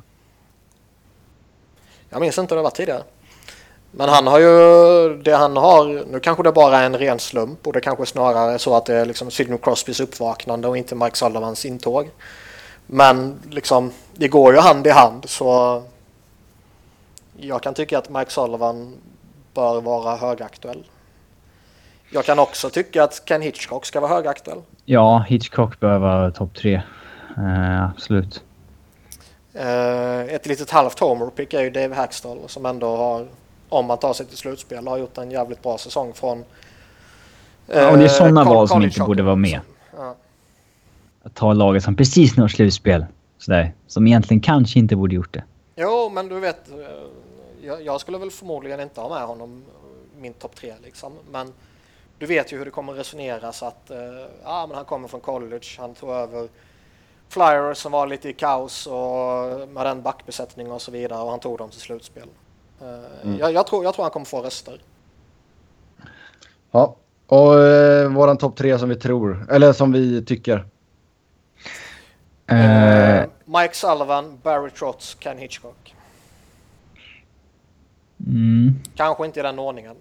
Jag 2.11 2.21
minns 2.21 2.39
inte 2.39 2.55
hur 2.55 2.57
det 2.57 2.63
var 2.63 2.71
tidigare. 2.71 3.03
Men 3.91 4.09
han 4.09 4.27
har 4.27 4.39
ju 4.39 4.49
det 5.23 5.37
han 5.37 5.57
har. 5.57 6.05
Nu 6.13 6.21
kanske 6.21 6.43
det 6.43 6.53
bara 6.53 6.79
är 6.79 6.87
en 6.87 6.99
ren 6.99 7.19
slump 7.19 7.67
och 7.67 7.73
det 7.73 7.81
kanske 7.81 8.07
snarare 8.07 8.53
är 8.53 8.59
så 8.59 8.77
att 8.77 8.87
det 8.87 8.95
är 8.95 9.07
liksom 9.07 9.31
Sidney 9.31 9.59
Crosbys 9.59 10.01
uppvaknande 10.01 10.69
och 10.69 10.77
inte 10.79 10.95
Mike 10.95 11.17
Sullivans 11.17 11.65
intåg. 11.65 12.11
Men 12.87 13.35
liksom 13.51 13.93
det 14.15 14.29
går 14.29 14.55
ju 14.55 14.61
hand 14.61 14.87
i 14.87 14.91
hand 14.91 15.25
så 15.29 15.83
jag 17.37 17.63
kan 17.63 17.75
tycka 17.75 17.99
att 17.99 18.09
Mike 18.11 18.31
Sullivan 18.31 18.95
bör 19.55 19.81
vara 19.81 20.17
högaktuell. 20.17 20.85
Jag 22.11 22.25
kan 22.25 22.39
också 22.39 22.71
tycka 22.71 23.05
att 23.05 23.23
Ken 23.29 23.43
Hitchcock 23.43 23.87
ska 23.87 24.01
vara 24.01 24.15
högaktuell. 24.15 24.63
Ja, 24.85 25.25
Hitchcock 25.29 25.81
bör 25.81 25.99
vara 25.99 26.31
topp 26.31 26.55
tre. 26.55 26.83
Eh, 27.37 27.85
absolut. 27.85 28.43
Eh, 29.55 30.21
ett 30.21 30.47
litet 30.47 30.71
halvt 30.71 30.99
homerpick 30.99 31.55
är 31.55 31.63
ju 31.63 31.71
Dave 31.71 31.95
Hackstall 31.95 32.39
som 32.47 32.67
ändå 32.67 32.97
har, 32.97 33.27
om 33.69 33.87
man 33.87 33.99
tar 33.99 34.13
sig 34.13 34.27
till 34.27 34.37
slutspel, 34.37 34.89
har 34.89 34.99
gjort 34.99 35.19
en 35.19 35.31
jävligt 35.31 35.63
bra 35.63 35.79
säsong 35.79 36.13
från... 36.15 36.45
Ja, 37.67 37.91
och 37.91 37.99
det 37.99 38.05
är 38.05 38.09
sådana 38.09 38.41
eh, 38.41 38.49
val 38.49 38.69
som 38.69 38.83
inte 38.83 39.01
borde 39.01 39.23
vara 39.23 39.37
med. 39.37 39.61
Ja. 39.97 40.17
Att 41.23 41.35
ta 41.35 41.53
laget 41.53 41.85
som 41.85 41.97
precis 41.97 42.37
når 42.37 42.49
slutspel. 42.49 43.07
Sådär. 43.39 43.73
Som 43.87 44.07
egentligen 44.07 44.41
kanske 44.41 44.79
inte 44.79 44.97
borde 44.97 45.15
gjort 45.15 45.35
det. 45.35 45.45
Jo, 45.77 46.11
men 46.15 46.29
du 46.29 46.41
vet, 46.41 46.69
eh, 46.69 46.77
jag, 47.63 47.83
jag 47.83 48.01
skulle 48.01 48.19
väl 48.19 48.31
förmodligen 48.31 48.81
inte 48.81 49.01
ha 49.01 49.09
med 49.09 49.27
honom 49.27 49.65
min 50.21 50.33
topp 50.33 50.57
tre 50.57 50.73
liksom. 50.85 51.13
Men 51.31 51.53
du 52.19 52.27
vet 52.27 52.53
ju 52.53 52.59
hur 52.59 52.65
det 52.65 52.71
kommer 52.71 52.93
resoneras 52.93 53.63
att 53.63 53.91
eh, 53.91 53.99
ja, 54.45 54.67
men 54.67 54.77
han 54.77 54.85
kommer 54.85 55.09
från 55.09 55.21
college, 55.21 55.67
han 55.79 55.95
tog 55.95 56.11
över 56.11 56.49
Flyers 57.29 57.79
som 57.79 57.93
var 57.93 58.07
lite 58.07 58.29
i 58.29 58.33
kaos 58.33 58.87
och 58.87 59.69
med 59.69 59.87
den 59.87 60.03
backbesättningen 60.03 60.73
och 60.73 60.83
så 60.83 60.91
vidare 60.91 61.23
och 61.23 61.31
han 61.31 61.41
tog 61.41 61.59
dem 61.59 61.71
till 61.71 61.81
slutspel. 61.81 62.29
Eh, 62.81 63.37
jag, 63.39 63.53
jag, 63.53 63.67
tror, 63.67 63.85
jag 63.85 63.95
tror 63.95 64.05
han 64.05 64.13
kommer 64.13 64.27
få 64.27 64.43
röster. 64.43 64.81
Ja. 66.71 66.97
Och 67.27 67.61
eh, 67.61 68.13
våran 68.13 68.37
topp 68.37 68.57
tre 68.57 68.79
som 68.79 68.89
vi 68.89 68.97
tror. 68.97 69.47
Eller 69.51 69.73
som 69.73 69.93
vi 69.93 70.25
tycker. 70.25 70.67
Eh, 72.47 73.25
Mike 73.45 73.75
Sullivan, 73.75 74.39
Barry 74.43 74.71
Trotz, 74.71 75.17
Ken 75.21 75.39
Hitchcock. 75.39 75.95
mm. 78.27 78.75
Kanske 78.97 79.27
inte 79.27 79.41
i 79.41 79.43
den 79.43 79.59
ordningen. 79.59 79.97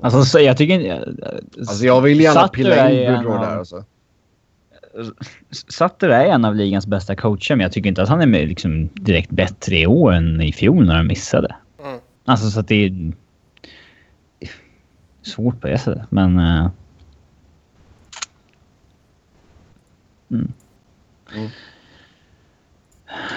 Alltså, 0.00 0.24
så 0.24 0.40
jag 0.40 0.56
tycker 0.56 0.80
inte... 0.80 1.14
Alltså 1.58 1.86
jag 1.86 2.00
vill 2.00 2.20
gärna 2.20 2.40
Sutter 2.40 2.54
pilla 2.54 2.90
in 2.90 3.14
av- 3.14 3.24
där 3.24 3.58
alltså. 3.58 3.84
Sutter 5.50 6.08
är 6.08 6.24
en 6.26 6.44
av 6.44 6.54
ligans 6.54 6.86
bästa 6.86 7.16
coacher, 7.16 7.56
men 7.56 7.60
jag 7.60 7.72
tycker 7.72 7.88
inte 7.88 8.02
att 8.02 8.08
han 8.08 8.34
är 8.34 8.46
liksom, 8.46 8.88
direkt 8.94 9.30
bättre 9.30 9.78
i 9.78 9.86
år 9.86 10.12
än 10.12 10.40
i 10.40 10.52
fjol 10.52 10.86
när 10.86 10.94
han 10.94 11.06
missade. 11.06 11.56
Mm. 11.84 11.98
Alltså 12.24 12.50
så 12.50 12.60
att 12.60 12.68
det 12.68 12.74
är 12.74 13.12
svårt 15.22 15.60
på 15.60 15.66
det 15.66 15.78
sättet, 15.78 16.02
men... 16.10 16.38
Uh... 16.38 16.68
Mm. 20.30 20.52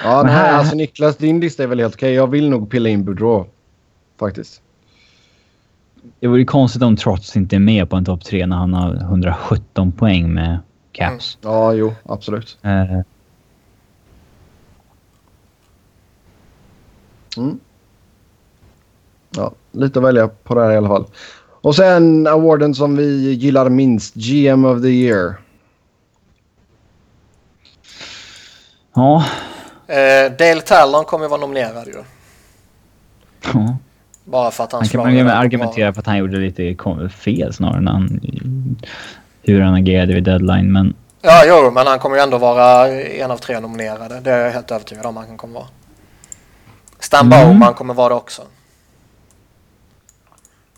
Ja, 0.03 0.23
nej, 0.23 0.33
här... 0.33 0.53
alltså 0.53 0.75
Niklas, 0.75 1.17
din 1.17 1.39
lista 1.39 1.63
är 1.63 1.67
väl 1.67 1.79
helt 1.79 1.95
okej. 1.95 2.13
Jag 2.13 2.27
vill 2.27 2.49
nog 2.49 2.69
pilla 2.69 2.89
in 2.89 3.05
Boudreau. 3.05 3.45
Faktiskt. 4.19 4.61
Det 6.19 6.27
vore 6.27 6.45
konstigt 6.45 6.83
om 6.83 6.95
Trots 6.95 7.35
inte 7.35 7.55
är 7.55 7.59
med 7.59 7.89
på 7.89 7.95
en 7.95 8.05
topp 8.05 8.23
tre 8.25 8.45
när 8.45 8.55
han 8.55 8.73
har 8.73 8.95
117 8.95 9.91
poäng 9.91 10.33
med 10.33 10.59
Caps. 10.91 11.37
Mm. 11.43 11.55
Ja, 11.55 11.73
jo, 11.73 11.93
absolut. 12.05 12.57
Uh... 12.65 13.01
Mm. 17.37 17.59
Ja, 19.35 19.51
lite 19.71 19.99
att 19.99 20.05
välja 20.05 20.27
på 20.27 20.55
det 20.55 20.63
här 20.63 20.71
i 20.71 20.77
alla 20.77 20.87
fall. 20.87 21.05
Och 21.61 21.75
sen 21.75 22.27
awarden 22.27 22.75
som 22.75 22.95
vi 22.95 23.33
gillar 23.33 23.69
minst, 23.69 24.13
GM 24.15 24.65
of 24.65 24.81
the 24.81 24.87
year. 24.87 25.35
Ja. 28.93 29.25
Eh, 29.87 30.31
Dale 30.31 30.61
Talon 30.61 31.05
kommer 31.05 31.27
vara 31.27 31.41
nominerad 31.41 31.87
ju. 31.87 32.03
Ja. 33.53 33.77
Bara 34.23 34.51
för 34.51 34.63
att 34.63 34.71
han... 34.71 34.81
Han 34.81 34.89
kan 34.89 35.25
man 35.25 35.37
argumentera 35.37 35.93
för 35.93 35.99
att 35.99 36.05
han 36.07 36.17
gjorde 36.17 36.37
lite 36.37 36.75
fel 37.09 37.53
snarare 37.53 37.81
när 37.81 37.91
han... 37.91 38.19
Hur 39.43 39.61
han 39.61 39.73
agerade 39.73 40.13
vid 40.13 40.23
deadline, 40.23 40.71
men... 40.71 40.93
Ja, 41.21 41.43
jo, 41.47 41.71
men 41.71 41.87
han 41.87 41.99
kommer 41.99 42.15
ju 42.15 42.21
ändå 42.21 42.37
vara 42.37 42.87
en 42.87 43.31
av 43.31 43.37
tre 43.37 43.59
nominerade. 43.59 44.19
Det 44.19 44.31
är 44.31 44.45
jag 44.45 44.51
helt 44.51 44.71
övertygad 44.71 45.05
om 45.05 45.17
han 45.17 45.37
kommer 45.37 45.53
vara. 45.53 45.67
Stan 46.99 47.25
mm. 47.25 47.47
Bowman 47.47 47.73
kommer 47.73 47.93
vara 47.93 48.09
det 48.09 48.15
också. 48.15 48.41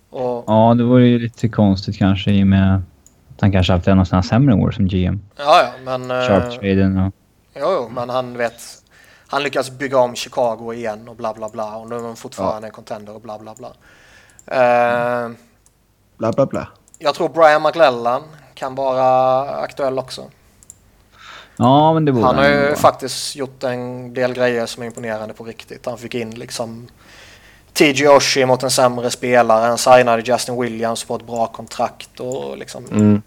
Och... 0.10 0.44
Ja, 0.48 0.74
det 0.78 0.84
vore 0.84 1.08
ju 1.08 1.20
lite 1.20 1.50
konstigt 1.50 1.98
kanske 1.98 2.32
i 2.32 2.44
och 2.44 2.48
med 2.48 2.76
att 2.76 3.41
han 3.41 3.52
kanske 3.52 3.74
haft 3.74 3.88
en 3.88 4.00
av 4.00 4.06
sina 4.06 4.24
sämre 4.24 4.56
år 4.56 4.72
som 4.72 4.88
GM. 4.88 5.22
Ja, 5.38 5.62
ja, 5.64 5.98
men... 5.98 6.12
Sharp-traden 6.12 7.08
och... 7.08 7.14
Jo, 7.56 7.68
jo, 7.76 7.89
men 7.96 8.10
han 8.10 8.38
vet... 8.38 8.82
Han 9.34 9.43
lyckas 9.43 9.71
bygga 9.71 9.97
om 9.97 10.15
Chicago 10.15 10.73
igen 10.73 11.07
och 11.07 11.15
bla 11.15 11.34
bla 11.34 11.49
bla 11.49 11.75
och 11.75 11.89
nu 11.89 11.95
är 11.95 12.01
de 12.01 12.15
fortfarande 12.15 12.61
ja. 12.61 12.65
en 12.67 12.71
contender 12.71 13.15
och 13.15 13.21
bla 13.21 13.39
bla 13.39 13.55
bla. 13.55 13.67
Uh, 13.67 15.31
bla 16.17 16.31
bla 16.31 16.45
bla. 16.45 16.67
Jag 16.99 17.15
tror 17.15 17.29
Brian 17.29 17.63
McLellan 17.63 18.23
kan 18.53 18.75
vara 18.75 19.41
aktuell 19.49 19.99
också. 19.99 20.23
Ja, 21.57 21.93
men 21.93 22.05
det 22.05 22.11
borde 22.11 22.25
Han 22.25 22.36
har 22.36 22.47
ju 22.47 22.75
faktiskt 22.75 23.36
gjort 23.36 23.63
en 23.63 24.13
del 24.13 24.34
grejer 24.34 24.65
som 24.65 24.84
är 24.84 24.88
imponerande 24.88 25.34
på 25.34 25.43
riktigt. 25.43 25.86
Han 25.86 25.97
fick 25.97 26.15
in 26.15 26.31
liksom 26.31 26.88
TJ 27.73 28.07
Oshie 28.07 28.45
mot 28.45 28.63
en 28.63 28.71
sämre 28.71 29.09
spelare. 29.09 29.65
Han 29.65 29.77
signade 29.77 30.21
Justin 30.21 30.61
Williams 30.61 31.03
på 31.03 31.15
ett 31.15 31.27
bra 31.27 31.47
kontrakt 31.47 32.19
och 32.19 32.57
liksom 32.57 32.86
mm. 32.86 33.21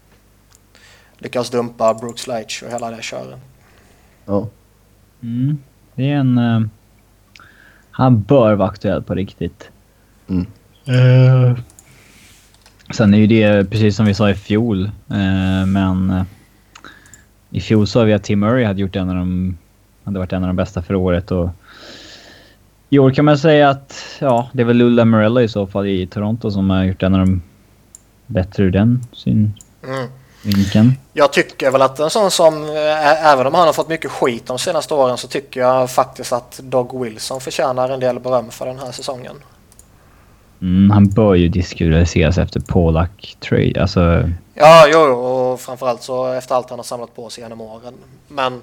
lyckas 1.17 1.49
dumpa 1.49 1.93
Brooks 1.93 2.27
Leitch 2.27 2.63
och 2.63 2.69
hela 2.69 2.91
det 2.91 3.01
kören. 3.01 3.39
Ja. 4.25 4.47
Mm. 5.21 5.57
Det 5.97 6.11
är 6.11 6.15
en... 6.15 6.37
Uh, 6.37 6.61
han 7.91 8.21
bör 8.21 8.55
vara 8.55 8.69
aktuell 8.69 9.03
på 9.03 9.15
riktigt. 9.15 9.69
Mm. 10.27 10.45
Uh. 10.89 11.57
Sen 12.91 13.13
är 13.13 13.17
ju 13.17 13.27
det 13.27 13.69
precis 13.69 13.95
som 13.95 14.05
vi 14.05 14.13
sa 14.13 14.29
i 14.29 14.35
fjol, 14.35 14.85
uh, 15.11 15.65
men 15.65 16.25
i 17.49 17.61
fjol 17.61 17.87
sa 17.87 18.03
vi 18.03 18.13
att 18.13 18.23
Tim 18.23 18.39
Murray 18.39 18.63
hade 18.63 18.81
gjort 18.81 18.95
en 18.95 19.09
av 19.09 19.15
de, 19.15 19.57
hade 20.03 20.19
varit 20.19 20.33
en 20.33 20.43
av 20.43 20.47
de 20.47 20.55
bästa 20.55 20.81
för 20.81 20.95
året 20.95 21.31
och 21.31 21.49
i 22.89 22.99
år 22.99 23.11
kan 23.11 23.25
man 23.25 23.37
säga 23.37 23.69
att 23.69 24.17
ja, 24.19 24.49
det 24.53 24.61
är 24.61 24.65
väl 24.65 24.77
Lulla 24.77 25.05
Morella 25.05 25.41
i 25.41 25.47
så 25.47 25.67
fall 25.67 25.87
i 25.87 26.07
Toronto 26.07 26.51
som 26.51 26.69
har 26.69 26.83
gjort 26.83 27.03
en 27.03 27.13
av 27.13 27.19
de 27.19 27.41
bättre 28.27 28.63
ur 28.63 28.71
den 28.71 29.01
synvinkeln. 29.11 29.65
Mm. 29.83 30.07
Jag 31.13 31.33
tycker 31.33 31.71
väl 31.71 31.81
att 31.81 31.99
en 31.99 32.09
sån 32.09 32.31
som, 32.31 32.63
även 33.23 33.47
om 33.47 33.53
han 33.53 33.65
har 33.65 33.73
fått 33.73 33.89
mycket 33.89 34.11
skit 34.11 34.45
de 34.45 34.59
senaste 34.59 34.93
åren 34.93 35.17
så 35.17 35.27
tycker 35.27 35.59
jag 35.59 35.91
faktiskt 35.91 36.33
att 36.33 36.59
Dog 36.63 37.03
Wilson 37.03 37.41
förtjänar 37.41 37.89
en 37.89 37.99
del 37.99 38.19
beröm 38.19 38.51
för 38.51 38.65
den 38.65 38.79
här 38.79 38.91
säsongen. 38.91 39.35
Mm, 40.61 40.91
han 40.91 41.09
bör 41.09 41.35
ju 41.35 41.47
diskuteras 41.47 42.37
efter 42.37 42.59
Polak 42.59 43.37
trade, 43.39 43.81
alltså... 43.81 44.29
Ja, 44.53 44.87
jo, 44.87 44.99
och 44.99 45.61
framförallt 45.61 46.03
så 46.03 46.33
efter 46.33 46.55
allt 46.55 46.69
han 46.69 46.79
har 46.79 46.83
samlat 46.83 47.15
på 47.15 47.29
sig 47.29 47.43
genom 47.43 47.61
åren. 47.61 47.93
Men 48.27 48.61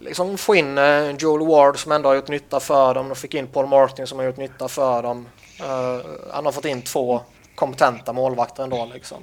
liksom 0.00 0.38
få 0.38 0.54
in 0.54 0.78
eh, 0.78 1.10
Joel 1.18 1.46
Ward 1.46 1.78
som 1.78 1.92
ändå 1.92 2.08
har 2.08 2.16
gjort 2.16 2.28
nytta 2.28 2.60
för 2.60 2.94
dem. 2.94 3.08
De 3.08 3.14
fick 3.14 3.34
in 3.34 3.46
Paul 3.46 3.66
Martin 3.66 4.06
som 4.06 4.18
har 4.18 4.26
gjort 4.26 4.36
nytta 4.36 4.68
för 4.68 5.02
dem. 5.02 5.26
Uh, 5.60 6.06
han 6.32 6.44
har 6.44 6.52
fått 6.52 6.64
in 6.64 6.82
två 6.82 7.20
kompetenta 7.54 8.12
målvakter 8.12 8.62
ändå 8.62 8.88
liksom. 8.94 9.18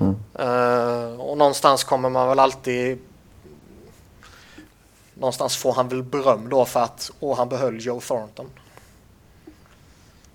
Mm. 0.00 0.16
Uh, 0.40 1.20
och 1.20 1.38
någonstans 1.38 1.84
kommer 1.84 2.10
man 2.10 2.28
väl 2.28 2.38
alltid 2.38 2.98
Någonstans 5.14 5.56
får 5.56 5.72
han 5.72 5.88
väl 5.88 6.02
beröm 6.02 6.48
då 6.48 6.64
för 6.64 6.80
att 6.80 7.10
åh, 7.20 7.36
han 7.36 7.48
behöll 7.48 7.86
Joe 7.86 8.00
Thornton. 8.00 8.46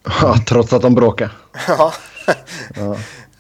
Ja, 0.04 0.36
trots 0.48 0.74
att 0.74 0.82
de 0.82 0.96
bråkade. 0.96 1.32
ja. 1.68 1.94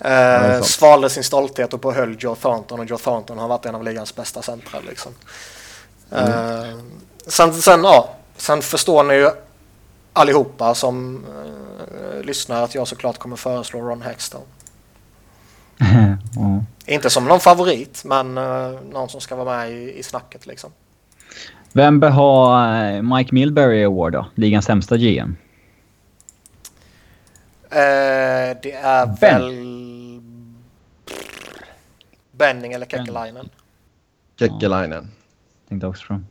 Uh, 0.05 0.61
svalde 0.63 1.09
sin 1.09 1.23
stolthet 1.23 1.73
och 1.73 1.79
behöll 1.79 2.15
Joe 2.19 2.35
Thornton 2.35 2.79
och 2.79 2.85
Joe 2.85 2.97
Thornton 2.97 3.37
har 3.37 3.47
varit 3.47 3.65
en 3.65 3.75
av 3.75 3.83
ligans 3.83 4.15
bästa 4.15 4.41
centrar 4.41 4.81
liksom. 4.81 5.11
Mm. 6.11 6.31
Uh, 6.31 6.83
sen, 7.27 7.53
sen, 7.53 7.83
ja, 7.83 8.09
sen 8.37 8.61
förstår 8.61 9.03
ni 9.03 9.13
ju 9.13 9.31
allihopa 10.13 10.75
som 10.75 11.25
uh, 11.25 12.21
lyssnar 12.21 12.63
att 12.63 12.75
jag 12.75 12.87
såklart 12.87 13.17
kommer 13.17 13.35
föreslå 13.35 13.81
Ron 13.81 14.01
Hextall. 14.01 14.41
mm. 16.37 16.61
Inte 16.85 17.09
som 17.09 17.25
någon 17.25 17.39
favorit 17.39 18.03
men 18.05 18.37
uh, 18.37 18.79
någon 18.91 19.09
som 19.09 19.21
ska 19.21 19.35
vara 19.35 19.57
med 19.57 19.71
i, 19.71 19.99
i 19.99 20.03
snacket 20.03 20.45
liksom. 20.45 20.71
Vem 21.73 21.99
bör 21.99 22.09
ha 22.09 23.01
Mike 23.01 23.35
Milbury 23.35 23.83
Award 23.83 24.13
då? 24.13 24.25
Ligans 24.35 24.65
sämsta 24.65 24.97
GM? 24.97 25.35
det 28.61 28.71
är 28.71 29.05
ben. 29.05 29.41
väl 29.41 29.77
Benning 32.31 32.73
eller 32.73 32.85
Kekkelainen. 32.85 33.49
Kekkelainen. 34.39 35.11
Tänkte 35.69 35.87
också 35.87 36.05
från. 36.05 36.27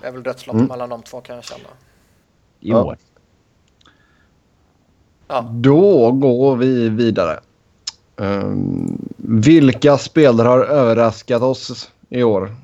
Det 0.00 0.06
är 0.06 0.12
väl 0.12 0.22
dödslopp 0.22 0.54
mm. 0.54 0.66
mellan 0.66 0.88
de 0.88 1.02
två 1.02 1.20
kan 1.20 1.34
jag 1.34 1.44
känna. 1.44 1.68
I 2.60 2.74
år. 2.74 2.96
Ja. 5.28 5.40
Då 5.50 6.12
går 6.12 6.56
vi 6.56 6.88
vidare. 6.88 7.40
Um, 8.22 8.98
vilka 9.16 9.98
spelare 9.98 10.48
har 10.48 10.64
överraskat 10.64 11.42
oss 11.42 11.92
i 12.08 12.22
år? 12.22 12.54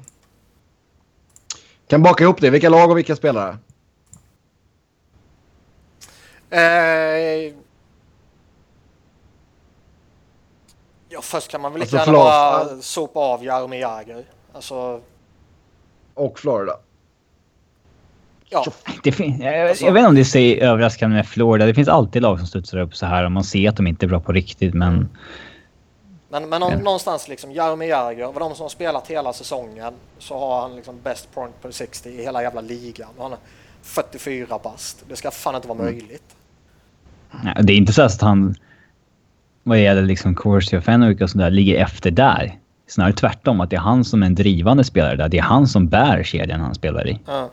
Kan 1.86 2.02
baka 2.02 2.24
ihop 2.24 2.40
det. 2.40 2.50
Vilka 2.50 2.68
lag 2.68 2.90
och 2.90 2.98
vilka 2.98 3.16
spelare? 3.16 3.58
Eh, 6.50 7.54
Ja, 11.08 11.22
först 11.22 11.50
kan 11.50 11.60
man 11.60 11.72
väl 11.72 11.82
alltså, 11.82 11.96
lika 11.96 12.06
gärna 12.06 12.18
bara 12.18 12.82
sopa 12.82 13.20
av 13.20 13.44
Jaromir 13.44 13.80
Jagr. 13.80 14.24
Alltså... 14.52 15.00
Och 16.14 16.38
Florida. 16.38 16.72
Ja. 18.48 18.64
Det 19.02 19.18
jag, 19.18 19.68
alltså, 19.68 19.84
jag 19.84 19.92
vet 19.92 20.00
inte 20.00 20.08
om 20.08 20.14
det 20.14 20.34
är 20.34 20.62
överraskande 20.62 21.16
med 21.16 21.26
Florida. 21.26 21.66
Det 21.66 21.74
finns 21.74 21.88
alltid 21.88 22.22
lag 22.22 22.38
som 22.38 22.46
studsar 22.46 22.78
upp 22.78 22.96
så 22.96 23.06
här 23.06 23.24
och 23.24 23.32
man 23.32 23.44
ser 23.44 23.68
att 23.68 23.76
de 23.76 23.86
inte 23.86 24.06
är 24.06 24.08
bra 24.08 24.20
på 24.20 24.32
riktigt, 24.32 24.74
men... 24.74 25.08
Mm. 26.30 26.48
Men, 26.48 26.60
men 26.60 26.70
ja. 26.70 26.78
någonstans 26.78 27.28
liksom, 27.28 27.52
Jaromir 27.52 27.88
Jagr, 27.88 28.22
av 28.22 28.34
de 28.34 28.54
som 28.54 28.64
har 28.64 28.68
spelat 28.68 29.08
hela 29.08 29.32
säsongen 29.32 29.94
så 30.18 30.38
har 30.38 30.60
han 30.60 30.76
liksom 30.76 31.00
best 31.02 31.34
point 31.34 31.62
per 31.62 31.70
60 31.70 32.08
i 32.08 32.22
hela 32.22 32.42
jävla 32.42 32.60
ligan. 32.60 33.08
Han 33.18 33.32
är 33.32 33.38
44 33.82 34.58
bast. 34.62 35.04
Det 35.08 35.16
ska 35.16 35.30
fan 35.30 35.54
inte 35.54 35.68
vara 35.68 35.78
mm. 35.78 35.92
möjligt. 35.92 36.36
Det 37.62 37.72
är 37.72 37.76
inte 37.76 37.92
så 37.92 38.02
att 38.02 38.20
han 38.20 38.54
vad 39.62 39.80
gäller 39.80 40.02
liksom 40.02 40.34
Corsi 40.34 40.76
och 40.76 40.84
Fenwick 40.84 41.20
och 41.20 41.30
sådär 41.30 41.50
ligger 41.50 41.82
efter 41.82 42.10
där. 42.10 42.58
Snarare 42.86 43.12
tvärtom, 43.12 43.60
att 43.60 43.70
det 43.70 43.76
är 43.76 43.80
han 43.80 44.04
som 44.04 44.22
är 44.22 44.26
en 44.26 44.34
drivande 44.34 44.84
spelare 44.84 45.16
där. 45.16 45.28
Det 45.28 45.38
är 45.38 45.42
han 45.42 45.66
som 45.66 45.88
bär 45.88 46.22
kedjan 46.22 46.60
han 46.60 46.74
spelar 46.74 47.08
i. 47.08 47.20
Mm. 47.28 47.48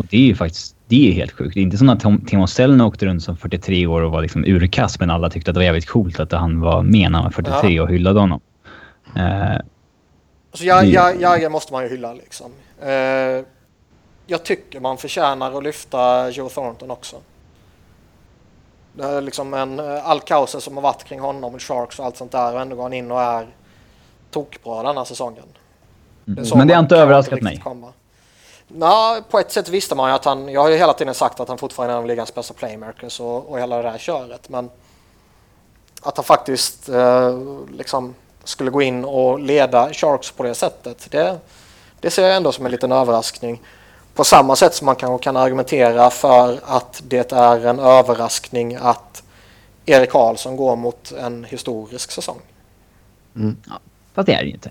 Och 0.00 0.06
det 0.10 0.16
är 0.16 0.26
ju 0.26 0.34
faktiskt 0.34 0.76
det 0.88 1.08
är 1.08 1.12
helt 1.12 1.32
sjukt. 1.32 1.54
Det 1.54 1.60
är 1.60 1.62
inte 1.62 1.76
som 1.76 1.88
att 1.88 2.00
Timo 2.26 2.46
Selno 2.46 2.84
åkte 2.84 3.06
runt 3.06 3.22
som 3.22 3.36
43 3.36 3.86
år 3.86 4.02
och 4.02 4.10
var 4.10 4.22
liksom 4.22 4.44
urkast 4.44 5.00
men 5.00 5.10
alla 5.10 5.30
tyckte 5.30 5.50
att 5.50 5.54
det 5.54 5.58
var 5.58 5.64
jävligt 5.64 5.86
coolt 5.86 6.20
att 6.20 6.32
han 6.32 6.60
var 6.60 6.82
med 6.82 7.10
när 7.10 7.18
han 7.18 7.24
var 7.24 7.30
43 7.30 7.70
ja. 7.70 7.82
och 7.82 7.88
hyllade 7.88 8.20
honom. 8.20 8.40
Uh, 9.16 9.52
alltså, 10.50 10.64
jag, 10.64 10.86
jag, 11.20 11.42
jag 11.42 11.52
måste 11.52 11.72
man 11.72 11.82
ju 11.82 11.88
hylla 11.88 12.12
liksom. 12.14 12.50
Uh, 12.82 13.44
jag 14.26 14.44
tycker 14.44 14.80
man 14.80 14.98
förtjänar 14.98 15.58
att 15.58 15.64
lyfta 15.64 16.30
Joe 16.30 16.48
Thornton 16.48 16.90
också. 16.90 17.16
Det 18.92 19.04
är 19.04 19.20
liksom 19.20 19.54
en, 19.54 19.78
eh, 19.78 20.08
all 20.08 20.20
kaoset 20.20 20.62
som 20.62 20.74
har 20.74 20.82
varit 20.82 21.04
kring 21.04 21.20
honom 21.20 21.54
och 21.54 21.62
Sharks 21.62 21.98
och 21.98 22.04
allt 22.04 22.16
sånt 22.16 22.32
där 22.32 22.54
och 22.54 22.60
ändå 22.60 22.76
går 22.76 22.82
han 22.82 22.92
in 22.92 23.10
och 23.10 23.20
är 23.20 23.46
tokbra 24.30 24.82
den 24.82 24.96
här 24.96 25.04
säsongen. 25.04 25.44
Det 26.24 26.54
men 26.54 26.68
det 26.68 26.74
har 26.74 26.82
inte 26.82 26.96
överraskat 26.96 27.42
mig. 27.42 27.60
Komma. 27.64 27.92
Ja, 28.78 29.20
på 29.30 29.38
ett 29.38 29.52
sätt 29.52 29.68
visste 29.68 29.94
man 29.94 30.10
ju 30.10 30.14
att 30.14 30.24
han, 30.24 30.48
jag 30.48 30.60
har 30.60 30.68
ju 30.68 30.76
hela 30.76 30.92
tiden 30.92 31.14
sagt 31.14 31.40
att 31.40 31.48
han 31.48 31.58
fortfarande 31.58 31.92
är 31.92 31.96
en 31.96 32.02
av 32.02 32.06
ligans 32.06 32.34
bästa 32.34 32.54
playmakers 32.54 33.20
och, 33.20 33.50
och 33.50 33.60
hela 33.60 33.76
det 33.76 33.82
där 33.82 33.98
köret. 33.98 34.48
Men 34.48 34.70
att 36.02 36.16
han 36.16 36.24
faktiskt 36.24 36.88
eh, 36.88 37.38
liksom 37.72 38.14
skulle 38.44 38.70
gå 38.70 38.82
in 38.82 39.04
och 39.04 39.40
leda 39.40 39.92
Sharks 39.92 40.30
på 40.30 40.42
det 40.42 40.54
sättet, 40.54 41.10
det, 41.10 41.38
det 42.00 42.10
ser 42.10 42.26
jag 42.26 42.36
ändå 42.36 42.52
som 42.52 42.66
en 42.66 42.72
liten 42.72 42.92
överraskning. 42.92 43.62
På 44.14 44.24
samma 44.24 44.56
sätt 44.56 44.74
som 44.74 44.86
man 44.86 44.96
kanske 44.96 45.24
kan 45.24 45.36
argumentera 45.36 46.10
för 46.10 46.60
att 46.64 47.02
det 47.08 47.32
är 47.32 47.66
en 47.66 47.78
överraskning 47.78 48.76
att 48.80 49.22
Erik 49.86 50.10
Karlsson 50.10 50.56
går 50.56 50.76
mot 50.76 51.12
en 51.12 51.44
historisk 51.44 52.10
säsong. 52.10 52.40
Mm. 53.36 53.56
Ja, 53.66 53.78
fast 54.14 54.26
det 54.26 54.32
är 54.32 54.38
det 54.38 54.46
ju 54.46 54.52
inte. 54.52 54.70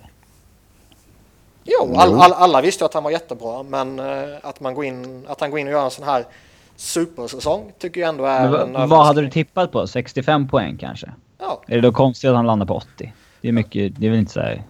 Jo, 1.64 1.96
all, 1.96 2.22
all, 2.22 2.34
alla 2.34 2.62
visste 2.62 2.84
ju 2.84 2.86
att 2.86 2.94
han 2.94 3.04
var 3.04 3.12
jättebra, 3.12 3.64
men 3.64 4.00
uh, 4.00 4.38
att, 4.42 4.60
man 4.60 4.74
går 4.74 4.86
in, 4.86 5.26
att 5.28 5.42
han 5.42 5.52
går 5.52 5.60
in 5.60 5.68
och 5.68 5.74
gör 5.74 5.86
en 5.86 5.92
sån 5.92 6.06
här 6.06 6.26
supersäsong 6.76 7.72
tycker 7.80 8.02
jag 8.02 8.10
ändå 8.10 8.26
är 8.26 8.50
men, 8.50 8.76
en 8.76 8.90
Vad 8.90 9.06
hade 9.06 9.22
du 9.22 9.30
tippat 9.30 9.72
på? 9.72 9.88
65 9.88 10.48
poäng 10.48 10.78
kanske? 10.78 11.12
Ja. 11.40 11.62
Är 11.68 11.76
det 11.76 11.82
då 11.82 11.92
konstigt 11.92 12.30
att 12.30 12.36
han 12.36 12.48
landar 12.48 12.66
på 12.66 12.76
80? 12.76 13.14
Det 13.42 13.48
är 13.48 13.52
mycket, 13.52 14.00
det 14.00 14.06
är 14.06 14.10
väl 14.10 14.20
inte 14.20 14.32
så 14.32 14.40
här... 14.40 14.64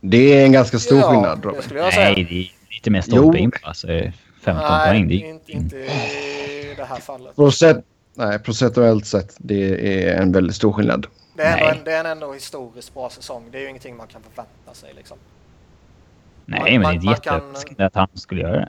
Det 0.00 0.40
är 0.40 0.44
en 0.44 0.52
ganska 0.52 0.78
stor 0.78 0.98
ja, 0.98 1.10
skillnad. 1.10 1.44
Robert. 1.44 1.64
Nej, 1.72 2.14
det 2.14 2.20
är 2.20 2.74
lite 2.74 2.90
mer 2.90 3.00
stolpe 3.00 3.38
in 3.38 3.50
på. 3.50 3.58
Alltså, 3.62 3.86
15 3.86 4.12
Nej, 4.44 4.88
poäng. 4.88 5.08
Det 5.08 5.14
är 5.14 5.30
inte, 5.30 5.52
inte 5.52 5.76
i 5.76 6.74
det 6.76 6.84
här 6.84 7.00
fallet. 7.00 7.36
Procent, 7.36 7.84
nej, 8.14 8.38
procentuellt 8.38 9.06
sett, 9.06 9.34
det 9.38 10.08
är 10.08 10.22
en 10.22 10.32
väldigt 10.32 10.56
stor 10.56 10.72
skillnad. 10.72 11.06
Det 11.36 11.42
är, 11.42 11.58
ändå 11.58 11.78
en, 11.78 11.84
det 11.84 11.92
är 11.92 12.00
en 12.00 12.06
ändå 12.06 12.32
historiskt 12.32 12.94
bra 12.94 13.10
säsong. 13.10 13.48
Det 13.52 13.58
är 13.58 13.62
ju 13.62 13.68
ingenting 13.68 13.96
man 13.96 14.06
kan 14.06 14.22
förvänta 14.22 14.74
sig 14.74 14.92
liksom. 14.96 15.16
Nej, 16.46 16.78
man, 16.78 16.92
men 16.92 17.00
det 17.00 17.06
är 17.06 17.10
jätteöverraskande 17.10 17.76
kan... 17.76 17.86
att 17.86 17.94
han 17.94 18.08
skulle 18.14 18.40
göra 18.40 18.56
det. 18.56 18.68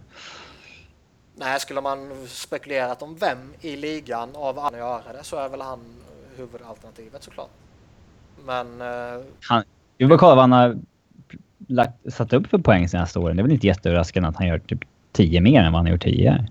Nej, 1.36 1.60
skulle 1.60 1.82
man 1.82 2.28
spekulerat 2.28 3.02
om 3.02 3.16
vem 3.16 3.54
i 3.62 3.76
ligan 3.76 4.30
av 4.36 4.60
alla 4.60 4.78
göra 4.78 5.14
det 5.14 5.24
så 5.24 5.38
är 5.38 5.50
väl 5.50 5.62
han 5.62 5.80
huvudalternativet 6.38 7.24
såklart. 7.24 7.50
Men... 8.46 8.82
Uh... 8.82 9.24
Han, 9.42 9.64
vi 9.98 10.08
får 10.08 10.18
kolla 10.18 10.36
vad 10.36 10.44
han 10.44 10.52
har 10.52 10.78
lagt, 11.68 12.14
satt 12.14 12.34
upp 12.34 12.48
för 12.48 12.58
poäng 12.58 12.90
senaste 12.90 13.20
åren. 13.20 13.36
Det 13.36 13.42
är 13.42 13.44
väl 13.44 13.52
inte 13.52 13.68
jätteöverraskande 13.68 14.30
att 14.30 14.36
han 14.36 14.48
gör 14.48 14.60
typ 14.60 14.80
10 15.12 15.42
mer 15.42 15.62
än 15.62 15.72
vad 15.72 15.80
han 15.80 15.86
har 15.86 15.92
gjort 15.92 16.04
tidigare. 16.04 16.48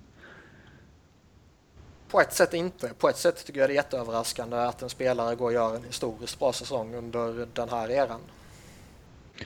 På 2.09 2.20
ett 2.20 2.32
sätt 2.32 2.55
inte. 2.55 2.88
På 2.98 3.09
ett 3.09 3.16
sätt 3.16 3.46
tycker 3.46 3.60
jag 3.60 3.68
det 3.68 3.72
är 3.72 3.76
jätteöverraskande 3.76 4.56
att 4.56 4.82
en 4.82 4.88
spelare 4.88 5.34
går 5.34 5.46
och 5.46 5.52
gör 5.52 5.76
en 5.76 5.84
historiskt 5.84 6.38
bra 6.38 6.52
säsong 6.52 6.94
under 6.94 7.46
den 7.55 7.68
här 7.68 7.90
eran. 7.90 8.20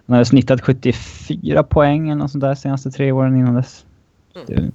Han 0.06 0.16
har 0.16 0.24
snittat 0.24 0.60
74 0.60 1.62
poäng 1.62 2.09
eller 2.09 2.19
något 2.19 2.31
sånt 2.31 2.43
där 2.43 2.55
senaste 2.55 2.90
tre 2.90 3.12
åren 3.12 3.36
innan 3.36 3.55
dess. 3.55 3.85
Mm. 4.48 4.73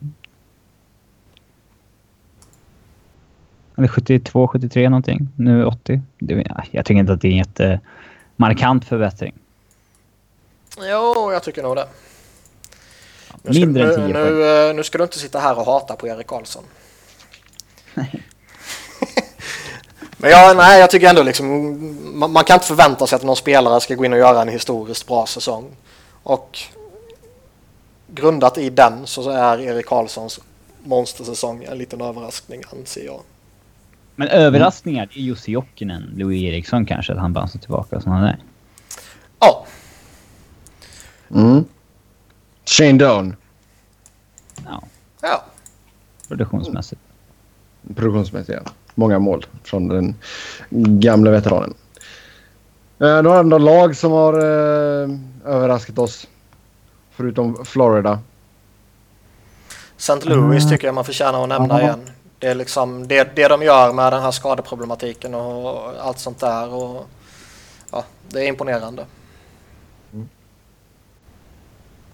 Eller 3.78 3.88
72, 3.88 4.48
73 4.48 4.90
någonting. 4.90 5.28
Nu 5.36 5.66
80. 5.66 6.02
Det, 6.20 6.48
jag 6.72 6.86
tycker 6.86 7.00
inte 7.00 7.14
att 7.14 7.22
det 7.22 7.28
är 7.28 7.32
en 7.32 7.38
jättemarkant 7.38 8.86
förbättring. 8.86 9.34
Jo, 10.78 11.32
jag 11.32 11.44
tycker 11.44 11.64
nog 11.64 11.76
det. 11.76 11.88
Nu 13.44 13.54
ska, 13.54 13.60
Mindre 13.60 13.94
än 13.94 13.96
10 13.96 14.08
nu. 14.08 14.14
Nu, 14.14 14.70
eh, 14.70 14.76
nu 14.76 14.84
ska 14.84 14.98
du 14.98 15.04
inte 15.04 15.20
sitta 15.20 15.40
här 15.40 15.60
och 15.60 15.66
hata 15.66 15.96
på 15.96 16.08
Erik 16.08 16.28
Karlsson. 16.28 16.64
Men 20.24 20.32
jag, 20.32 20.58
nej, 20.58 20.80
jag 20.80 20.90
tycker 20.90 21.10
ändå 21.10 21.24
liksom 21.24 21.48
man, 22.20 22.32
man, 22.32 22.44
kan 22.44 22.54
inte 22.54 22.68
förvänta 22.68 23.08
sig 23.08 23.16
att 23.16 23.24
någon 23.24 23.36
spelare 23.36 23.82
ska 23.82 23.96
gå 23.96 24.06
in 24.06 24.14
och 24.14 24.20
göra 24.20 24.42
en 24.42 24.48
historiskt 24.48 25.08
bra 25.08 25.26
säsong. 25.26 25.76
Och 26.24 26.60
grundat 28.08 28.58
i 28.58 28.70
den 28.70 29.08
så 29.08 29.30
är 29.30 29.60
Erik 29.60 29.86
Karlssons 29.86 30.40
monstersäsong 30.84 31.64
en 31.64 31.78
liten 31.78 32.02
överraskning 32.02 32.62
anser 32.72 33.06
jag. 33.06 33.22
Men 34.16 34.28
överraskningar, 34.28 35.10
det 35.14 35.20
är 35.20 35.24
Jussi 35.24 35.52
Jokinen, 35.52 36.14
Louis 36.16 36.44
Eriksson 36.44 36.86
kanske, 36.86 37.14
att 37.14 37.20
han 37.20 37.34
bouncear 37.34 37.62
tillbaka 37.62 37.96
och 37.96 38.04
sådana 38.04 38.22
där. 38.22 38.38
Ja. 39.40 39.66
Mm. 41.36 41.66
Shane 42.66 42.94
Down. 42.94 43.36
Ja. 44.66 44.84
Ja. 45.22 45.44
Produktionsmässigt. 46.28 47.02
Produktionsmässigt, 47.96 48.60
ja. 48.66 48.72
Många 48.96 49.20
mål 49.20 49.46
från 49.64 49.88
den 49.88 50.16
gamla 51.00 51.32
veteranen. 51.32 51.74
Eh, 53.00 53.22
några 53.22 53.40
andra 53.40 53.58
lag 53.58 53.96
som 53.96 54.12
har 54.12 54.34
eh, 54.34 55.10
överraskat 55.46 56.00
oss. 56.00 56.28
Förutom 57.12 57.66
Florida. 57.66 58.20
St. 59.98 60.30
Louis 60.30 60.70
tycker 60.70 60.88
jag 60.88 60.96
man 60.96 61.06
förtjänar 61.06 61.44
att 61.44 61.50
nämna 61.50 61.82
igen. 61.82 62.00
Det 62.40 62.48
är 62.48 62.56
liksom 62.56 63.08
det, 63.08 63.36
det 63.36 63.48
de 63.48 63.64
gör 63.64 63.94
med 63.94 64.14
den 64.14 64.22
här 64.22 64.32
skadeproblematiken 64.32 65.36
och 65.36 65.92
allt 66.00 66.20
sånt 66.20 66.40
där. 66.40 66.74
Och, 66.74 67.08
ja, 67.92 68.04
det 68.30 68.40
är 68.40 68.48
imponerande. 68.48 69.06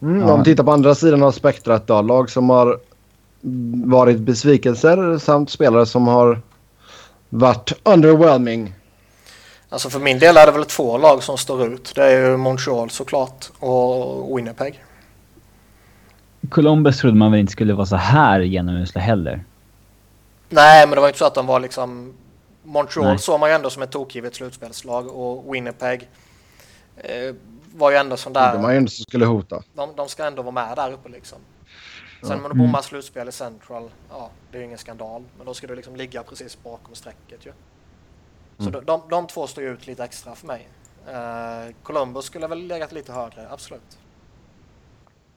Mm, 0.01 0.19
ja. 0.19 0.33
Om 0.33 0.39
vi 0.39 0.45
tittar 0.45 0.63
på 0.63 0.71
andra 0.71 0.95
sidan 0.95 1.23
av 1.23 1.31
spektrat 1.31 1.87
då. 1.87 2.01
Lag 2.01 2.29
som 2.29 2.49
har 2.49 2.79
varit 3.85 4.19
besvikelser 4.19 5.17
samt 5.17 5.49
spelare 5.49 5.85
som 5.85 6.07
har 6.07 6.41
varit 7.29 7.73
underwhelming. 7.83 8.73
Alltså 9.69 9.89
för 9.89 9.99
min 9.99 10.19
del 10.19 10.37
är 10.37 10.45
det 10.45 10.51
väl 10.51 10.65
två 10.65 10.97
lag 10.97 11.23
som 11.23 11.37
står 11.37 11.67
ut. 11.73 11.91
Det 11.95 12.03
är 12.03 12.29
ju 12.29 12.37
Montreal 12.37 12.89
såklart 12.89 13.49
och 13.59 14.37
Winnipeg. 14.37 14.83
Columbus 16.49 16.99
trodde 16.99 17.17
man 17.17 17.31
väl 17.31 17.39
inte 17.39 17.51
skulle 17.51 17.73
vara 17.73 17.85
så 17.85 17.95
här 17.95 18.39
genomusla 18.39 19.01
heller. 19.01 19.43
Nej, 20.49 20.87
men 20.87 20.95
det 20.95 21.01
var 21.01 21.07
inte 21.07 21.19
så 21.19 21.25
att 21.25 21.35
de 21.35 21.47
var 21.47 21.59
liksom... 21.59 22.13
Montreal 22.63 23.07
Nej. 23.07 23.19
såg 23.19 23.39
man 23.39 23.49
ju 23.49 23.55
ändå 23.55 23.69
som 23.69 23.83
ett 23.83 23.91
tokgivet 23.91 24.35
slutspelslag 24.35 25.07
och 25.07 25.55
Winnipeg 25.55 26.09
eh, 26.97 27.35
var 27.75 27.91
ju 27.91 27.97
ändå 27.97 28.17
sån 28.17 28.33
där... 28.33 28.53
De 28.53 28.61
var 28.61 28.71
ju 28.71 28.77
ändå 28.77 28.89
som 28.89 29.03
skulle 29.03 29.25
hota. 29.25 29.63
De, 29.73 29.89
de 29.95 30.07
ska 30.07 30.25
ändå 30.25 30.41
vara 30.41 30.51
med 30.51 30.75
där 30.75 30.91
uppe 30.91 31.09
liksom. 31.09 31.37
Sen 32.21 32.31
om 32.31 32.43
du 32.43 32.49
bommar 32.49 32.69
mm. 32.69 32.83
slutspel 32.83 33.29
i 33.29 33.31
Central, 33.31 33.89
ja 34.09 34.29
det 34.51 34.57
är 34.57 34.59
ju 34.59 34.65
ingen 34.65 34.77
skandal. 34.77 35.23
Men 35.37 35.45
då 35.45 35.53
ska 35.53 35.67
du 35.67 35.75
liksom 35.75 35.95
ligga 35.95 36.23
precis 36.23 36.63
bakom 36.63 36.95
strecket 36.95 37.45
ju. 37.45 37.51
Så 38.57 38.69
mm. 38.69 38.85
de, 38.85 39.01
de, 39.09 39.27
två 39.27 39.47
står 39.47 39.63
ju 39.63 39.73
ut 39.73 39.87
lite 39.87 40.03
extra 40.03 40.35
för 40.35 40.47
mig. 40.47 40.67
Uh, 41.07 41.73
Columbus 41.83 42.25
skulle 42.25 42.47
väl 42.47 42.67
legat 42.67 42.91
lite 42.91 43.13
högre, 43.13 43.49
absolut. 43.49 43.99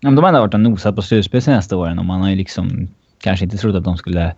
Ja, 0.00 0.08
men 0.08 0.16
de 0.16 0.22
har 0.22 0.28
ändå 0.28 0.40
varit 0.40 0.54
och 0.54 0.60
nosat 0.60 0.96
på 0.96 1.02
slutspel 1.02 1.42
senaste 1.42 1.76
åren 1.76 1.98
och 1.98 2.04
man 2.04 2.20
har 2.20 2.30
ju 2.30 2.36
liksom 2.36 2.88
kanske 3.18 3.44
inte 3.44 3.56
trott 3.56 3.74
att 3.74 3.84
de 3.84 3.96
skulle 3.96 4.34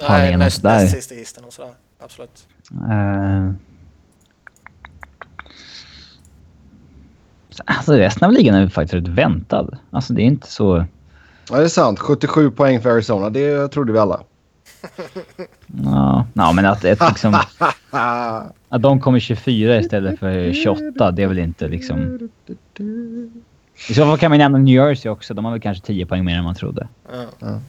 ha 0.00 0.18
Nej, 0.18 0.36
näst, 0.36 0.62
näst 0.62 0.94
sist 0.94 1.12
i 1.12 1.20
isten 1.20 1.44
och 1.44 1.52
sådär. 1.52 1.74
Absolut. 1.98 2.48
Uh, 2.72 3.52
Alltså 7.64 7.92
resten 7.92 8.24
av 8.24 8.32
ligan 8.32 8.54
är 8.54 8.68
faktiskt 8.68 8.94
rätt 8.94 9.08
väntad. 9.08 9.78
Alltså 9.90 10.12
det 10.12 10.22
är 10.22 10.26
inte 10.26 10.50
så... 10.50 10.84
Ja, 11.50 11.56
det 11.56 11.64
är 11.64 11.68
sant. 11.68 11.98
77 11.98 12.50
poäng 12.50 12.80
för 12.80 12.90
Arizona. 12.90 13.30
Det 13.30 13.68
trodde 13.68 13.92
vi 13.92 13.98
alla. 13.98 14.20
Ja, 15.84 16.26
ja 16.34 16.52
men 16.52 16.66
att, 16.66 16.84
att, 16.84 17.08
liksom, 17.08 17.34
att 18.68 18.82
de 18.82 19.00
kommer 19.00 19.18
24 19.18 19.80
istället 19.80 20.18
för 20.18 20.52
28, 20.52 21.10
det 21.10 21.22
är 21.22 21.26
väl 21.26 21.38
inte 21.38 21.68
liksom... 21.68 22.28
I 23.88 23.94
så 23.94 24.04
fall 24.04 24.18
kan 24.18 24.30
man 24.30 24.38
nämna 24.38 24.58
New 24.58 24.74
Jersey 24.74 25.10
också. 25.10 25.34
De 25.34 25.44
har 25.44 25.52
väl 25.52 25.60
kanske 25.60 25.86
10 25.86 26.06
poäng 26.06 26.24
mer 26.24 26.38
än 26.38 26.44
man 26.44 26.54
trodde. 26.54 26.88
Ja. 27.40 27.60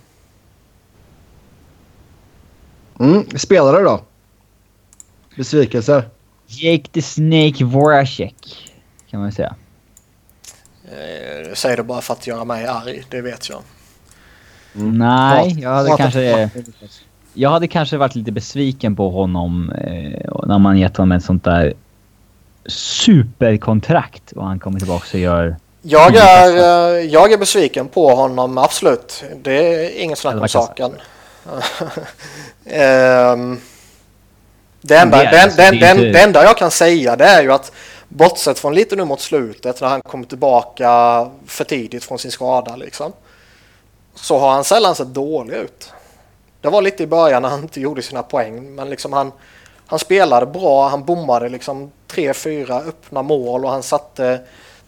Mm, 2.99 3.25
spelare 3.35 3.83
då? 3.83 4.01
Besvikelser? 5.35 6.03
Jake 6.47 6.87
the 6.91 7.01
Snake 7.01 7.65
Voracek, 7.65 8.35
kan 9.09 9.19
man 9.19 9.31
säga. 9.31 9.55
Eh, 10.91 11.53
säger 11.53 11.77
det 11.77 11.83
bara 11.83 12.01
för 12.01 12.13
att 12.13 12.27
göra 12.27 12.45
mig 12.45 12.65
arg, 12.65 13.03
det 13.09 13.21
vet 13.21 13.49
jag. 13.49 13.59
Nej, 14.73 15.59
jag 15.61 15.69
hade 15.69 15.97
kanske... 15.97 16.49
Jag 17.33 17.49
hade 17.49 17.67
kanske 17.67 17.97
varit 17.97 18.15
lite 18.15 18.31
besviken 18.31 18.95
på 18.95 19.09
honom 19.09 19.71
eh, 19.71 20.45
när 20.47 20.59
man 20.59 20.77
gett 20.77 20.97
honom 20.97 21.11
ett 21.11 21.23
sånt 21.23 21.43
där 21.43 21.73
superkontrakt 22.65 24.31
och 24.31 24.45
han 24.45 24.59
kommer 24.59 24.79
tillbaka 24.79 25.05
och 25.13 25.19
gör... 25.19 25.55
Jag 25.81 26.15
är, 26.15 26.57
eh, 26.97 27.05
jag 27.05 27.31
är 27.31 27.37
besviken 27.37 27.87
på 27.87 28.15
honom, 28.15 28.57
absolut. 28.57 29.23
Det 29.43 29.85
är 29.85 30.03
inget 30.03 30.17
snack 30.17 30.41
om 30.41 30.47
saken. 30.47 30.91
um, 30.91 30.95
det, 34.81 34.97
enda, 34.97 35.17
det, 35.17 35.53
den, 35.57 35.79
den, 35.79 35.97
det 35.97 36.21
enda 36.21 36.43
jag 36.43 36.57
kan 36.57 36.71
säga 36.71 37.15
det 37.15 37.25
är 37.25 37.43
ju 37.43 37.53
att 37.53 37.71
Bortsett 38.09 38.59
från 38.59 38.75
lite 38.75 38.95
nu 38.95 39.05
mot 39.05 39.21
slutet 39.21 39.81
när 39.81 39.87
han 39.87 40.01
kom 40.01 40.25
tillbaka 40.25 41.31
för 41.45 41.63
tidigt 41.63 42.03
från 42.03 42.19
sin 42.19 42.31
skada 42.31 42.75
liksom. 42.75 43.13
Så 44.15 44.37
har 44.37 44.51
han 44.51 44.63
sällan 44.63 44.95
sett 44.95 45.07
dålig 45.07 45.55
ut. 45.55 45.91
Det 46.61 46.69
var 46.69 46.81
lite 46.81 47.03
i 47.03 47.07
början 47.07 47.41
när 47.41 47.49
han 47.49 47.61
inte 47.61 47.81
gjorde 47.81 48.01
sina 48.01 48.23
poäng 48.23 48.75
men 48.75 48.89
liksom 48.89 49.13
han, 49.13 49.31
han 49.85 49.99
spelade 49.99 50.45
bra, 50.45 50.87
han 50.87 51.05
bommade 51.05 51.49
liksom 51.49 51.91
tre, 52.07 52.33
fyra 52.33 52.79
öppna 52.79 53.21
mål 53.21 53.65
och 53.65 53.71
han 53.71 53.83
satte 53.83 54.41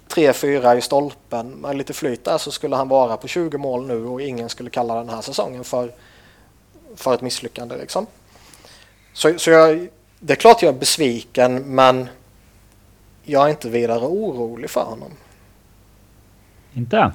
3-4 0.09 0.77
i 0.77 0.81
stolpen 0.81 1.49
med 1.49 1.77
lite 1.77 1.93
flyt 1.93 2.25
där 2.25 2.37
så 2.37 2.51
skulle 2.51 2.75
han 2.75 2.87
vara 2.87 3.17
på 3.17 3.27
20 3.27 3.57
mål 3.57 3.87
nu 3.87 4.05
och 4.05 4.21
ingen 4.21 4.49
skulle 4.49 4.69
kalla 4.69 4.95
den 4.95 5.09
här 5.09 5.21
säsongen 5.21 5.63
för, 5.63 5.91
för 6.95 7.13
ett 7.13 7.21
misslyckande. 7.21 7.77
Liksom. 7.77 8.07
Så, 9.13 9.39
så 9.39 9.49
jag, 9.49 9.87
det 10.19 10.33
är 10.33 10.35
klart 10.35 10.61
jag 10.61 10.75
är 10.75 10.79
besviken 10.79 11.75
men 11.75 12.09
jag 13.29 13.45
är 13.45 13.49
inte 13.49 13.69
vidare 13.69 14.05
orolig 14.05 14.69
för 14.69 14.83
honom. 14.83 15.11
Inte? 16.73 17.11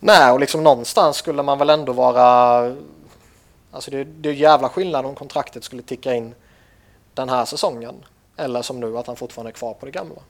Nej, 0.00 0.32
och 0.32 0.40
liksom 0.40 0.64
någonstans 0.64 1.16
skulle 1.16 1.42
man 1.42 1.58
väl 1.58 1.70
ändå 1.70 1.92
vara... 1.92 2.76
Alltså 3.70 3.90
det, 3.90 4.04
det 4.04 4.28
är 4.28 4.32
jävla 4.32 4.68
skillnad 4.68 5.06
om 5.06 5.14
kontraktet 5.14 5.64
skulle 5.64 5.82
ticka 5.82 6.14
in 6.14 6.34
den 7.14 7.28
här 7.28 7.44
säsongen. 7.44 7.94
Eller 8.36 8.62
som 8.62 8.80
nu 8.80 8.98
att 8.98 9.06
han 9.06 9.16
fortfarande 9.16 9.50
är 9.50 9.52
kvar 9.52 9.74
på 9.74 9.86
det 9.86 9.92
gamla. 9.92 10.20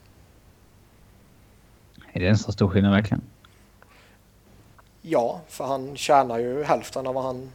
Är 2.13 2.19
det 2.19 2.27
en 2.27 2.37
så 2.37 2.51
stor 2.51 2.69
skillnad 2.69 2.91
verkligen? 2.91 3.21
Ja, 5.01 5.41
för 5.47 5.65
han 5.65 5.95
tjänar 5.95 6.39
ju 6.39 6.63
hälften 6.63 7.07
av 7.07 7.13
vad 7.13 7.23
han... 7.23 7.51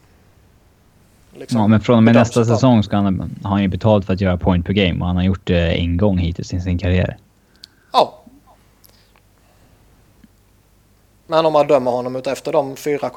Liksom 1.34 1.60
ja, 1.60 1.66
men 1.66 1.80
från 1.80 1.96
och 1.96 2.02
med 2.02 2.14
nästa 2.14 2.44
säsong 2.44 2.82
ska 2.82 2.96
han, 2.96 3.36
har 3.42 3.50
han 3.50 3.62
ju 3.62 3.68
betalt 3.68 4.06
för 4.06 4.12
att 4.12 4.20
göra 4.20 4.36
point 4.36 4.66
per 4.66 4.72
game 4.72 5.00
och 5.00 5.06
han 5.06 5.16
har 5.16 5.22
gjort 5.22 5.46
det 5.46 5.72
en 5.72 5.96
gång 5.96 6.18
hittills 6.18 6.54
i 6.54 6.60
sin 6.60 6.78
karriär. 6.78 7.16
Ja. 7.92 8.22
Men 11.30 11.46
om 11.46 11.52
man 11.52 11.66
dömer 11.66 11.90
honom 11.90 12.16
ut 12.16 12.26
efter 12.26 12.52
de 12.52 12.76
4, 12.76 13.10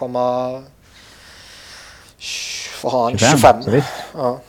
vad 2.83 2.93
har 2.93 3.03
han? 3.03 3.17
25. 3.17 3.63
Så 3.63 3.71
visst. 3.71 3.87
Ja. 4.13 4.39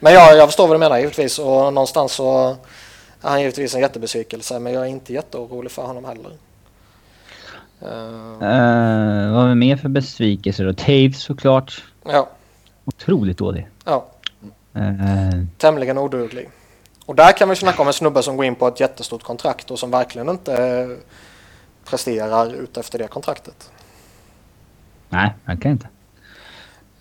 Men 0.00 0.12
jag, 0.12 0.36
jag 0.36 0.48
förstår 0.48 0.66
vad 0.66 0.76
du 0.76 0.78
menar 0.78 0.98
givetvis 0.98 1.38
och 1.38 1.74
någonstans 1.74 2.12
så 2.12 2.56
är 3.20 3.30
han 3.30 3.40
givetvis 3.40 3.74
en 3.74 3.80
jättebesvikelse 3.80 4.58
men 4.58 4.72
jag 4.72 4.82
är 4.82 4.86
inte 4.86 5.12
jätteorolig 5.12 5.72
för 5.72 5.82
honom 5.82 6.04
heller. 6.04 6.30
Eh, 7.80 8.24
Uh, 8.34 9.32
vad 9.32 9.42
har 9.42 9.48
vi 9.48 9.54
mer 9.54 9.76
för 9.76 9.88
besvikelser 9.88 10.64
då? 10.64 10.72
Taves 10.72 11.22
såklart. 11.22 11.84
ja, 12.04 12.28
Otroligt 12.84 13.38
dålig. 13.38 13.68
ja, 13.84 14.06
Uh, 14.76 15.44
tämligen 15.58 15.98
oduglig. 15.98 16.50
Och 17.06 17.14
där 17.14 17.32
kan 17.32 17.48
vi 17.48 17.56
snacka 17.56 17.82
om 17.82 17.88
en 17.88 17.94
snubbe 17.94 18.22
som 18.22 18.36
går 18.36 18.46
in 18.46 18.54
på 18.54 18.68
ett 18.68 18.80
jättestort 18.80 19.22
kontrakt 19.22 19.70
och 19.70 19.78
som 19.78 19.90
verkligen 19.90 20.28
inte 20.28 20.86
presterar 21.84 22.54
ut 22.54 22.76
efter 22.76 22.98
det 22.98 23.08
kontraktet. 23.08 23.70
nej, 25.08 25.34
verkligen 25.44 25.72
inte. 25.72 25.88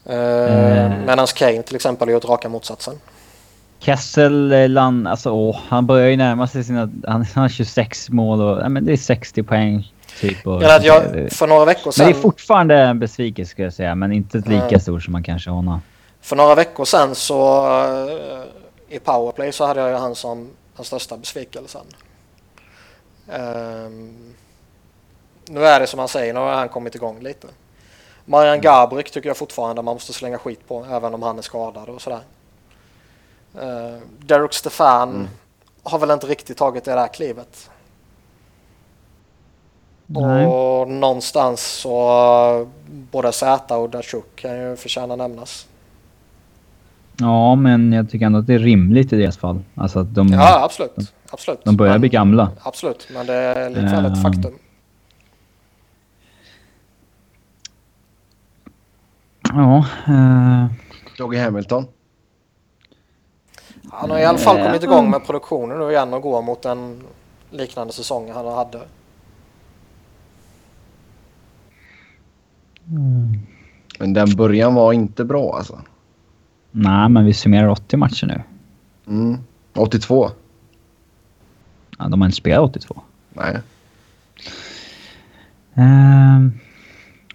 Uh. 0.10 1.06
Medan 1.06 1.28
Kane 1.36 1.64
till 1.64 1.76
exempel 1.76 2.08
har 2.08 2.14
gjort 2.14 2.26
raka 2.26 2.50
motsatsen. 2.50 3.00
Kessel, 3.80 4.52
eh, 4.52 4.70
land, 4.70 5.08
alltså 5.08 5.32
åh, 5.32 5.60
han 5.68 5.86
börjar 5.86 6.08
ju 6.08 6.18
närma 6.18 6.48
sig 6.48 6.64
sina... 6.64 6.80
Han 7.08 7.26
han 7.34 7.42
har 7.42 7.50
26 7.50 8.10
mål 8.10 8.42
och... 8.42 8.62
Ja, 8.62 8.70
men 8.70 8.86
det 8.86 8.92
är 8.92 8.98
60 8.98 9.44
poäng 9.44 9.94
typ. 10.20 10.48
Och, 10.48 10.62
Men 10.62 10.76
att 10.76 10.86
jag, 10.86 11.32
för 11.32 11.48
några 11.48 11.66
veckor 11.66 11.86
men 11.86 11.94
sedan... 11.94 12.06
det 12.06 12.12
är 12.12 12.22
fortfarande 12.22 12.76
en 12.76 13.00
besvikelse 13.00 13.52
ska 13.52 13.64
jag 13.64 13.74
säga, 13.74 13.96
men 13.96 14.12
inte 14.12 14.38
lika 14.38 14.68
Nej. 14.72 14.80
stor 14.80 15.00
som 15.00 15.12
man 15.12 15.24
kanske 15.24 15.50
anar. 15.50 15.80
För 16.22 16.36
några 16.36 16.56
veckor 16.56 16.86
sedan 16.86 17.16
så 17.16 17.68
i 18.90 19.00
powerplay 19.00 19.52
så 19.52 19.66
hade 19.66 19.80
jag 19.80 19.90
ju 19.90 19.96
han 19.96 20.16
som 20.16 20.50
den 20.76 20.86
största 20.86 21.18
besvikelsen. 21.18 21.86
Ehm, 23.32 24.34
nu 25.50 25.66
är 25.66 25.80
det 25.80 25.88
som 25.88 26.00
han 26.00 26.08
säger, 26.08 26.34
nu 26.34 26.40
har 26.40 26.52
han 26.54 26.70
kommit 26.70 26.96
igång 26.96 27.20
lite. 27.20 27.48
Marian 28.26 28.62
Gabrik 28.62 29.12
tycker 29.12 29.30
jag 29.30 29.38
fortfarande 29.38 29.82
man 29.82 29.96
måste 29.96 30.14
slänga 30.14 30.38
skit 30.38 30.68
på 30.68 30.86
även 30.92 31.14
om 31.14 31.24
han 31.24 31.38
är 31.38 31.42
skadad 31.42 31.90
och 31.90 32.02
sådär. 32.02 32.20
Uh, 33.62 34.00
Derek 34.20 34.54
Stefan 34.54 35.10
Mm. 35.10 35.28
har 35.84 36.00
väl 36.00 36.12
inte 36.12 36.28
riktigt 36.28 36.58
tagit 36.58 36.84
det 36.86 36.94
där 36.94 37.08
klivet. 37.08 37.70
Nej. 40.06 40.46
Och 40.46 40.88
någonstans 40.90 41.62
så 41.62 42.68
både 43.12 43.32
Zäta 43.32 43.78
och 43.78 43.90
Datsjuk 43.90 44.36
kan 44.36 44.58
ju 44.60 44.76
förtjäna 44.76 45.16
nämnas. 45.16 45.68
Ja, 47.18 47.56
men 47.56 47.94
jag 47.94 48.10
tycker 48.10 48.26
ändå 48.26 48.40
att 48.40 48.48
det 48.48 48.54
är 48.54 48.60
rimligt 48.60 49.14
i 49.14 49.18
deras 49.18 49.38
fall. 49.38 49.60
Alltså 49.76 50.00
att 50.00 50.16
de, 50.16 50.28
Ja, 50.28 50.64
absolut. 50.64 51.14
absolut. 51.30 51.60
de 51.66 51.78
börjar 51.78 51.94
Men- 51.94 52.02
bli 52.02 52.10
gamla. 52.10 52.52
Absolut, 52.62 53.08
men 53.14 53.26
det 53.26 53.34
är 53.34 53.70
likväl 53.70 54.06
ett 54.06 54.12
Ehm. 54.18 54.22
faktum. 54.22 54.54
Ja, 59.56 59.86
eh, 60.08 60.66
Doggy 61.18 61.38
Hamilton. 61.38 61.86
Han 63.92 64.10
har 64.12 64.20
i 64.20 64.26
alla 64.26 64.38
fall 64.38 64.58
kommit 64.66 64.84
Eh. 64.84 64.90
igång 64.90 65.10
med 65.10 65.26
produktionen 65.26 65.80
nu 65.80 65.92
igen 65.92 66.14
och 66.14 66.22
går 66.22 66.42
mot 66.42 66.66
en 66.66 67.04
liknande 67.50 67.94
säsong 67.94 68.32
han 68.32 68.46
hade. 68.46 68.80
Men 74.00 74.14
den 74.14 74.36
början 74.36 74.74
var 74.76 74.94
inte 74.94 75.26
bra 75.26 75.56
alltså. 75.58 75.82
nej, 76.72 77.10
men 77.10 77.26
vi 77.26 77.34
summerar 77.34 77.68
80 77.68 77.98
matcher 77.98 78.28
nu. 78.28 78.42
Mm. 79.08 79.38
82. 79.74 80.30
Ja, 82.00 82.08
de 82.08 82.22
har 82.22 82.28
inte 82.28 82.36
spelat 82.38 82.70
82. 82.70 83.02
Nej. 83.30 83.58
Uh, 85.78 86.48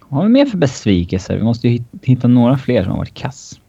vad 0.09 0.17
har 0.19 0.23
vi 0.27 0.29
mer 0.33 0.45
för 0.45 0.57
besvikelser? 0.57 1.37
Vi 1.37 1.43
måste 1.43 1.67
ju 1.67 1.73
hit- 1.73 1.87
hitta 2.03 2.27
några 2.27 2.57
fler 2.57 2.83
som 2.83 2.91
har 2.91 2.97
varit 2.97 3.13
kass. 3.13 3.59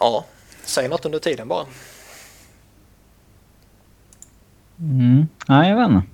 Ja, 0.00 0.24
säg 0.64 0.88
något 0.88 1.04
under 1.04 1.18
tiden 1.18 1.48
bara. 1.48 1.66
Mm. 4.80 5.28
Nej, 5.48 5.70
jag 5.70 5.76
vet 5.76 5.88
inte. 5.90 6.06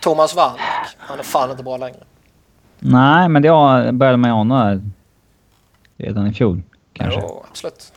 Thomas 0.00 0.34
Wallmark, 0.34 0.60
han 0.98 1.18
är 1.18 1.22
fan 1.22 1.50
inte 1.50 1.62
bra 1.62 1.76
längre. 1.76 2.04
Nej, 2.78 3.28
men 3.28 3.42
det 3.42 3.48
började 3.92 4.16
man 4.16 4.30
ju 4.30 4.34
ana 4.36 4.80
redan 5.96 6.26
i 6.26 6.32
fjol. 6.32 6.62
Kanske. 6.92 7.20
Jo, 7.20 7.44
absolut. 7.50 7.92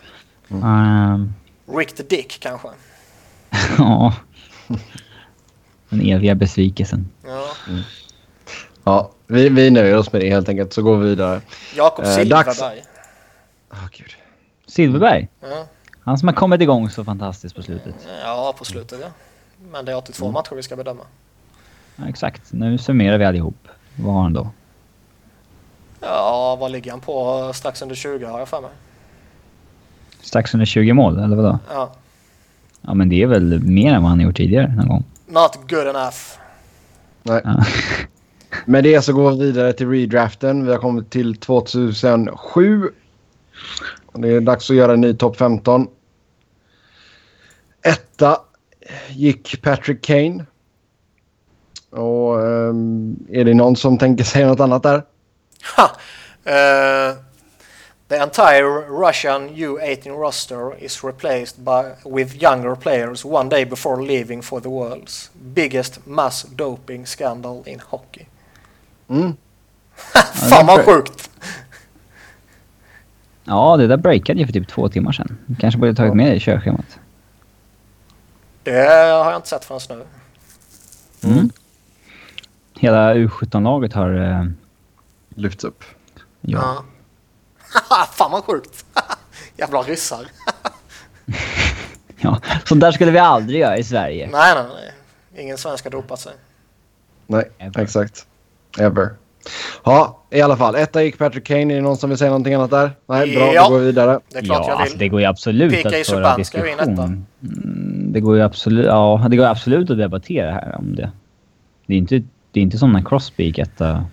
Ehm, 0.49 1.33
Rick 1.65 1.95
the 1.95 2.03
Dick 2.03 2.37
kanske. 2.39 2.67
ja. 3.77 4.13
Den 5.89 6.01
eviga 6.01 6.35
besvikelsen. 6.35 7.09
Ja. 7.25 7.47
Ja, 8.83 9.11
vi, 9.27 9.49
vi 9.49 9.69
nöjer 9.69 9.97
oss 9.97 10.11
med 10.13 10.21
det 10.21 10.29
helt 10.29 10.49
enkelt 10.49 10.73
så 10.73 10.81
går 10.81 10.97
vi 10.97 11.09
vidare. 11.09 11.41
Jakob 11.75 12.05
Eh, 12.05 12.11
Silfverberg. 12.11 12.45
dags- 12.45 12.87
Åh 13.71 13.87
gud. 13.91 14.15
Silverberg. 14.67 15.27
Ja. 15.41 15.65
Han 16.01 16.17
som 16.17 16.27
har 16.27 16.35
kommit 16.35 16.61
igång 16.61 16.89
så 16.89 17.03
fantastiskt 17.03 17.55
på 17.55 17.61
slutet. 17.63 17.95
ja, 18.23 18.53
på 18.57 18.65
slutet 18.65 18.99
ja. 19.01 19.07
Men 19.71 19.85
det 19.85 19.91
är 19.91 19.95
82 19.97 20.31
matcher 20.31 20.55
vi 20.55 20.63
ska 20.63 20.75
bedöma. 20.75 21.03
Ja, 21.95 22.03
exakt. 22.09 22.41
Nu 22.53 22.77
summerar 22.77 23.17
vi 23.17 23.25
allihop. 23.25 23.67
Vad 23.95 24.13
har 24.13 24.21
han 24.21 24.33
då? 24.33 24.49
Ja, 25.99 26.55
vad 26.59 26.71
ligger 26.71 26.91
han 26.91 26.99
på? 27.01 27.51
Strax 27.53 27.81
under 27.81 27.95
20 27.95 28.25
har 28.25 28.39
jag 28.39 28.47
för 28.47 28.61
mig. 28.61 28.69
Strax 30.21 30.53
under 30.53 30.65
20 30.65 30.93
mål, 30.93 31.19
eller 31.19 31.35
vadå? 31.35 31.59
Ja. 31.69 31.93
Ja, 32.87 32.93
men 32.93 33.09
det 33.09 33.21
är 33.21 33.27
väl 33.27 33.63
mer 33.63 33.93
än 33.93 34.01
vad 34.01 34.09
han 34.09 34.19
har 34.19 34.25
gjort 34.25 34.37
tidigare 34.37 34.75
någon 34.75 34.87
gång. 34.87 35.03
Not 35.25 35.59
good 35.69 35.87
enough. 35.87 36.17
Nej. 37.23 37.41
Ja. 37.43 37.63
Med 38.65 38.83
det 38.83 39.01
så 39.01 39.13
går 39.13 39.31
vi 39.31 39.37
vidare 39.37 39.73
till 39.73 39.89
redraften. 39.89 40.65
Vi 40.65 40.71
har 40.71 40.79
kommit 40.79 41.09
till 41.09 41.35
2007. 41.35 42.89
Och 44.05 44.19
Det 44.19 44.29
är 44.29 44.41
dags 44.41 44.69
att 44.69 44.75
göra 44.75 44.93
en 44.93 45.01
ny 45.01 45.13
topp 45.13 45.37
15. 45.37 45.87
Etta 47.81 48.37
gick 49.09 49.61
Patrick 49.61 50.01
Kane. 50.01 50.45
Och 51.89 52.47
ehm, 52.47 53.15
är 53.29 53.45
det 53.45 53.53
någon 53.53 53.75
som 53.75 53.97
tänker 53.97 54.23
säga 54.23 54.47
något 54.47 54.59
annat 54.59 54.83
där? 54.83 55.03
Ha! 55.77 55.91
Uh, 56.47 57.17
the 58.13 58.23
entire 58.23 58.69
Russian 58.91 59.49
U18 59.55 60.15
roster 60.17 60.75
is 60.75 61.03
replaced 61.03 61.65
by, 61.65 61.93
with 62.05 62.41
younger 62.41 62.75
players 62.75 63.25
one 63.25 63.49
day 63.49 63.65
before 63.65 64.03
leaving 64.03 64.41
for 64.43 64.61
the 64.61 64.69
world's 64.69 65.29
biggest 65.53 66.05
mass 66.05 66.43
doping 66.43 67.05
scandal 67.05 67.63
in 67.65 67.79
hockey. 67.79 68.27
Mm. 69.09 69.37
Fan 70.49 70.65
vad 70.65 70.85
sjukt! 70.85 71.29
Ja, 73.43 73.77
det 73.77 73.87
där 73.87 73.97
breakade 73.97 74.39
ju 74.39 74.45
för 74.45 74.53
typ 74.53 74.67
två 74.67 74.89
timmar 74.89 75.11
sedan. 75.11 75.37
Kanske 75.59 75.79
borde 75.79 75.95
tagit 75.95 76.13
med 76.13 76.31
det 76.31 76.35
i 76.35 76.39
körschemat. 76.39 76.99
Det 78.63 78.71
har 78.71 79.31
jag 79.31 79.35
inte 79.35 79.49
sett 79.49 79.65
förrän 79.65 79.99
nu. 79.99 80.05
Mm. 81.29 81.49
Hela 82.73 83.13
U17-laget 83.13 83.93
har... 83.93 84.13
Eh, 84.13 84.45
Lyfts 85.35 85.63
upp. 85.63 85.83
ja. 86.41 86.59
Ja. 86.61 86.83
Fan 88.11 88.31
vad 88.31 88.43
sjukt! 88.43 88.85
Jävla 89.57 89.81
ryssar. 89.81 90.25
ja. 92.17 92.39
Sånt 92.65 92.81
där 92.81 92.91
skulle 92.91 93.11
vi 93.11 93.19
aldrig 93.19 93.59
göra 93.59 93.77
i 93.77 93.83
Sverige. 93.83 94.29
nej, 94.31 94.55
nej, 94.55 94.63
nej. 94.73 95.43
Ingen 95.43 95.57
svensk 95.57 95.83
har 95.83 95.91
dopat 95.91 96.19
sig. 96.19 96.33
Nej, 97.27 97.51
Ever. 97.57 97.81
exakt. 97.81 98.25
Ever. 98.79 99.09
Ja, 99.83 100.23
i 100.29 100.41
alla 100.41 100.57
fall. 100.57 100.75
Etta 100.75 101.03
gick 101.03 101.17
Patrick 101.17 101.43
Kane. 101.47 101.61
Är 101.73 101.75
det 101.75 101.81
någon 101.81 101.97
som 101.97 102.09
vill 102.09 102.17
säga 102.17 102.29
någonting 102.29 102.53
annat 102.53 102.71
där? 102.71 102.91
Nej, 103.05 103.35
bra. 103.35 103.53
Ja. 103.53 103.63
Då 103.63 103.69
går 103.69 103.79
vi 103.79 103.85
vidare. 103.85 104.19
Det 104.29 104.37
är 104.37 104.43
klart 104.43 104.63
ja, 104.67 104.69
jag 104.71 104.81
alltså, 104.81 104.97
det 104.97 105.07
går 105.09 105.19
ju 105.19 105.25
absolut 105.25 105.73
PK 105.73 105.89
att 105.89 106.07
föra 106.07 106.35
diskussion. 106.37 106.79
Mm, 106.79 107.25
Det 108.13 108.19
går 108.19 108.35
ju 108.35 108.41
absolut, 108.41 108.85
ja, 108.85 109.25
det 109.29 109.35
går 109.37 109.45
absolut 109.45 109.89
att 109.89 109.97
debattera 109.97 110.51
här 110.51 110.75
om 110.77 110.95
det. 110.95 111.11
Det 111.85 111.93
är 111.93 111.97
inte, 111.97 112.15
det 112.51 112.59
är 112.59 112.63
inte 112.63 112.77
som 112.77 112.91
när 112.93 113.01
Crosby 113.01 113.43
gick 113.43 113.57
etta. 113.57 114.05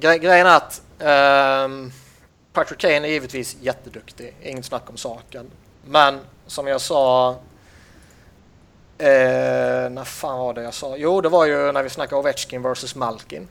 Gre 0.00 0.18
grejen 0.18 0.46
är 0.46 0.56
att 0.56 0.82
ehm, 0.98 1.92
Patrick 2.58 2.80
Kane 2.80 3.08
är 3.08 3.10
givetvis 3.10 3.56
jätteduktig, 3.60 4.34
inget 4.42 4.64
snack 4.64 4.90
om 4.90 4.96
saken. 4.96 5.50
Men 5.84 6.20
som 6.46 6.66
jag 6.66 6.80
sa, 6.80 7.30
eh, 8.98 9.90
när 9.90 10.04
fan 10.04 10.38
var 10.38 10.54
det 10.54 10.62
jag 10.62 10.74
sa? 10.74 10.96
Jo, 10.96 11.20
det 11.20 11.28
var 11.28 11.46
ju 11.46 11.72
när 11.72 11.82
vi 11.82 11.90
snackade 11.90 12.20
Ovechkin 12.20 12.62
versus 12.62 12.94
Malkin. 12.94 13.48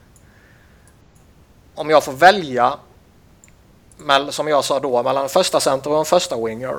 Om 1.74 1.90
jag 1.90 2.04
får 2.04 2.12
välja, 2.12 2.78
som 4.30 4.48
jag 4.48 4.64
sa 4.64 4.80
då, 4.80 5.02
mellan 5.02 5.22
en 5.22 5.28
första 5.28 5.60
center 5.60 5.90
och 5.90 5.98
en 5.98 6.04
första 6.04 6.36
winger 6.44 6.76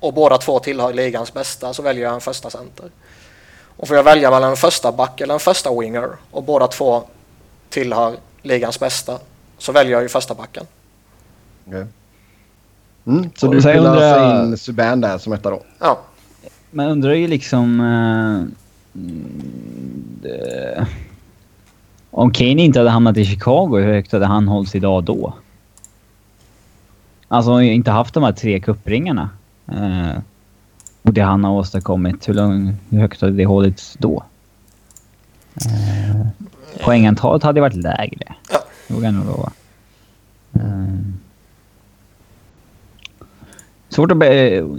och 0.00 0.14
båda 0.14 0.38
två 0.38 0.58
tillhör 0.58 0.92
ligans 0.92 1.32
bästa 1.32 1.74
så 1.74 1.82
väljer 1.82 2.04
jag 2.04 2.14
en 2.14 2.20
första 2.20 2.50
center. 2.50 2.90
Och 3.76 3.88
får 3.88 3.96
jag 3.96 4.04
välja 4.04 4.30
mellan 4.30 4.50
en 4.50 4.56
första 4.56 4.92
back 4.92 5.20
eller 5.20 5.34
en 5.34 5.40
första 5.40 5.80
winger 5.80 6.16
och 6.30 6.42
båda 6.42 6.66
två 6.66 7.02
tillhör 7.70 8.16
ligans 8.42 8.80
bästa 8.80 9.18
så 9.58 9.72
väljer 9.72 9.92
jag 9.92 10.02
ju 10.02 10.08
första 10.08 10.34
backen. 10.34 10.66
Okej. 11.66 11.86
Mm, 13.06 13.30
så 13.36 13.46
Och 13.48 13.54
du 13.54 13.60
vill 13.60 13.76
undrar 13.76 14.18
alltså 14.18 14.46
in 14.46 14.58
Subban 14.58 15.00
där 15.00 15.18
som 15.18 15.32
etta 15.32 15.50
då? 15.50 15.62
Ja, 15.80 16.00
Man 16.70 16.86
undrar 16.86 17.12
ju 17.12 17.26
liksom... 17.26 17.80
eh, 17.80 18.42
det, 20.22 20.86
om 22.10 22.30
Kane 22.32 22.62
inte 22.62 22.78
hade 22.78 22.90
hamnat 22.90 23.16
i 23.16 23.24
Chicago, 23.24 23.76
hur 23.78 23.92
högt 23.92 24.12
hade 24.12 24.26
han 24.26 24.48
hållits 24.48 24.74
idag 24.74 25.04
då? 25.04 25.34
Alltså 27.28 27.60
inte 27.60 27.90
haft 27.90 28.14
de 28.14 28.22
här 28.22 28.32
tre 28.32 28.60
kuppringarna. 28.60 29.30
eh, 29.72 30.18
och 31.02 31.12
det 31.12 31.20
han 31.20 31.44
har 31.44 31.52
åstadkommit, 31.52 32.28
hur, 32.28 32.34
lång, 32.34 32.76
hur 32.90 33.00
högt 33.00 33.20
hade 33.20 33.32
det 33.32 33.44
hållits 33.46 33.96
då? 33.98 34.24
Uh, 35.66 36.26
poängantalet 36.84 37.42
hade 37.42 37.60
varit 37.60 37.74
lägre. 37.76 38.34
Ja. 38.50 38.58
Det 38.88 38.94
vågar 38.94 39.06
jag 39.06 39.14
nog 39.14 39.26
lova. 39.26 39.52
Eh, 40.52 40.98
Svårt 43.94 44.12
att 44.12 44.18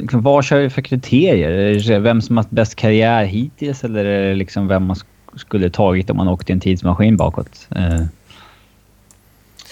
liksom, 0.02 0.22
vad 0.22 0.46
kör 0.46 0.60
vi 0.60 0.70
för 0.70 0.82
kriterier? 0.82 1.50
Är 1.52 1.80
det 1.80 2.00
vem 2.00 2.22
som 2.22 2.38
har 2.38 2.44
haft 2.44 2.52
bäst 2.52 2.76
karriär 2.76 3.26
hittills 3.26 3.84
eller 3.84 4.06
är 4.06 4.30
det 4.30 4.36
liksom 4.36 4.68
vem 4.68 4.84
man 4.86 4.96
sk- 4.96 5.38
skulle 5.38 5.70
tagit 5.70 6.10
om 6.10 6.18
man 6.18 6.28
åkte 6.28 6.52
i 6.52 6.54
en 6.54 6.60
tidsmaskin 6.60 7.18
bakåt? 7.18 7.68
Eh, 7.76 8.02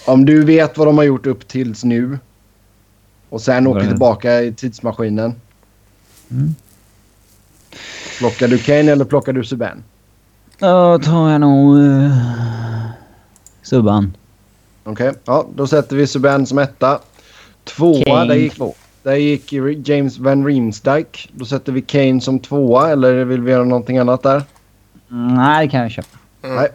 Om 0.06 0.24
du 0.24 0.44
vet 0.44 0.78
vad 0.78 0.86
de 0.88 0.96
har 0.98 1.04
gjort 1.04 1.26
upp 1.26 1.48
tills 1.48 1.84
nu 1.84 2.18
och 3.28 3.40
sen 3.40 3.66
åker 3.66 3.86
tillbaka 3.88 4.42
i 4.42 4.52
tidsmaskinen. 4.52 5.34
Mm. 6.30 6.54
Plockar 8.18 8.48
du 8.48 8.58
Kane 8.58 8.92
eller 8.92 9.04
plockar 9.04 9.32
du 9.32 9.44
Subban? 9.44 9.82
Då 10.58 10.98
tar 10.98 11.30
jag 11.30 11.40
nog... 11.40 11.76
Uh, 11.78 12.16
Subban. 13.62 14.16
Okej, 14.84 15.12
ja, 15.24 15.46
då 15.54 15.66
sätter 15.66 15.96
vi 15.96 16.06
Subban 16.06 16.46
som 16.46 16.58
etta. 16.58 16.98
Tvåa, 17.64 18.04
Kane 18.04 18.24
där 18.26 18.34
gick, 18.34 18.54
två. 18.54 18.74
Där 19.04 19.14
gick 19.14 19.52
James 19.88 20.18
Van 20.18 20.46
Riemsdyk. 20.46 21.30
Då 21.34 21.44
sätter 21.44 21.72
vi 21.72 21.82
Kane 21.82 22.20
som 22.20 22.38
tvåa 22.38 22.90
eller 22.90 23.24
vill 23.24 23.40
vi 23.40 23.50
göra 23.50 23.64
någonting 23.64 23.98
annat 23.98 24.22
där? 24.22 24.42
Mm, 25.10 25.34
nej, 25.34 25.66
det 25.66 25.70
kan 25.70 25.80
jag 25.80 25.90
köpa. 25.90 26.18
mm. 26.42 26.56
Nej. 26.56 26.68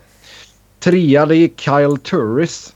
Trea, 0.79 1.25
det 1.25 1.35
gick 1.35 1.59
Kyle 1.59 1.97
Turris. 2.03 2.73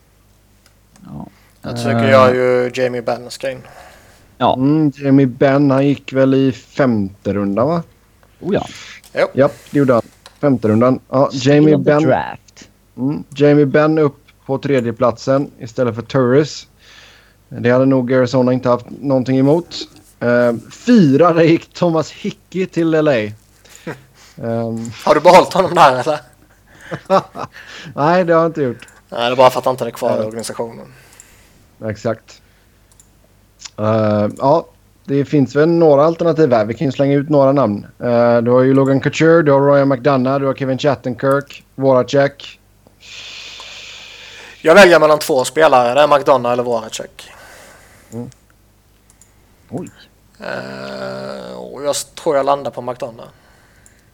Ja. 1.05 1.27
jag 1.61 1.77
tycker 1.77 2.09
jag 2.09 2.35
ju 2.35 2.71
Jamie 2.73 3.01
Benn 3.01 3.31
ska 3.31 3.51
in. 3.51 3.61
Ja. 4.37 4.55
Mm, 4.55 4.91
Jamie 4.95 5.25
Benn, 5.27 5.71
han 5.71 5.87
gick 5.87 6.13
väl 6.13 6.33
i 6.33 6.51
femte 6.51 7.33
rundan 7.33 7.67
va? 7.67 7.83
Oh 8.39 8.53
ja. 8.53 8.67
Ja, 9.33 9.49
det 9.71 9.79
gjorde 9.79 9.93
han. 9.93 10.01
Femte 10.41 10.67
rundan. 10.67 10.99
Ja, 11.09 11.29
Jamie 11.33 11.77
Benn, 11.77 12.03
Draft. 12.03 12.69
mm, 12.97 13.23
Jamie 13.35 13.65
Benn 13.65 13.97
upp 13.99 14.17
på 14.45 14.57
tredje 14.57 14.93
platsen 14.93 15.51
istället 15.59 15.95
för 15.95 16.01
Turris. 16.01 16.67
Det 17.49 17.69
hade 17.71 17.85
nog 17.85 18.13
Arizona 18.13 18.53
inte 18.53 18.69
haft 18.69 18.85
någonting 18.89 19.37
emot. 19.37 19.75
Uh, 20.23 20.53
fyra, 20.71 21.33
där 21.33 21.43
gick 21.43 21.73
Thomas 21.73 22.11
Hickey 22.11 22.65
till 22.65 22.89
LA. 22.91 23.11
Ehm, 24.37 24.91
Har 25.05 25.15
du 25.15 25.21
behållit 25.21 25.53
honom 25.53 25.75
där 25.75 25.99
eller? 25.99 26.19
nej, 27.95 28.23
det 28.23 28.33
har 28.33 28.41
jag 28.41 28.49
inte 28.49 28.61
gjort. 28.61 28.87
Nej, 29.09 29.21
det 29.21 29.33
är 29.33 29.35
bara 29.35 29.49
för 29.49 29.59
att 29.59 29.65
han 29.65 29.73
inte 29.73 29.85
är 29.85 29.91
kvar 29.91 30.09
i 30.17 30.19
Ja. 30.19 30.25
organisationen. 30.25 30.85
Exakt. 31.85 32.41
Eh, 33.79 34.27
ja, 34.37 34.65
det 35.05 35.25
finns 35.25 35.55
väl 35.55 35.69
några 35.69 36.03
alternativ 36.05 36.51
här. 36.53 36.65
Vi 36.65 36.73
kan 36.73 36.85
ju 36.87 36.91
slänga 36.91 37.15
ut 37.15 37.29
några 37.29 37.51
namn. 37.51 37.85
Eh, 37.99 38.37
du 38.37 38.51
har 38.51 38.61
ju 38.61 38.73
Logan 38.73 38.99
Couture, 38.99 39.41
du 39.41 39.51
har 39.51 39.73
Ryan 39.73 39.87
McDonough, 39.89 40.39
du 40.39 40.45
har 40.45 40.53
Kevin 40.53 40.77
Chattenkirk, 40.77 41.63
Voracek. 41.75 42.59
Jag 44.65 44.75
väljer 44.75 44.99
mellan 44.99 45.19
två 45.19 45.43
spelare. 45.43 45.93
Det 45.93 46.01
är 46.01 46.17
McDonough 46.17 46.53
eller 46.53 46.63
Voracek. 46.63 47.31
Oj. 49.69 49.89
Eh, 50.39 51.57
och 51.57 51.83
jag 51.83 51.95
tror 51.95 52.35
jag 52.35 52.45
landar 52.45 52.71
på 52.71 52.81
McDonough. 52.81 53.29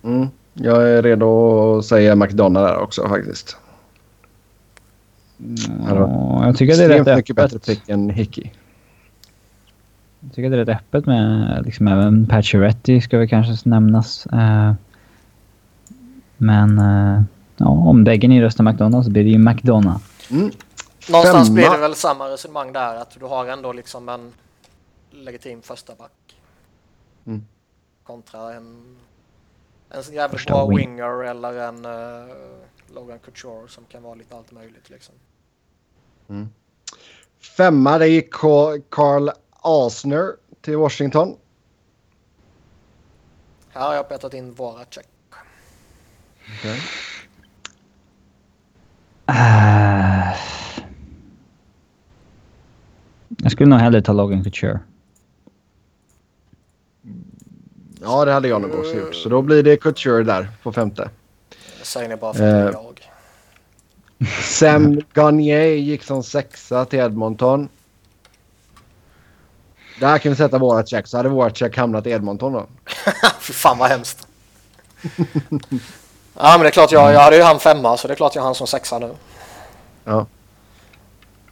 Mm. 0.04 0.28
Jag 0.54 0.90
är 0.90 1.02
redo 1.02 1.78
att 1.78 1.86
säga 1.86 2.16
McDonough 2.16 2.68
där 2.68 2.78
också 2.78 3.08
faktiskt. 3.08 3.58
Ja, 5.88 6.46
jag 6.46 6.58
tycker 6.58 6.78
det 6.78 6.84
är 6.84 7.04
rätt 7.04 7.18
mycket 7.18 7.36
bättre 7.36 7.56
öppet. 7.56 7.66
pick 7.66 7.90
än 7.90 8.10
Hickey. 8.10 8.52
Jag 10.20 10.34
tycker 10.34 10.50
det 10.50 10.56
är 10.56 10.66
rätt 10.66 10.78
öppet 10.78 11.06
med 11.06 11.62
liksom 11.66 11.88
även 11.88 12.28
Pacioretty 12.28 13.02
ska 13.02 13.18
väl 13.18 13.30
kanske 13.30 13.70
nämnas. 13.70 14.26
Eh, 14.26 14.74
men 16.38 16.80
eh, 16.80 17.22
ja, 17.58 17.68
om 17.68 18.04
bägge 18.04 18.28
ni 18.28 18.42
röstar 18.42 18.64
McDonalds 18.64 19.06
så 19.06 19.12
blir 19.12 19.24
det 19.24 19.30
ju 19.30 19.38
McDonald. 19.38 20.00
Mm. 20.32 20.52
Någonstans 21.10 21.48
Femma. 21.48 21.56
blir 21.56 21.70
det 21.70 21.78
väl 21.78 21.96
samma 21.96 22.30
resonemang 22.30 22.74
där. 22.74 22.96
Att 22.96 23.20
du 23.20 23.26
har 23.26 23.46
ändå 23.46 23.74
liksom 23.74 24.10
en 24.10 24.34
legitim 25.12 25.62
första 25.62 25.96
back. 25.96 26.42
Mm. 27.26 27.46
Kontra 28.04 28.54
en, 28.54 28.98
en 29.90 30.02
jävligt 30.14 30.40
Första 30.40 30.54
bra 30.54 30.68
wing. 30.68 30.78
winger 30.78 31.24
eller 31.24 31.54
en 31.54 31.86
eh, 31.86 32.36
Logan 32.94 33.20
Couture 33.20 33.68
som 33.68 33.86
kan 33.86 34.04
vara 34.04 34.16
lite 34.16 34.36
allt 34.36 34.52
möjligt 34.52 34.90
liksom. 34.90 35.16
Femma, 37.58 37.98
det 37.98 38.08
gick 38.08 38.32
Carl 38.90 39.30
Asner 39.52 40.36
till 40.62 40.78
Washington. 40.78 41.38
Här 43.70 43.88
har 43.88 43.94
jag 43.94 44.10
petat 44.10 44.34
in 44.34 44.54
Voracek. 44.54 45.08
Uh, 49.30 50.36
jag 53.38 53.52
skulle 53.52 53.70
nog 53.70 53.80
hellre 53.80 54.02
ta 54.02 54.14
Logan 54.14 54.44
Couture. 54.44 54.80
Ja, 58.02 58.26
det 58.26 58.32
hade 58.32 58.48
jag 58.48 58.62
nog 58.62 58.76
också 58.76 58.94
gjort. 58.96 59.16
Så 59.16 59.30
då 59.30 59.42
blir 59.42 59.64
det 59.64 59.78
Couture 59.78 60.24
där 60.24 60.50
på 60.64 60.74
femte. 60.74 61.10
Det 61.80 61.86
säger 61.86 62.10
ni 62.10 62.16
bara 62.16 62.34
för 62.34 62.44
att 62.44 62.76
är 62.76 62.80
Eh. 62.80 62.86
jag. 64.18 64.30
Sam 64.44 65.02
Gagner 65.14 65.66
gick 65.66 66.04
som 66.04 66.24
sexa 66.24 66.86
till 66.86 67.00
Edmonton. 67.00 67.70
Där 70.00 70.18
kan 70.18 70.32
vi 70.32 70.36
sätta 70.36 70.58
vårat 70.58 70.90
check. 70.90 71.08
Så 71.08 71.18
hade 71.18 71.30
vårat 71.30 71.58
check 71.58 71.78
hamnat 71.78 72.08
i 72.08 72.10
Edmonton 72.10 72.54
då. 72.54 72.68
Fy 73.40 73.54
fan 73.54 73.78
vad 73.78 73.90
hemskt. 73.90 74.28
ja 76.40 76.52
men 76.52 76.60
det 76.60 76.68
är 76.68 76.72
klart 76.72 76.92
jag, 76.92 77.14
jag 77.14 77.20
hade 77.20 77.36
ju 77.36 77.44
han 77.44 77.60
femma 77.60 77.98
så 77.98 78.08
det 78.08 78.14
är 78.14 78.16
klart 78.16 78.36
jag 78.36 78.42
har 78.42 78.48
han 78.48 78.56
som 78.56 78.68
sexa 78.68 79.00
nu. 79.00 79.12
Ja. 80.06 80.26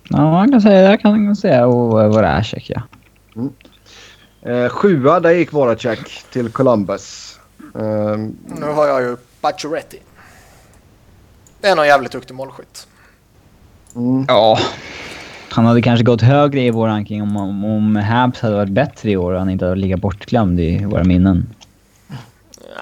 Ja, 0.10 0.32
man 0.32 0.52
kan 0.52 0.62
säga, 0.62 0.90
jag 0.90 1.02
kan 1.02 1.36
säga 1.36 2.44
check 2.44 2.72
ja. 2.76 2.82
Eh, 4.52 4.70
sjua, 4.70 5.20
där 5.20 5.32
gick 5.32 5.54
vårat 5.54 5.82
check 5.82 6.24
till 6.32 6.50
Columbus. 6.50 7.40
Eh, 7.76 8.18
Nu 8.60 8.66
har 8.76 8.88
jag 8.88 9.02
ju 9.02 9.18
Pacioretty. 9.42 9.98
Det 11.62 11.68
är 11.68 11.76
någon 11.76 11.88
jävligt 11.88 12.12
duktig 12.12 12.36
målskytt. 12.36 12.88
mm, 13.96 14.26
Ja. 14.28 14.58
Han 15.50 15.66
hade 15.66 15.82
kanske 15.82 16.04
gått 16.04 16.22
högre 16.22 16.62
i 16.62 16.72
vår 16.72 16.88
ranking 16.88 17.22
om, 17.22 17.38
om, 17.38 17.66
om 17.66 17.96
Habs 17.96 18.42
hade 18.42 18.56
varit 18.56 18.70
bättre 18.72 19.12
i 19.12 19.18
år 19.18 19.34
och 19.34 19.40
han 19.40 19.50
inte 19.50 19.66
hade 19.66 19.72
varit 19.72 19.82
lika 19.82 19.98
bortglömd 19.98 20.60
i 20.60 20.86
våra 20.86 21.04
minnen. 21.04 21.54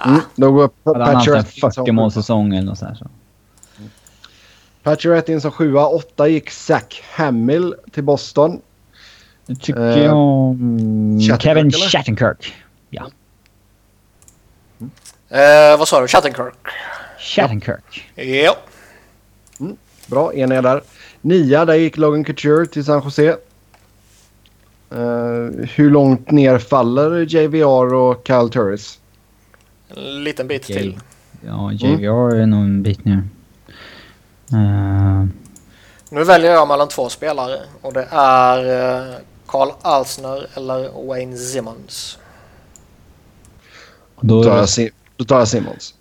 Mm, 0.06 0.20
då 0.36 0.52
går 0.52 0.68
Pacioretty 0.84 1.56
in 1.56 1.62
40 1.62 1.74
som, 1.74 1.96
målsäsong 1.96 2.54
eller 2.56 2.68
något 2.68 2.78
sånt 2.78 2.92
här, 2.92 2.98
så. 2.98 3.08
Pacioretty 4.84 5.34
in 5.34 5.42
som 5.42 5.52
sjua. 5.52 5.88
Åtta 5.88 6.28
gick 6.28 6.50
Zach 6.50 7.04
Hamill 7.16 7.76
till 7.92 8.04
Boston. 8.04 8.62
Jag 9.46 9.62
tycker 9.62 9.82
Eh, 9.82 10.04
jag 10.04 10.18
om 10.18 11.20
Shattenkirk, 11.20 11.42
Kevin 11.42 11.68
eller? 11.68 11.90
Shattenkirk. 11.90 12.54
Ja. 12.90 13.10
Eh, 15.30 15.78
vad 15.80 15.88
sa 15.88 16.02
du? 16.02 16.08
Chattenkirk? 16.08 16.68
Shattenkirk. 17.20 18.12
Ja. 18.16 18.58
Bra, 20.08 20.34
en 20.34 20.52
är 20.52 20.62
där. 20.62 20.82
Nia, 21.22 21.66
där 21.66 21.74
gick 21.76 21.98
Logan 21.98 22.24
Couture 22.24 22.66
till 22.66 22.86
San 22.86 23.02
Jose. 23.04 23.28
Eh, 24.92 25.68
hur 25.76 25.90
långt 25.90 26.32
ner 26.32 26.58
faller 26.58 27.36
JVR 27.36 27.94
och 27.94 28.28
Kyle 28.28 28.50
Turris? 28.50 29.00
En 29.96 30.24
liten 30.24 30.48
bit 30.48 30.64
till. 30.64 31.00
Ja, 31.46 31.72
JVR 31.72 32.36
är 32.36 32.46
nog 32.46 32.62
en 32.64 32.84
bit 32.84 33.06
ner. 33.06 33.24
Eh, 34.54 35.26
Nu 36.10 36.24
väljer 36.24 36.52
jag 36.52 36.68
mellan 36.68 36.88
två 36.88 37.10
spelare 37.10 37.60
och 37.82 37.94
det 37.94 38.08
är 38.12 38.58
eh, 39.10 39.16
Carl 39.48 39.70
Alsner 39.82 40.48
eller 40.56 41.08
Wayne 41.08 41.38
Simmons. 41.38 42.18
då, 44.22 44.44
tar 44.44 44.58
jag, 44.58 44.66
Sim- 44.66 44.92
då 45.18 45.26
tar 45.26 45.40
jag 45.40 45.48
Simmons. 45.48 45.94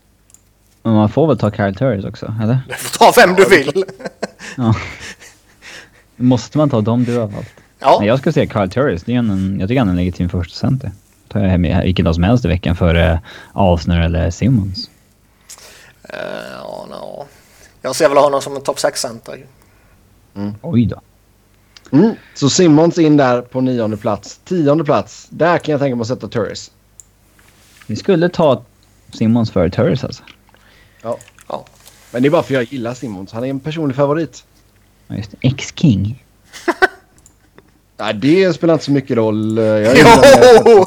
men 0.83 0.93
man 0.95 1.09
får 1.09 1.27
väl 1.27 1.39
ta 1.39 1.51
Kyle 1.51 1.75
Turris 1.75 2.05
också, 2.05 2.35
eller? 2.43 2.59
Du 2.69 2.75
får 2.75 2.99
ta 2.99 3.12
vem 3.27 3.35
du 3.35 3.45
vill. 3.49 3.85
Ja. 4.57 4.75
Måste 6.16 6.59
man 6.59 6.71
ta 6.71 6.81
dem 6.81 7.05
du 7.05 7.16
har 7.19 7.27
valt? 7.27 7.49
Ja, 7.79 7.97
Nej, 7.99 8.09
jag 8.09 8.19
skulle 8.19 8.33
säga 8.33 8.47
Kyle 8.51 8.71
Turris. 8.71 9.03
Det 9.05 9.15
är 9.15 9.19
en, 9.19 9.57
jag 9.61 9.69
tycker 9.69 9.79
han 9.81 9.89
är 9.89 9.93
en 9.93 9.97
legitim 9.97 10.29
första 10.29 10.55
center. 10.57 10.93
Hem 11.40 11.62
vilken 11.62 12.05
dag 12.05 12.15
som 12.15 12.24
helst 12.24 12.44
i 12.44 12.48
veckan 12.48 12.77
före 12.77 13.20
Alsner 13.52 14.01
eller 14.01 14.31
Simmons. 14.31 14.90
Eh, 16.02 16.19
ja, 16.52 16.86
no. 16.90 17.27
Jag 17.82 17.97
ser 17.97 18.09
väl 18.09 18.19
honom 18.19 18.43
som 18.43 18.56
en 18.56 18.62
topp 18.62 18.78
6-center. 18.78 19.47
Oj 20.62 20.86
då. 20.86 21.01
Mm. 21.93 22.15
Så 22.35 22.51
Simmons 22.51 22.98
in 22.98 23.16
där 23.16 23.43
på 23.43 23.61
nionde 23.61 23.97
plats. 23.97 24.40
Tionde 24.44 24.85
plats. 24.85 25.27
Där 25.31 25.59
kan 25.59 25.73
jag 25.73 25.81
tänka 25.81 25.97
mig 25.97 26.02
att 26.02 26.09
sätta 26.09 26.28
Turris. 26.28 26.70
Vi 27.86 27.97
skulle 27.97 28.28
ta 28.28 28.62
Simmons 29.12 29.51
före 29.51 29.70
Turris 29.70 30.05
alltså. 30.05 30.23
Ja. 31.02 31.19
Ja. 31.48 31.65
Men 32.11 32.23
det 32.23 32.28
är 32.28 32.31
bara 32.31 32.43
för 32.43 32.55
att 32.55 32.61
jag 32.61 32.73
gillar 32.73 32.94
Simmons. 32.94 33.32
Han 33.32 33.44
är 33.44 33.48
en 33.48 33.61
personlig 33.61 33.97
favorit. 33.97 34.44
Ja, 35.06 35.16
just 35.16 35.31
det. 35.31 35.36
Ex-King. 35.40 36.23
Nej, 37.97 38.15
det 38.15 38.53
spelar 38.53 38.75
inte 38.75 38.85
så 38.85 38.93
mycket 38.93 39.16
roll. 39.16 39.59
Jag 39.59 39.97
Jo! 40.66 40.85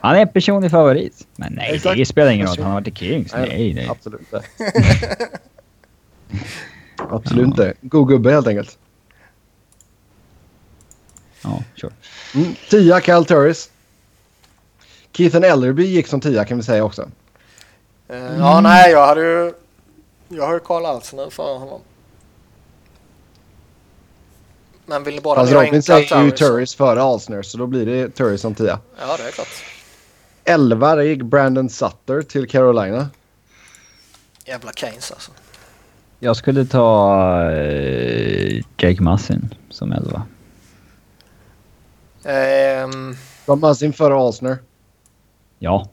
Han 0.00 0.16
är 0.16 0.20
en 0.20 0.28
personlig 0.28 0.70
favorit. 0.70 1.26
Men 1.36 1.52
nej, 1.52 1.74
Exakt. 1.74 1.96
det 1.96 2.06
spelar 2.06 2.30
ingen 2.30 2.46
roll 2.46 2.52
att 2.52 2.58
han 2.58 2.66
har 2.66 2.80
varit 2.80 2.88
i 2.88 2.94
Kings. 2.94 3.32
Nej, 3.32 3.74
nej. 3.74 3.88
Absolut 3.88 4.20
inte. 4.20 4.42
Absolut 6.96 7.46
inte. 7.46 7.74
God 7.80 8.08
gubbe 8.08 8.32
helt 8.32 8.46
enkelt. 8.46 8.78
Ja, 11.42 11.62
sure. 11.76 11.92
Mm. 12.34 12.54
Tia, 12.70 13.00
Cal 13.00 13.24
Turris. 13.24 13.70
Keithan 15.12 15.44
Ellerby 15.44 15.84
gick 15.84 16.06
som 16.06 16.20
tia 16.20 16.44
kan 16.44 16.56
vi 16.56 16.62
säga 16.62 16.84
också. 16.84 17.08
Eh, 18.08 18.38
ja, 18.38 18.60
nej, 18.60 18.92
jag 18.92 19.06
hade 19.06 19.20
ju... 19.20 19.52
Jag 20.28 20.46
har 20.46 20.54
ju 20.54 20.60
Carl 20.60 20.86
Alsner 20.86 21.30
för 21.30 21.58
honom. 21.58 21.80
Men 24.90 25.04
vill 25.04 25.14
ni 25.14 25.20
båda 25.20 25.40
Fast 25.40 25.52
dra 25.52 25.60
in 25.64 25.66
Robin 25.66 25.82
säger 25.82 26.24
ju 26.24 26.30
Turris? 26.30 26.74
Före 26.74 27.02
Alsner 27.02 27.42
så 27.42 27.58
då 27.58 27.66
blir 27.66 27.86
det 27.86 28.08
Turris 28.10 28.40
som 28.40 28.54
tia. 28.54 28.78
Ja, 29.00 29.16
det 29.16 29.22
är 29.28 29.30
klart. 29.30 29.48
11 30.44 30.94
där 30.96 31.02
gick 31.02 31.22
Brandon 31.22 31.68
Sutter 31.70 32.22
till 32.22 32.48
Carolina. 32.48 33.08
Jävla 34.46 34.72
Keynes 34.72 35.10
alltså. 35.12 35.30
Jag 36.18 36.36
skulle 36.36 36.64
ta 36.66 37.50
eh, 37.52 38.56
Jake 38.78 39.02
Massin 39.02 39.54
som 39.70 39.92
elva. 39.92 40.22
Ehm, 42.24 43.16
Var 43.46 43.56
Muzzin 43.56 43.92
före 43.92 44.14
Alsner. 44.14 44.58
Ja. 45.58 45.88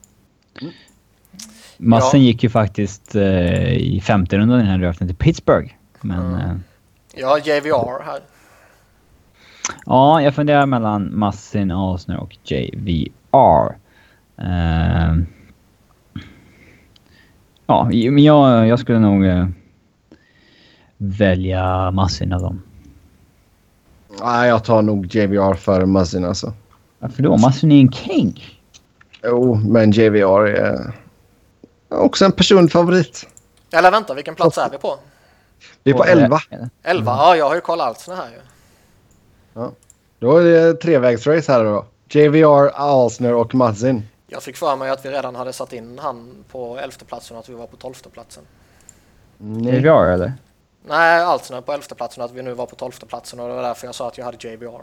Massin 1.77 2.19
Ja. 2.21 2.27
gick 2.27 2.43
ju 2.43 2.49
faktiskt 2.49 3.15
eh, 3.15 3.73
i 3.73 4.01
femte 4.05 4.37
rundan 4.37 4.59
i 4.59 4.61
den 4.61 4.71
här 4.71 4.77
draften 4.77 5.07
till 5.07 5.15
Pittsburgh. 5.17 5.73
Men 6.01 6.19
Mm. 6.35 6.63
eh, 7.13 7.27
har 7.29 7.37
JVR 7.37 8.03
här. 8.05 8.19
Ja, 9.85 10.21
jag 10.21 10.35
funderar 10.35 10.65
mellan 10.65 11.19
Massin, 11.19 11.71
Alsner 11.71 12.17
och 12.19 12.37
JVR. 12.43 13.75
Eh, 14.37 15.15
ja, 17.67 17.91
i- 17.91 18.09
men 18.09 18.23
jag, 18.23 18.67
jag 18.67 18.79
skulle 18.79 18.99
nog 18.99 19.25
eh, 19.25 19.47
välja 20.97 21.91
Massin 21.91 22.33
av 22.33 22.41
dem. 22.41 22.61
Nej, 24.23 24.49
jag 24.49 24.63
tar 24.63 24.81
nog 24.81 25.15
JVR 25.15 25.53
före 25.53 25.85
Muzzin 25.85 26.25
alltså. 26.25 26.53
Varför 26.99 27.23
då? 27.23 27.37
Massin 27.37 27.71
är 27.71 27.81
en 27.81 27.91
king. 27.91 28.43
Jo, 29.23 29.55
men 29.55 29.91
JVR 29.91 30.47
är 30.47 30.93
också 31.89 32.25
en 32.25 32.31
personlig 32.31 32.71
favorit. 32.71 33.27
Eller 33.71 33.91
vänta, 33.91 34.13
vilken 34.13 34.35
plats 34.35 34.57
är 34.57 34.69
vi 34.71 34.77
på? 34.77 34.95
Vi 35.83 35.91
är 35.91 35.95
på 35.95 36.03
11. 36.05 36.39
11? 36.83 37.11
Ja, 37.11 37.35
jag 37.35 37.47
har 37.47 37.55
ju 37.55 37.61
Carl 37.61 37.81
Alsner 37.81 38.15
här 38.15 38.25
ju. 38.29 38.39
Då 40.19 40.37
är 40.37 40.43
det 40.43 40.73
trevägsrace 40.73 41.51
här 41.51 41.63
då. 41.63 41.85
JVR, 42.09 42.67
Alsner 42.67 43.33
och 43.33 43.55
Muzzin. 43.55 44.07
Jag 44.27 44.43
fick 44.43 44.57
för 44.57 44.75
mig 44.75 44.89
att 44.89 45.05
vi 45.05 45.09
redan 45.09 45.35
hade 45.35 45.53
satt 45.53 45.73
in 45.73 45.99
han 45.99 46.43
på 46.51 46.77
elfte 46.77 47.05
platsen 47.05 47.37
och 47.37 47.43
att 47.43 47.49
vi 47.49 47.53
var 47.53 47.67
på 47.67 47.77
tolfte 47.77 48.09
platsen. 48.09 48.43
Nej. 49.37 49.75
JVR 49.75 50.05
eller? 50.05 50.33
Nej, 50.87 51.21
Alsner 51.21 51.61
på 51.61 51.73
elfte 51.73 51.95
platsen 51.95 52.23
och 52.23 52.29
att 52.29 52.35
vi 52.35 52.41
nu 52.41 52.53
var 52.53 52.65
på 52.65 52.75
tolfte 52.75 53.05
platsen 53.05 53.39
och 53.39 53.47
det 53.49 53.55
var 53.55 53.63
därför 53.63 53.87
jag 53.87 53.95
sa 53.95 54.07
att 54.07 54.17
jag 54.17 54.25
hade 54.25 54.47
JBR. 54.47 54.81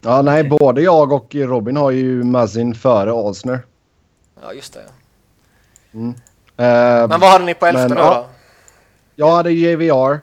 Ja, 0.00 0.22
nej, 0.22 0.44
både 0.44 0.82
jag 0.82 1.12
och 1.12 1.34
Robin 1.34 1.76
har 1.76 1.90
ju 1.90 2.24
Muzzin 2.24 2.74
före 2.74 3.12
Alsner. 3.12 3.60
Ja, 4.42 4.52
just 4.52 4.72
det. 4.72 4.84
Mm. 5.92 6.08
Eh, 6.56 7.08
Men 7.08 7.20
vad 7.20 7.30
hade 7.30 7.44
ni 7.44 7.54
på 7.54 7.66
elfte 7.66 7.88
Men, 7.88 7.96
nu 7.96 8.02
ja. 8.02 8.14
då? 8.14 8.26
Jag 9.14 9.30
hade 9.30 9.50
JVR, 9.50 10.20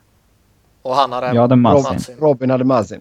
Och 0.82 0.94
han 0.94 1.12
hade... 1.12 1.26
Jag 1.26 1.40
hade. 1.42 1.56
Matsin. 1.56 2.16
Robin 2.18 2.50
hade 2.50 2.64
Muzzin. 2.64 3.00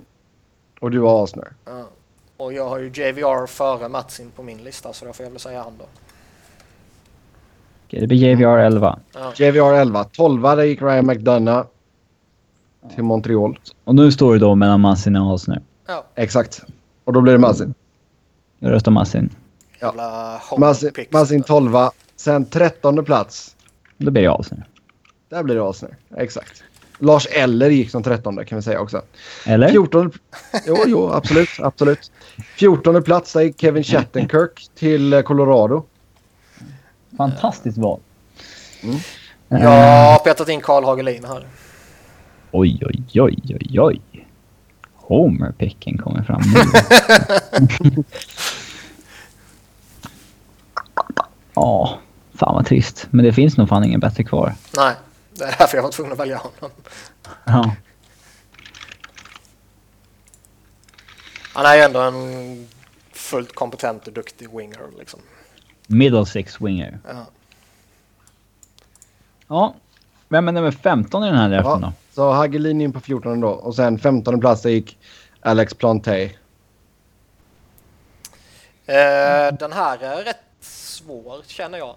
Och 0.83 0.91
du 0.91 0.99
har 0.99 1.21
Alsner. 1.21 1.53
Ja. 1.65 1.89
Och 2.37 2.53
jag 2.53 2.69
har 2.69 2.79
ju 2.79 2.85
JVR 2.87 3.47
före 3.47 3.89
Matsin 3.89 4.31
på 4.35 4.43
min 4.43 4.57
lista 4.63 4.93
så 4.93 5.05
då 5.05 5.13
får 5.13 5.23
jag 5.25 5.31
väl 5.31 5.39
säga 5.39 5.63
han 5.63 5.73
då. 5.79 5.85
Okej, 7.85 7.99
det 7.99 8.07
blir 8.07 8.17
JVR 8.17 8.57
11. 8.57 8.99
Ja. 9.13 9.33
JVR 9.35 9.73
11. 9.73 10.03
12 10.03 10.41
där 10.41 10.63
gick 10.63 10.81
Ryan 10.81 11.05
McDonough 11.07 11.67
till 12.95 13.03
Montreal. 13.03 13.59
Och 13.83 13.95
nu 13.95 14.11
står 14.11 14.33
det 14.33 14.39
då 14.39 14.55
mellan 14.55 14.81
Massin 14.81 15.15
och 15.15 15.31
Alsner. 15.31 15.61
ja. 15.87 16.05
Exakt. 16.15 16.61
Och 17.03 17.13
då 17.13 17.21
blir 17.21 17.33
det 17.33 17.39
Muzzin. 17.39 17.73
Jag 18.59 18.71
röstar 18.71 18.91
Massin. 18.91 19.29
Muzzin, 20.57 20.91
picks. 20.91 21.13
Muzzin 21.13 21.43
12. 21.43 21.73
Sen 22.15 22.45
13 22.45 23.05
plats. 23.05 23.55
Då 23.97 24.11
blir 24.11 24.23
det 24.23 24.31
Alsner. 24.31 24.65
Där 25.29 25.43
blir 25.43 25.55
det 25.55 25.63
Alsner. 25.63 25.97
Exakt. 26.17 26.63
Lars 27.03 27.27
Eller 27.31 27.69
gick 27.69 27.91
som 27.91 28.03
13 28.03 28.45
kan 28.45 28.55
vi 28.55 28.61
säga 28.61 28.79
också. 28.79 29.01
Eller? 29.45 29.69
14... 29.69 30.11
Jo, 30.67 30.77
jo, 30.87 31.11
absolut. 31.11 31.49
absolut. 31.59 32.11
14 32.57 33.03
plats 33.03 33.33
där 33.33 33.41
gick 33.41 33.61
Kevin 33.61 33.83
Shattenkirk 33.83 34.67
till 34.75 35.13
eh, 35.13 35.21
Colorado. 35.21 35.85
Fantastiskt 37.17 37.77
val. 37.77 37.99
Jag 39.47 39.69
har 40.11 40.19
petat 40.19 40.49
in 40.49 40.61
Karl 40.61 40.83
Hagelin 40.83 41.25
här. 41.25 41.45
Oj, 42.51 42.81
oj, 42.85 43.21
oj, 43.21 43.39
oj, 43.49 43.79
oj. 43.79 44.01
Homer-picken 44.95 45.97
kommer 45.97 46.23
fram 46.23 46.41
nu. 46.53 48.03
Ja, 51.55 51.97
fan 52.33 52.55
vad 52.55 52.65
trist. 52.65 53.07
Men 53.11 53.25
det 53.25 53.33
finns 53.33 53.57
nog 53.57 53.69
fan 53.69 53.83
ingen 53.83 53.99
bättre 53.99 54.23
kvar. 54.23 54.53
Nej, 54.77 54.95
det 55.45 55.53
är 55.53 55.57
därför 55.57 55.77
jag 55.77 55.83
var 55.83 55.91
tvungen 55.91 56.11
att 56.13 56.19
välja 56.19 56.37
honom. 56.37 56.71
Ja. 57.45 57.75
Han 61.53 61.65
är 61.65 61.75
ju 61.75 61.81
ändå 61.81 61.99
en 61.99 62.67
fullt 63.11 63.55
kompetent 63.55 64.07
och 64.07 64.13
duktig 64.13 64.49
winger 64.57 64.79
liksom. 64.99 65.19
Middle 65.87 66.25
six 66.25 66.61
winger. 66.61 66.99
Ja. 67.07 67.25
Ja. 69.47 69.75
Vem 70.29 70.47
är 70.47 70.51
nummer 70.51 70.71
15 70.71 71.23
i 71.23 71.27
den 71.27 71.35
här 71.37 71.49
draften 71.49 71.71
Ja, 71.81 71.87
då? 71.87 71.93
så 72.13 72.31
Hagelin 72.31 72.81
in 72.81 72.93
på 72.93 72.99
14 72.99 73.39
då. 73.41 73.49
Och 73.49 73.75
sen 73.75 73.99
15 73.99 74.39
plats 74.39 74.61
där 74.61 74.69
gick 74.69 74.97
Alex 75.41 75.73
Plante. 75.73 76.23
Eh, 78.85 79.53
den 79.59 79.71
här 79.73 79.97
är 80.03 80.23
rätt 80.23 80.37
svår 80.61 81.41
känner 81.47 81.77
jag. 81.77 81.95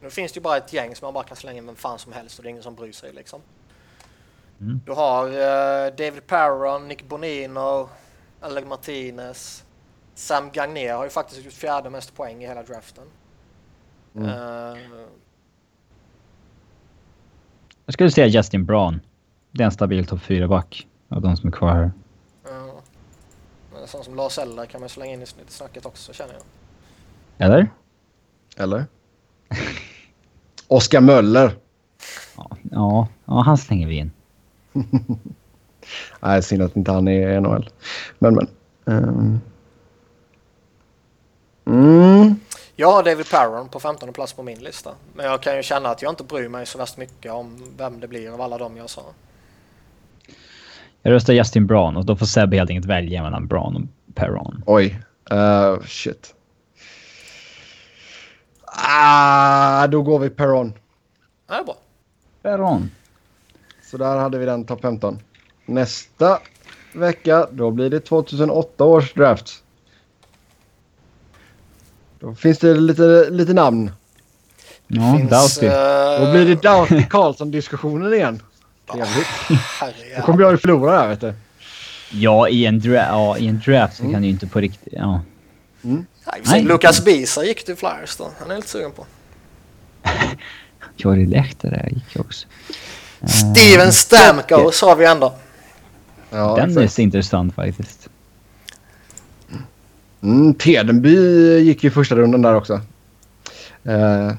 Nu 0.00 0.10
finns 0.10 0.32
det 0.32 0.36
ju 0.38 0.42
bara 0.42 0.56
ett 0.56 0.72
gäng 0.72 0.94
som 0.96 1.06
man 1.06 1.14
bara 1.14 1.24
kan 1.24 1.36
slänga 1.36 1.62
med 1.62 1.66
vem 1.66 1.76
fan 1.76 1.98
som 1.98 2.12
helst 2.12 2.38
och 2.38 2.42
det 2.42 2.48
är 2.48 2.50
ingen 2.50 2.62
som 2.62 2.74
bryr 2.74 2.92
sig 2.92 3.12
liksom. 3.12 3.40
Mm. 4.60 4.80
Du 4.86 4.92
har 4.92 5.26
eh, 5.26 5.94
David 5.94 6.26
Perron, 6.26 6.88
Nick 6.88 7.08
Bonino, 7.08 7.88
Alec 8.40 8.64
Martinez. 8.64 9.64
Sam 10.14 10.50
Gagner 10.52 10.94
har 10.94 11.04
ju 11.04 11.10
faktiskt 11.10 11.44
gjort 11.44 11.52
fjärde 11.54 11.90
mest 11.90 12.14
poäng 12.16 12.44
i 12.44 12.46
hela 12.46 12.62
draften. 12.62 13.04
Mm. 14.16 14.28
Eh, 14.28 14.78
Jag 17.86 17.92
skulle 17.92 18.10
säga 18.10 18.26
Justin 18.26 18.64
Braun. 18.64 19.00
Det 19.50 19.62
är 19.62 19.64
en 19.64 19.72
stabil 19.72 20.06
topp 20.06 20.20
4-back 20.20 20.86
av 21.08 21.20
de 21.22 21.36
som 21.36 21.48
är 21.48 21.52
kvar 21.52 21.74
här. 21.74 21.92
Men 23.72 23.82
en 23.82 23.88
sån 23.88 24.04
som 24.04 24.14
Lars 24.14 24.38
Eller 24.38 24.66
kan 24.66 24.80
man 24.80 24.88
slänga 24.88 25.12
in 25.12 25.22
i 25.22 25.26
snacket 25.48 25.86
också 25.86 26.12
känner 26.12 26.34
jag. 26.34 26.42
Eller? 27.46 27.70
Eller? 28.56 28.86
Oskar 30.68 31.00
Möller. 31.00 31.50
Ja, 32.70 33.08
ja, 33.24 33.42
han 33.42 33.58
slänger 33.58 33.86
vi 33.86 33.96
in. 33.96 34.10
Nej, 36.20 36.42
synd 36.42 36.62
att 36.62 36.76
inte 36.76 36.92
han 36.92 37.08
är 37.08 37.30
i 37.30 37.40
NHL. 37.40 37.70
Men, 38.18 38.34
men. 38.34 38.48
Um. 38.84 39.40
Mm. 41.66 42.34
Jag 42.76 42.92
har 42.92 43.02
David 43.02 43.30
Perron 43.30 43.68
på 43.68 43.80
15 43.80 44.12
plats 44.12 44.32
på 44.32 44.42
min 44.42 44.58
lista. 44.58 44.90
Men 45.14 45.26
jag 45.26 45.42
kan 45.42 45.56
ju 45.56 45.62
känna 45.62 45.88
att 45.88 46.02
jag 46.02 46.12
inte 46.12 46.24
bryr 46.24 46.48
mig 46.48 46.66
så 46.66 46.78
värst 46.78 46.96
mycket 46.96 47.32
om 47.32 47.62
vem 47.76 48.00
det 48.00 48.08
blir 48.08 48.30
av 48.34 48.40
alla 48.40 48.58
dem 48.58 48.76
jag 48.76 48.90
sa. 48.90 49.02
Jag 51.02 51.12
röstar 51.12 51.32
Justin 51.32 51.66
Brown 51.66 51.96
och 51.96 52.04
då 52.04 52.16
får 52.16 52.26
Sebbe 52.26 52.56
helt 52.56 52.70
enkelt 52.70 52.86
välja 52.86 53.22
mellan 53.22 53.46
Brown 53.46 53.76
och 53.76 54.14
Perron. 54.14 54.62
Oj. 54.66 55.00
Uh, 55.32 55.80
shit. 55.86 56.34
Ah, 58.82 59.86
då 59.86 60.02
går 60.02 60.18
vi 60.18 60.30
Perron. 60.30 60.72
Ja, 61.48 61.54
det 61.54 61.60
är 61.60 61.64
bra. 61.64 61.76
Perron. 62.42 62.90
Så 63.90 63.96
där 63.96 64.16
hade 64.16 64.38
vi 64.38 64.46
den 64.46 64.64
topp 64.64 64.80
15. 64.80 65.18
Nästa 65.66 66.38
vecka, 66.92 67.46
då 67.52 67.70
blir 67.70 67.90
det 67.90 68.00
2008 68.00 68.84
års 68.84 69.12
draft. 69.14 69.62
Då 72.20 72.34
finns 72.34 72.58
det 72.58 72.74
lite, 72.74 73.30
lite 73.30 73.52
namn. 73.52 73.90
Ja, 74.86 75.16
Finns, 75.18 75.30
Doughty. 75.30 75.66
eh, 75.66 76.24
Då 76.26 76.32
blir 76.32 76.44
det 76.46 76.62
Doughty 76.62 77.02
Karlsson-diskussionen 77.10 78.14
igen. 78.14 78.42
Trevligt. 78.92 79.26
Då 80.16 80.22
kommer 80.22 80.42
jag 80.42 80.50
ju 80.50 80.58
förlora 80.58 80.92
där 81.02 81.08
vet 81.08 81.20
du. 81.20 81.34
Ja, 82.12 82.48
i 82.48 82.66
en, 82.66 82.80
dra 82.80 82.92
ja, 82.94 83.38
i 83.38 83.46
en 83.48 83.60
draft 83.64 83.96
så 83.96 84.02
kan 84.02 84.12
du 84.22 84.26
ju 84.28 84.32
inte 84.32 84.46
på 84.46 84.60
riktigt... 84.60 84.92
Ja. 84.96 85.20
Vi 85.82 86.04
Nej. 86.46 86.62
Lukas 86.62 87.04
Bisa 87.04 87.44
gick 87.44 87.64
till 87.64 87.76
Flyers 87.76 88.16
då. 88.16 88.30
Han 88.40 88.50
är 88.50 88.56
lite 88.56 88.68
sugen 88.68 88.92
på. 88.92 89.06
Jori 90.96 91.26
Lehtare 91.26 91.88
gick 91.92 92.20
också. 92.20 92.46
Eh, 93.20 93.26
Steven 93.28 93.92
Stamkos 93.92 94.82
har 94.82 94.96
vi 94.96 95.06
ändå. 95.06 95.34
Ja, 96.30 96.56
Den 96.56 96.78
exakt. 96.78 96.98
är 96.98 97.02
intressant 97.02 97.54
faktiskt. 97.54 98.08
Mm, 100.22 100.54
Tedenby 100.54 101.16
gick 101.60 101.84
ju 101.84 101.90
första 101.90 102.14
rundan 102.14 102.42
där 102.42 102.54
också. 102.54 102.80
Eh, 103.84 104.32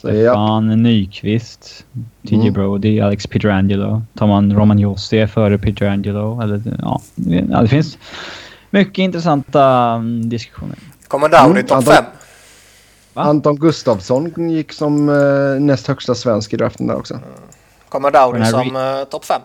så 0.00 0.08
ja. 0.08 0.32
Stefan 0.32 0.82
Nyqvist, 0.82 1.84
TJ 2.28 2.34
Mm. 2.34 2.52
Brody, 2.52 3.00
Alex 3.00 3.26
Pietrangelo. 3.26 4.02
Tar 4.14 4.26
man 4.26 4.52
Roman 4.54 4.78
Josi 4.78 5.26
före 5.26 5.58
Pietrangelo? 5.58 6.40
Eller, 6.42 6.62
ja, 6.82 7.00
det 7.62 7.68
finns 7.68 7.98
mycket 8.76 8.98
intressanta 8.98 9.64
mm, 9.94 10.28
diskussioner. 10.28 10.78
Kommer 11.08 11.28
Dowdy 11.28 11.50
Mm, 11.60 11.66
topp 11.66 11.78
Anton- 11.78 11.94
5. 11.94 12.04
Va? 13.14 13.22
Anton 13.22 13.56
Gustafsson 13.56 14.50
gick 14.50 14.72
som 14.72 15.08
eh, 15.08 15.60
näst 15.60 15.86
högsta 15.86 16.14
svensk 16.14 16.52
i 16.52 16.56
draften 16.56 16.86
där 16.86 16.94
också. 16.96 17.20
Kommer 17.88 18.10
Dowdy 18.10 18.44
som 18.44 18.76
uh, 18.76 19.04
topp 19.04 19.24
5. 19.24 19.40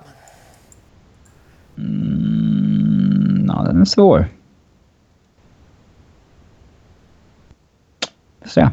Mm, 1.77 3.45
ja, 3.47 3.63
den 3.63 3.81
är 3.81 3.85
svår. 3.85 4.27
Se. 8.45 8.69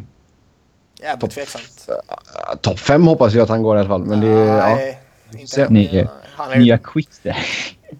Jävligt 1.02 1.30
tveksamt. 1.30 1.88
Uh, 1.88 2.56
Topp 2.60 2.78
fem 2.78 3.02
hoppas 3.06 3.34
jag 3.34 3.42
att 3.42 3.48
han 3.48 3.62
går 3.62 3.76
i 3.76 3.80
alla 3.80 3.88
fall. 3.88 4.04
Men 4.04 4.20
det, 4.20 4.26
ja, 4.28 4.68
Nej, 4.74 4.98
inte 5.32 5.46
Se. 5.46 5.62
än. 5.62 5.72
Ny- 5.72 6.06
Han 6.36 6.50
är, 6.52 6.58
Nya 6.58 6.78
quiz 6.78 7.20
där. 7.22 7.36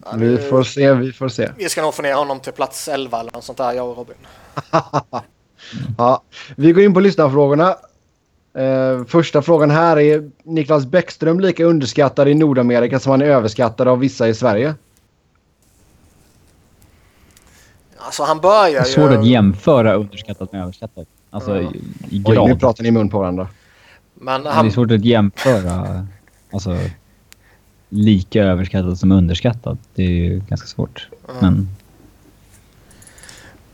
Han 0.05 0.21
är, 0.21 0.25
vi 0.25 0.37
får 0.37 0.63
se, 0.63 0.93
vi 0.93 1.11
får 1.13 1.29
se. 1.29 1.49
vi 1.57 1.69
ska 1.69 1.81
nog 1.81 1.93
få 1.93 2.01
ner 2.01 2.13
honom 2.13 2.39
till 2.39 2.53
plats 2.53 2.87
11 2.87 3.19
eller 3.19 3.31
något 3.31 3.43
sånt 3.43 3.57
där, 3.57 3.73
jag 3.73 3.89
och 3.89 3.97
Robin. 3.97 4.15
Ja, 5.97 6.23
vi 6.55 6.71
går 6.71 6.83
in 6.83 6.93
på 6.93 6.99
lyssnarfrågorna. 6.99 7.75
Eh, 8.53 9.05
första 9.07 9.41
frågan 9.41 9.71
här 9.71 9.99
är 9.99 10.29
Niklas 10.43 10.85
Bäckström 10.85 11.39
lika 11.39 11.63
underskattad 11.65 12.27
i 12.27 12.33
Nordamerika 12.33 12.99
som 12.99 13.11
han 13.11 13.21
är 13.21 13.25
överskattad 13.25 13.87
av 13.87 13.99
vissa 13.99 14.27
i 14.27 14.33
Sverige? 14.33 14.75
Alltså 17.97 18.23
han 18.23 18.39
börjar 18.39 18.71
Det 18.71 18.77
är 18.77 18.83
svårt 18.83 19.11
att 19.11 19.25
ju... 19.25 19.31
jämföra 19.31 19.93
underskattat 19.93 20.51
med 20.51 20.61
överskattat. 20.61 21.07
Alltså 21.29 21.55
Ja. 21.61 21.71
i, 22.09 22.15
i 22.17 22.23
Oj, 22.25 22.37
nu 22.37 22.45
grad. 22.47 22.59
pratar 22.59 22.83
ni 22.83 22.89
i 22.89 22.91
mun 22.91 23.09
på 23.09 23.19
varandra. 23.19 23.47
Men 24.13 24.25
Men 24.25 24.43
Det 24.43 24.49
är 24.49 24.53
han, 24.53 24.71
svårt 24.71 24.91
att 24.91 25.05
jämföra 25.05 26.07
alltså, 26.53 26.77
lika 27.89 28.43
överskattat 28.43 28.99
som 28.99 29.11
underskattat. 29.11 29.77
Det 29.95 30.03
är 30.03 30.07
ju 30.07 30.41
ganska 30.49 30.67
svårt. 30.67 31.07
Men 31.41 31.67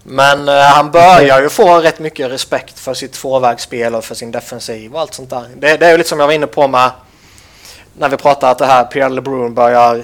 men 0.07 0.49
eh, 0.49 0.55
han 0.55 0.91
börjar 0.91 1.41
ju 1.41 1.49
få 1.49 1.79
rätt 1.79 1.99
mycket 1.99 2.31
respekt 2.31 2.79
för 2.79 2.93
sitt 2.93 3.11
tvåvägsspel 3.11 3.95
och 3.95 4.03
för 4.03 4.15
sin 4.15 4.31
defensiv 4.31 4.93
och 4.93 4.99
allt 4.99 5.13
sånt 5.13 5.29
där. 5.29 5.47
Det, 5.57 5.77
det 5.77 5.85
är 5.85 5.91
ju 5.91 5.97
lite 5.97 6.09
som 6.09 6.19
jag 6.19 6.27
var 6.27 6.33
inne 6.33 6.47
på 6.47 6.67
med 6.67 6.91
när 7.97 8.09
vi 8.09 8.17
pratade 8.17 8.51
att 8.51 8.57
det 8.57 8.65
här 8.65 8.83
Pierre 8.83 9.09
LeBrun 9.09 9.53
börjar, 9.53 10.03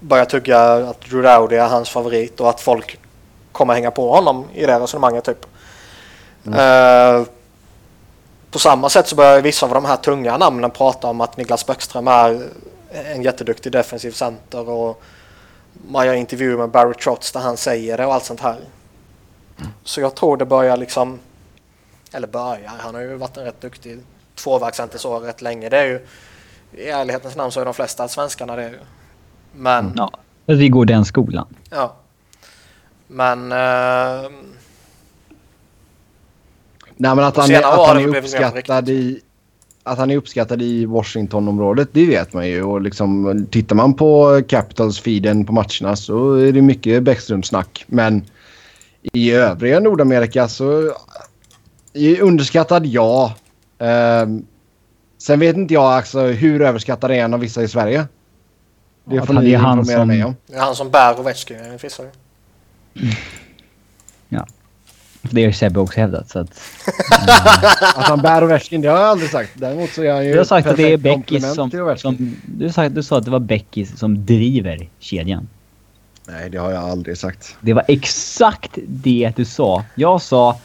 börjar 0.00 0.24
tugga 0.24 0.60
att 0.62 1.00
Drew 1.00 1.22
Dowdy 1.22 1.56
är 1.56 1.68
hans 1.68 1.90
favorit 1.90 2.40
och 2.40 2.50
att 2.50 2.60
folk 2.60 2.98
kommer 3.52 3.74
hänga 3.74 3.90
på 3.90 4.10
honom 4.12 4.44
i 4.54 4.66
det 4.66 4.80
resonemanget 4.80 5.24
typ. 5.24 5.46
Eh, 6.46 7.22
på 8.50 8.58
samma 8.58 8.88
sätt 8.88 9.08
så 9.08 9.16
börjar 9.16 9.40
vissa 9.40 9.66
av 9.66 9.74
de 9.74 9.84
här 9.84 9.96
tunga 9.96 10.36
namnen 10.36 10.70
prata 10.70 11.06
om 11.06 11.20
att 11.20 11.36
Niklas 11.36 11.66
Bäckström 11.66 12.08
är 12.08 12.48
en 12.92 13.22
jätteduktig 13.22 13.72
defensiv 13.72 14.10
center 14.10 14.68
och 14.68 15.02
man 15.88 16.06
gör 16.06 16.14
intervjuer 16.14 16.56
med 16.56 16.70
Barry 16.70 16.94
Trotz 16.94 17.32
där 17.32 17.40
han 17.40 17.56
säger 17.56 17.96
det 17.96 18.06
och 18.06 18.14
allt 18.14 18.24
sånt 18.24 18.40
här. 18.40 18.60
Så 19.84 20.00
jag 20.00 20.14
tror 20.14 20.36
det 20.36 20.44
börjar 20.44 20.76
liksom, 20.76 21.18
eller 22.12 22.28
börjar, 22.28 22.72
han 22.78 22.94
har 22.94 23.02
ju 23.02 23.16
varit 23.16 23.36
en 23.36 23.44
rätt 23.44 23.60
duktig 23.60 24.00
tvåvägscenter 24.34 24.98
så 24.98 25.18
rätt 25.18 25.42
länge. 25.42 25.68
Det 25.68 25.78
är 25.78 25.86
ju, 25.86 26.06
i 26.72 26.88
ärlighetens 26.88 27.36
namn 27.36 27.52
så 27.52 27.60
är 27.60 27.64
de 27.64 27.74
flesta 27.74 28.08
svenskarna 28.08 28.56
det. 28.56 28.68
Ju. 28.68 28.78
Men, 29.52 29.92
ja, 29.96 30.10
att 30.46 30.58
vi 30.58 30.68
går 30.68 30.84
den 30.84 31.04
skolan. 31.04 31.46
ja. 31.70 31.96
Men, 33.06 33.52
eh, 33.52 34.30
Nej, 36.96 37.14
men 37.14 37.24
att 37.24 37.36
han, 37.36 37.54
att 37.54 37.88
han 37.88 37.98
är 37.98 38.16
uppskattad 38.16 38.88
i... 38.88 39.20
Att 39.84 39.98
han 39.98 40.10
är 40.10 40.16
uppskattad 40.16 40.62
i 40.62 40.84
Washingtonområdet, 40.84 41.88
det 41.92 42.06
vet 42.06 42.32
man 42.32 42.48
ju. 42.48 42.62
Och 42.62 42.80
liksom, 42.80 43.46
tittar 43.50 43.76
man 43.76 43.94
på 43.94 44.40
Capitals-feeden 44.48 45.46
på 45.46 45.52
matcherna 45.52 45.96
så 45.96 46.34
är 46.34 46.52
det 46.52 46.62
mycket 46.62 47.02
Bäckström-snack. 47.02 47.84
Men 47.86 48.24
i 49.02 49.32
övriga 49.32 49.80
Nordamerika 49.80 50.48
så... 50.48 50.94
Är 51.94 52.20
underskattad, 52.20 52.86
ja. 52.86 53.34
Ehm, 53.78 54.46
sen 55.18 55.40
vet 55.40 55.56
inte 55.56 55.74
jag 55.74 55.84
alltså 55.84 56.20
hur 56.22 56.62
överskattad 56.62 57.10
är 57.10 57.22
han 57.22 57.34
av 57.34 57.40
vissa 57.40 57.62
i 57.62 57.68
Sverige. 57.68 58.06
Det 59.04 59.26
får 59.26 59.34
ni 59.34 59.52
informera 59.52 59.84
som- 59.84 60.08
mig 60.08 60.24
om. 60.24 60.36
det 60.46 60.54
är 60.54 60.60
han 60.60 60.74
som 60.74 60.90
bär 60.90 61.20
Ovechkin 61.20 61.78
Fissar 61.78 62.04
ju. 62.04 62.10
Det 65.30 65.44
har 65.44 65.52
Sebbe 65.52 65.80
också 65.80 66.00
hävdat. 66.00 66.30
Så 66.30 66.38
att, 66.38 66.50
Att 67.96 68.04
han 68.04 68.22
bär 68.22 68.44
Ovechkin, 68.44 68.80
det 68.80 68.88
har 68.88 68.98
jag 68.98 69.06
aldrig 69.06 69.30
sagt. 69.30 69.50
Däremot 69.54 69.90
så 69.90 70.02
är 70.02 70.12
han 70.12 70.24
ju 70.24 70.32
du 70.32 70.38
har 70.38 70.44
sagt 70.44 70.66
att 70.66 70.76
det 70.76 70.92
är 70.92 70.96
Beckis 70.96 71.54
som... 71.54 71.70
som 71.96 72.36
du, 72.46 72.72
sagt, 72.72 72.94
du 72.94 73.02
sa 73.02 73.18
att 73.18 73.24
det 73.24 73.30
var 73.30 73.40
Beckis 73.40 73.98
som 73.98 74.26
driver 74.26 74.88
kedjan. 74.98 75.48
Nej, 76.28 76.50
det 76.50 76.58
har 76.58 76.70
jag 76.70 76.84
aldrig 76.84 77.18
sagt. 77.18 77.56
Det 77.60 77.72
var 77.72 77.84
exakt 77.88 78.78
det 78.86 79.32
du 79.36 79.44
sa. 79.44 79.84
Jag 79.94 80.22
sa 80.22 80.58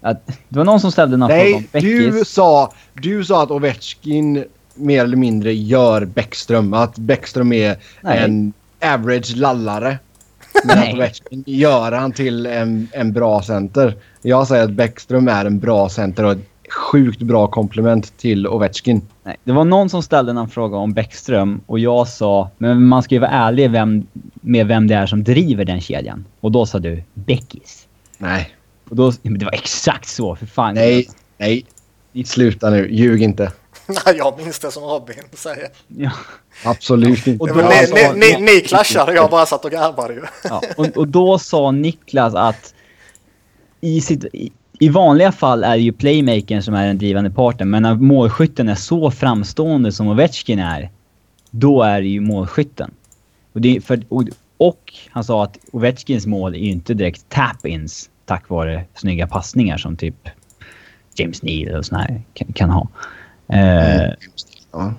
att 0.00 0.26
det 0.48 0.58
var 0.58 0.64
någon 0.64 0.80
som 0.80 0.92
ställde 0.92 1.16
någon 1.16 1.28
fråga 1.28 1.44
om 1.44 1.52
Nej, 1.52 1.68
Beckis. 1.72 2.14
du 2.14 2.24
sa, 2.24 2.72
du 2.92 3.24
sa 3.24 3.42
att 3.42 3.50
Ovechkin 3.50 4.44
mer 4.74 5.04
eller 5.04 5.16
mindre 5.16 5.54
gör 5.54 6.04
Bäckström. 6.04 6.74
Att 6.74 6.98
Bäckström 6.98 7.52
är 7.52 7.76
Nej. 8.00 8.18
en 8.18 8.52
average 8.80 9.36
lallare. 9.36 9.98
Nej. 10.64 10.94
Ovechkin 10.94 11.44
gör 11.46 11.92
han 11.92 12.12
till 12.12 12.46
en, 12.46 12.88
en 12.92 13.12
bra 13.12 13.42
center. 13.42 13.96
Jag 14.22 14.46
säger 14.46 14.64
att 14.64 14.70
Bäckström 14.72 15.28
är 15.28 15.44
en 15.44 15.58
bra 15.58 15.88
center 15.88 16.24
och 16.24 16.32
ett 16.32 16.38
sjukt 16.70 17.22
bra 17.22 17.46
komplement 17.46 18.16
till 18.18 18.46
Ovechkin. 18.48 19.02
Nej, 19.22 19.36
det 19.44 19.52
var 19.52 19.64
någon 19.64 19.88
som 19.88 20.02
ställde 20.02 20.32
en 20.32 20.48
fråga 20.48 20.76
om 20.76 20.92
Bäckström 20.92 21.60
och 21.66 21.78
jag 21.78 22.08
sa 22.08 22.50
men 22.58 22.86
man 22.86 23.02
ska 23.02 23.14
ju 23.14 23.18
vara 23.18 23.30
ärlig 23.30 23.70
vem, 23.70 24.06
med 24.34 24.66
vem 24.66 24.86
det 24.86 24.94
är 24.94 25.06
som 25.06 25.24
driver 25.24 25.64
den 25.64 25.80
kedjan. 25.80 26.24
Och 26.40 26.52
då 26.52 26.66
sa 26.66 26.78
du 26.78 27.02
Beckis. 27.14 27.86
Nej, 28.18 28.50
Och 28.90 28.96
då, 28.96 29.12
men 29.22 29.38
det 29.38 29.44
var 29.44 29.54
exakt 29.54 30.08
så, 30.08 30.36
för 30.36 30.46
fan. 30.46 30.74
nej, 30.74 31.08
nej. 31.38 31.64
Sluta 32.24 32.70
nu. 32.70 32.88
Ljug 32.90 33.22
inte. 33.22 33.52
jag 34.16 34.38
minns 34.38 34.58
det 34.58 34.70
som 34.70 34.82
Robin 34.82 35.16
säger. 35.32 35.68
Ja. 35.88 36.10
Absolut 36.64 37.26
inte. 37.26 37.42
Och 37.42 37.48
då 37.48 37.54
ni, 37.54 37.86
sa- 37.86 38.12
ni, 38.14 38.20
ni, 38.20 38.40
ni 38.40 38.60
clashade, 38.60 39.14
jag 39.14 39.30
bara 39.30 39.46
satt 39.46 39.64
och 39.64 39.70
garvade 39.70 40.14
ju. 40.14 40.22
Ja, 40.44 40.62
och, 40.76 40.86
och 40.86 41.08
då 41.08 41.38
sa 41.38 41.70
Niklas 41.70 42.34
att 42.34 42.74
i, 43.80 44.00
sitt, 44.00 44.24
i, 44.24 44.52
i 44.78 44.88
vanliga 44.88 45.32
fall 45.32 45.64
är 45.64 45.76
det 45.76 45.82
ju 45.82 45.92
playmakern 45.92 46.62
som 46.62 46.74
är 46.74 46.86
den 46.86 46.98
drivande 46.98 47.30
parten, 47.30 47.70
men 47.70 47.82
när 47.82 47.94
målskytten 47.94 48.68
är 48.68 48.74
så 48.74 49.10
framstående 49.10 49.92
som 49.92 50.08
Ovechkin 50.08 50.58
är, 50.58 50.90
då 51.50 51.82
är 51.82 52.00
det 52.00 52.08
ju 52.08 52.20
målskytten. 52.20 52.90
Och, 53.52 53.60
det, 53.60 53.80
för, 53.80 54.02
och, 54.08 54.24
och 54.56 54.94
han 55.10 55.24
sa 55.24 55.44
att 55.44 55.58
Ovechkins 55.72 56.26
mål 56.26 56.54
är 56.54 56.58
ju 56.58 56.70
inte 56.70 56.94
direkt 56.94 57.24
tap-ins 57.28 58.10
tack 58.24 58.48
vare 58.48 58.84
snygga 58.94 59.26
passningar 59.26 59.78
som 59.78 59.96
typ 59.96 60.28
James 61.14 61.42
Neal 61.42 61.78
och 61.78 61.86
såna 61.86 62.00
här 62.00 62.22
kan, 62.34 62.52
kan 62.52 62.70
ha. 62.70 62.88
Eh, 63.52 64.12
Ja. 64.72 64.92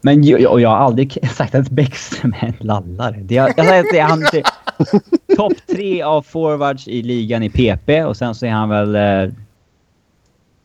Men 0.00 0.18
och 0.46 0.60
jag 0.60 0.68
har 0.68 0.76
aldrig 0.76 1.18
sagt 1.34 1.54
att 1.54 1.70
Bäckström 1.70 2.34
är 2.40 2.46
en 2.46 2.66
lallare. 2.66 3.16
Det, 3.22 3.34
jag, 3.34 3.48
jag 3.56 3.78
att 3.78 3.86
det 3.92 3.98
är 3.98 4.04
han 4.04 4.22
topp 5.36 5.52
tre 5.66 6.02
av 6.02 6.22
forwards 6.22 6.88
i 6.88 7.02
ligan 7.02 7.42
i 7.42 7.50
PP 7.50 8.04
och 8.04 8.16
sen 8.16 8.34
så 8.34 8.46
är 8.46 8.50
han 8.50 8.68
väl 8.68 8.94
eh, 8.94 9.34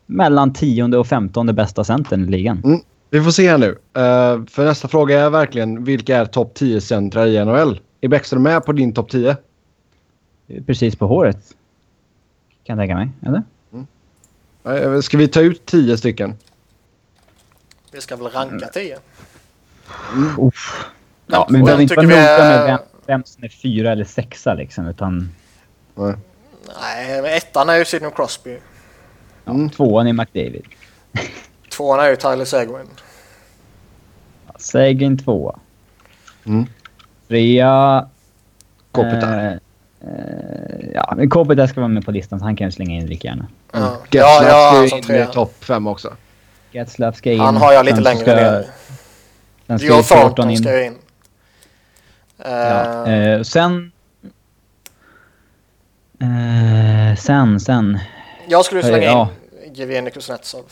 mellan 0.06 0.54
tionde 0.54 0.98
och 0.98 1.08
femtonde 1.08 1.54
bästa 1.54 1.84
centern 1.84 2.24
i 2.24 2.28
ligan. 2.28 2.82
Vi 3.10 3.22
får 3.22 3.32
se 3.32 3.50
här 3.50 3.58
nu. 3.58 3.68
Eh, 3.94 4.46
för 4.50 4.66
nästa 4.66 4.88
fråga 4.88 5.20
är 5.20 5.30
verkligen 5.30 5.84
vilka 5.84 6.18
är 6.18 6.26
topp 6.26 6.54
10 6.54 6.82
centra 6.82 7.28
i 7.28 7.46
NHL? 7.46 7.80
Är 8.02 8.08
Bäckström 8.08 8.44
med 8.44 8.66
på 8.66 8.72
din 8.72 8.94
topp 8.94 9.10
10? 9.12 9.38
Precis 10.66 10.96
på 10.96 11.08
håret. 11.08 11.56
Kan 12.64 12.78
jag 12.78 12.82
tänka 12.88 12.96
mig. 12.96 13.10
Eller? 13.22 13.44
Eh, 14.96 15.00
Ska 15.02 15.18
vi 15.18 15.28
ta 15.28 15.42
ut 15.42 15.66
10 15.66 15.98
stycken? 15.98 16.34
Vi 17.92 18.02
ska 18.02 18.16
väl 18.16 18.28
ranka 18.28 18.68
10. 18.68 18.98
Uff. 20.40 20.86
Ja, 21.28 21.48
Vem- 21.50 21.52
men 21.52 21.62
vi 21.62 21.66
behöver 21.66 21.84
inte 21.84 21.96
vara 21.96 22.06
noga 22.08 22.18
med 22.18 22.66
vem, 22.66 22.80
vem 23.06 23.24
som 23.24 23.44
är 23.44 23.50
fyra 23.50 23.92
eller 23.92 24.06
sexa 24.06 24.54
liksom. 24.54 24.88
Utan 24.88 25.32
Nej. 25.96 26.14
Nej, 26.82 27.38
ettan 27.38 27.70
är 27.70 27.76
ju 27.76 27.86
Sidney 27.86 28.12
Crosby. 28.12 28.58
ja, 29.46 29.52
Mm. 29.52 29.70
tvåan 29.70 30.08
är 30.08 30.14
McDavid. 30.14 30.66
Tvåan 31.72 32.00
är 32.00 32.10
ju 32.10 32.16
Tyler 32.16 32.46
Seguin. 32.46 32.88
Sagan 34.58 35.18
tvåa. 35.18 35.60
Mm. 36.46 36.66
Trea... 37.28 38.08
Kopitar. 38.92 39.38
Eh, 40.02 40.10
eh, 40.10 40.90
ja, 40.94 41.14
men 41.18 41.30
Kopitar 41.30 41.68
ska 41.68 41.80
vara 41.82 41.88
med 41.88 42.06
på 42.06 42.12
listan 42.12 42.40
så 42.40 42.46
han 42.46 42.56
kan 42.56 42.68
ju 42.68 42.72
slänga 42.72 42.96
in 42.96 43.06
lika 43.06 43.28
gärna. 43.28 43.48
Ja, 43.72 43.98
ja, 44.10 44.44
ja 44.44 44.84
ju 44.84 44.90
som 44.90 45.02
trea. 45.02 45.26
topp 45.26 45.64
5 45.64 45.88
också. 45.88 46.14
Getzlaff 46.72 47.16
ska 47.16 47.32
in. 47.32 47.40
Han 47.40 47.58
har 47.58 47.74
jag 47.74 47.86
lite 47.86 48.02
längre 48.02 48.22
ska, 48.22 48.36
ner. 48.36 48.68
Sen 49.68 49.80
ska 49.80 49.88
Joe 49.88 50.04
Thornton 50.04 50.50
in. 50.50 50.58
ska 50.58 50.78
ju 50.80 50.86
in. 50.86 50.96
Eh, 52.40 52.52
Ja, 52.52 53.08
eh, 53.08 53.42
sen... 53.44 53.92
Eh, 56.20 57.16
sen, 57.18 57.60
sen. 57.60 58.00
jag 58.48 58.66
skulle 58.66 58.84
slänga 58.84 59.04
ja. 59.06 59.30
in 59.66 59.74
Jevgenij 59.74 60.12
Kuznetsov. 60.12 60.64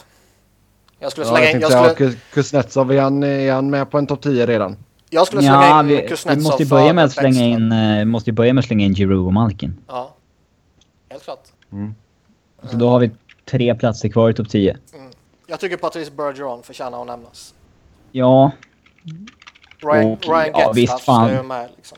Jag 1.00 1.12
skulle 1.12 1.28
Ja, 1.28 1.32
slänga 1.32 1.46
jag 1.46 1.56
in... 1.56 1.62
Jag 1.62 1.92
skulle, 1.96 2.10
Kus- 2.10 2.18
Kuznetsov, 2.34 2.92
är 2.92 3.02
han, 3.02 3.24
är 3.24 3.52
han 3.54 3.70
med 3.70 3.92
på 3.92 3.98
en 3.98 4.08
topp 4.08 4.22
10 4.22 4.46
redan? 4.46 4.78
jag 5.10 5.28
skulle 5.28 5.42
slänga 5.42 5.56
Ja, 5.62 5.80
in 5.80 5.88
vi, 5.88 6.02
vi 6.02 6.08
Kuznetsov 6.08 6.44
måste 6.44 6.64
ju 6.64 6.70
börja 6.70 6.94
med 6.94 7.06
att 7.06 7.12
slänga 7.12 7.44
in, 7.46 7.72
eh, 7.72 8.06
måste 8.06 8.30
ju 8.30 8.34
börja 8.34 8.54
med 8.54 8.60
att 8.62 8.66
slänga 8.66 8.86
in 8.86 8.94
Giroud 8.96 9.26
och 9.28 9.34
Malkin. 9.34 9.78
Ja, 9.88 10.16
helt 11.10 11.24
klart. 11.24 11.44
Så 12.72 12.78
då 12.78 12.90
har 12.90 13.00
vi 13.00 13.12
tre 13.46 13.76
platser 13.76 14.10
kvar 14.10 14.30
i 14.30 14.34
topp 14.34 14.50
10. 14.50 14.78
Jag 15.48 15.60
tycker 15.60 15.78
Patrice 15.78 16.12
Bergeron 16.12 16.64
förtjänar 16.64 17.02
att 17.02 17.08
nämnas. 17.08 17.54
Ja, 18.12 18.52
Ryan, 19.80 20.12
Och- 20.12 20.24
Ryan 20.24 20.50
ja, 20.54 20.72
visst, 20.76 21.00
fan. 21.00 21.32
ju 21.32 21.44
med 21.44 21.70
liksom. 21.76 21.98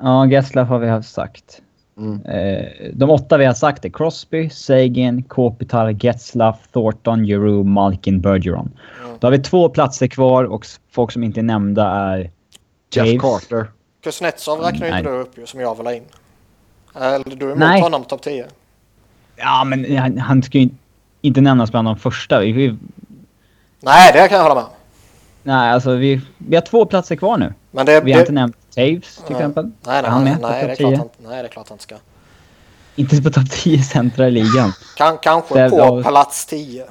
ja 0.00 0.26
Getzlaff 0.26 0.68
har 0.68 0.78
vi 0.78 0.88
haft 0.88 1.08
sagt. 1.12 1.62
Mm. 1.96 2.22
Eh, 2.26 2.66
de 2.94 3.10
åtta 3.10 3.36
vi 3.38 3.44
har 3.44 3.54
sagt 3.54 3.84
är 3.84 3.88
Crosby, 3.88 4.50
Sagan, 4.50 5.22
Kopitar, 5.22 5.90
Getzlaff, 6.04 6.68
Thornton, 6.72 7.24
Giroud, 7.24 7.66
Malkin, 7.66 8.20
Bergeron. 8.20 8.70
Mm. 9.04 9.16
Då 9.20 9.26
har 9.26 9.32
vi 9.32 9.38
två 9.38 9.68
platser 9.68 10.06
kvar 10.06 10.44
och 10.44 10.66
folk 10.90 11.10
som 11.12 11.22
inte 11.22 11.40
är 11.40 11.44
nämnda 11.44 11.86
är 11.90 12.18
Jeff 12.18 12.30
Taves. 13.06 13.20
Carter. 13.20 13.66
Kuznetsov 14.02 14.60
räknar 14.60 14.86
ju 14.86 14.90
Nej. 14.90 14.98
inte 15.00 15.10
du 15.12 15.18
upp 15.18 15.38
ju, 15.38 15.46
som 15.46 15.60
jag 15.60 15.76
vill 15.76 15.86
ha 15.86 15.94
in. 15.94 16.02
Eller 16.94 17.36
du 17.36 17.46
är 17.46 17.50
emot 17.50 17.58
Nej. 17.58 17.80
honom 17.80 18.04
topp 18.04 18.22
10. 18.22 18.46
Ja, 19.36 19.64
men 19.64 19.96
han, 19.96 20.18
han 20.18 20.42
ska 20.42 20.58
ju 20.58 20.62
inte 20.64 20.76
nämnas 21.30 21.70
bland 21.70 21.88
de 21.88 21.96
första. 21.96 22.40
Vi, 22.40 22.52
vi, 22.52 22.76
Nej, 23.80 24.12
det 24.12 24.28
kan 24.28 24.36
jag 24.36 24.42
hålla 24.42 24.54
med 24.54 24.64
om. 24.64 24.70
nej, 25.42 25.70
alltså 25.70 25.94
vi, 25.94 26.20
vi 26.38 26.54
har 26.56 26.62
två 26.62 26.86
platser 26.86 27.16
kvar 27.16 27.38
nu. 27.38 27.54
Men 27.70 27.86
det... 27.86 28.00
Vi 28.00 28.12
har 28.12 28.18
det 28.18 28.22
inte 28.22 28.32
nämnt 28.32 28.56
Taves 28.74 29.16
till 29.16 29.22
Nej. 29.28 29.32
exempel. 29.36 29.64
nej, 29.64 29.72
nej, 29.86 29.98
Är 30.04 30.08
han 30.08 30.24
nej, 30.24 30.36
nej, 30.42 30.66
det 30.66 30.72
är 30.72 30.76
klart 30.76 30.90
10? 30.90 30.96
han, 30.98 31.08
nej, 31.18 31.42
det 31.42 31.48
är 31.48 31.52
klart 31.52 31.68
han 31.68 31.78
ska. 31.78 31.94
Inte 32.96 33.22
på 33.22 33.30
topp 33.30 33.50
10 33.50 33.82
centra 33.82 34.28
i 34.28 34.30
ligan. 34.30 34.72
Kan, 34.96 35.18
kanske 35.18 35.62
Det- 35.62 35.70
på 35.70 35.76
ja. 35.78 36.02
plats 36.10 36.46
10. 36.46 36.84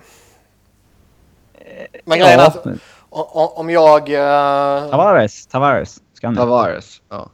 Men 2.05 2.19
grejen 2.19 2.39
är 2.39 2.43
Ja, 2.43 2.47
att 2.47 2.65
men- 2.65 2.79
o- 3.09 3.29
o- 3.33 3.53
om 3.55 3.69
jag... 3.69 4.09
eh, 4.09 4.89
Tavares, 4.89 5.47
Tavares. 5.47 5.99
Ska 6.13 6.27
han. 6.27 6.35
Tavares. 6.35 7.01
Ja. 7.09 7.29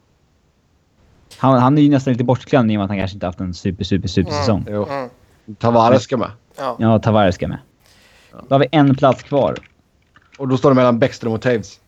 han, 1.38 1.60
han 1.62 1.78
är 1.78 1.82
ju 1.82 1.90
nästan 1.90 2.14
lite 2.14 2.24
bortglömd 2.24 2.72
i 2.72 2.76
och 2.76 2.78
med 2.78 2.84
att 2.84 2.90
han 2.90 2.98
kanske 3.00 3.16
inte 3.16 3.26
haft 3.26 3.40
en 3.40 3.54
super, 3.54 3.84
super, 3.84 4.08
super 4.08 4.32
Mm. 4.32 4.42
säsong. 4.42 4.66
Jo. 4.70 4.86
mm, 4.90 5.10
Tavares 5.60 6.04
ska 6.04 6.18
med. 6.18 6.32
Ja. 6.58 6.76
Ja, 6.80 7.00
Tavares 7.00 7.36
ska 7.36 7.48
med. 7.48 7.58
Då 8.48 8.56
har 8.56 8.60
vi 8.60 8.68
en 8.72 8.96
plats 8.96 9.24
kvar. 9.24 9.56
Och 10.38 10.48
då 10.48 10.58
står 10.58 10.70
det 10.70 10.76
mellan 10.76 11.00
Bäckström 11.00 11.34
och 11.34 11.42
Taves. 11.42 11.80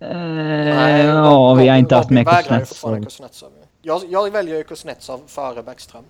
Eh, 0.00 0.16
Nej, 0.18 1.04
ja, 1.06 1.12
Rob- 1.14 1.58
vi 1.58 1.68
har 1.68 1.76
inte 1.76 1.96
haft 1.96 2.10
Robin 2.10 2.24
med 2.24 3.04
Kuznetsov. 3.04 3.50
Jag, 3.82 4.02
jag 4.08 4.30
väljer 4.30 4.56
ju 4.56 4.64
Kuznetsov 4.64 5.20
före 5.26 5.62
Bäckström. 5.62 6.04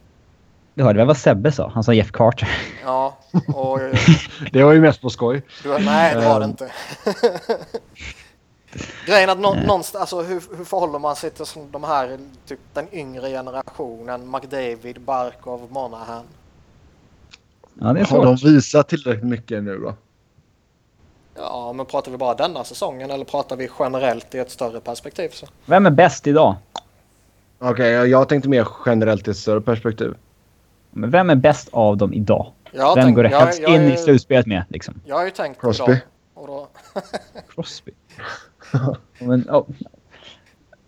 Du 0.75 0.83
hörde 0.85 0.99
väl 0.99 1.07
vad 1.07 1.17
Sebbe 1.17 1.53
sa? 1.53 1.71
Han 1.75 1.85
sa 1.85 1.93
Jeff 1.93 2.13
Carter. 2.13 2.49
Ja, 2.85 3.17
och... 3.55 3.81
eh, 3.81 3.99
Det 4.53 4.63
var 4.65 4.73
ju 4.73 4.81
mest 4.81 5.01
på 5.01 5.11
skoj. 5.11 5.43
Du, 5.63 5.79
nej, 5.79 6.15
det 6.15 6.29
var 6.29 6.39
det 6.41 6.45
Ehm. 6.45 6.51
inte. 6.51 6.71
Grejen 9.07 9.31
att 9.31 9.39
nå, 9.39 9.55
någonstans, 9.55 10.01
alltså 10.01 10.23
hur, 10.23 10.57
hur 10.57 10.65
förhåller 10.65 10.99
man 10.99 11.17
sig 11.17 11.31
till 11.31 11.47
som 11.47 11.71
de 11.71 11.85
här, 11.85 12.19
typ 12.47 12.59
den 12.73 12.87
yngre 12.95 13.29
generationen, 13.31 14.31
McDavid, 14.31 15.01
Barkov, 15.01 15.67
Monahan? 15.71 16.25
Ja, 17.81 17.93
det 17.93 18.01
är 18.01 18.05
Har 18.05 18.25
de 18.25 18.37
visat 18.37 18.89
tillräckligt 18.89 19.25
mycket 19.31 19.63
nu 19.63 19.79
då? 19.79 19.95
Ja, 21.37 21.73
men 21.73 21.87
pratar 21.87 22.11
vi 22.11 22.17
bara 22.17 22.35
denna 22.35 22.65
säsongen 22.65 23.11
eller 23.11 23.25
pratar 23.25 23.57
vi 23.57 23.69
generellt 23.79 24.35
i 24.35 24.39
ett 24.39 24.51
större 24.51 24.81
perspektiv? 24.81 25.29
Så? 25.29 25.47
Vem 25.67 25.87
är 25.87 25.91
bäst 25.91 26.27
idag? 26.27 26.57
Okej, 27.59 27.91
jag, 27.91 28.09
jag 28.09 28.29
tänkte 28.29 28.49
mer 28.49 28.69
generellt 28.87 29.29
i 29.29 29.31
ett 29.31 29.37
större 29.37 29.61
perspektiv. 29.61 30.15
Men 30.91 31.11
vem 31.11 31.31
är 31.31 31.35
bäst 31.35 31.69
av 31.73 31.97
dem 31.97 32.13
idag? 32.13 32.53
Jag 32.73 32.95
Vem 32.95 33.05
tänk- 33.05 33.17
går 33.17 33.23
det 33.23 33.31
jag- 33.31 33.41
helst 33.41 33.61
jag 33.63 33.75
in 33.75 33.81
är- 33.81 33.95
i 33.95 33.97
slutspelet 33.97 34.47
med? 34.47 34.65
Liksom? 34.69 35.01
Jag 35.05 35.17
har 35.17 35.25
ju 35.25 35.31
tänkt 35.31 35.61
Crosby. 35.61 35.85
idag. 35.85 35.99
Och 36.35 36.47
då, 36.47 36.69
Crosby. 37.55 37.93
Men, 39.19 39.51
oh. 39.51 39.67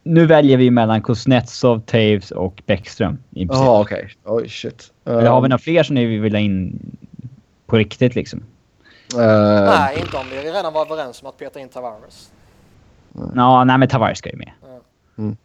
Nu 0.08 0.26
väljer 0.26 0.56
vi 0.56 0.70
mellan 0.70 1.02
Kuznetsov, 1.02 1.80
Taves 1.80 2.30
och 2.30 2.62
Bäckström. 2.66 3.18
Jaha, 3.30 3.80
okej. 3.80 4.10
Oj, 4.24 4.48
shit. 4.48 4.92
Eller 5.04 5.30
har 5.30 5.40
vi 5.40 5.48
några 5.48 5.58
fler 5.58 5.82
som 5.82 5.94
ni 5.94 6.18
vill 6.18 6.34
ha 6.34 6.40
in 6.40 6.78
på 7.66 7.76
riktigt 7.76 8.14
liksom? 8.14 8.38
Uh, 9.14 9.20
nej, 9.20 10.00
inte 10.00 10.16
om 10.16 10.26
vi 10.30 10.36
redan 10.36 10.72
var 10.72 10.86
överens 10.86 11.22
om 11.22 11.28
att 11.28 11.38
peta 11.38 11.60
in 11.60 11.68
Tavares. 11.68 12.32
Ja, 13.34 13.64
nej 13.64 13.78
men 13.78 13.88
Tavares 13.88 14.18
ska 14.18 14.30
ju 14.30 14.36
med. 14.36 14.52
Mm. 15.18 15.36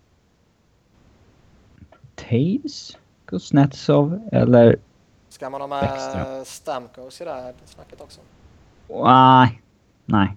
Taves? 2.16 2.98
Kuznetsov 3.26 4.30
eller... 4.32 4.78
Ska 5.30 5.50
man 5.50 5.62
ha 5.62 5.68
med 5.68 5.82
Bäckström. 5.82 6.46
Stamkos 6.46 7.22
i 7.22 7.24
det 7.24 7.32
här 7.32 7.54
snacket 7.66 8.02
också? 8.02 8.22
Nej. 8.88 9.62
Nej. 10.06 10.36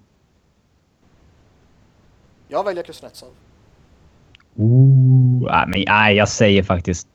Jag 2.49 2.65
väljer 2.65 2.83
Kuznetsov. 2.83 3.29
Ooh, 4.57 5.43
nej, 5.51 5.65
men, 5.69 5.85
nej, 5.89 6.17
jag 6.17 6.29
säger 6.29 6.63
faktiskt 6.63 7.09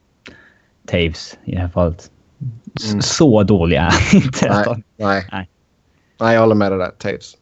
Taves 0.88 1.38
i 1.46 1.52
det 1.52 1.60
här 1.62 1.68
fallet. 1.70 2.12
S- 2.76 2.90
Mm. 2.90 3.02
Så 3.02 3.44
dålig 3.44 3.76
är 3.78 3.82
han 3.82 3.94
inte. 4.24 4.50
nej, 4.50 4.84
nej. 4.98 5.28
Nej. 5.32 5.50
Nej, 6.20 6.34
jag 6.34 6.42
håller 6.42 6.56
med 6.56 6.72
dig 6.72 6.80
där. 6.80 6.92
Taves. 6.98 7.34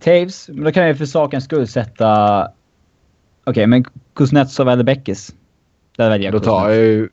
Taves, 0.00 0.48
men 0.48 0.64
då 0.64 0.72
kan 0.72 0.86
jag 0.86 0.98
för 0.98 1.06
sakens 1.06 1.44
skull 1.44 1.66
sätta... 1.68 2.48
Okej, 3.44 3.66
men 3.66 3.84
Kuznetsov 4.14 4.68
eller 4.68 4.84
Beckis? 4.84 5.34
Där 5.96 6.08
väljer 6.10 6.24
jag 6.32 6.40
Då 6.40 6.44
tar 6.44 6.70
jag 6.70 6.78
ju... 6.78 7.08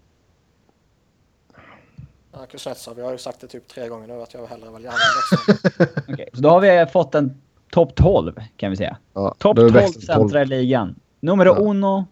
Ja, 2.34 2.40
Kuznetsov, 2.52 2.98
jag 2.98 3.06
har 3.06 3.12
ju 3.12 3.18
sagt 3.18 3.42
det 3.42 3.48
typ 3.48 3.68
tre 3.68 3.88
gånger 3.88 4.08
nu 4.08 4.22
att 4.22 4.34
jag 4.34 4.48
hellre 4.48 4.70
väljer 4.72 4.92
Bäckström. 4.92 5.88
Okej, 6.14 6.30
så 6.34 6.42
då 6.42 6.50
har 6.50 6.60
vi 6.62 6.86
fått 6.92 7.16
en 7.16 7.42
topp 7.72 7.96
12 7.96 8.34
kan 8.58 8.70
vi 8.72 8.78
säga. 8.78 8.98
Ja, 9.14 9.36
Topp 9.40 9.56
då 9.56 9.62
är 9.62 9.70
12 9.70 9.74
Bäckström 9.74 10.20
centra 10.20 10.42
i 10.42 10.46
ligan. 10.46 10.96
Nummer 11.20 11.46
Ja. 11.46 11.56
uno. 11.60 12.06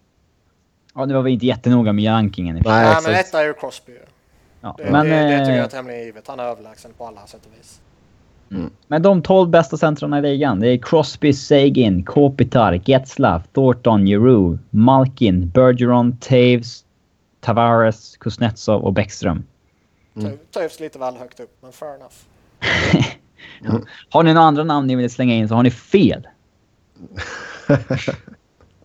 Ja, 0.94 1.06
nu 1.06 1.14
var 1.14 1.22
vi 1.22 1.30
inte 1.30 1.46
jättenoga 1.46 1.92
med 1.92 2.10
rankingen. 2.10 2.54
Nej, 2.54 2.62
Nej, 2.64 2.96
men 3.04 3.14
etta 3.14 3.40
är 3.40 3.46
ju 3.46 3.54
Crosby. 3.54 3.92
Ja, 4.60 4.74
Det, 4.78 4.90
men, 4.90 5.06
det, 5.06 5.12
det 5.12 5.38
tycker 5.38 5.50
eh, 5.50 5.56
jag 5.56 5.64
är 5.64 5.68
tämligen 5.68 6.02
givet. 6.04 6.28
Han 6.28 6.40
är 6.40 6.44
överlägsen 6.44 6.90
på 6.98 7.06
alla 7.06 7.26
sätt 7.26 7.40
och 7.46 7.58
vis. 7.58 7.80
men 8.86 9.02
de 9.02 9.22
12 9.22 9.50
bästa 9.50 9.76
centrarna 9.76 10.18
i 10.18 10.22
ligan. 10.22 10.60
Det 10.60 10.68
är 10.68 10.78
Crosby, 10.78 11.32
Sagan, 11.32 12.02
Kopitar, 12.02 12.80
Getzlaff, 12.84 13.42
Thornton, 13.52 14.06
Giroux, 14.06 14.62
Malkin, 14.70 15.48
Bergeron, 15.48 16.16
Taves, 16.16 16.84
Tavares, 17.40 18.16
Kuznetsov 18.16 18.82
och 18.82 18.92
Bäckström. 18.92 19.44
Mm. 20.16 20.38
Ta 20.50 20.60
Taves 20.60 20.80
lite 20.80 20.98
väl 20.98 21.16
högt 21.16 21.40
upp, 21.40 21.56
men 21.60 21.72
fair 21.72 21.94
enough. 21.94 22.14
Har 24.10 24.22
ni 24.22 24.34
några 24.34 24.46
andra 24.46 24.64
namn 24.64 24.86
ni 24.86 24.96
vill 24.96 25.10
slänga 25.10 25.34
in 25.34 25.48
så 25.48 25.54
har 25.54 25.62
ni 25.62 25.70
fel. 25.70 26.28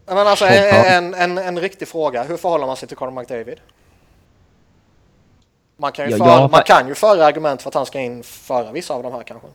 Men 0.05 0.17
alltså 0.17 0.45
Ja. 0.45 0.51
en, 0.85 1.13
en, 1.13 1.37
en 1.37 1.59
riktig 1.59 1.87
fråga. 1.87 2.23
Hur 2.23 2.37
förhåller 2.37 2.65
man 2.65 2.77
sig 2.77 2.87
till 2.87 2.97
Conor 2.97 3.11
McDavid? 3.21 3.59
Man 5.77 5.91
kan, 5.91 6.09
ju 6.09 6.17
Ja, 6.17 6.25
har- 6.25 6.49
man 6.49 6.61
kan 6.65 6.87
ju 6.87 6.95
föra 6.95 7.25
argument 7.25 7.61
för 7.61 7.69
att 7.69 7.73
han 7.75 7.85
ska 7.85 7.99
in 7.99 8.23
före 8.23 8.71
vissa 8.71 8.93
av 8.93 9.03
de 9.03 9.13
här 9.13 9.23
kanske. 9.23 9.47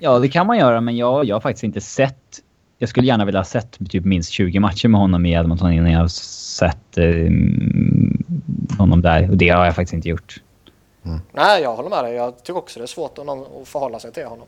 Ja, 0.00 0.18
det 0.18 0.28
kan 0.28 0.46
man 0.46 0.58
göra, 0.58 0.80
men 0.80 0.96
jag, 0.96 1.24
jag 1.24 1.36
har 1.36 1.40
faktiskt 1.40 1.64
inte 1.64 1.80
sett... 1.80 2.40
Jag 2.78 2.88
skulle 2.88 3.06
gärna 3.06 3.24
vilja 3.24 3.40
ha 3.40 3.44
sett 3.44 3.78
typ 3.90 4.04
minst 4.04 4.30
20 4.30 4.60
matcher 4.60 4.88
med 4.88 5.00
honom 5.00 5.26
i 5.26 5.32
Edmonton 5.32 5.72
innan 5.72 5.92
jag 5.92 6.00
har 6.00 6.08
sett 6.08 6.98
eh, 6.98 7.06
honom 8.78 9.02
där. 9.02 9.30
Och 9.30 9.36
det 9.36 9.48
har 9.48 9.64
jag 9.64 9.74
faktiskt 9.74 9.92
inte 9.94 10.08
gjort. 10.08 10.36
Mm. 11.04 11.20
Nej, 11.32 11.62
jag 11.62 11.76
håller 11.76 11.90
med 11.90 12.04
dig. 12.04 12.14
Jag 12.14 12.38
tycker 12.38 12.56
också 12.56 12.78
det 12.80 12.84
är 12.84 12.86
svårt 12.86 13.18
att, 13.18 13.28
att 13.28 13.68
förhålla 13.68 13.98
sig 13.98 14.12
till 14.12 14.24
honom. 14.26 14.46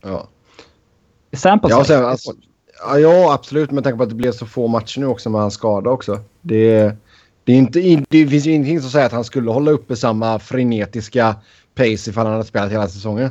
Ja. 0.00 0.28
Sample 1.36 1.70
ja, 1.70 1.84
sen, 1.84 2.04
alltså, 2.04 2.32
ja, 2.80 3.32
absolut. 3.32 3.70
Men 3.70 3.84
tänk 3.84 3.96
på 3.96 4.02
att 4.02 4.08
det 4.08 4.14
blev 4.14 4.32
så 4.32 4.46
få 4.46 4.66
matcher 4.66 5.00
nu 5.00 5.06
också 5.06 5.30
med 5.30 5.40
hans 5.40 5.54
skada 5.54 5.90
också. 5.90 6.20
Det, 6.40 6.92
det, 7.44 7.52
är 7.52 7.56
inte, 7.56 8.04
det 8.08 8.26
finns 8.26 8.46
ju 8.46 8.52
ingenting 8.52 8.80
som 8.80 8.90
säger 8.90 9.06
att 9.06 9.12
han 9.12 9.24
skulle 9.24 9.50
hålla 9.50 9.70
uppe 9.70 9.96
samma 9.96 10.38
frenetiska 10.38 11.36
pace 11.74 12.10
ifall 12.10 12.26
han 12.26 12.32
hade 12.32 12.44
spelat 12.44 12.72
hela 12.72 12.88
säsongen. 12.88 13.30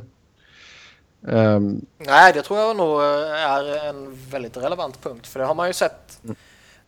Um, 1.21 1.85
Nej, 1.97 2.33
det 2.33 2.41
tror 2.41 2.59
jag 2.59 2.77
nog 2.77 3.01
är 3.01 3.89
en 3.89 4.17
väldigt 4.29 4.57
relevant 4.57 5.01
punkt. 5.01 5.27
För 5.27 5.39
det 5.39 5.45
har 5.45 5.55
man 5.55 5.67
ju 5.67 5.73
sett. 5.73 6.19
Mm. 6.23 6.35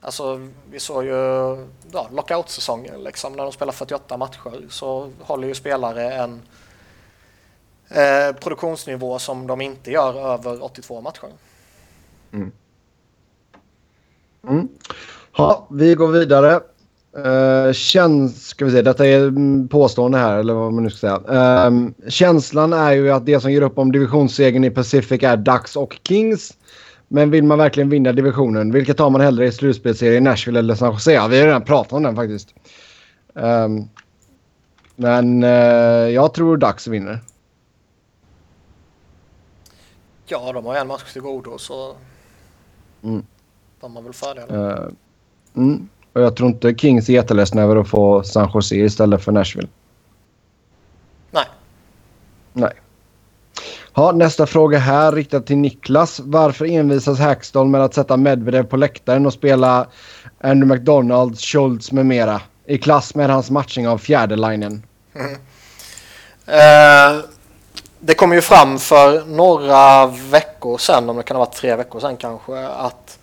Alltså, 0.01 0.47
vi 0.71 0.79
såg 0.79 1.03
ju 1.03 1.11
ja, 1.91 2.09
lockout-säsongen. 2.11 3.03
Liksom, 3.03 3.33
när 3.33 3.43
de 3.43 3.51
spelar 3.51 3.73
48 3.73 4.17
matcher 4.17 4.69
så 4.69 5.11
håller 5.19 5.47
ju 5.47 5.55
spelare 5.55 6.13
en 6.13 6.41
eh, 7.89 8.35
produktionsnivå 8.35 9.19
som 9.19 9.47
de 9.47 9.61
inte 9.61 9.91
gör 9.91 10.33
över 10.33 10.63
82 10.63 11.01
matcher. 11.01 11.29
Mm. 12.33 12.51
Mm. 14.47 14.67
Vi 15.69 15.95
går 15.95 16.07
vidare. 16.07 16.59
Eh, 17.17 17.67
uh, 17.67 17.73
känns, 17.73 18.47
ska 18.47 18.65
vi 18.65 18.71
se, 18.71 18.81
detta 18.81 19.07
är 19.07 19.67
påstående 19.67 20.17
här 20.17 20.37
eller 20.37 20.53
vad 20.53 20.73
man 20.73 20.83
nu 20.83 20.89
ska 20.89 20.99
säga. 20.99 21.69
Uh, 21.69 21.89
känslan 22.07 22.73
är 22.73 22.91
ju 22.91 23.11
att 23.11 23.25
det 23.25 23.39
som 23.39 23.51
ger 23.51 23.61
upp 23.61 23.77
om 23.77 23.91
divisionssegern 23.91 24.63
i 24.63 24.69
Pacific 24.69 25.23
är 25.23 25.37
Ducks 25.37 25.75
och 25.75 25.99
Kings. 26.03 26.57
Men 27.07 27.31
vill 27.31 27.43
man 27.43 27.57
verkligen 27.57 27.89
vinna 27.89 28.11
divisionen, 28.11 28.71
vilket 28.71 28.97
tar 28.97 29.09
man 29.09 29.21
hellre 29.21 29.47
i 29.47 29.51
slutspelsserien 29.51 30.23
Nashville 30.23 30.59
eller 30.59 30.75
San 30.75 30.93
Jose? 30.93 31.13
Ja, 31.13 31.27
vi 31.27 31.39
har 31.39 31.45
redan 31.45 31.63
pratat 31.63 31.93
om 31.93 32.03
den 32.03 32.15
faktiskt. 32.15 32.53
Um, 33.33 33.89
men 34.95 35.43
uh, 35.43 36.09
jag 36.09 36.33
tror 36.33 36.57
Ducks 36.57 36.87
vinner. 36.87 37.19
Ja, 40.25 40.51
de 40.53 40.65
har 40.65 40.75
en 40.75 40.87
match 40.87 41.13
till 41.13 41.21
godo 41.21 41.57
så 41.57 41.95
mm. 43.03 43.23
de 43.81 43.95
har 43.95 44.03
väl 44.03 44.13
fördelar. 44.13 44.91
Mm. 45.55 45.89
Och 46.13 46.21
jag 46.21 46.35
tror 46.35 46.49
inte 46.49 46.75
Kings 46.75 47.09
är 47.09 47.13
jätteledsna 47.13 47.61
över 47.61 47.75
att 47.75 47.87
få 47.87 48.23
San 48.23 48.51
Jose 48.53 48.75
istället 48.75 49.23
för 49.23 49.31
Nashville. 49.31 49.67
Nej. 51.31 51.45
Nej. 52.53 52.73
Ja, 53.93 54.11
nästa 54.11 54.45
fråga 54.45 54.77
här 54.77 55.11
riktad 55.11 55.39
till 55.39 55.57
Niklas. 55.57 56.19
Varför 56.19 56.65
envisas 56.65 57.19
Hackstall 57.19 57.67
med 57.67 57.81
att 57.81 57.93
sätta 57.93 58.17
Medvedev 58.17 58.63
på 58.63 58.77
läktaren 58.77 59.25
och 59.25 59.33
spela 59.33 59.87
Andrew 60.41 60.75
McDonald, 60.75 61.39
Schultz 61.39 61.91
med 61.91 62.05
mera 62.05 62.41
i 62.65 62.77
klass 62.77 63.15
med 63.15 63.29
hans 63.29 63.51
matchning 63.51 63.87
av 63.87 63.97
fjärde 63.97 64.35
linjen? 64.35 64.83
Mm. 65.15 65.35
Uh, 66.49 67.23
det 67.99 68.13
kom 68.13 68.33
ju 68.33 68.41
fram 68.41 68.79
för 68.79 69.25
några 69.25 70.05
veckor 70.07 70.77
sedan, 70.77 71.09
om 71.09 71.17
det 71.17 71.23
kan 71.23 71.37
ha 71.37 71.45
varit 71.45 71.55
tre 71.55 71.75
veckor 71.75 71.99
sedan 71.99 72.17
kanske, 72.17 72.67
att 72.67 73.19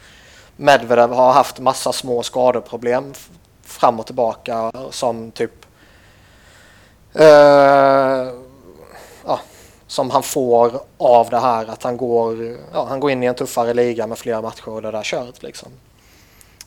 Medvedev 0.57 1.13
har 1.13 1.33
haft 1.33 1.59
massa 1.59 1.93
små 1.93 2.23
skadeproblem 2.23 3.15
fram 3.63 4.01
och 4.01 4.07
tillbaka 4.07 4.73
som 4.91 5.31
typ 5.31 5.67
uh, 7.21 8.33
ja, 9.27 9.41
som 9.87 10.11
han 10.11 10.23
får 10.23 10.81
av 10.99 11.31
det 11.31 11.39
här 11.39 11.67
att 11.67 11.83
han 11.83 11.97
går, 11.97 12.57
ja, 12.73 12.87
han 12.89 13.01
går 13.01 13.11
in 13.11 13.23
i 13.23 13.27
en 13.27 13.35
tuffare 13.35 13.75
liga 13.75 14.07
med 14.07 14.19
flera 14.19 14.43
matcher 14.43 14.69
och 14.69 14.83
det 14.83 14.91
där 14.91 15.03
köret 15.03 15.43
liksom. 15.43 15.69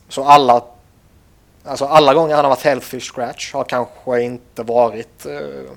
Så 0.10 0.24
alla, 0.24 0.64
alltså 1.64 1.86
alla 1.86 2.14
gånger 2.14 2.36
han 2.36 2.46
har 2.46 2.50
varit 2.50 2.64
healthy 2.64 3.00
scratch 3.00 3.54
har 3.54 3.64
kanske 3.64 4.22
inte 4.22 4.64
varit 4.64 5.26
uh, 5.26 5.72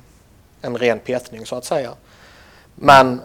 en 0.62 0.78
ren 0.78 0.98
petning 0.98 1.46
så 1.46 1.56
att 1.56 1.64
säga. 1.64 1.90
Men 2.74 3.20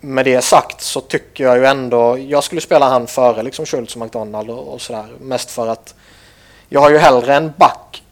med 0.00 0.24
det 0.24 0.42
sagt 0.42 0.80
så 0.80 1.00
tycker 1.00 1.44
jag 1.44 1.58
ju 1.58 1.66
ändå, 1.66 2.18
jag 2.18 2.44
skulle 2.44 2.60
spela 2.60 2.88
han 2.88 3.06
före 3.06 3.42
liksom 3.42 3.66
Schultz 3.66 3.96
och 3.96 4.02
McDonald 4.02 4.50
och, 4.50 4.74
och 4.74 4.80
sådär. 4.80 5.06
Mest 5.20 5.50
för 5.50 5.66
att 5.66 5.94
jag 6.68 6.80
har 6.80 6.90
ju 6.90 6.98
hellre 6.98 7.34
en 7.34 7.52
back 7.56 8.02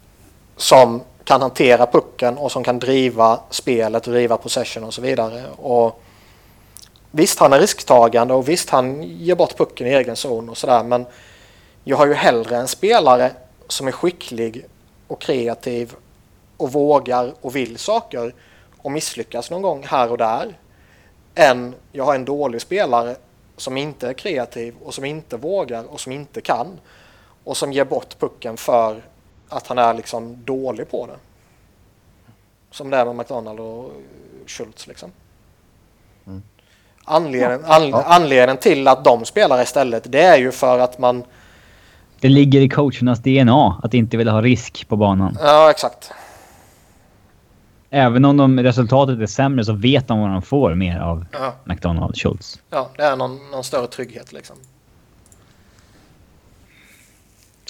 som 0.56 1.02
kan 1.24 1.42
hantera 1.42 1.86
pucken 1.86 2.38
och 2.38 2.52
som 2.52 2.64
kan 2.64 2.78
driva 2.78 3.40
spelet 3.50 4.06
och 4.06 4.12
driva 4.12 4.36
possession 4.36 4.84
och 4.84 4.94
så 4.94 5.02
vidare. 5.02 5.44
Och 5.56 6.02
visst, 7.10 7.38
han 7.38 7.52
är 7.52 7.58
risktagande 7.58 8.34
och 8.34 8.48
visst, 8.48 8.70
han 8.70 9.02
ger 9.02 9.34
bort 9.34 9.56
pucken 9.56 9.86
i 9.86 9.90
egen 9.90 10.16
zon 10.16 10.48
och 10.48 10.58
sådär. 10.58 10.82
Men 10.82 11.06
jag 11.84 11.96
har 11.96 12.06
ju 12.06 12.14
hellre 12.14 12.56
en 12.56 12.68
spelare 12.68 13.30
som 13.68 13.88
är 13.88 13.92
skicklig 13.92 14.64
och 15.06 15.20
kreativ 15.20 15.94
och 16.56 16.72
vågar 16.72 17.34
och 17.40 17.56
vill 17.56 17.78
saker 17.78 18.34
och 18.82 18.92
misslyckas 18.92 19.50
någon 19.50 19.62
gång 19.62 19.84
här 19.86 20.10
och 20.10 20.18
där 20.18 20.58
än 21.34 21.74
jag 21.92 22.04
har 22.04 22.14
en 22.14 22.24
dålig 22.24 22.60
spelare 22.60 23.16
som 23.56 23.76
inte 23.76 24.08
är 24.08 24.12
kreativ 24.12 24.74
och 24.84 24.94
som 24.94 25.04
inte 25.04 25.36
vågar 25.36 25.84
och 25.92 26.00
som 26.00 26.12
inte 26.12 26.40
kan 26.40 26.80
och 27.44 27.56
som 27.56 27.72
ger 27.72 27.84
bort 27.84 28.18
pucken 28.18 28.56
för 28.56 29.02
att 29.48 29.66
han 29.66 29.78
är 29.78 29.94
liksom 29.94 30.44
dålig 30.44 30.90
på 30.90 31.06
det. 31.06 31.16
Som 32.70 32.90
det 32.90 32.96
är 32.96 33.04
med 33.04 33.16
McDonald 33.16 33.60
och 33.60 33.92
Schultz 34.46 34.86
liksom. 34.86 35.12
Mm. 36.26 36.42
Anledningen, 37.04 37.64
an, 37.64 37.94
anledningen 37.94 38.56
till 38.56 38.88
att 38.88 39.04
de 39.04 39.24
spelar 39.24 39.62
istället 39.62 40.12
det 40.12 40.22
är 40.22 40.38
ju 40.38 40.52
för 40.52 40.78
att 40.78 40.98
man 40.98 41.24
det 42.20 42.28
ligger 42.28 42.60
i 42.60 42.68
coachernas 42.68 43.18
DNA 43.18 43.80
att 43.82 43.94
inte 43.94 44.16
vilja 44.16 44.32
ha 44.32 44.42
risk 44.42 44.88
på 44.88 44.96
banan. 44.96 45.38
Ja, 45.40 45.70
exakt. 45.70 46.12
Även 47.90 48.24
om 48.24 48.36
de, 48.36 48.60
resultatet 48.60 49.20
är 49.20 49.26
sämre 49.26 49.64
så 49.64 49.72
vet 49.72 50.08
de 50.08 50.20
vad 50.20 50.30
de 50.30 50.42
får 50.42 50.74
mer 50.74 50.98
av 50.98 51.24
ja. 51.32 51.54
McDonald 51.64 52.16
Schultz. 52.16 52.60
Ja, 52.70 52.90
det 52.96 53.02
är 53.02 53.16
någon, 53.16 53.50
någon 53.50 53.64
större 53.64 53.86
trygghet 53.86 54.32
liksom. 54.32 54.56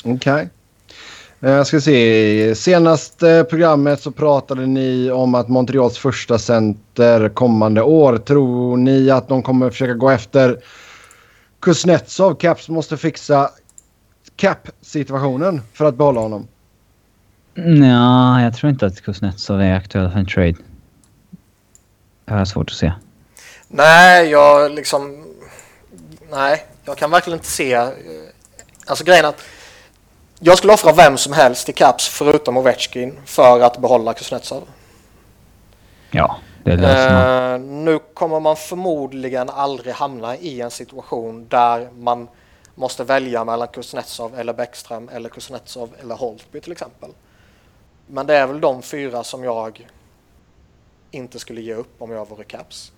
Okej. 0.05 0.14
Okay. 0.14 0.48
Eh, 1.40 1.51
jag 1.51 1.66
ska 1.66 1.80
se. 1.80 2.55
Senaste 2.55 3.47
programmet 3.51 4.01
så 4.01 4.10
pratade 4.10 4.66
ni 4.66 5.10
om 5.10 5.34
att 5.34 5.48
Montreals 5.48 5.98
första 5.98 6.38
center 6.38 7.28
kommande 7.28 7.82
år. 7.82 8.18
Tror 8.18 8.76
ni 8.76 9.10
att 9.10 9.28
de 9.28 9.42
kommer 9.42 9.70
försöka 9.70 9.94
gå 9.94 10.10
efter 10.10 10.59
Kuznetsov? 11.60 12.34
Caps 12.34 12.68
måste 12.68 12.97
fixa 12.97 13.51
cap-situationen 14.36 15.60
för 15.72 15.84
att 15.84 15.94
behålla 15.94 16.20
honom. 16.20 16.48
Ja, 17.65 18.43
jag 18.43 18.55
tror 18.55 18.70
inte 18.70 18.87
att 18.87 19.01
Kuznetsov 19.01 19.61
är 19.61 19.74
aktuell 19.74 20.11
för 20.11 20.19
en 20.19 20.27
trade. 20.27 20.55
Det 22.24 22.32
har 22.32 22.39
jag 22.39 22.49
svårt 22.49 22.70
att 22.70 22.77
se. 22.77 22.93
Nej, 23.69 24.31
jag 24.31 24.70
liksom... 24.70 25.27
Nej, 26.31 26.66
jag 26.85 26.97
kan 26.97 27.11
verkligen 27.11 27.39
inte 27.39 27.51
se... 27.51 27.74
Eh, 27.74 27.89
alltså 28.87 29.05
grejen 29.05 29.24
att 29.24 29.43
jag 30.39 30.59
skulle 30.59 30.73
offra 30.73 30.93
vem 30.93 31.16
som 31.16 31.32
helst 31.32 31.69
i 31.69 31.73
Caps 31.73 32.09
förutom 32.09 32.57
Ovechkin 32.57 33.19
för 33.24 33.61
att 33.61 33.78
behålla 33.78 34.15
Kuznetsov. 34.15 34.62
Ja, 36.11 36.37
det 36.65 36.77
löser 36.77 37.15
man. 37.15 37.62
Uh, 37.62 37.69
nu 37.85 37.99
kommer 38.15 38.41
man 38.41 38.57
förmodligen 38.57 39.51
aldrig 39.51 39.95
hamna 39.95 40.37
i 40.37 40.61
en 40.61 40.70
situation 40.70 41.47
där 41.49 41.89
man 41.99 42.28
måste 42.74 43.05
välja 43.05 43.45
mellan 43.45 43.69
Kuznetsov 43.69 44.39
eller 44.39 44.53
Bäckström 44.53 45.09
eller 45.09 45.28
Kuznetsov 45.28 45.91
eller 46.01 46.15
Holtby 46.15 46.61
till 46.61 46.73
exempel. 46.73 47.11
Men 48.12 48.27
det 48.27 48.37
är 48.37 48.47
väl 48.47 48.61
de 48.61 48.82
fyra 48.82 49.24
som 49.24 49.45
jag 49.45 49.89
inte 51.11 51.39
skulle 51.39 51.61
ge 51.61 51.74
upp 51.74 52.03
om 52.03 52.11
jag 52.11 52.28
vore 52.28 52.45
Caps. 52.45 52.93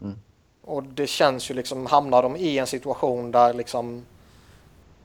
Mm. 0.00 0.18
Och 0.62 0.82
det 0.82 1.06
känns 1.06 1.50
ju 1.50 1.54
liksom, 1.54 1.86
hamnar 1.86 2.22
de 2.22 2.36
i 2.36 2.58
en 2.58 2.66
situation 2.66 3.30
där 3.30 3.54
liksom 3.54 4.06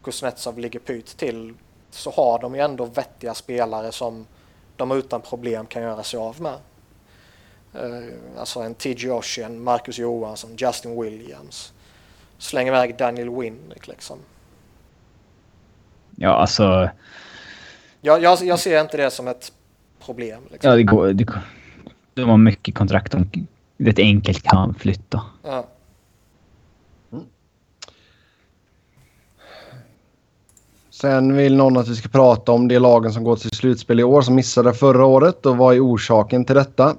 Kuznetsov 0.04 0.60
ligger 0.60 0.80
pyt 0.80 1.18
till 1.18 1.54
så 1.90 2.12
har 2.12 2.40
de 2.40 2.56
ju 2.56 2.62
ändå 2.62 2.86
vettiga 2.86 3.34
spelare 3.34 3.92
som 3.92 4.28
de 4.76 4.92
utan 4.92 5.22
problem 5.22 5.66
kan 5.66 5.84
göra 5.84 6.04
sig 6.04 6.20
av 6.20 6.42
med. 6.42 6.58
Uh, 7.76 8.14
alltså 8.38 8.60
en 8.60 8.76
T.J. 8.76 9.12
Ocean, 9.12 9.64
Marcus 9.64 9.98
Johansson, 9.98 10.56
Justin 10.58 11.02
Williams. 11.02 11.74
Släng 12.38 12.68
iväg 12.68 12.98
Daniel 12.98 13.30
Winnick 13.30 13.88
liksom. 13.88 14.18
Ja, 16.16 16.30
alltså 16.30 16.90
jag, 18.08 18.24
jag, 18.24 18.44
jag 18.44 18.60
ser 18.60 18.82
inte 18.82 18.98
det 18.98 19.12
som 19.12 19.28
ett 19.28 19.52
problem. 20.06 20.42
Liksom. 20.52 20.70
Ja, 20.70 20.76
det 20.76 20.84
går, 20.84 21.14
det 21.14 21.24
går. 21.24 21.40
De 22.14 22.30
har 22.30 22.38
mycket 22.38 22.76
kontrakt 22.76 23.12
de 23.12 23.30
rätt 23.78 24.00
enkelt 24.00 24.44
kan 24.44 24.74
flytta. 24.74 25.22
Ja. 25.44 25.68
Mm. 27.12 27.24
Sen 30.90 31.36
vill 31.36 31.56
någon 31.56 31.78
att 31.78 31.88
vi 31.88 31.96
ska 31.96 32.10
prata 32.10 32.52
om 32.52 32.68
de 32.68 32.80
lagen 32.80 33.14
som 33.14 33.24
går 33.24 33.36
till 33.36 33.50
slutspel 33.50 34.00
i 34.00 34.04
år 34.04 34.22
som 34.22 34.36
missade 34.36 34.74
förra 34.74 35.06
året 35.06 35.46
och 35.46 35.58
vad 35.58 35.76
är 35.76 35.86
orsaken 35.86 36.46
till 36.46 36.56
detta? 36.56 36.96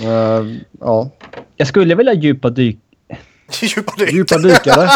Uh, 0.00 0.56
ja. 0.80 1.10
Jag 1.56 1.68
skulle 1.68 1.94
vilja 1.94 2.14
djupa 2.14 2.50
dyk... 2.50 2.78
Djupa 3.62 3.92
dyk. 3.98 4.12
Djupa 4.12 4.38
dykare. 4.38 4.90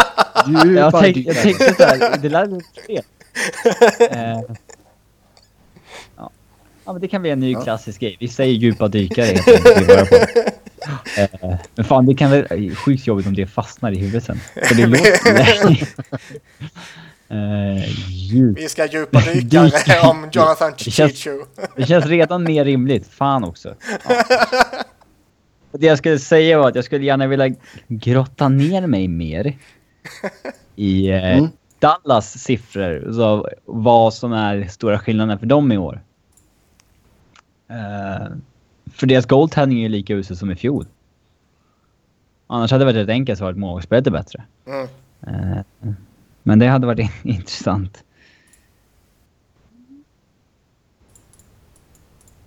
Djupa 0.47 0.67
Jag, 0.67 0.99
tänk, 1.01 1.17
jag 1.17 1.35
tänkte 1.35 1.73
så 1.75 1.83
här, 1.83 2.17
det 2.17 2.29
lär 2.29 2.45
bli 2.45 2.59
fel. 2.87 3.03
Eh, 4.11 4.39
ja. 6.17 6.31
ja, 6.85 6.93
men 6.93 7.01
det 7.01 7.07
kan 7.07 7.21
bli 7.21 7.31
en 7.31 7.39
ny 7.39 7.51
Ja. 7.51 7.61
klassisk 7.61 7.99
grej. 8.01 8.17
Vi 8.19 8.27
säger 8.27 8.53
djupa 8.53 8.87
dykare 8.87 9.25
helt 9.25 9.47
enkelt. 9.77 10.19
Eh, 11.17 11.55
Men 11.75 11.85
fan, 11.85 12.05
det 12.05 12.15
kan 12.15 12.31
väl... 12.31 12.75
Sjukt 12.75 13.07
jobbigt 13.07 13.27
om 13.27 13.33
det 13.35 13.47
fastnar 13.47 13.91
i 13.91 13.97
huvudet 13.99 14.23
sen. 14.23 14.39
För 14.63 14.75
det 14.75 14.85
låter... 14.85 15.87
Eh, 17.31 17.89
djup. 18.09 18.57
Vi 18.57 18.69
ska 18.69 18.85
djupa 18.85 19.19
dykare 19.19 19.63
Dyka. 19.69 20.09
om 20.09 20.29
Jonathan 20.31 20.73
Det 20.77 20.91
känns- 20.91 21.15
Chichu. 21.17 21.43
Det 21.75 21.85
känns 21.85 22.05
redan 22.05 22.43
mer 22.43 22.65
rimligt. 22.65 23.07
Fan 23.13 23.43
också. 23.43 23.75
Ja. 24.09 24.23
Och 25.71 25.79
Det 25.79 25.85
jag 25.87 25.97
skulle 25.97 26.19
säga 26.19 26.59
var 26.59 26.67
att 26.67 26.75
jag 26.75 26.85
skulle 26.85 27.05
gärna 27.05 27.27
vilja 27.27 27.55
grotta 27.87 28.49
ner 28.49 28.87
mig 28.87 29.07
mer 29.07 29.57
i 30.75 31.09
eh, 31.09 31.37
Mm. 31.37 31.49
Dallas 31.79 32.39
siffror. 32.39 33.11
Så 33.11 33.49
vad 33.65 34.13
som 34.13 34.33
är 34.33 34.67
stora 34.67 34.99
skillnaden 34.99 35.39
för 35.39 35.45
dem 35.45 35.71
i 35.71 35.77
år. 35.77 36.03
Eh, 37.67 38.27
för 38.93 39.07
deras 39.07 39.25
goaltending 39.25 39.77
är 39.77 39.81
ju 39.83 39.89
lika 39.89 40.13
usel 40.13 40.37
som 40.37 40.51
i 40.51 40.55
fjol. 40.55 40.85
Annars 42.47 42.71
hade 42.71 42.81
det 42.81 42.85
varit 42.85 43.03
rätt 43.03 43.09
enkelt 43.09 43.39
så 43.39 43.45
att 43.45 43.57
målvaktsspelet 43.57 44.07
är 44.07 44.11
bättre. 44.11 44.43
Mm. 44.65 44.87
Eh, 45.21 45.63
men 46.43 46.59
det 46.59 46.67
hade 46.67 46.87
varit 46.87 47.11
intressant. 47.23 48.03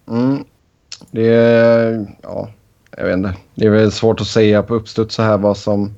Mm. 0.09 0.45
Det 1.11 1.27
är... 1.35 2.17
Ja, 2.23 2.51
jag 2.97 3.05
vet 3.05 3.17
inte. 3.17 3.35
Det 3.55 3.67
är 3.67 3.71
väl 3.71 3.93
svårt 3.93 4.21
att 4.21 4.27
säga 4.27 4.63
på 4.63 4.75
uppstuds 4.75 5.15
så 5.15 5.23
här 5.23 5.39
vad 5.39 5.57
som 5.57 5.95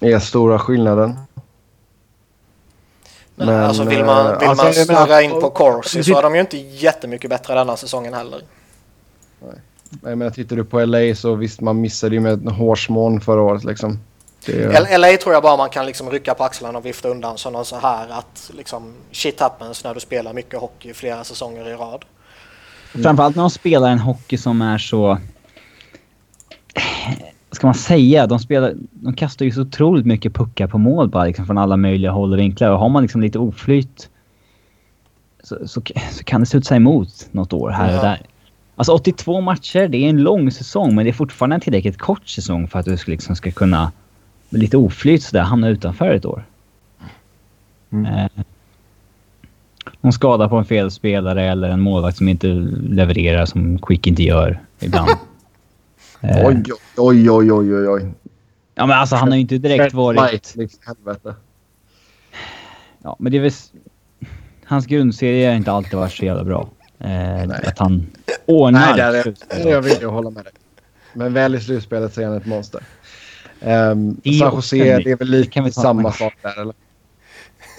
är 0.00 0.18
stora 0.18 0.58
skillnaden. 0.58 1.18
Nej, 3.38 3.46
Men, 3.46 3.64
alltså 3.64 3.84
vill 3.84 4.04
man, 4.04 4.26
eh, 4.26 4.38
vill 4.38 4.48
alltså, 4.48 4.64
man 4.64 4.74
menar- 4.74 5.06
snurra 5.06 5.22
in 5.22 5.30
på 5.30 5.50
Corsi 5.50 6.02
så 6.02 6.18
är 6.18 6.22
de 6.22 6.34
ju 6.34 6.40
inte 6.40 6.56
jättemycket 6.56 7.30
bättre 7.30 7.54
denna 7.54 7.76
säsongen 7.76 8.14
heller. 8.14 8.40
Jag 10.02 10.18
menar, 10.18 10.30
tittar 10.30 10.56
du 10.56 10.64
på 10.64 10.80
LA 10.84 11.14
så 11.14 11.34
visst, 11.34 11.60
man 11.60 11.80
missade 11.80 12.14
ju 12.14 12.20
med 12.20 12.32
en 12.32 12.48
hårsmån 12.48 13.20
förra 13.20 13.42
året 13.42 13.64
liksom. 13.64 13.98
Det, 14.46 14.98
LA 14.98 15.16
tror 15.16 15.34
jag 15.34 15.42
bara 15.42 15.56
man 15.56 15.70
kan 15.70 15.86
liksom 15.86 16.10
rycka 16.10 16.34
på 16.34 16.44
axlarna 16.44 16.78
och 16.78 16.86
vifta 16.86 17.08
undan 17.08 17.38
som 17.38 17.52
någon 17.52 17.64
så 17.64 17.76
här 17.76 18.08
att 18.08 18.50
liksom 18.54 18.94
shit 19.12 19.40
happens 19.40 19.84
när 19.84 19.94
du 19.94 20.00
spelar 20.00 20.32
mycket 20.32 20.60
hockey 20.60 20.94
flera 20.94 21.24
säsonger 21.24 21.68
i 21.68 21.74
rad. 21.74 22.04
Framförallt 22.92 23.36
när 23.36 23.42
de 23.42 23.50
spelar 23.50 23.90
en 23.90 23.98
hockey 23.98 24.36
som 24.36 24.62
är 24.62 24.78
så... 24.78 25.18
Vad 27.48 27.56
ska 27.56 27.66
man 27.66 27.74
säga? 27.74 28.26
De, 28.26 28.38
spelar, 28.38 28.74
de 28.90 29.14
kastar 29.14 29.44
ju 29.44 29.50
så 29.50 29.60
otroligt 29.60 30.06
mycket 30.06 30.34
puckar 30.34 30.66
på 30.66 30.78
mål 30.78 31.08
bara 31.08 31.24
liksom 31.24 31.46
från 31.46 31.58
alla 31.58 31.76
möjliga 31.76 32.10
håll 32.10 32.32
och 32.32 32.38
vinklar. 32.38 32.70
Och 32.70 32.78
har 32.78 32.88
man 32.88 33.02
liksom 33.02 33.20
lite 33.20 33.38
oflyt 33.38 34.10
så, 35.42 35.68
så, 35.68 35.82
så 36.10 36.24
kan 36.24 36.40
det 36.40 36.46
studsa 36.46 36.76
emot 36.76 37.28
något 37.32 37.52
år 37.52 37.70
här 37.70 37.90
Ja. 37.90 37.96
och 37.98 38.04
där. 38.04 38.20
Alltså 38.76 38.92
82 38.92 39.40
matcher, 39.40 39.88
det 39.88 39.98
är 39.98 40.08
en 40.08 40.22
lång 40.22 40.50
säsong 40.50 40.94
men 40.94 41.04
det 41.04 41.10
är 41.10 41.12
fortfarande 41.12 41.54
en 41.54 41.60
tillräckligt 41.60 41.98
kort 41.98 42.28
säsong 42.28 42.68
för 42.68 42.78
att 42.78 42.84
du 42.84 42.96
ska, 42.96 43.10
liksom 43.10 43.36
ska 43.36 43.50
kunna 43.50 43.92
med 44.50 44.60
lite 44.60 44.76
oflyt 44.76 45.22
sådär 45.22 45.42
hamna 45.42 45.68
utanför 45.68 46.14
ett 46.14 46.24
år. 46.24 46.44
Mm. 47.90 48.06
Eh, 48.06 48.28
någon 50.00 50.12
skada 50.12 50.48
på 50.48 50.56
en 50.56 50.64
felspelare 50.64 51.44
eller 51.44 51.68
en 51.68 51.80
målvakt 51.80 52.16
som 52.16 52.28
inte 52.28 52.46
levererar 52.88 53.46
som 53.46 53.78
Quick 53.78 54.06
inte 54.06 54.22
gör 54.22 54.60
ibland. 54.80 55.10
Eh, 56.20 56.46
Oj, 56.46 56.62
oj, 56.96 57.30
oj, 57.30 57.52
oj, 57.52 57.88
oj. 57.88 58.12
Ja 58.74 58.86
men 58.86 58.98
alltså 58.98 59.16
han 59.16 59.28
har 59.28 59.34
ju 59.34 59.40
inte 59.40 59.58
direkt 59.58 59.94
varit... 59.94 60.56
Liksom, 60.56 60.80
helvete. 60.86 61.34
Ja 63.02 63.16
men 63.18 63.32
det 63.32 63.38
är 63.38 63.42
väl... 63.42 63.52
Hans 64.64 64.86
grundserie 64.86 65.48
har 65.48 65.54
inte 65.56 65.72
alltid 65.72 65.94
varit 65.94 66.12
så 66.12 66.24
jävla 66.24 66.44
bra. 66.44 66.68
Eh, 66.98 67.42
att 67.42 67.78
han 67.78 68.06
ordnar 68.46 68.80
Nej, 68.80 68.96
där 68.96 69.34
är, 69.48 69.70
jag 69.70 69.82
vill 69.82 69.96
ju 70.00 70.06
hålla 70.06 70.30
med 70.30 70.44
dig. 70.44 70.52
Men 71.12 71.32
väl 71.32 71.54
i 71.54 71.60
slutspelet 71.60 72.14
så 72.14 72.20
är 72.20 72.26
han 72.26 72.36
ett 72.36 72.46
monster. 72.46 72.80
Um, 73.60 74.20
Det 74.22 74.32
San 74.32 74.54
Jose, 74.54 74.76
det 74.76 75.10
är 75.10 75.16
väl 75.16 75.30
det 75.30 75.38
lite 75.38 75.72
samma 75.72 76.12
sak 76.12 76.34
där, 76.42 76.60
eller? 76.60 76.74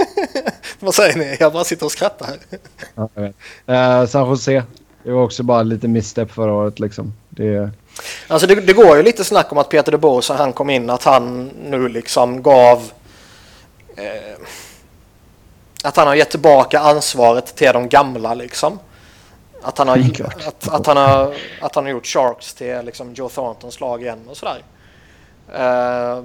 Vad 0.80 0.96
säger 0.96 1.18
ni? 1.18 1.38
Jag 1.40 1.54
bara 1.54 1.64
sitter 1.64 1.86
och 1.86 1.92
skrattar 1.92 2.26
här. 2.26 2.38
Ja, 2.96 3.10
jag 3.14 3.22
vet. 3.22 3.36
Eh, 3.68 4.06
San 4.06 4.30
Jose, 4.30 4.64
det 5.04 5.12
var 5.12 5.24
också 5.24 5.44
bara 5.44 5.64
lite 5.64 5.88
misstep 5.88 6.32
förra 6.32 6.54
året 6.54 6.80
liksom. 6.80 7.14
Det, 7.30 7.72
Alltså 8.28 8.48
det, 8.48 8.56
det 8.56 8.74
går 8.74 8.98
ju 8.98 9.04
lite 9.04 9.24
snack 9.24 9.52
om 9.52 9.58
att 9.58 9.70
Peter 9.70 9.92
de 9.92 9.98
Boer, 9.98 10.22
så 10.22 10.34
han 10.34 10.54
kom 10.54 10.70
in, 10.70 10.90
att 10.90 11.04
han 11.04 11.48
nu 11.48 11.90
liksom 11.90 12.42
gav... 12.42 12.92
Eh, 13.96 14.38
att 15.84 15.98
han 15.98 16.08
har 16.08 16.16
gett 16.16 16.30
tillbaka 16.30 16.80
ansvaret 16.80 17.56
till 17.56 17.74
de 17.74 17.90
gamla 17.90 18.34
liksom. 18.34 18.80
Att 19.62 19.78
han 19.78 19.88
har, 19.88 19.98
att, 20.48 20.68
att 20.68 20.88
han 20.88 20.98
har, 20.98 21.36
att 21.62 21.76
han 21.76 21.84
har 21.84 21.92
gjort 21.92 22.06
Sharks 22.06 22.54
till 22.54 22.82
liksom 22.86 23.14
Joe 23.14 23.30
Thorntons 23.30 23.80
lag 23.80 24.02
igen 24.02 24.20
och 24.30 24.38
sådär. 24.38 24.64
Eh, 25.54 26.24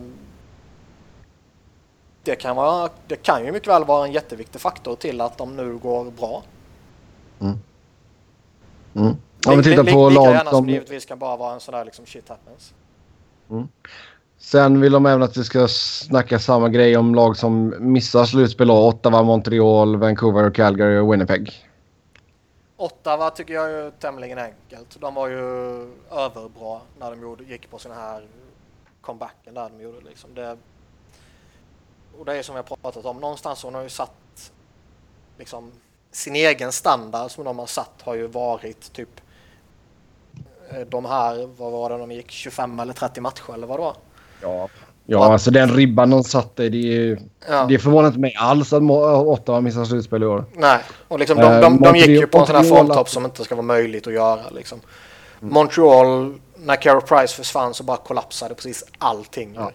det, 2.23 2.37
kan 2.37 2.57
vara, 2.57 2.89
det 3.07 3.17
kan 3.17 3.45
ju 3.45 3.53
mycket 3.53 3.69
väl 3.69 3.85
vara 3.85 4.07
en 4.07 4.13
jätteviktig 4.13 4.61
faktor 4.61 4.97
till 4.97 5.21
att 5.21 5.39
de 5.39 5.57
nu 5.57 5.77
går 5.79 6.11
bra. 6.11 6.43
mm. 7.41 9.17
Om 9.47 9.57
vi 9.57 9.63
tittar 9.63 9.83
Li- 9.85 9.93
på 9.93 10.09
li- 10.09 10.15
lika 10.15 10.31
gärna 10.31 10.51
som 10.51 10.69
givetvis 10.69 11.05
kan 11.07 11.19
bara 11.19 11.37
vara 11.37 11.55
en 11.55 11.61
sån 11.61 11.75
där 11.75 11.85
liksom 11.85 12.07
shit 12.07 12.29
happens. 12.29 12.75
Sen 14.39 14.81
vill 14.81 14.93
de 14.93 15.07
även 15.07 15.23
att 15.23 15.37
vi 15.37 15.45
ska 15.45 15.69
snacka 15.69 16.39
samma 16.39 16.69
grej 16.69 16.97
om 16.97 17.15
lag 17.15 17.37
som 17.37 17.75
missar 17.79 18.25
slutspel. 18.25 18.71
Ottawa, 18.71 19.23
Montreal, 19.23 19.97
Vancouver, 19.97 20.51
Calgary 20.51 20.99
och 20.99 21.13
Winnipeg. 21.13 21.53
Ottawa 22.77 23.31
tycker 23.31 23.55
jag 23.55 23.71
är 23.71 23.91
tämligen 23.91 24.39
enkelt. 24.39 25.01
De 25.01 25.15
var 25.15 25.29
ju 25.29 25.39
överbra 26.11 26.81
när 27.01 27.11
de 27.11 27.21
gjorde, 27.23 27.45
gick 27.45 27.71
på 27.71 27.79
sån 27.79 27.93
här 27.93 28.27
comebacken 29.01 29.55
där 29.55 29.71
de 29.77 29.83
gjorde 29.85 30.01
liksom. 30.09 30.35
Det, 30.35 30.57
och 32.19 32.25
det 32.25 32.37
är 32.39 32.43
som 32.43 32.57
jag 32.57 32.67
pratat 32.67 33.05
om, 33.05 33.17
någonstans 33.17 33.63
hon 33.63 33.75
har 33.75 33.83
ju 33.83 33.89
satt 33.89 34.53
liksom 35.39 35.73
sin 36.13 36.37
egen 36.37 36.73
standard 36.73 37.31
som 37.31 37.45
de 37.45 37.59
har 37.59 37.67
satt 37.67 37.93
har 38.03 38.15
ju 38.15 38.27
varit 38.27 38.93
typ 38.93 39.21
eh, 40.71 40.81
de 40.81 41.05
här, 41.05 41.49
vad 41.57 41.73
var 41.73 41.91
det 41.91 41.99
de 41.99 42.13
gick, 42.13 42.31
25 42.31 42.81
eller 42.81 42.93
30 42.93 43.21
matcher 43.21 43.55
eller 43.55 43.67
vad 43.67 43.79
det 43.79 43.83
var? 43.83 43.97
Ja, 44.43 44.69
ja 45.07 45.33
alltså 45.33 45.51
den 45.51 45.71
ribban 45.75 46.11
de 46.11 46.25
satte, 46.25 46.69
det, 46.69 46.97
är, 46.97 47.19
Ja. 47.49 47.65
det 47.69 47.79
förvånar 47.79 48.09
inte 48.09 48.21
mig 48.21 48.35
alls 48.39 48.73
att 48.73 48.83
Mo- 48.83 49.25
Ottawa 49.27 49.61
missar 49.61 49.85
slutspel 49.85 50.23
i 50.23 50.27
år. 50.27 50.45
Nej, 50.55 50.79
och 51.09 51.19
liksom 51.19 51.37
de, 51.39 51.43
Eh, 51.53 51.61
de, 51.61 51.81
de 51.81 51.97
gick 51.97 52.07
ju 52.09 52.27
på 52.27 52.39
en 52.39 52.47
sån 52.47 52.57
här 52.57 52.63
formtopp 52.65 53.09
som 53.09 53.25
inte 53.25 53.45
ska 53.45 53.55
vara 53.55 53.67
möjligt 53.67 54.07
att 54.07 54.13
göra. 54.13 54.51
Liksom. 54.51 54.81
Montreal, 55.41 56.35
när 56.57 56.77
Carey 56.77 57.01
Price 57.01 57.35
försvann 57.37 57.75
så 57.75 57.85
bara 57.85 57.97
kollapsade 57.97 58.55
precis 58.55 58.85
allting. 58.99 59.55
Ja. 59.55 59.71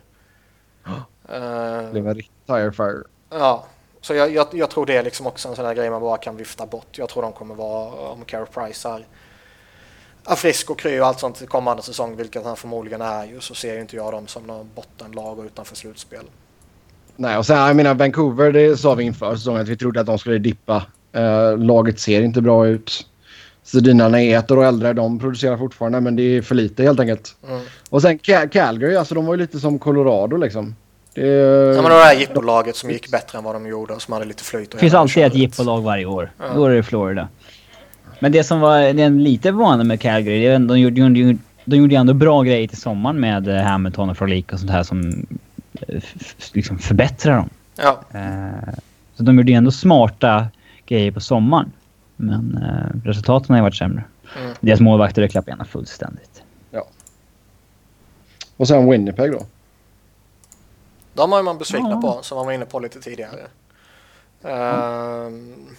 Eh, 1.33 1.83
Det 1.83 1.89
blev 1.91 2.07
en 2.07 2.15
riktig 2.15 2.33
tire 2.47 2.71
fire. 2.71 3.03
ja. 3.29 3.65
Så 4.01 4.13
jag, 4.13 4.31
jag, 4.33 4.47
jag 4.51 4.69
tror 4.69 4.85
det 4.85 4.97
är 4.97 5.03
liksom 5.03 5.27
också 5.27 5.49
en 5.49 5.55
sån 5.55 5.65
här 5.65 5.73
grej 5.73 5.89
man 5.89 6.01
bara 6.01 6.17
kan 6.17 6.37
vifta 6.37 6.65
bort. 6.65 6.97
Jag 6.97 7.09
tror 7.09 7.23
de 7.23 7.31
kommer 7.31 7.55
vara, 7.55 8.09
om 8.09 8.25
Carey 8.25 8.45
Price 8.53 8.89
är, 8.89 10.35
frisk 10.35 10.69
och 10.69 10.79
kry 10.79 10.99
och 10.99 11.05
allt 11.07 11.19
sånt 11.19 11.49
kommande 11.49 11.83
säsong, 11.83 12.15
vilket 12.15 12.45
han 12.45 12.55
förmodligen 12.57 13.01
är 13.01 13.25
ju, 13.25 13.39
så 13.39 13.55
ser 13.55 13.73
ju 13.73 13.81
inte 13.81 13.95
jag 13.95 14.13
dem 14.13 14.27
som 14.27 14.43
någon 14.43 14.69
bottenlag 14.75 15.39
och 15.39 15.45
utanför 15.45 15.75
slutspel. 15.75 16.23
Nej, 17.15 17.37
och 17.37 17.45
sen 17.45 17.57
jag 17.57 17.75
menar 17.75 17.93
Vancouver, 17.93 18.51
det 18.51 18.77
sa 18.77 18.93
vi 18.95 19.03
inför 19.03 19.35
säsongen 19.35 19.61
att 19.61 19.67
vi 19.67 19.77
trodde 19.77 19.99
att 19.99 20.05
de 20.05 20.19
skulle 20.19 20.37
dippa. 20.37 20.85
Eh, 21.13 21.57
laget 21.57 21.99
ser 21.99 22.21
inte 22.21 22.41
bra 22.41 22.67
ut. 22.67 23.07
Sedinarna 23.63 24.21
är 24.21 24.37
ett 24.39 24.51
år 24.51 24.63
äldre, 24.63 24.93
de 24.93 25.19
producerar 25.19 25.57
fortfarande 25.57 26.01
men 26.01 26.15
det 26.15 26.23
är 26.23 26.41
för 26.41 26.55
lite 26.55 26.83
helt 26.83 26.99
enkelt. 26.99 27.35
Mm. 27.47 27.61
Och 27.89 28.01
sen 28.01 28.19
Cal- 28.19 28.47
Calgary, 28.49 28.95
alltså 28.95 29.15
de 29.15 29.25
var 29.25 29.33
ju 29.33 29.39
lite 29.39 29.59
som 29.59 29.79
Colorado 29.79 30.37
liksom. 30.37 30.75
Det, 31.17 31.75
Ja, 31.75 31.81
men 31.81 31.91
det 31.91 31.97
där 31.97 32.13
jippolaget 32.13 32.75
som 32.75 32.89
gick 32.89 33.11
bättre 33.11 33.37
än 33.37 33.43
vad 33.43 33.55
de 33.55 33.67
gjorde 33.67 33.93
och 33.93 34.01
som 34.01 34.13
hade 34.13 34.25
lite 34.25 34.43
flyt. 34.43 34.71
Det 34.71 34.77
finns 34.77 34.93
alltid 34.93 35.23
ett 35.23 35.35
jippolag 35.35 35.81
varje 35.81 36.05
år. 36.05 36.31
Ja. 36.39 36.45
Då 36.55 36.65
är 36.65 36.69
det 36.69 36.83
Florida. 36.83 37.27
Men 38.19 38.31
det 38.31 38.43
som 38.43 38.59
var 38.59 38.93
det 38.93 39.09
lite 39.09 39.49
förvånande 39.49 39.85
med 39.85 40.01
Calgary, 40.01 40.39
det 40.39 40.47
är 40.47 40.55
att 40.55 40.67
de 40.67 40.79
gjorde, 40.79 41.01
de 41.01 41.15
gjorde, 41.15 41.37
de 41.65 41.77
gjorde 41.77 41.93
ju 41.93 41.99
ändå 41.99 42.13
bra 42.13 42.41
grejer 42.41 42.67
till 42.67 42.77
sommaren 42.77 43.19
med 43.19 43.47
eh, 43.47 43.63
Hamilton 43.63 44.09
och 44.09 44.17
Frolic 44.17 44.45
och 44.51 44.59
sånt 44.59 44.71
här 44.71 44.83
som 44.83 45.27
eh, 45.87 46.01
liksom 46.53 46.79
förbättrar 46.79 47.35
dem. 47.35 47.49
Ja, 47.75 47.99
Eh, 48.13 48.73
så 49.15 49.23
de 49.23 49.37
gjorde 49.37 49.51
ju 49.51 49.57
ändå 49.57 49.71
smarta 49.71 50.47
grejer 50.85 51.11
på 51.11 51.19
sommaren. 51.19 51.71
Men 52.15 52.59
resultaten 53.05 53.49
har 53.49 53.57
ju 53.57 53.63
varit 53.63 53.75
sämre. 53.75 54.03
Mm. 54.41 54.55
Deras 54.59 54.79
målvakter 54.79 55.21
är 55.21 55.27
klappade 55.27 55.65
fullständigt. 55.65 56.43
Och 58.57 58.67
sen 58.67 58.89
Winnipeg 58.89 59.31
då. 59.31 59.45
De 61.17 61.31
har 61.31 61.43
man 61.43 61.57
besvikna 61.57 61.89
Ja. 61.89 62.01
på, 62.01 62.23
som 62.23 62.35
man 62.35 62.45
var 62.45 62.53
inne 62.53 62.65
på 62.65 62.79
lite 62.79 63.01
tidigare. 63.01 63.47
Ehm, 64.43 65.75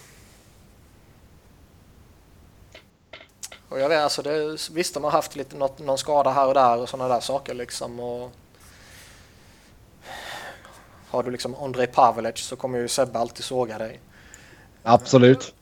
Och 3.68 3.80
jag 3.80 3.88
vet, 3.88 4.00
alltså 4.02 4.22
det, 4.22 4.68
visst 4.70 4.94
de 4.94 5.04
har 5.04 5.10
haft 5.10 5.36
lite 5.36 5.56
något, 5.56 5.78
någon 5.78 5.98
skada 5.98 6.30
här 6.30 6.46
och 6.46 6.54
där 6.54 6.78
och 6.78 6.88
sådana 6.88 7.14
där 7.14 7.20
saker 7.20 7.54
liksom. 7.54 8.00
Och 8.00 8.30
har 11.10 11.22
du 11.22 11.30
liksom 11.30 11.54
Andrei 11.54 11.86
Pavelic 11.86 12.38
så 12.38 12.56
kommer 12.56 12.78
ju 12.78 12.88
Sebbe 12.88 13.18
alltid 13.18 13.44
såga 13.44 13.78
dig. 13.78 14.00
Absolut. 14.82 15.54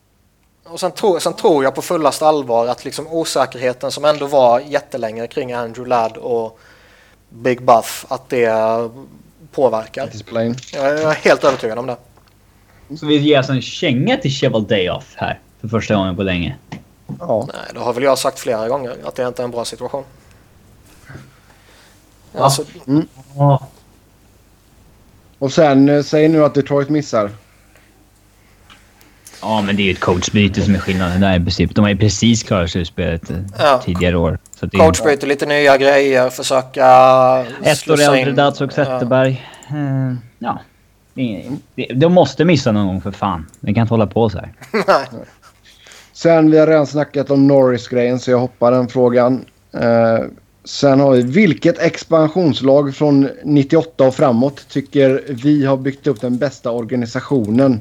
Och 0.65 0.81
sen, 0.81 0.93
tro, 0.93 1.21
sen 1.21 1.35
tror 1.35 1.65
jag 1.65 1.75
på 1.75 1.83
fullaste 1.83 2.27
allvar 2.27 2.67
att 2.67 2.85
liksom 2.85 3.07
osäkerheten 3.07 3.91
som 3.91 4.05
ändå 4.05 4.27
var 4.27 4.61
jättelänge 4.61 5.27
kring 5.27 5.53
Andrew 5.53 5.89
Ladd 5.89 6.17
och 6.17 6.59
Big 7.29 7.63
Buff, 7.63 8.07
att 8.09 8.29
det 8.29 8.45
påverkar. 9.57 10.07
Displayn. 10.07 10.57
Jag 10.73 10.87
är 11.01 11.15
helt 11.15 11.45
övertygad 11.45 11.79
om 11.79 11.87
det. 11.87 11.97
Så 12.99 13.07
vi 13.07 13.17
ger 13.17 13.37
alltså 13.39 13.53
en 13.53 13.63
känga 13.63 14.17
till 14.17 14.31
Cheval 14.31 14.67
Day-Off 14.67 15.13
här. 15.17 15.41
För 15.61 15.69
första 15.69 15.95
gången 15.95 16.17
på 16.17 16.23
länge. 16.23 16.57
Ja. 17.19 17.49
Nej, 17.53 17.63
det 17.75 17.81
har 17.81 17.93
väl 17.93 18.03
jag 18.03 18.19
sagt 18.19 18.39
flera 18.39 18.69
gånger 18.69 18.97
att 19.05 19.15
det 19.15 19.27
inte 19.29 19.43
är 19.43 19.45
en 19.45 19.51
bra 19.51 19.65
situation. 19.65 20.05
Ja. 22.33 22.41
Alltså, 22.45 22.65
Ja. 23.37 23.67
Och 25.39 25.53
sen 25.53 25.89
eh, 25.89 26.03
säg 26.03 26.29
nu 26.29 26.45
att 26.45 26.55
Detroit 26.55 26.89
missar. 26.89 27.31
Ja, 29.43 29.63
men 29.63 29.77
det 29.77 29.83
är 29.83 29.85
ju 29.85 29.91
ett 29.93 30.01
coachbyte 30.01 30.63
som 30.63 30.75
är 30.75 30.79
skillnaden 30.79 31.21
där 31.21 31.37
i 31.37 31.41
princip. 31.41 31.75
De 31.75 31.81
har 31.85 31.89
ju 31.91 31.97
precis 31.97 32.43
klarat 32.43 32.71
slutspelet 32.71 33.31
eh, 33.31 33.37
Ja. 33.59 33.83
tidigare 33.85 34.17
år. 34.17 34.39
Så 34.61 34.67
det 34.67 34.77
är 34.77 34.79
coach 34.79 35.03
byter 35.03 35.27
lite 35.27 35.47
nya 35.47 35.77
grejer, 35.79 36.31
försöka 36.31 36.87
Ett 37.63 37.91
år 37.91 38.01
äldre 38.01 38.33
Datsuk 38.33 38.73
Zetterberg. 38.73 39.47
Eh, 39.69 40.15
ja. 40.39 40.59
Det- 41.15 41.45
det- 41.75 41.95
De 41.95 42.13
måste 42.13 42.45
missa 42.45 42.73
någon 42.73 42.87
gång 42.87 43.01
för 43.01 43.11
fan. 43.11 43.47
De 43.61 43.75
kan 43.75 43.81
inte 43.83 43.95
hålla 43.95 44.07
på 44.07 44.31
så 44.31 44.39
här. 44.39 44.53
Nej. 44.73 45.07
Sen 46.13 46.51
vi 46.51 46.59
har 46.59 46.67
redan 46.67 46.87
snackat 46.87 47.31
om 47.31 47.47
Norris-grejen 47.47 48.19
så 48.21 48.31
jag 48.31 48.39
hoppar 48.39 48.73
den 48.73 48.89
frågan. 48.89 49.45
Eh, 49.73 50.19
sen 50.65 51.01
har 51.01 51.13
vi 51.13 51.23
vilket 51.23 51.79
expansionslag 51.79 52.95
från 52.95 53.29
98 53.45 54.05
och 54.07 54.15
framåt 54.15 54.69
tycker 54.69 55.23
vi 55.29 55.65
har 55.67 55.77
byggt 55.77 56.07
upp 56.07 56.21
den 56.21 56.39
bästa 56.39 56.71
organisationen? 56.71 57.81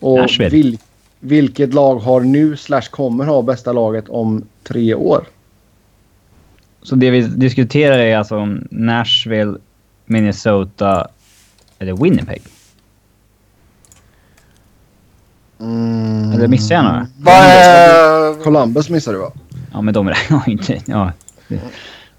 Och 0.00 0.18
vil, 0.52 0.78
vilket 1.20 1.74
lag 1.74 1.96
har 1.98 2.20
nu 2.20 2.56
slash 2.56 2.82
kommer 2.90 3.24
ha 3.24 3.42
bästa 3.42 3.72
laget 3.72 4.08
om 4.08 4.44
tre 4.68 4.94
år? 4.94 5.24
Så 6.84 6.94
det 6.94 7.10
vi 7.10 7.20
diskuterar 7.20 7.98
är 7.98 8.16
alltså 8.16 8.36
om 8.36 8.68
Nashville, 8.70 9.58
Minnesota 10.04 11.08
eller 11.78 11.92
Winnipeg. 12.02 12.42
Mm. 15.60 16.32
Eller 16.32 16.48
missar 16.48 16.74
jag 16.74 16.84
några? 16.84 17.06
Är, 17.26 18.42
Columbus 18.44 18.90
missade 18.90 19.16
du 19.16 19.20
va? 19.20 19.32
Ja, 19.72 19.80
men 19.80 19.94
de 19.94 20.08
räknar 20.08 20.42
inte. 20.48 20.82
Ja. 20.86 21.12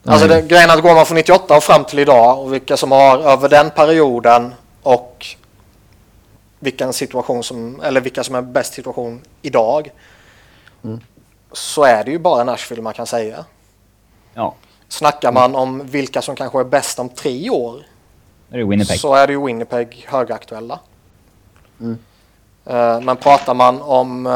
alltså 0.05 0.27
det, 0.27 0.41
grejen 0.41 0.69
att 0.69 0.81
går 0.81 0.95
man 0.95 1.05
från 1.05 1.15
98 1.15 1.57
och 1.57 1.63
fram 1.63 1.85
till 1.85 1.99
idag 1.99 2.39
och 2.39 2.53
vilka 2.53 2.77
som 2.77 2.91
har 2.91 3.17
över 3.17 3.49
den 3.49 3.69
perioden 3.69 4.53
och 4.83 5.25
vilken 6.59 6.93
situation 6.93 7.43
som, 7.43 7.81
eller 7.81 8.01
vilka 8.01 8.23
som 8.23 8.35
är 8.35 8.41
bäst 8.41 8.73
situation 8.73 9.21
idag. 9.41 9.91
Mm. 10.83 10.99
Så 11.51 11.83
är 11.83 12.03
det 12.03 12.11
ju 12.11 12.19
bara 12.19 12.43
Nashville 12.43 12.81
man 12.81 12.93
kan 12.93 13.07
säga. 13.07 13.45
Ja, 14.35 14.55
Snackar 14.87 15.31
man 15.31 15.55
om 15.55 15.85
vilka 15.85 16.21
som 16.21 16.35
kanske 16.35 16.59
är 16.59 16.63
bäst 16.63 16.99
om 16.99 17.09
tre 17.09 17.49
år 17.49 17.83
det 18.47 18.59
är 18.59 18.63
Winnipeg. 18.63 18.99
så 18.99 19.15
är 19.15 19.27
det 19.27 19.33
ju 19.33 19.45
Winnipeg 19.45 20.05
högaktuella. 20.07 20.79
Mm. 21.79 21.97
Eh, 22.65 23.01
Men 23.01 23.17
pratar 23.17 23.53
man 23.53 23.81
om, 23.81 24.25
eh, 24.25 24.31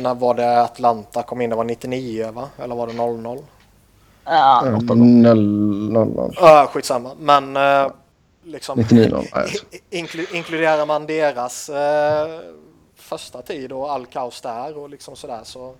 när 0.00 0.14
var 0.14 0.34
det 0.34 0.62
Atlanta 0.62 1.22
kom 1.22 1.40
in, 1.40 1.50
det 1.50 1.56
var 1.56 1.64
99 1.64 2.30
va? 2.32 2.48
Eller 2.58 2.74
var 2.74 2.86
det 2.86 2.92
00? 2.92 3.38
Ja, 4.24 4.78
noll, 4.94 5.92
noll. 5.92 6.36
Uh, 6.42 6.66
skitsamma, 6.66 7.10
men 7.18 7.56
uh, 7.56 7.92
liksom 8.44 8.78
99 8.78 9.08
noll. 9.08 9.26
Nej, 9.34 9.48
inklu 9.90 10.26
inkluderar 10.32 10.86
man 10.86 11.06
deras 11.06 11.68
eh, 11.68 12.40
första 12.96 13.42
tid 13.42 13.72
och 13.72 13.92
all 13.92 14.06
kaos 14.06 14.40
där 14.40 14.78
och 14.78 14.90
liksom 14.90 15.16
sådär 15.16 15.40
så, 15.42 15.74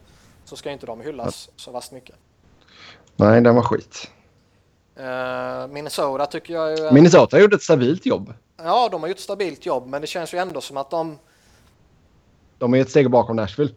så 0.45 0.57
ska 0.57 0.71
inte 0.71 0.87
de 0.87 1.01
hyllas 1.01 1.49
så 1.57 1.71
vast 1.71 1.93
mycket. 1.93 2.17
Nej, 3.17 3.41
den 3.41 3.55
var 3.55 3.63
skit. 3.63 4.11
Eh, 4.97 5.67
Minnesota 5.69 6.27
tycker 6.27 6.55
jag 6.55 6.79
ju... 6.79 6.85
är- 6.87 6.93
Minnesota 6.93 7.39
gjorde 7.41 7.57
ett 7.57 7.63
stabilt 7.63 8.07
jobb. 8.07 8.35
Ja, 8.63 8.89
de 8.93 9.01
har 9.01 9.09
gjort 9.09 9.17
ett 9.17 9.23
stabilt 9.23 9.67
jobb 9.67 9.87
men 9.89 10.01
det 10.01 10.07
känns 10.07 10.35
ju 10.35 10.39
ändå 10.39 10.61
som 10.61 10.77
att 10.77 10.91
de... 10.91 11.19
De 12.59 12.75
är 12.75 12.81
ett 12.81 12.91
steg 12.91 13.11
bakom 13.11 13.37
Nashville. 13.37 13.73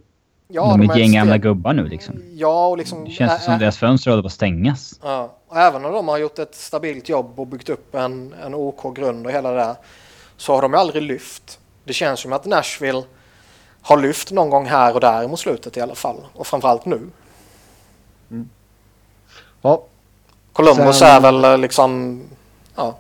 Ja, 0.48 0.72
de 0.78 0.82
är 0.90 0.94
ett 0.94 1.00
gäng 1.00 1.14
gamla 1.14 1.34
steg- 1.36 1.42
gubbar 1.42 1.74
nu 1.74 1.88
liksom. 1.88 2.24
Ja, 2.34 2.68
och 2.68 2.78
liksom... 2.78 3.04
Det 3.06 3.12
känns 3.12 3.44
som 3.46 3.54
ä- 3.54 3.58
deras 3.58 3.78
fönster 3.78 4.12
håller 4.12 4.24
på 4.24 4.28
att 4.28 4.34
stängas. 4.34 5.00
Ja, 5.04 5.38
och 5.48 5.58
även 5.58 5.86
om 5.86 5.94
de 5.94 6.08
har 6.08 6.18
gjort 6.18 6.40
ett 6.40 6.56
stabilt 6.56 7.10
jobb 7.10 7.40
och 7.40 7.48
byggt 7.48 7.70
upp 7.70 7.96
en, 7.96 8.34
en 8.44 8.56
OK 8.56 8.96
grund 8.96 9.26
och 9.26 9.32
hela 9.32 9.52
det 9.52 9.58
där 9.58 9.76
så 10.38 10.54
har 10.54 10.62
de 10.62 10.72
ju 10.74 10.78
aldrig 10.80 11.04
lyft. 11.04 11.60
Det 11.84 11.94
känns 11.94 12.20
som 12.20 12.34
att 12.34 12.46
Nashville 12.46 13.04
har 13.82 13.98
lyft 13.98 14.32
någon 14.32 14.50
gång 14.50 14.66
här 14.66 14.94
och 14.94 15.00
där 15.00 15.28
mot 15.28 15.40
slutet 15.40 15.78
i 15.78 15.82
alla 15.82 15.96
fall. 15.96 16.18
Och 16.34 16.48
framförallt 16.48 16.86
nu. 16.86 17.02
Ja, 19.62 19.84
Columbus 20.54 21.00
Sen- 21.00 21.08
är 21.08 21.20
väl 21.22 21.44
eh, 21.46 21.58
liksom... 21.58 22.22
Ja, 22.76 22.98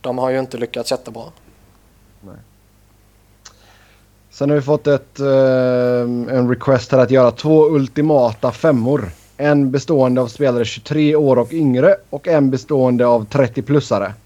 de 0.00 0.18
har 0.18 0.30
ju 0.30 0.38
inte 0.38 0.56
lyckats 0.56 0.90
jättebra. 0.90 1.24
Sen 4.30 4.50
har 4.50 4.56
vi 4.56 4.62
fått 4.62 4.86
ett, 4.86 5.20
eh, 5.20 6.36
en 6.36 6.48
request 6.48 6.92
här 6.92 6.98
att 6.98 7.10
göra 7.10 7.30
två 7.30 7.68
ultimata 7.70 8.52
femmor. 8.52 9.10
En 9.36 9.70
bestående 9.70 10.20
av 10.20 10.26
spelare 10.28 10.64
23 10.64 11.16
år 11.16 11.38
och 11.38 11.52
yngre 11.52 11.96
och 12.10 12.28
en 12.28 12.50
bestående 12.50 13.06
av 13.06 13.26
30-plussare. 13.28 14.12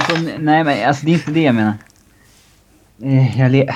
Alltså, 0.00 0.22
nej, 0.38 0.64
men 0.64 0.88
alltså 0.88 1.06
det 1.06 1.12
är 1.12 1.14
inte 1.14 1.30
det 1.30 1.40
jag 1.42 1.54
menar. 1.54 1.74
Eh, 3.02 3.40
Jag 3.40 3.50
le... 3.50 3.74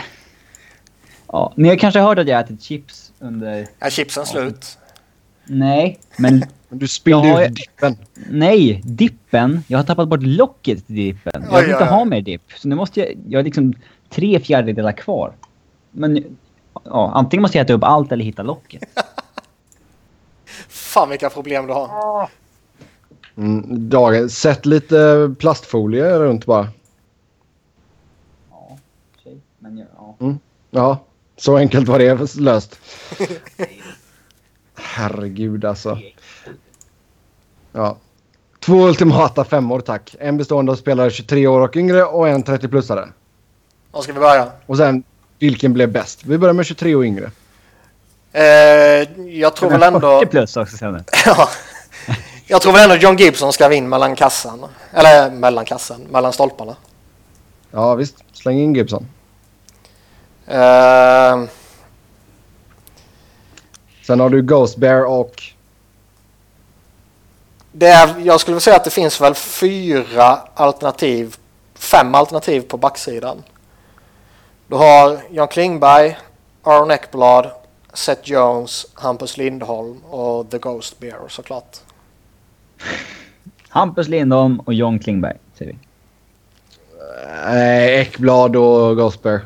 Ja, 1.28 1.52
ni 1.56 1.68
har 1.68 1.76
kanske 1.76 2.00
hört 2.00 2.18
att 2.18 2.28
jag 2.28 2.40
ätit 2.40 2.62
chips 2.62 3.11
under... 3.22 3.66
Är 3.78 3.90
chipsen 3.90 4.26
slut? 4.26 4.78
Nej, 5.44 5.98
men 6.16 6.44
Men 6.68 6.78
du 6.78 6.88
spillde 6.88 7.28
jag- 7.28 7.42
ut 7.50 7.54
dippen. 7.54 7.96
nej. 8.14 8.80
Dippen. 8.84 9.64
Jag 9.66 9.78
har 9.78 9.84
tappat 9.84 10.08
bort 10.08 10.22
locket 10.22 10.86
till 10.86 10.96
dippen. 10.96 11.42
Jag 11.44 11.54
Oj, 11.54 11.60
vill 11.62 11.70
inte 11.70 11.84
oj, 11.84 11.88
oj. 11.90 11.96
ha 11.98 12.04
mer 12.04 12.20
dipp. 12.20 12.42
Så 12.56 12.68
nu 12.68 12.74
måste 12.74 13.00
jag... 13.00 13.08
Jag 13.28 13.38
har 13.38 13.44
liksom 13.44 13.74
tre 14.08 14.40
fjärdedelar 14.40 14.92
kvar. 14.92 15.32
Men... 15.90 16.36
Ja, 16.84 17.10
antingen 17.14 17.42
måste 17.42 17.58
jag 17.58 17.64
äta 17.64 17.72
upp 17.72 17.84
allt 17.84 18.12
eller 18.12 18.24
hitta 18.24 18.42
locket. 18.42 18.82
Fan 20.68 21.10
vilka 21.10 21.30
problem 21.30 21.66
du 21.66 21.72
har. 21.72 22.28
Mm, 23.36 23.88
dagen. 23.88 24.28
Sätt 24.30 24.66
lite 24.66 25.30
plastfolie 25.38 26.18
runt 26.18 26.46
bara. 26.46 26.68
Ja, 28.50 28.78
okej. 29.20 29.36
Men 29.58 29.78
ja. 29.78 30.16
ja. 30.18 30.34
Ja, 30.70 31.04
så 31.36 31.56
enkelt 31.56 31.88
var 31.88 31.98
det 31.98 32.34
löst. 32.34 32.78
Herregud 34.74 35.64
alltså. 35.64 35.98
Ja. 37.72 37.96
Två 38.60 38.88
ultimata 38.88 39.44
femmor 39.44 39.80
tack. 39.80 40.16
En 40.20 40.36
bestående 40.36 40.72
av 40.72 40.76
spelare 40.76 41.10
23 41.10 41.46
år 41.46 41.60
och 41.60 41.76
yngre 41.76 42.04
och 42.04 42.28
en 42.28 42.44
30-plussare. 42.44 43.08
Var 43.90 44.02
ska 44.02 44.12
vi 44.12 44.20
börja? 44.20 44.50
Och 44.66 44.76
sen 44.76 45.02
vilken 45.38 45.72
blev 45.72 45.92
bäst? 45.92 46.24
Vi 46.24 46.38
börjar 46.38 46.52
med 46.54 46.66
23 46.66 46.94
och 46.94 47.04
yngre. 47.04 47.30
Eh, 48.32 48.42
jag 49.28 49.56
tror 49.56 49.70
väl 49.70 49.82
ändå... 49.82 50.20
40 50.20 50.30
plus 50.30 50.56
också 50.56 50.76
sen. 50.76 51.04
Ja. 51.26 51.48
Jag 52.46 52.62
tror 52.62 52.72
väl 52.72 52.82
ändå 52.82 52.96
John 52.96 53.16
Gibson 53.16 53.52
ska 53.52 53.68
vinna 53.68 53.88
mellan 53.88 54.16
kassan. 54.16 54.66
Eller 54.92 55.30
mellan 55.30 55.64
kassan, 55.64 56.00
mellan 56.10 56.32
stolparna. 56.32 56.76
Ja 57.70 57.94
visst, 57.94 58.16
släng 58.32 58.58
in 58.58 58.74
Gibson. 58.74 59.06
Eh, 60.46 61.44
Sen 64.06 64.20
har 64.20 64.30
du 64.30 64.42
Ghost 64.42 64.76
Bear 64.76 65.04
och... 65.04 65.42
det 67.72 67.86
är, 67.88 68.14
jag 68.20 68.40
skulle 68.40 68.54
vilja 68.54 68.60
säga 68.60 68.76
att 68.76 68.84
det 68.84 68.90
finns 68.90 69.20
väl 69.20 69.34
fyra 69.34 70.38
alternativ, 70.54 71.36
fem 71.74 72.14
alternativ 72.14 72.60
på 72.60 72.76
backsidan. 72.76 73.42
Du 74.66 74.76
har 74.76 75.18
Jan 75.30 75.48
Klingberg, 75.48 76.18
Aron 76.62 76.90
Ekblad, 76.90 77.50
Seth 77.92 78.20
Jones, 78.30 78.86
Hampus 78.94 79.36
Lindholm 79.36 80.04
och 80.04 80.50
The 80.50 80.58
Ghost 80.58 80.98
Bear 80.98 81.28
såklart. 81.28 81.76
Hampus 83.68 84.08
Lindholm 84.08 84.60
och 84.60 84.74
John 84.74 84.98
Klingberg, 84.98 85.36
säger 85.58 85.72
vi. 85.72 85.78
Eh, 87.56 88.00
Ekblad 88.00 88.56
och 88.56 88.96
Ghost 88.96 89.22
Bear. 89.22 89.40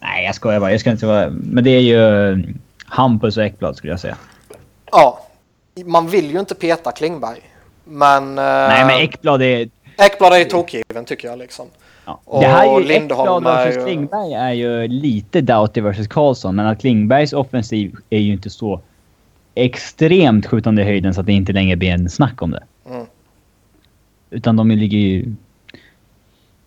Nej, 0.00 0.24
jag 0.24 0.34
skojar 0.34 0.60
bara. 0.60 0.70
Jag 0.70 0.80
ska 0.80 0.90
inte 0.90 1.06
vara... 1.06 1.30
Men 1.30 1.64
det 1.64 1.70
är 1.70 1.80
ju 1.80 2.54
Hampus 2.84 3.36
och 3.36 3.44
Ekblad 3.44 3.76
skulle 3.76 3.92
jag 3.92 4.00
säga. 4.00 4.16
Ja, 4.92 5.26
man 5.84 6.08
vill 6.08 6.30
ju 6.30 6.40
inte 6.40 6.54
peta 6.54 6.92
Klingberg. 6.92 7.40
Men... 7.84 8.38
eh, 8.38 8.44
Nej, 8.44 8.86
men 8.86 8.96
Ekblad 9.00 9.42
är... 9.42 9.68
Ekblad 9.98 10.32
är 10.32 10.44
tokgiven 10.44 11.04
tycker 11.04 11.28
jag 11.28 11.38
liksom. 11.38 11.66
Ja. 12.04 12.20
Och 12.24 12.40
det 12.42 12.46
här 12.48 12.76
är 12.76 12.80
ju 12.80 12.92
Ekblad 12.92 13.46
är 13.46 13.66
versus 13.66 13.76
ju- 13.76 13.84
Klingberg 13.84 14.34
är 14.34 14.52
ju 14.52 14.88
lite 14.88 15.40
Doughty 15.40 15.80
versus 15.80 16.08
Karlsson. 16.08 16.56
Men 16.56 16.66
att 16.66 16.80
Klingbergs 16.80 17.32
offensiv 17.32 17.96
är 18.10 18.18
ju 18.18 18.32
inte 18.32 18.50
så 18.50 18.80
extremt 19.54 20.46
skjutande 20.46 20.82
i 20.82 20.84
höjden 20.84 21.14
så 21.14 21.20
att 21.20 21.26
det 21.26 21.32
inte 21.32 21.52
längre 21.52 21.76
blir 21.76 21.90
en 21.90 22.10
snack 22.10 22.42
om 22.42 22.50
det. 22.50 22.62
Mm. 22.90 23.06
Utan 24.30 24.56
de 24.56 24.70
ligger 24.70 24.98
ju 24.98 25.34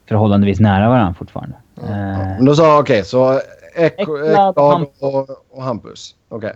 förhållandevis 0.08 0.60
nära 0.60 0.90
varandra 0.90 1.14
fortfarande. 1.14 1.56
Eh, 1.82 1.88
Men 1.88 2.46
då 2.46 2.56
sa 2.56 2.80
okej, 2.80 3.04
så 3.06 3.42
Ek- 3.76 3.94
Ekblad, 4.00 4.58
och, 5.00 5.30
och 5.52 5.64
Hampus. 5.64 6.16
Okej. 6.30 6.56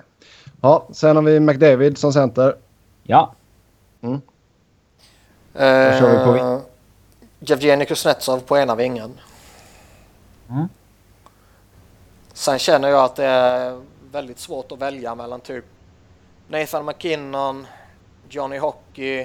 Ja, 0.61 0.87
sen 0.91 1.15
har 1.15 1.23
vi 1.23 1.39
McDavid 1.39 1.97
som 1.97 2.13
center. 2.13 2.55
ja. 3.03 3.33
kör 5.99 6.09
vi 6.09 6.25
på 6.25 6.45
Eh, 6.45 6.59
Jevgenij 7.39 7.85
Kuznetsov 7.87 8.39
på 8.39 8.57
ena 8.57 8.75
vingen. 8.75 9.19
Mm. 10.49 10.67
Sen 12.33 12.59
känner 12.59 12.87
jag 12.89 13.03
att 13.03 13.15
det 13.15 13.25
är 13.25 13.81
väldigt 14.11 14.39
svårt 14.39 14.71
att 14.71 14.79
välja 14.79 15.15
mellan 15.15 15.41
typ 15.41 15.65
Nathan 16.47 16.85
McKinnon, 16.85 17.67
Johnny 18.29 18.57
Hockey, 18.57 19.19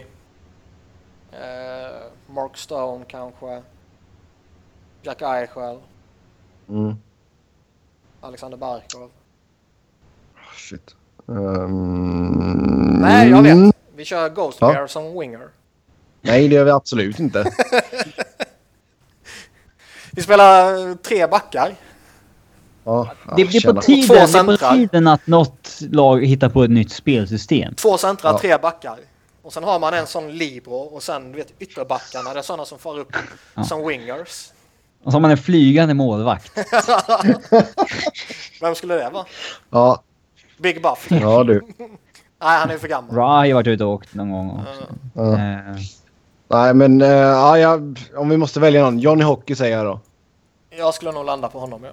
eh, 1.32 1.96
Mark 2.26 2.56
Stone 2.56 3.04
kanske, 3.08 3.62
Jack 5.02 5.22
Eichel, 5.22 5.78
Mm. 6.68 6.94
Alexander 8.20 8.58
Barkov. 8.58 9.10
Shit. 10.56 10.94
Ehm, 11.28 12.98
Nej, 13.00 13.28
jag 13.30 13.42
vet. 13.42 13.74
Vi 13.96 14.04
kör 14.04 14.28
Ghost 14.28 14.58
Ja. 14.60 14.72
Bear 14.72 14.86
som 14.86 15.18
winger. 15.20 15.48
Nej, 16.20 16.48
det 16.48 16.54
gör 16.54 16.64
vi 16.64 16.70
absolut 16.70 17.18
inte. 17.18 17.44
Vi 20.12 20.22
spelar 20.22 20.88
eh, 20.88 20.94
tre 20.94 21.26
backar. 21.26 21.74
Ja, 22.84 23.08
Det, 23.24 23.30
ah, 23.32 23.36
det, 23.36 23.42
är 23.42 23.72
på 23.74 23.80
tiden, 23.82 24.06
Två 24.06 24.14
det 24.14 24.20
är 24.20 24.24
på 24.24 24.26
centrar. 24.56 24.72
tiden 24.74 25.06
att 25.06 25.26
något 25.26 25.78
lag 25.80 26.24
hittar 26.26 26.48
på 26.48 26.62
ett 26.64 26.70
nytt 26.70 26.92
spelsystem. 26.92 27.74
Två 27.74 27.98
centra, 27.98 28.28
Ja. 28.30 28.38
tre 28.38 28.58
backar. 28.58 28.98
Och 29.42 29.52
sen 29.52 29.64
har 29.64 29.78
man 29.78 29.94
en 29.94 30.06
sån 30.06 30.32
libero 30.32 30.74
och 30.74 31.02
sen 31.02 31.32
du 31.32 31.38
vet 31.38 31.52
ytterbackarna, 31.58 32.32
det 32.32 32.38
är 32.38 32.42
sådana 32.42 32.64
som 32.64 32.78
far 32.78 32.98
upp 32.98 33.16
Ja. 33.54 33.64
som 33.64 33.86
wingers. 33.88 34.52
Och 35.04 35.12
så 35.12 35.16
har 35.16 35.20
man 35.20 35.30
en 35.30 35.36
flygande 35.38 35.94
målvakt. 35.94 36.52
Vem 38.60 38.74
skulle 38.74 38.94
det 38.94 39.10
vara? 39.10 39.26
Ja, 39.70 40.02
Big 40.58 40.82
Buff? 40.82 41.06
ja 41.10 41.44
du. 41.44 41.62
Nej, 41.78 42.58
han 42.58 42.70
är 42.70 42.78
för 42.78 42.88
gammal. 42.88 43.16
Ra 43.16 43.26
har 43.36 43.44
ju 43.44 43.52
varit 43.52 43.66
ute 43.66 43.84
och 43.84 43.92
åkt 43.92 44.14
någon 44.14 44.30
gång 44.32 44.50
också. 44.50 44.94
Ja. 45.14 45.32
Eh, 45.32 45.76
Nej, 46.48 46.74
men 46.74 47.02
eh, 47.02 47.08
ja, 47.08 47.58
jag, 47.58 47.98
om 48.16 48.28
vi 48.28 48.36
måste 48.36 48.60
välja 48.60 48.82
någon. 48.82 48.98
Johnny 48.98 49.24
Hockey 49.24 49.54
säger 49.54 49.76
jag 49.76 49.86
då. 49.86 50.00
Jag 50.70 50.94
skulle 50.94 51.12
nog 51.12 51.24
landa 51.24 51.48
på 51.48 51.58
honom, 51.58 51.84
ja. 51.84 51.90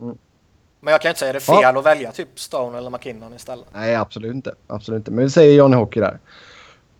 Mm. 0.00 0.18
Men 0.80 0.92
jag 0.92 1.00
kan 1.00 1.08
inte 1.08 1.18
säga 1.18 1.32
det 1.32 1.38
är 1.38 1.62
fel 1.62 1.76
att 1.76 1.86
välja 1.86 2.12
typ 2.12 2.40
Stone 2.40 2.78
eller 2.78 2.90
McKinnon 2.90 3.34
istället. 3.34 3.66
Nej, 3.74 3.94
absolut 3.94 4.34
inte. 4.34 4.54
Absolut 4.66 4.98
inte. 4.98 5.10
Men 5.10 5.24
vi 5.24 5.30
säger 5.30 5.54
Johnny 5.54 5.76
Hockey 5.76 6.00
där. 6.00 6.18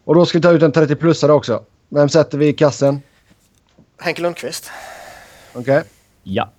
Och 0.05 0.15
då 0.15 0.27
ska 0.27 0.39
vi 0.39 0.43
ta 0.43 0.51
ut 0.51 0.63
en 0.63 0.73
30-plussare 0.73 1.31
också. 1.31 1.63
Vem 1.89 2.09
sätter 2.09 2.39
vi 2.39 2.49
i 2.49 2.53
kassen? 2.53 3.03
Henke 4.01 4.23
Lundqvist. 4.23 4.71
Okej. 5.59 5.83
ja. 6.23 6.51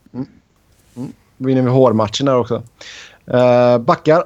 Vinner 1.38 1.62
vi 1.62 1.70
hårmatchen 1.70 2.26
där 2.26 2.36
också. 2.38 2.64
Uh, 3.34 3.78
backar. 3.78 4.24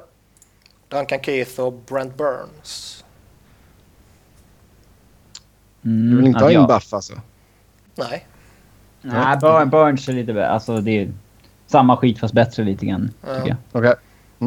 Duncan 0.88 1.18
Keith 1.22 1.60
och 1.60 1.72
Brent 1.72 2.16
Burns. 2.16 3.04
Mm, 5.84 6.10
Du 6.10 6.16
vill 6.16 6.26
inte 6.26 6.38
ha 6.44 6.50
in 6.50 6.54
jag- 6.54 6.68
Buff 6.68 6.92
alltså? 6.94 7.14
Nej. 7.94 8.26
Nej, 9.02 9.36
Burn, 9.40 9.70
Burns 9.70 10.08
är 10.08 10.12
lite 10.12 10.32
bättre. 10.32 10.48
Alltså 10.48 10.80
det 10.80 10.90
är 11.02 11.12
samma 11.66 11.96
skit 11.96 12.18
fast 12.18 12.34
bättre 12.34 12.64
lite 12.64 12.86
grann. 12.86 13.10
Ja. 13.26 13.34
Tycker 13.36 13.48
jag. 13.48 13.56
Okej. 13.72 13.94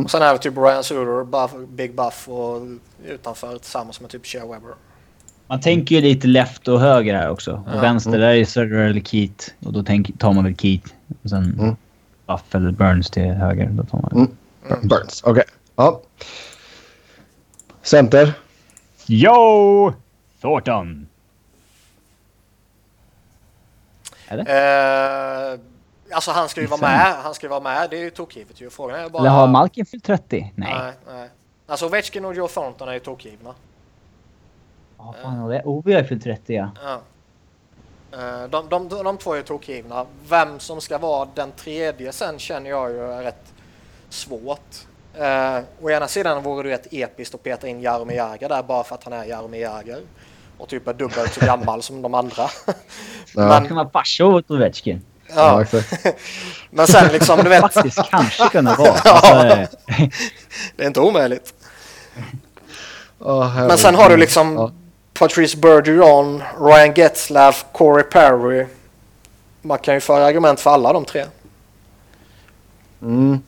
Och 0.04 0.12
sen 0.12 0.22
är 0.22 0.34
det 0.34 0.40
typ 0.40 0.58
Ryan 0.58 0.84
Suter, 0.84 1.24
Buff, 1.24 1.68
Big 1.70 1.96
Buff 1.96 2.30
och 2.30 2.62
utanför 3.06 3.58
tillsammans 3.58 4.02
med 4.02 4.10
typ 4.10 4.26
Shea 4.26 4.46
Weber. 4.46 4.74
Man 5.48 5.62
tänker 5.62 5.96
ju 5.96 6.02
lite 6.02 6.28
left 6.28 6.68
och 6.68 6.80
höger 6.80 7.16
här 7.16 7.30
också. 7.30 7.52
Och 7.52 7.76
Ja. 7.76 7.82
vänster 7.82 8.18
där 8.20 8.30
är 8.34 8.46
Sutter 8.46 8.76
eller 8.76 9.02
Keat. 9.02 9.54
Och 9.66 9.74
då 9.74 9.84
tänk, 9.84 10.20
tar 10.20 10.34
man 10.34 10.44
väl 10.44 10.56
Keat. 10.56 10.82
Och 11.24 11.30
sen 11.30 11.56
Mm. 11.60 11.76
Buff 12.26 12.56
eller 12.56 12.72
Burns 12.72 13.10
till 13.10 13.24
höger. 13.24 13.66
Då 13.72 13.84
tar 13.84 13.98
man 14.02 14.12
Mm. 14.72 14.88
Burns. 14.88 15.24
Okej. 15.24 15.44
Ja. 15.76 16.02
Center. 17.82 18.34
Yo! 19.08 19.94
Thornton! 20.42 21.08
Eh, 24.30 25.60
alltså 26.12 26.32
han 26.32 26.50
ska 26.50 26.62
ju 26.62 26.68
vara 26.68 26.82
med. 26.82 27.16
Han 27.24 27.34
ska 27.34 27.46
ju 27.46 27.50
vara 27.50 27.60
med. 27.60 27.90
Det 27.90 27.98
är 27.98 28.02
ju 28.04 28.10
tokgivet 28.10 28.62
ju. 28.62 28.70
Frågan 28.70 29.00
är 29.00 29.10
bara... 29.10 29.20
Eller 29.20 29.30
har 29.30 29.48
Malkin 29.48 29.86
fyllt 29.86 30.04
30? 30.06 30.52
Nej. 30.56 30.74
Nej, 30.80 30.94
nej. 31.08 31.30
Alltså 31.68 31.86
Ovechkin 31.86 32.26
och 32.26 32.36
Joe 32.36 32.48
Thornton 32.48 32.90
är 32.90 32.94
ju 32.94 33.00
tokgivna. 33.00 33.54
Ja, 34.98 35.16
fan 35.22 35.38
har 35.38 35.50
det? 35.50 35.62
Ovi 35.66 35.94
har 35.94 36.04
fyllt 36.04 36.24
30 36.24 36.54
ja. 36.54 36.70
Ja. 36.84 37.02
Eh, 38.12 38.50
De, 38.50 38.70
de, 38.70 38.90
de, 38.90 39.18
två 39.18 39.34
är 39.34 39.42
tokgivna. 39.42 40.06
Vem 40.30 40.60
som 40.60 40.82
ska 40.82 40.98
vara 40.98 41.28
den 41.36 41.52
tredje 41.52 42.12
sen 42.12 42.40
känner 42.40 42.70
jag 42.70 42.92
ju 42.92 43.12
är 43.12 43.24
rätt 43.24 43.54
svårt. 44.10 44.76
Uh, 45.20 45.60
å 45.82 45.90
ena 45.90 46.08
sidan 46.08 46.44
vore 46.44 46.70
det 46.70 46.74
rätt 46.74 46.88
episkt 46.94 47.36
att 47.36 47.44
peta 47.44 47.68
in 47.68 47.82
Jaromir 47.82 48.16
Jagr 48.16 48.50
där 48.50 48.64
bara 48.64 48.84
för 48.84 48.96
att 48.96 49.04
han 49.04 49.14
är 49.14 49.26
Jaromir 49.26 49.60
Jagr. 49.62 49.98
Och 50.58 50.70
typ 50.70 50.88
är 50.88 50.94
dubbelt 50.94 51.34
så 51.34 51.46
gammal 51.46 51.82
som 51.82 52.02
de 52.02 52.14
andra. 52.14 52.44
Ja. 53.36 53.44
Han 53.44 53.68
kan 53.68 53.78
vara 53.78 53.90
farsa 53.90 54.26
åt 54.26 54.52
Ovechkin. 54.52 55.02
Ja, 55.36 55.66
ja. 55.72 55.82
Men 56.70 56.88
sen 56.88 57.12
liksom 57.12 57.40
du 57.44 57.50
vet, 57.50 57.74
Faktiskt 57.74 58.10
kanske 58.10 58.50
kunna 58.50 58.76
vara. 58.76 58.96
Ja. 59.06 59.12
Alltså, 59.14 59.48
eh, 59.48 60.10
det 60.76 60.84
är 60.84 60.88
inte 60.88 61.00
omöjligt. 61.00 61.54
Åh, 63.20 63.68
Men 63.68 63.78
sen 63.78 63.96
har 63.96 64.10
du 64.10 64.18
liksom 64.18 64.56
Ja. 64.56 64.72
Patrice 65.20 65.58
Bergeron, 65.58 66.44
Ryan 66.60 66.94
Getzlaff, 66.94 67.66
Corey 67.72 68.04
Perry. 68.04 68.66
Man 69.62 69.80
kan 69.80 69.94
ju 69.94 70.00
föra 70.00 70.26
argument 70.26 70.60
för 70.60 70.70
alla 70.70 70.94
de 70.94 71.06
tre. 71.06 71.26
Mm. 73.02 73.40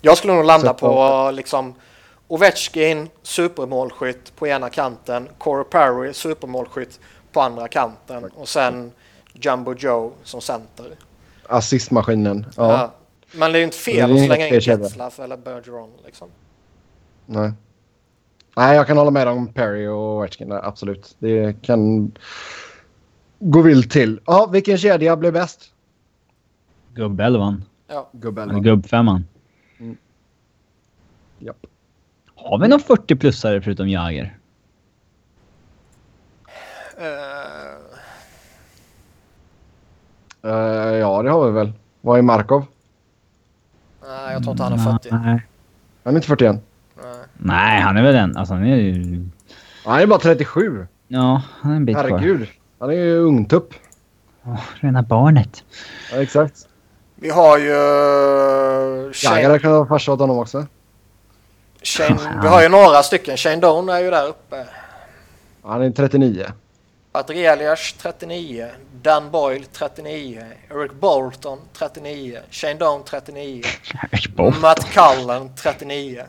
Jag 0.00 0.18
skulle 0.18 0.32
nog 0.32 0.44
landa 0.44 0.68
Sätt 0.68 0.80
på 0.80 1.30
liksom 1.32 1.74
Ovechkin, 2.28 3.08
supermålskytt 3.22 4.36
på 4.36 4.46
ena 4.46 4.70
kanten, 4.70 5.28
Corey 5.38 5.64
Perry, 5.64 6.12
supermålskytt 6.12 7.00
på 7.32 7.40
andra 7.40 7.68
kanten 7.68 8.24
och 8.24 8.48
sen 8.48 8.92
Jumbo 9.32 9.74
Joe 9.74 10.12
som 10.24 10.40
center. 10.40 10.96
Assistmaskinen. 11.46 12.46
Ja. 12.56 12.72
Ja. 12.72 12.92
Men 13.32 13.52
det 13.52 13.58
är 13.58 13.60
ju 13.60 13.64
inte 13.64 13.76
fel 13.76 14.12
att 14.12 14.26
slänga 14.26 14.48
in. 14.48 14.60
Getzlaff 14.60 15.20
eller 15.20 15.36
Bergeron 15.36 15.90
liksom. 16.04 16.28
Nej. 17.26 17.52
Nej, 18.56 18.76
jag 18.76 18.86
kan 18.86 18.96
hålla 18.96 19.10
med 19.10 19.28
om 19.28 19.48
Perry 19.48 19.86
och 19.86 20.16
Ovechkin 20.16 20.48
där. 20.48 20.68
Absolut. 20.68 21.16
Det 21.18 21.62
kan 21.62 22.12
gå 23.38 23.62
vilt 23.62 23.90
till. 23.90 24.20
Ja, 24.26 24.46
vilken 24.52 24.78
kedja 24.78 25.16
blev 25.16 25.32
bäst? 25.32 25.72
Gubbelvan. 26.94 27.64
Ja. 27.86 28.08
Gubbel. 28.12 28.50
Eller 28.50 28.60
gubbfemman. 28.60 29.24
Japp. 31.38 31.66
Har 32.34 32.58
vi 32.58 32.68
någon 32.68 32.80
40-plussare 32.80 33.60
förutom 33.60 33.88
Jagr? 33.88 34.38
Eh, 36.98 37.04
Eh, 40.44 40.50
ja, 40.96 41.22
det 41.22 41.30
har 41.30 41.46
vi 41.46 41.52
väl. 41.52 41.72
Vad 42.00 42.18
är 42.18 42.22
Markov? 42.22 42.64
nej, 44.02 44.32
jag 44.32 44.42
tror 44.42 44.52
inte 44.52 44.62
han 44.62 44.72
är 44.72 44.78
40. 44.78 45.08
Nej. 45.10 45.46
Han 46.04 46.14
är 46.14 46.18
inte 46.18 46.28
41. 46.28 46.56
Nej. 47.44 47.80
Han 47.80 47.96
är 47.96 48.02
väl 48.02 48.14
den. 48.14 48.36
Alltså 48.36 48.54
han 48.54 48.66
är 48.66 48.76
ju... 48.76 49.24
Han 49.84 50.00
är 50.00 50.06
bara 50.06 50.18
37. 50.18 50.86
Ja, 51.08 51.42
han 51.60 51.72
är 51.72 51.76
en 51.76 51.84
bit 51.84 51.96
kvar. 51.96 52.04
Herregud. 52.04 52.48
Han 52.78 52.90
är 52.90 52.94
ju 52.94 53.18
ungtupp. 53.18 53.74
Åh, 54.44 54.60
rena 54.80 55.02
barnet. 55.02 55.64
Ja, 56.12 56.22
exakt. 56.22 56.68
Vi 57.14 57.30
har 57.30 57.58
ju 57.58 57.70
eh, 57.70 59.12
Shane, 59.12 59.42
Jagr 59.42 59.58
kan 59.58 59.72
vara 59.72 59.86
farsa 59.86 60.12
åt 60.12 60.20
honom 60.20 60.38
också. 60.38 60.66
Shane, 61.82 62.40
Vi 62.42 62.48
har 62.48 62.62
ju 62.62 62.68
några 62.68 63.02
stycken. 63.02 63.36
Shane 63.36 63.56
Doan 63.56 63.88
är 63.88 63.98
ju 63.98 64.10
där 64.10 64.28
uppe. 64.28 64.66
Han 65.62 65.82
är 65.82 65.90
39. 65.90 66.46
Patrik 67.12 67.38
Elias 67.38 67.94
39. 67.98 68.66
Dan 69.02 69.30
Boyle 69.30 69.64
39. 69.72 70.44
Eric 70.70 70.92
Bolton 70.92 71.58
39. 71.78 72.38
Shane 72.50 72.74
Doan 72.74 73.02
39. 73.04 73.62
Bort. 74.36 74.60
Matt 74.60 74.84
Cullen 74.84 75.50
39. 75.56 76.22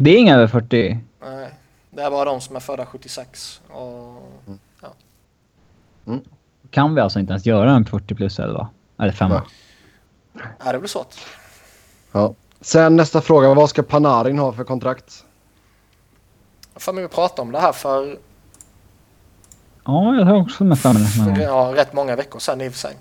Det 0.00 0.10
är 0.10 0.18
inga 0.18 0.34
över 0.34 0.46
40. 0.46 0.98
Nej, 1.20 1.50
det 1.90 2.02
är 2.02 2.10
bara 2.10 2.24
de 2.24 2.40
som 2.40 2.56
är 2.56 2.60
födda 2.60 2.86
76. 2.86 3.60
Och, 3.68 4.22
Kan 6.70 6.94
vi 6.94 7.00
alltså 7.00 7.18
inte 7.18 7.32
ens 7.32 7.46
göra 7.46 7.70
en 7.70 7.84
40 7.84 8.14
plus 8.14 8.38
eller 8.38 8.54
vad? 8.54 8.66
Eller 8.98 9.12
femma? 9.12 9.42
Nej. 10.32 10.44
ja, 10.64 10.72
det 10.72 10.78
blir 10.78 10.88
svårt. 10.88 11.14
Ja. 12.12 12.34
Sen 12.60 12.96
nästa 12.96 13.20
fråga. 13.20 13.54
Vad 13.54 13.70
ska 13.70 13.82
Panarin 13.82 14.38
ha 14.38 14.52
för 14.52 14.64
kontrakt? 14.64 15.24
Får 16.76 16.92
mig 16.92 17.08
prata 17.08 17.42
om 17.42 17.52
det 17.52 17.60
här 17.60 17.72
för 17.72 18.18
Ja, 19.84 20.14
jag 20.14 20.24
har 20.24 20.36
också 20.40 20.64
med 20.64 20.78
för 20.78 20.92
mig 20.92 21.46
var 21.48 21.72
rätt 21.72 21.92
många 21.92 22.16
veckor 22.16 22.38
sedan 22.38 22.60
i 22.60 22.68
och 22.68 22.72
för 22.72 22.78
sig. 22.78 22.96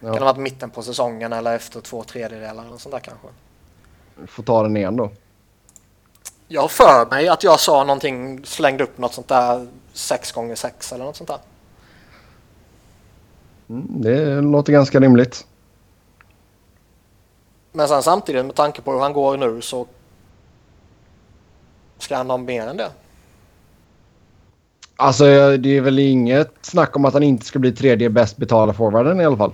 Ja. 0.00 0.06
Kan 0.06 0.14
det 0.14 0.20
ha 0.20 0.32
varit 0.32 0.42
mitten 0.42 0.70
på 0.70 0.82
säsongen 0.82 1.32
eller 1.32 1.54
efter 1.54 1.80
två 1.80 2.04
tredjedelar 2.04 2.64
eller 2.64 2.76
sånt 2.76 2.94
där 2.94 3.00
kanske. 3.00 3.26
Får 4.26 4.42
ta 4.42 4.62
den 4.62 4.76
igen 4.76 4.96
då. 4.96 5.10
Jag 6.48 6.60
har 6.60 6.68
för 6.68 7.10
mig 7.10 7.28
att 7.28 7.44
jag 7.44 7.60
sa 7.60 7.84
någonting, 7.84 8.44
slängde 8.44 8.84
upp 8.84 8.98
något 8.98 9.14
sånt 9.14 9.28
där 9.28 9.66
6 9.92 10.32
gånger 10.32 10.54
6 10.54 10.92
eller 10.92 11.04
något 11.04 11.16
sånt 11.16 11.28
där. 11.28 11.38
Mm, 13.68 13.86
det 13.88 14.40
låter 14.40 14.72
ganska 14.72 15.00
rimligt. 15.00 15.46
Men 17.72 17.88
sen 17.88 18.02
samtidigt 18.02 18.46
med 18.46 18.54
tanke 18.54 18.82
på 18.82 18.92
hur 18.92 19.00
han 19.00 19.12
går 19.12 19.36
nu 19.36 19.60
så 19.60 19.86
ska 21.98 22.16
han 22.16 22.30
ha 22.30 22.36
mer 22.36 22.66
än 22.66 22.76
det. 22.76 22.90
Alltså 24.96 25.24
det 25.56 25.76
är 25.76 25.80
väl 25.80 25.98
inget 25.98 26.52
snack 26.62 26.96
om 26.96 27.04
att 27.04 27.12
han 27.12 27.22
inte 27.22 27.46
ska 27.46 27.58
bli 27.58 27.72
tredje 27.72 28.10
bäst 28.10 28.36
betalda 28.36 28.74
forwarden 28.74 29.20
i 29.20 29.24
alla 29.24 29.36
fall. 29.36 29.52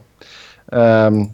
Ehm, 0.72 1.26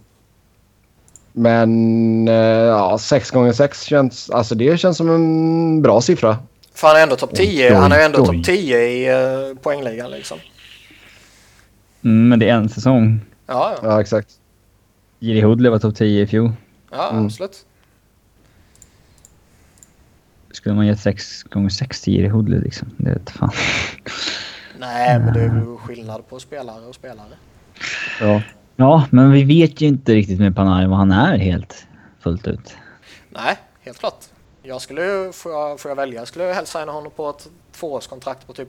men 1.39 2.29
eh, 2.29 2.35
ja, 2.35 2.99
6 2.99 3.31
gånger 3.31 3.53
6 3.53 3.83
känns, 3.83 4.31
alltså 4.31 4.55
det 4.55 4.79
känns 4.81 4.97
som 4.97 5.11
en 5.11 5.83
bra 5.83 6.01
siffra. 6.01 6.39
För 6.75 6.89
han 6.89 6.97
är 6.97 7.03
ändå 7.03 7.17
topp 7.17 7.35
10, 7.35 7.69
Oj, 7.71 7.75
han 7.75 7.93
är 7.93 7.99
ändå 7.99 8.27
topp 8.27 8.45
10 8.45 8.79
i 8.79 9.15
uh, 9.15 9.57
poängligan 9.57 10.11
liksom. 10.11 10.39
Mm, 12.05 12.29
men 12.29 12.39
det 12.39 12.49
är 12.49 12.55
en 12.55 12.69
säsong. 12.69 13.21
Ja, 13.47 13.77
ja, 13.83 13.89
Ja, 13.89 14.01
exakt. 14.01 14.29
Jiri 15.19 15.41
Hoodley 15.41 15.71
var 15.71 15.79
topp 15.79 15.97
10 15.97 16.23
i 16.23 16.27
fjol. 16.27 16.53
ja 16.93 17.11
Mm. 17.11 17.27
absolut. 17.27 17.65
Skulle 20.51 20.75
man 20.75 20.87
gett 20.87 21.01
6 21.01 21.43
gånger 21.43 21.69
6 21.69 22.01
till 22.01 22.13
Jiri 22.15 22.29
Hoodley 22.29 22.61
liksom? 22.61 22.89
Det 22.97 23.11
vet 23.11 23.31
fan. 23.31 23.51
Nej, 24.79 25.19
men 25.19 25.35
det 25.35 25.41
är 25.41 25.45
ju 25.45 25.77
skillnad 25.87 26.29
på 26.29 26.39
spelare 26.41 26.87
och 26.89 26.95
spelare. 26.95 27.29
Ja. 28.21 28.43
Ja, 28.77 29.07
men 29.11 29.33
vi 29.33 29.45
vet 29.45 29.81
ju 29.81 29.87
inte 29.87 30.15
riktigt 30.15 30.39
med 30.41 30.57
Panarin 30.57 30.91
vad 30.91 30.99
han 30.99 31.13
är 31.13 31.39
helt 31.39 31.87
fullt 32.21 32.47
ut. 32.47 32.77
Nej, 33.31 33.57
helt 33.81 33.99
klart. 33.99 34.25
Jag 34.63 34.83
skulle 34.83 35.05
ju, 35.05 35.33
får 35.33 35.53
jag, 35.53 35.81
får 35.81 35.91
jag 35.91 35.97
välja, 35.97 36.21
jag 36.21 36.29
skulle 36.29 36.47
ju 36.47 36.53
helst 36.53 36.73
signa 36.73 36.93
honom 36.93 37.13
på 37.17 37.31
ett 37.31 37.49
tvåårskontrakt 37.73 38.47
på 38.47 38.53
typ 38.53 38.69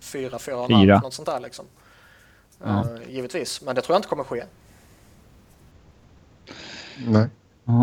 4, 0.00 0.38
4 0.38 0.66
Fyra. 0.68 1.00
något 1.00 1.14
sånt 1.14 1.26
där 1.26 1.40
liksom. 1.40 1.64
Ja. 2.64 2.80
Eh, 2.80 3.14
givetvis, 3.14 3.62
men 3.62 3.74
det 3.74 3.80
tror 3.80 3.94
jag 3.94 3.98
inte 3.98 4.08
kommer 4.08 4.24
ske. 4.24 4.42
Nej. 7.06 7.26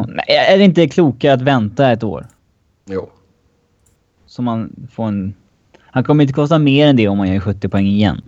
Nej, 0.08 0.26
är 0.54 0.58
det 0.58 0.64
inte 0.64 0.88
klokare 0.88 1.34
att 1.34 1.42
vänta 1.42 1.92
ett 1.92 2.04
år? 2.04 2.28
Jo. 2.86 3.10
Så 4.26 4.42
man 4.42 4.88
får 4.94 5.08
en... 5.08 5.34
Han 5.78 6.04
kommer 6.04 6.24
inte 6.24 6.34
kosta 6.34 6.60
mer 6.60 6.88
än 6.88 6.96
det 6.96 7.08
om 7.08 7.18
man 7.18 7.34
gör 7.34 7.40
70 7.40 7.70
poäng 7.70 7.86
igen. 7.86 8.22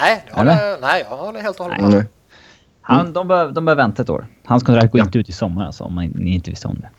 Nej, 0.00 0.24
det 0.26 0.34
håller, 0.38 0.80
nej 0.80 1.06
jag 1.10 1.16
håller 1.16 1.40
helt 1.40 1.60
och 1.60 1.64
hållet 1.66 1.80
med. 1.94 2.04
Han, 2.80 3.12
de, 3.12 3.28
bör, 3.28 3.50
de 3.50 3.64
bör 3.64 3.74
vänta 3.74 4.02
ett 4.02 4.10
år. 4.10 4.26
Hans 4.44 4.62
kontrakt 4.62 4.92
går 4.92 4.98
Ja. 4.98 5.04
inte 5.04 5.18
ut 5.18 5.28
i 5.28 5.32
sommar 5.32 5.66
alltså, 5.66 5.84
om 5.84 5.94
man, 5.94 6.06
ni 6.06 6.30
inte 6.34 6.50
visste 6.50 6.68
om 6.68 6.78
det. 6.80 6.90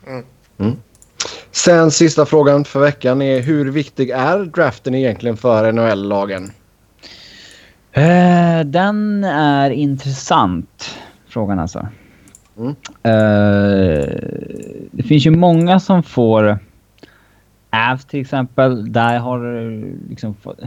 Sen 1.50 1.90
sista 1.90 2.26
frågan 2.26 2.64
för 2.64 2.80
veckan 2.80 3.22
är 3.22 3.40
hur 3.40 3.70
viktig 3.70 4.10
är 4.10 4.38
draften 4.38 4.94
egentligen 4.94 5.36
för 5.36 5.72
NHL-lagen? 5.72 6.50
Eh, 7.92 8.60
den 8.64 9.24
är 9.24 9.70
intressant, 9.70 10.98
frågan 11.28 11.58
alltså. 11.58 11.88
Mm. 12.58 12.70
Eh, 13.02 14.06
det 14.92 15.02
finns 15.02 15.26
ju 15.26 15.30
många 15.30 15.80
som 15.80 16.02
får... 16.02 16.58
Avs 17.70 18.04
till 18.04 18.20
exempel, 18.20 18.92
där 18.92 19.18
har 19.18 19.56
eh, 19.56 19.82
liksom... 20.08 20.34
fått- 20.34 20.60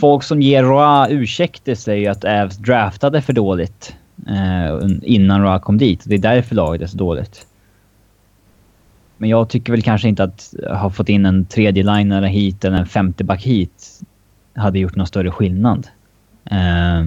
Folk 0.00 0.22
som 0.22 0.42
ger 0.42 0.62
Roa 0.62 1.08
ursäkter 1.08 1.74
säger 1.74 2.10
att 2.10 2.24
Avs 2.24 2.56
draftade 2.56 3.22
för 3.22 3.32
dåligt 3.32 3.96
eh, 4.26 4.88
innan 5.02 5.42
Roa 5.42 5.58
kom 5.58 5.78
dit. 5.78 6.02
Det 6.04 6.14
är 6.14 6.18
därför 6.18 6.54
laget 6.54 6.82
är 6.82 6.86
så 6.86 6.96
dåligt. 6.96 7.46
Men 9.16 9.30
jag 9.30 9.48
tycker 9.48 9.72
väl 9.72 9.82
kanske 9.82 10.08
inte 10.08 10.24
att 10.24 10.54
ha 10.70 10.90
fått 10.90 11.08
in 11.08 11.26
en 11.26 11.46
tredje 11.46 11.82
linare 11.82 12.26
hit 12.26 12.64
eller 12.64 12.76
en 12.76 12.86
femte 12.86 13.24
back 13.24 13.42
hit 13.42 14.00
hade 14.54 14.78
gjort 14.78 14.96
någon 14.96 15.06
större 15.06 15.30
skillnad. 15.30 15.88
Eh, 16.50 17.06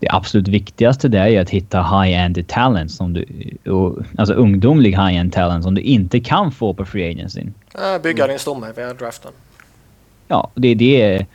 det 0.00 0.08
absolut 0.10 0.48
viktigaste 0.48 1.08
det 1.08 1.18
är 1.18 1.40
att 1.40 1.50
hitta 1.50 1.82
high-end 1.82 2.46
talent 2.46 2.90
som 2.90 3.12
du, 3.12 3.24
och, 3.70 3.98
alltså 4.18 4.34
ungdomlig 4.34 4.90
high-end 4.90 5.32
talent 5.32 5.64
som 5.64 5.74
du 5.74 5.80
inte 5.80 6.20
kan 6.20 6.52
få 6.52 6.74
på 6.74 6.84
free 6.84 7.10
agency. 7.10 7.42
Bygga 8.02 8.26
din 8.26 8.38
stomme 8.38 8.66
via 8.76 8.94
draften. 8.94 9.32
Ja, 10.28 10.50
det 10.54 10.68
är 10.68 10.74
det. 10.74 11.26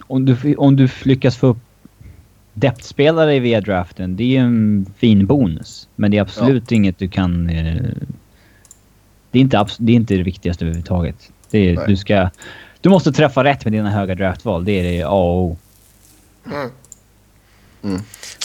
Om 0.00 0.24
du, 0.24 0.54
om 0.54 0.76
du 0.76 0.88
lyckas 1.02 1.36
få 1.36 1.46
upp 1.46 1.58
depth-spelare 2.52 3.38
via 3.38 3.60
draften, 3.60 4.16
det 4.16 4.22
är 4.22 4.26
ju 4.26 4.36
en 4.36 4.86
fin 4.98 5.26
bonus. 5.26 5.88
Men 5.96 6.10
det 6.10 6.16
är 6.16 6.22
absolut 6.22 6.72
inget 6.72 6.98
du 6.98 7.08
kan... 7.08 7.50
Eh, 7.50 7.82
det, 9.30 9.38
är 9.38 9.42
inte 9.42 9.66
det 9.78 9.92
är 9.92 9.96
inte 9.96 10.14
det 10.14 10.22
viktigaste 10.22 10.64
överhuvudtaget. 10.64 11.30
Det 11.50 11.58
är, 11.58 11.86
du 11.86 11.96
ska... 11.96 12.30
Du 12.80 12.88
måste 12.88 13.12
träffa 13.12 13.44
rätt 13.44 13.64
med 13.64 13.72
dina 13.72 13.90
höga 13.90 14.14
draftval. 14.14 14.64
Det 14.64 14.72
är 14.72 14.82
det 14.82 15.02
A 15.02 15.08
och 15.08 15.42
O. 15.42 15.56
Mm. 16.46 16.70
Mm. 17.82 18.00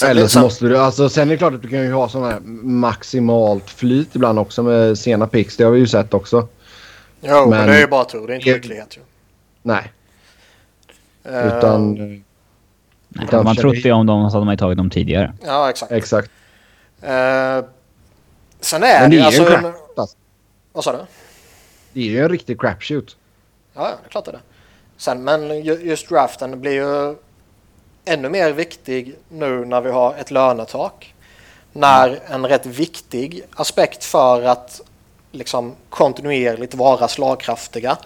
Eller 0.05 0.27
så 0.27 0.39
måste 0.39 0.65
du... 0.65 0.77
Alltså, 0.77 1.09
sen 1.09 1.27
är 1.27 1.31
det 1.31 1.37
klart 1.37 1.53
att 1.53 1.61
du 1.61 1.67
kan 1.67 1.81
ju 1.81 1.91
ha 1.91 2.09
sån 2.09 2.23
här 2.23 2.39
maximalt 2.63 3.69
flyt 3.69 4.15
ibland 4.15 4.39
också 4.39 4.63
med 4.63 4.97
sena 4.97 5.27
picks. 5.27 5.57
Det 5.57 5.63
har 5.63 5.71
vi 5.71 5.79
ju 5.79 5.87
sett 5.87 6.13
också. 6.13 6.47
Jo, 7.21 7.49
men, 7.49 7.49
Men- 7.49 7.67
det 7.67 7.75
är 7.75 7.79
ju 7.79 7.87
bara 7.87 8.05
tur. 8.05 8.27
Det 8.27 8.33
är 8.33 8.35
inte 8.35 8.53
skicklighet 8.53 8.97
ju. 8.97 9.01
Nej, 9.63 9.91
Eh, 11.23 11.47
utan... 11.57 11.93
Nej, 11.93 13.25
Utan 13.27 13.39
om 13.39 13.45
man 13.45 13.55
dig. 13.55 13.81
det 13.83 13.91
om 13.91 14.05
dem 14.05 14.29
så 14.29 14.35
hade 14.35 14.45
man 14.45 14.53
ju 14.53 14.57
tagit 14.57 14.77
dem 14.77 14.89
tidigare. 14.89 15.33
Ja, 15.45 15.69
exakt. 15.69 15.91
Exakt. 15.91 16.31
Eh, 17.01 17.09
sen 18.59 18.83
är 18.83 19.01
Men 19.01 19.09
det 19.11 19.17
det 19.17 19.21
är 19.21 19.25
alltså... 19.25 19.41
ju 19.43 19.47
en 19.49 19.53
en- 19.65 19.71
crap. 19.71 19.99
Alltså. 19.99 20.17
Vad 20.73 20.83
sa 20.83 20.91
du? 20.91 20.97
Det 21.93 21.99
är 21.99 22.05
ju 22.05 22.19
en 22.23 22.29
riktig 22.29 22.61
crapshoot. 22.61 23.17
Ja, 23.73 23.81
ja, 23.89 23.95
det 24.01 24.07
är 24.07 24.09
klart 24.09 24.25
det 24.25 24.31
är. 24.31 24.39
Sen, 24.97 25.23
men 25.23 25.63
ju- 25.63 25.81
just 25.83 26.09
draften 26.09 26.61
blir 26.61 26.71
ju 26.71 27.15
ännu 28.05 28.29
mer 28.29 28.51
viktig 28.51 29.15
nu 29.29 29.65
när 29.65 29.81
vi 29.81 29.91
har 29.91 30.15
ett 30.15 30.31
lönetak. 30.31 31.13
När 31.73 32.19
en 32.27 32.45
rätt 32.45 32.65
viktig 32.65 33.41
aspekt 33.55 34.03
för 34.03 34.41
att 34.43 34.81
liksom 35.31 35.75
kontinuerligt 35.89 36.73
vara 36.75 37.07
slagkraftiga 37.07 37.97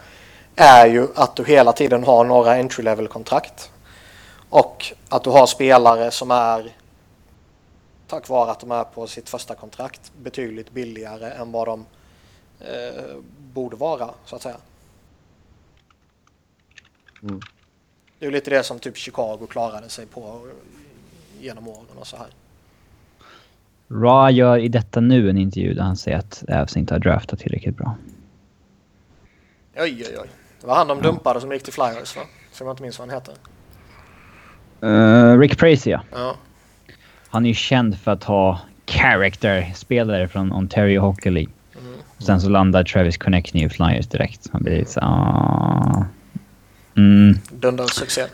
är 0.56 0.88
ju 0.88 1.07
att 1.15 1.36
du 1.36 1.45
hela 1.45 1.73
tiden 1.73 2.03
har 2.03 2.26
några 2.26 2.56
entry 2.56 2.84
level 2.84 3.07
kontrakt. 3.07 3.72
Och 4.49 4.94
att 5.10 5.23
du 5.23 5.30
har 5.30 5.48
spelare 5.48 6.11
som 6.11 6.32
är 6.32 6.72
tack 8.07 8.30
vare 8.30 8.52
att 8.52 8.60
de 8.60 8.72
är 8.72 8.84
på 8.84 9.07
sitt 9.07 9.30
första 9.30 9.56
kontrakt 9.56 10.11
betydligt 10.23 10.72
billigare 10.72 11.32
än 11.32 11.52
vad 11.52 11.68
de 11.68 11.86
eh, 12.60 13.15
borde 13.53 13.76
vara 13.76 14.10
så 14.26 14.36
att 14.36 14.41
säga. 14.41 14.57
Mm. 17.23 17.40
Det 18.19 18.26
är 18.26 18.32
lite 18.32 18.49
det 18.49 18.64
som 18.64 18.80
typ 18.80 18.98
Chicago 18.98 19.48
klarade 19.49 19.90
sig 19.90 20.06
på 20.06 20.48
genom 21.40 21.68
åren 21.68 21.98
och 21.99 22.07
så 22.07 22.18
här. 22.18 22.27
Ra 23.88 24.32
gör 24.32 24.57
i 24.57 24.68
detta 24.68 24.99
nu 24.99 25.30
en 25.30 25.38
intervju 25.38 25.73
där 25.73 25.84
han 25.84 25.98
säger 25.98 26.18
att 26.18 26.44
Avs 26.49 26.77
inte 26.77 26.94
har 26.94 26.99
draftat 26.99 27.40
tillräckligt 27.40 27.77
bra. 27.77 27.98
Oj, 29.76 30.06
oj, 30.10 30.18
oj. 30.22 30.30
Det 30.65 30.69
var 30.69 30.75
han 30.75 30.87
de 30.87 31.01
dumpade 31.01 31.41
som 31.41 31.51
gick 31.51 31.63
till 31.63 31.73
Flyers 31.73 32.15
va? 32.15 32.21
Som 32.51 32.67
jag 32.67 32.73
inte 32.73 32.83
minns 32.83 32.99
vad 32.99 33.09
han 33.09 33.15
heter. 33.17 33.35
Uh, 34.83 35.39
Rick 35.39 35.57
Pracy 35.57 35.89
ja. 35.89 36.35
Han 37.29 37.45
är 37.45 37.49
ju 37.49 37.55
känd 37.55 37.99
för 37.99 38.11
att 38.11 38.23
ha 38.23 38.59
character-spelare 38.85 40.27
från 40.27 40.51
Ontario 40.51 41.01
Hockey 41.01 41.29
League. 41.29 41.51
Och 42.17 42.23
sen 42.23 42.41
så 42.41 42.49
landar 42.49 42.83
Travis 42.83 43.17
Connectney 43.17 43.65
i 43.65 43.69
Flyers 43.69 44.07
direkt. 44.07 44.49
Han 44.51 44.63
blir 44.63 44.77
lite 44.77 44.91
så 44.91 44.99
ah. 44.99 46.05
Mm. 46.97 47.39
Dunders 47.51 47.91
succé. 47.91 48.25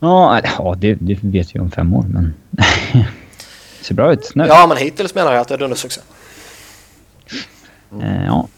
Ja, 0.00 0.40
ja 0.44 0.74
det, 0.78 0.94
det 0.94 1.18
vet 1.22 1.54
vi 1.54 1.60
om 1.60 1.70
fem 1.70 1.94
år 1.94 2.04
men... 2.08 2.34
ser 3.80 3.94
bra 3.94 4.12
ut 4.12 4.34
nu. 4.34 4.44
Ja, 4.46 4.66
men 4.66 4.76
hittills 4.76 5.14
menar 5.14 5.32
jag 5.32 5.40
att 5.40 5.48
det 5.48 5.54
är 5.54 5.58
Dunders 5.58 5.78
succé. 5.78 6.00
Eh, 8.02 8.24
ja. 8.24 8.48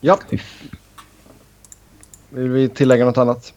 Ja. 0.00 0.18
Vill 2.34 2.48
vi 2.50 2.68
tillägga 2.68 3.04
något 3.04 3.18
annat? 3.18 3.52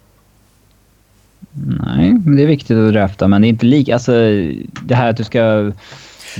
Nej, 1.86 2.14
men 2.26 2.36
det 2.36 2.44
är 2.44 2.48
viktigt 2.48 2.78
att 2.78 2.94
drafta. 2.94 3.28
Men 3.28 3.42
det 3.42 3.48
är 3.48 3.50
inte 3.50 3.66
lika... 3.66 3.94
Alltså, 3.94 4.12
det 4.82 4.96
här 4.96 5.10
att 5.10 5.18
du 5.18 5.24
ska 5.24 5.72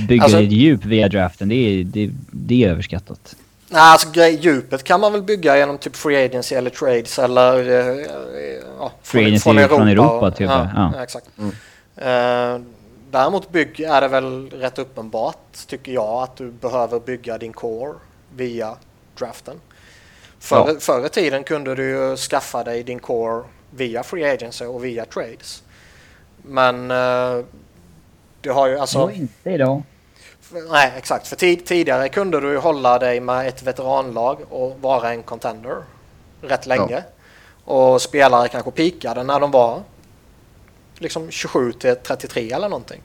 bygga 0.08 0.22
Alltså- 0.24 0.38
ditt 0.38 0.52
djup 0.52 0.84
via 0.84 1.08
draften, 1.08 1.48
det 1.48 1.54
är, 1.54 1.84
det, 1.84 2.10
det 2.30 2.64
är 2.64 2.68
överskattat. 2.70 3.36
Nej, 3.70 3.80
alltså 3.80 4.10
grej, 4.12 4.38
djupet 4.42 4.84
kan 4.84 5.00
man 5.00 5.12
väl 5.12 5.22
bygga 5.22 5.58
genom 5.58 5.78
typ 5.78 5.96
free 5.96 6.24
agency 6.24 6.54
eller 6.54 6.70
trades 6.70 7.18
eller 7.18 7.58
eh, 7.58 8.06
ja, 8.78 8.92
Free 9.02 9.24
agency 9.26 9.68
från 9.68 9.88
Europa, 9.88 10.26
och- 10.26 10.36
typ, 10.36 10.48
Ja, 10.48 10.68
ja. 10.74 10.92
ja, 10.96 11.02
exakt. 11.02 11.26
Mm. 11.38 11.50
Eh, 11.96 12.60
däremot 13.10 13.52
bygg 13.52 13.80
är 13.80 14.00
det 14.00 14.08
väl 14.08 14.50
rätt 14.50 14.78
uppenbart 14.78 15.52
tycker 15.66 15.92
jag 15.92 16.22
att 16.22 16.36
du 16.36 16.50
behöver 16.50 17.00
bygga 17.00 17.38
din 17.38 17.52
core 17.52 17.92
via 18.36 18.74
draften. 19.18 19.54
Förr, 20.38 20.68
Ja. 20.68 20.80
Förr 20.80 21.06
i 21.06 21.08
tiden 21.08 21.44
kunde 21.44 21.74
du 21.74 21.88
ju 21.88 22.16
skaffa 22.16 22.64
dig 22.64 22.82
din 22.82 22.98
core 22.98 23.44
via 23.70 24.02
free 24.02 24.24
agency 24.30 24.64
och 24.64 24.84
via 24.84 25.04
trades. 25.04 25.62
Men 26.42 26.90
eh, 26.90 27.44
det 28.40 28.50
har 28.50 28.68
ju 28.68 28.78
alltså... 28.78 28.98
Så 28.98 29.10
inte 29.10 29.50
idag. 29.50 29.82
Nej, 30.70 30.92
exakt. 30.96 31.28
För 31.28 31.36
tid, 31.36 31.66
tidigare 31.66 32.08
kunde 32.08 32.40
du 32.40 32.50
ju 32.50 32.56
hålla 32.56 32.98
dig 32.98 33.20
med 33.20 33.48
ett 33.48 33.62
veteranlag 33.62 34.38
och 34.50 34.80
vara 34.80 35.10
en 35.10 35.22
contender 35.22 35.76
rätt 36.42 36.66
länge. 36.66 37.02
Och 37.64 38.02
spelare 38.02 38.48
kanske 38.48 38.70
pikade 38.70 39.22
när 39.22 39.40
de 39.40 39.50
var 39.50 39.82
liksom 40.98 41.30
27 41.30 41.72
till 41.72 41.96
33 41.96 42.52
eller 42.52 42.68
någonting. 42.68 43.02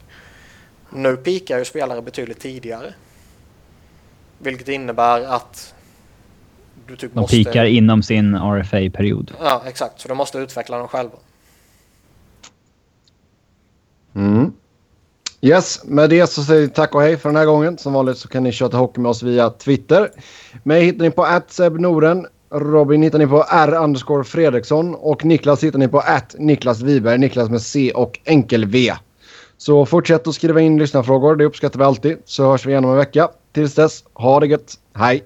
Nu 0.90 1.16
pikar 1.16 1.58
ju 1.58 1.64
spelare 1.64 2.02
betydligt 2.02 2.40
tidigare. 2.40 2.94
Vilket 4.38 4.68
innebär 4.68 5.20
att 5.20 5.73
du 6.86 6.96
typ 6.96 7.14
De 7.14 7.20
måste... 7.20 7.36
pikar 7.36 7.64
inom 7.64 8.02
sin 8.02 8.34
RFA-period. 8.34 9.32
Ja, 9.40 9.62
exakt. 9.66 10.00
Så 10.00 10.08
de 10.08 10.16
måste 10.16 10.38
utveckla 10.38 10.78
dem 10.78 10.88
själva. 10.88 11.14
Mm. 14.14 14.52
Yes, 15.40 15.84
med 15.84 16.10
det 16.10 16.26
så 16.26 16.42
säger 16.42 16.60
vi 16.60 16.68
tack 16.68 16.94
och 16.94 17.02
hej 17.02 17.16
för 17.16 17.28
den 17.28 17.36
här 17.36 17.46
gången. 17.46 17.78
Som 17.78 17.92
vanligt 17.92 18.18
så 18.18 18.28
kan 18.28 18.42
ni 18.42 18.52
köta 18.52 18.76
hockey 18.76 19.00
med 19.00 19.10
oss 19.10 19.22
via 19.22 19.50
Twitter. 19.50 20.10
Mig 20.62 20.84
hittar 20.84 21.04
ni 21.04 21.10
på 21.10 21.40
@sebnoren. 21.48 22.26
Robin 22.50 23.02
hittar 23.02 23.18
ni 23.18 23.26
på 23.26 23.44
R 23.48 23.74
underscore 23.74 24.24
Fredriksson 24.24 24.94
och 24.94 25.24
Niklas 25.24 25.64
hittar 25.64 25.78
ni 25.78 25.88
på 25.88 25.98
att 25.98 26.34
Niklas 26.38 26.80
Wiberg. 26.80 27.18
Niklas 27.18 27.50
med 27.50 27.62
C 27.62 27.92
och 27.94 28.20
enkel 28.24 28.64
V. 28.64 28.92
Så 29.56 29.86
fortsätt 29.86 30.26
att 30.26 30.34
skriva 30.34 30.60
in 30.60 30.78
lyssnarfrågor. 30.78 31.36
Det 31.36 31.44
uppskattar 31.44 31.78
vi 31.78 31.84
alltid. 31.84 32.18
Så 32.24 32.50
hörs 32.50 32.66
vi 32.66 32.70
igen 32.70 32.84
om 32.84 32.90
en 32.90 32.96
vecka. 32.96 33.28
Tills 33.52 33.74
dess, 33.74 34.04
ha 34.12 34.40
det 34.40 34.46
gött. 34.46 34.74
Hej! 34.94 35.24